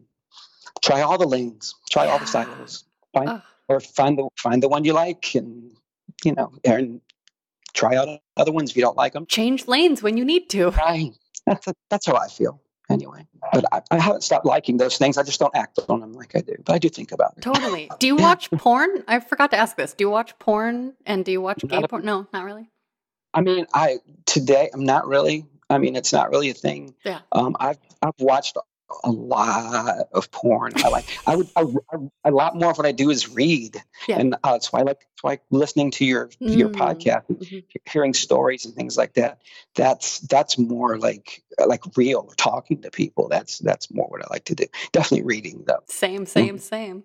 try 0.84 1.02
all 1.02 1.18
the 1.18 1.28
lanes, 1.28 1.76
try 1.92 2.06
all 2.08 2.20
the 2.20 2.28
silos, 2.28 2.84
find 3.14 3.30
Oh, 3.30 3.42
or 3.68 3.80
find 3.80 4.18
the 4.18 4.28
find 4.38 4.62
the 4.64 4.70
one 4.70 4.84
you 4.86 4.94
like, 4.94 5.36
and 5.36 5.72
you 6.24 6.34
know, 6.34 6.52
and 6.64 7.02
try 7.74 7.96
out 7.96 8.08
other 8.38 8.52
ones 8.52 8.72
if 8.72 8.78
you 8.78 8.82
don't 8.82 8.98
like 8.98 9.14
them. 9.14 9.26
change 9.28 9.68
lanes 9.68 10.02
when 10.02 10.18
you 10.18 10.26
need 10.26 10.50
to. 10.50 10.70
Right. 10.72 11.14
That's 11.46 11.68
that's 11.90 12.06
how 12.08 12.16
I 12.16 12.28
feel 12.28 12.60
anyway. 12.90 13.28
But 13.54 13.66
I, 13.72 13.82
I 13.92 14.00
haven't 14.00 14.24
stopped 14.24 14.46
liking 14.46 14.78
those 14.78 14.98
things. 14.98 15.18
I 15.18 15.24
just 15.24 15.40
don't 15.40 15.56
act 15.56 15.80
on 15.90 16.00
them 16.00 16.14
like 16.14 16.36
I 16.36 16.42
do. 16.42 16.56
But 16.64 16.74
I 16.74 16.78
do 16.80 16.90
think 16.90 17.12
about 17.12 17.34
it. 17.38 17.42
Totally. 17.42 17.90
Do 18.00 18.08
you 18.08 18.16
watch 18.16 18.50
porn? 18.52 19.04
I 19.08 19.20
forgot 19.20 19.52
to 19.52 19.58
ask 19.58 19.76
this. 19.76 19.94
Do 19.94 20.04
you 20.04 20.10
watch 20.10 20.38
porn 20.40 20.94
and 21.06 21.24
do 21.26 21.32
you 21.32 21.42
watch 21.42 21.64
gay 21.68 21.82
a- 21.82 21.88
porn? 21.88 22.06
No, 22.06 22.28
not 22.34 22.44
really. 22.46 22.70
I 23.34 23.42
mean, 23.42 23.66
I 23.74 23.98
today 24.26 24.70
I'm 24.74 24.84
not 24.86 25.08
really. 25.08 25.46
I 25.70 25.78
mean, 25.78 25.96
it's 25.96 26.14
not 26.14 26.30
really 26.30 26.50
a 26.52 26.54
thing. 26.54 26.94
Yeah. 27.04 27.20
Um, 27.32 27.56
I've 27.60 27.80
I've 28.02 28.14
watched 28.20 28.58
a 29.04 29.12
lot 29.12 30.08
of 30.14 30.30
porn. 30.32 30.74
I 30.78 30.90
like. 30.90 31.06
I 31.26 31.36
would. 31.36 31.50
I, 31.56 31.62
I, 31.94 31.98
a 32.26 32.32
lot 32.32 32.56
more 32.56 32.72
of 32.72 32.78
what 32.78 32.86
I 32.86 32.92
do 32.92 33.10
is 33.10 33.30
read, 33.30 33.82
Yeah. 34.08 34.20
and 34.20 34.34
uh, 34.36 34.38
that's 34.44 34.72
why 34.72 34.80
I 34.80 34.84
like. 34.84 35.00
That's 35.00 35.24
why 35.24 35.40
listening 35.50 35.92
to 35.92 36.06
your 36.06 36.28
to 36.28 36.52
your 36.52 36.70
Mm. 36.70 36.76
podcast, 36.76 37.24
Mhm. 37.28 37.64
hearing 37.92 38.14
stories 38.14 38.66
and 38.66 38.76
things 38.76 38.98
like 38.98 39.14
that. 39.16 39.42
That's 39.76 40.20
that's 40.20 40.58
more 40.58 40.98
like 41.00 41.44
like 41.66 41.82
real 41.98 42.32
talking 42.38 42.82
to 42.84 42.92
people. 42.92 43.28
That's 43.28 43.60
that's 43.60 43.92
more 43.92 44.08
what 44.08 44.24
I 44.24 44.28
like 44.30 44.46
to 44.46 44.56
do. 44.56 44.66
Definitely 44.92 45.26
reading 45.26 45.64
though. 45.66 45.84
Same, 45.88 46.26
same, 46.26 46.58
same. 46.60 47.04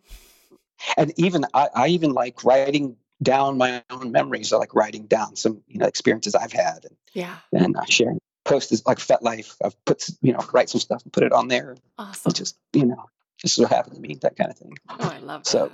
and 0.96 1.12
even 1.16 1.44
I, 1.54 1.68
I 1.74 1.88
even 1.88 2.12
like 2.12 2.44
writing 2.44 2.96
down 3.22 3.58
my 3.58 3.82
own 3.90 4.12
memories. 4.12 4.52
I 4.52 4.56
like 4.58 4.74
writing 4.74 5.06
down 5.06 5.36
some 5.36 5.62
you 5.68 5.78
know 5.78 5.86
experiences 5.86 6.34
I've 6.34 6.52
had 6.52 6.84
and, 6.86 6.96
Yeah. 7.14 7.36
and 7.52 7.76
uh, 7.76 7.84
sharing. 7.88 8.18
Post 8.50 8.72
is 8.72 8.84
like 8.84 8.98
FetLife. 8.98 9.56
I've 9.64 9.82
put 9.84 10.08
you 10.22 10.32
know 10.32 10.40
write 10.52 10.68
some 10.68 10.80
stuff 10.80 11.02
and 11.04 11.12
put 11.12 11.22
it 11.22 11.32
on 11.32 11.46
there. 11.48 11.76
Awesome. 11.98 12.32
Just 12.32 12.56
you 12.72 12.84
know 12.84 13.06
just 13.38 13.54
so 13.54 13.64
happened 13.66 13.94
to 13.94 14.00
me 14.00 14.16
that 14.22 14.36
kind 14.36 14.50
of 14.50 14.58
thing. 14.58 14.76
Oh, 14.88 14.96
I 15.08 15.18
love 15.18 15.46
So- 15.46 15.68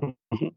that. 0.00 0.14
Mhm. 0.32 0.54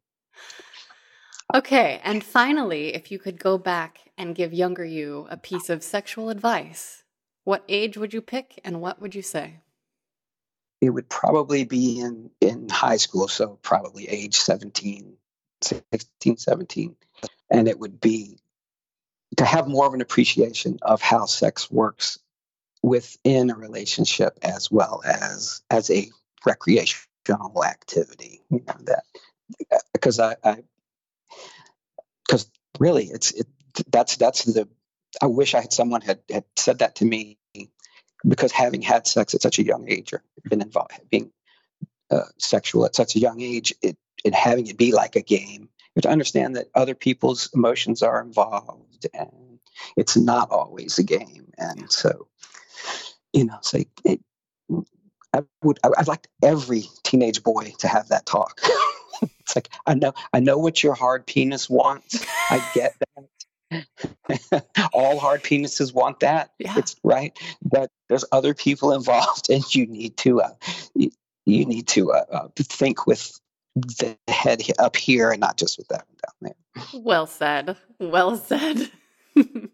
Okay, 1.53 2.01
and 2.03 2.23
finally, 2.23 2.95
if 2.95 3.11
you 3.11 3.19
could 3.19 3.39
go 3.39 3.57
back 3.59 3.99
and 4.17 4.33
give 4.35 4.51
younger 4.53 4.83
you 4.83 5.27
a 5.29 5.37
piece 5.37 5.69
of 5.69 5.83
sexual 5.83 6.29
advice, 6.29 7.03
what 7.43 7.63
age 7.69 7.95
would 7.97 8.13
you 8.13 8.21
pick 8.21 8.59
and 8.65 8.81
what 8.81 8.99
would 8.99 9.13
you 9.13 9.21
say? 9.21 9.59
It 10.81 10.89
would 10.89 11.07
probably 11.09 11.63
be 11.63 11.99
in 11.99 12.31
in 12.41 12.67
high 12.69 12.97
school, 12.97 13.27
so 13.27 13.59
probably 13.61 14.09
age 14.09 14.35
17, 14.35 15.17
16, 15.61 16.37
17. 16.37 16.95
and 17.51 17.67
it 17.67 17.77
would 17.79 18.01
be 18.01 18.39
to 19.37 19.45
have 19.45 19.67
more 19.67 19.85
of 19.87 19.93
an 19.93 20.01
appreciation 20.01 20.77
of 20.81 21.01
how 21.01 21.25
sex 21.25 21.69
works 21.71 22.19
within 22.81 23.49
a 23.49 23.55
relationship 23.55 24.37
as 24.43 24.69
well 24.71 25.01
as 25.05 25.61
as 25.71 25.89
a 25.89 26.09
recreational 26.45 27.63
activity 27.65 28.41
you 28.51 28.61
know 28.67 28.75
that 28.83 29.03
because 29.93 30.19
i 30.19 30.35
because 32.27 32.49
really 32.79 33.05
it's 33.05 33.31
it 33.31 33.47
that's 33.91 34.17
that's 34.17 34.43
the 34.45 34.67
i 35.21 35.25
wish 35.25 35.55
i 35.55 35.61
had 35.61 35.73
someone 35.73 36.01
had 36.01 36.19
had 36.29 36.43
said 36.55 36.79
that 36.79 36.95
to 36.95 37.05
me 37.05 37.37
because 38.27 38.51
having 38.51 38.81
had 38.81 39.07
sex 39.07 39.33
at 39.33 39.41
such 39.41 39.59
a 39.59 39.65
young 39.65 39.89
age 39.89 40.13
or 40.13 40.23
been 40.49 40.61
involved 40.61 40.91
being 41.09 41.31
uh, 42.11 42.21
sexual 42.37 42.85
at 42.85 42.95
such 42.95 43.15
a 43.15 43.19
young 43.19 43.41
age 43.41 43.73
it 43.81 43.97
and 44.23 44.35
having 44.35 44.67
it 44.67 44.77
be 44.77 44.91
like 44.91 45.15
a 45.15 45.21
game 45.21 45.69
have 45.95 46.03
to 46.03 46.09
understand 46.09 46.55
that 46.55 46.67
other 46.75 46.95
people's 46.95 47.49
emotions 47.53 48.01
are 48.03 48.21
involved 48.21 49.07
and 49.13 49.59
it's 49.97 50.17
not 50.17 50.51
always 50.51 50.97
a 50.99 51.03
game. 51.03 51.51
And 51.57 51.91
so 51.91 52.27
you 53.33 53.45
know 53.45 53.57
say 53.61 53.85
it, 54.05 54.21
i 55.33 55.41
would 55.63 55.77
I- 55.83 55.89
i'd 55.97 56.07
like 56.07 56.27
every 56.41 56.83
teenage 57.03 57.43
boy 57.43 57.73
to 57.79 57.87
have 57.87 58.07
that 58.09 58.25
talk. 58.25 58.61
It's 59.39 59.55
like 59.55 59.69
i 59.85 59.93
know 59.93 60.13
i 60.33 60.39
know 60.39 60.57
what 60.57 60.83
your 60.83 60.93
hard 60.93 61.25
penis 61.25 61.69
wants. 61.69 62.25
I 62.49 62.59
get 62.59 62.93
that. 63.71 64.65
All 64.93 65.19
hard 65.19 65.43
penises 65.43 65.93
want 65.93 66.19
that. 66.19 66.51
Yeah. 66.59 66.73
it's 66.77 66.95
right. 67.03 67.37
But 67.63 67.89
there's 68.09 68.25
other 68.31 68.53
people 68.53 68.91
involved 68.91 69.49
and 69.49 69.63
you 69.73 69.85
need 69.87 70.17
to 70.17 70.41
uh, 70.41 70.49
you, 70.95 71.11
you 71.45 71.65
need 71.65 71.87
to 71.89 72.11
uh, 72.11 72.25
uh, 72.31 72.47
think 72.57 73.07
with 73.07 73.39
the 73.75 74.17
head 74.27 74.61
up 74.79 74.95
here 74.95 75.31
and 75.31 75.39
not 75.39 75.57
just 75.57 75.77
with 75.77 75.87
that 75.89 76.05
one 76.07 76.17
down 76.25 76.55
there 76.73 77.01
Well 77.01 77.27
said. 77.27 77.77
Well 77.99 78.37
said. 78.37 78.89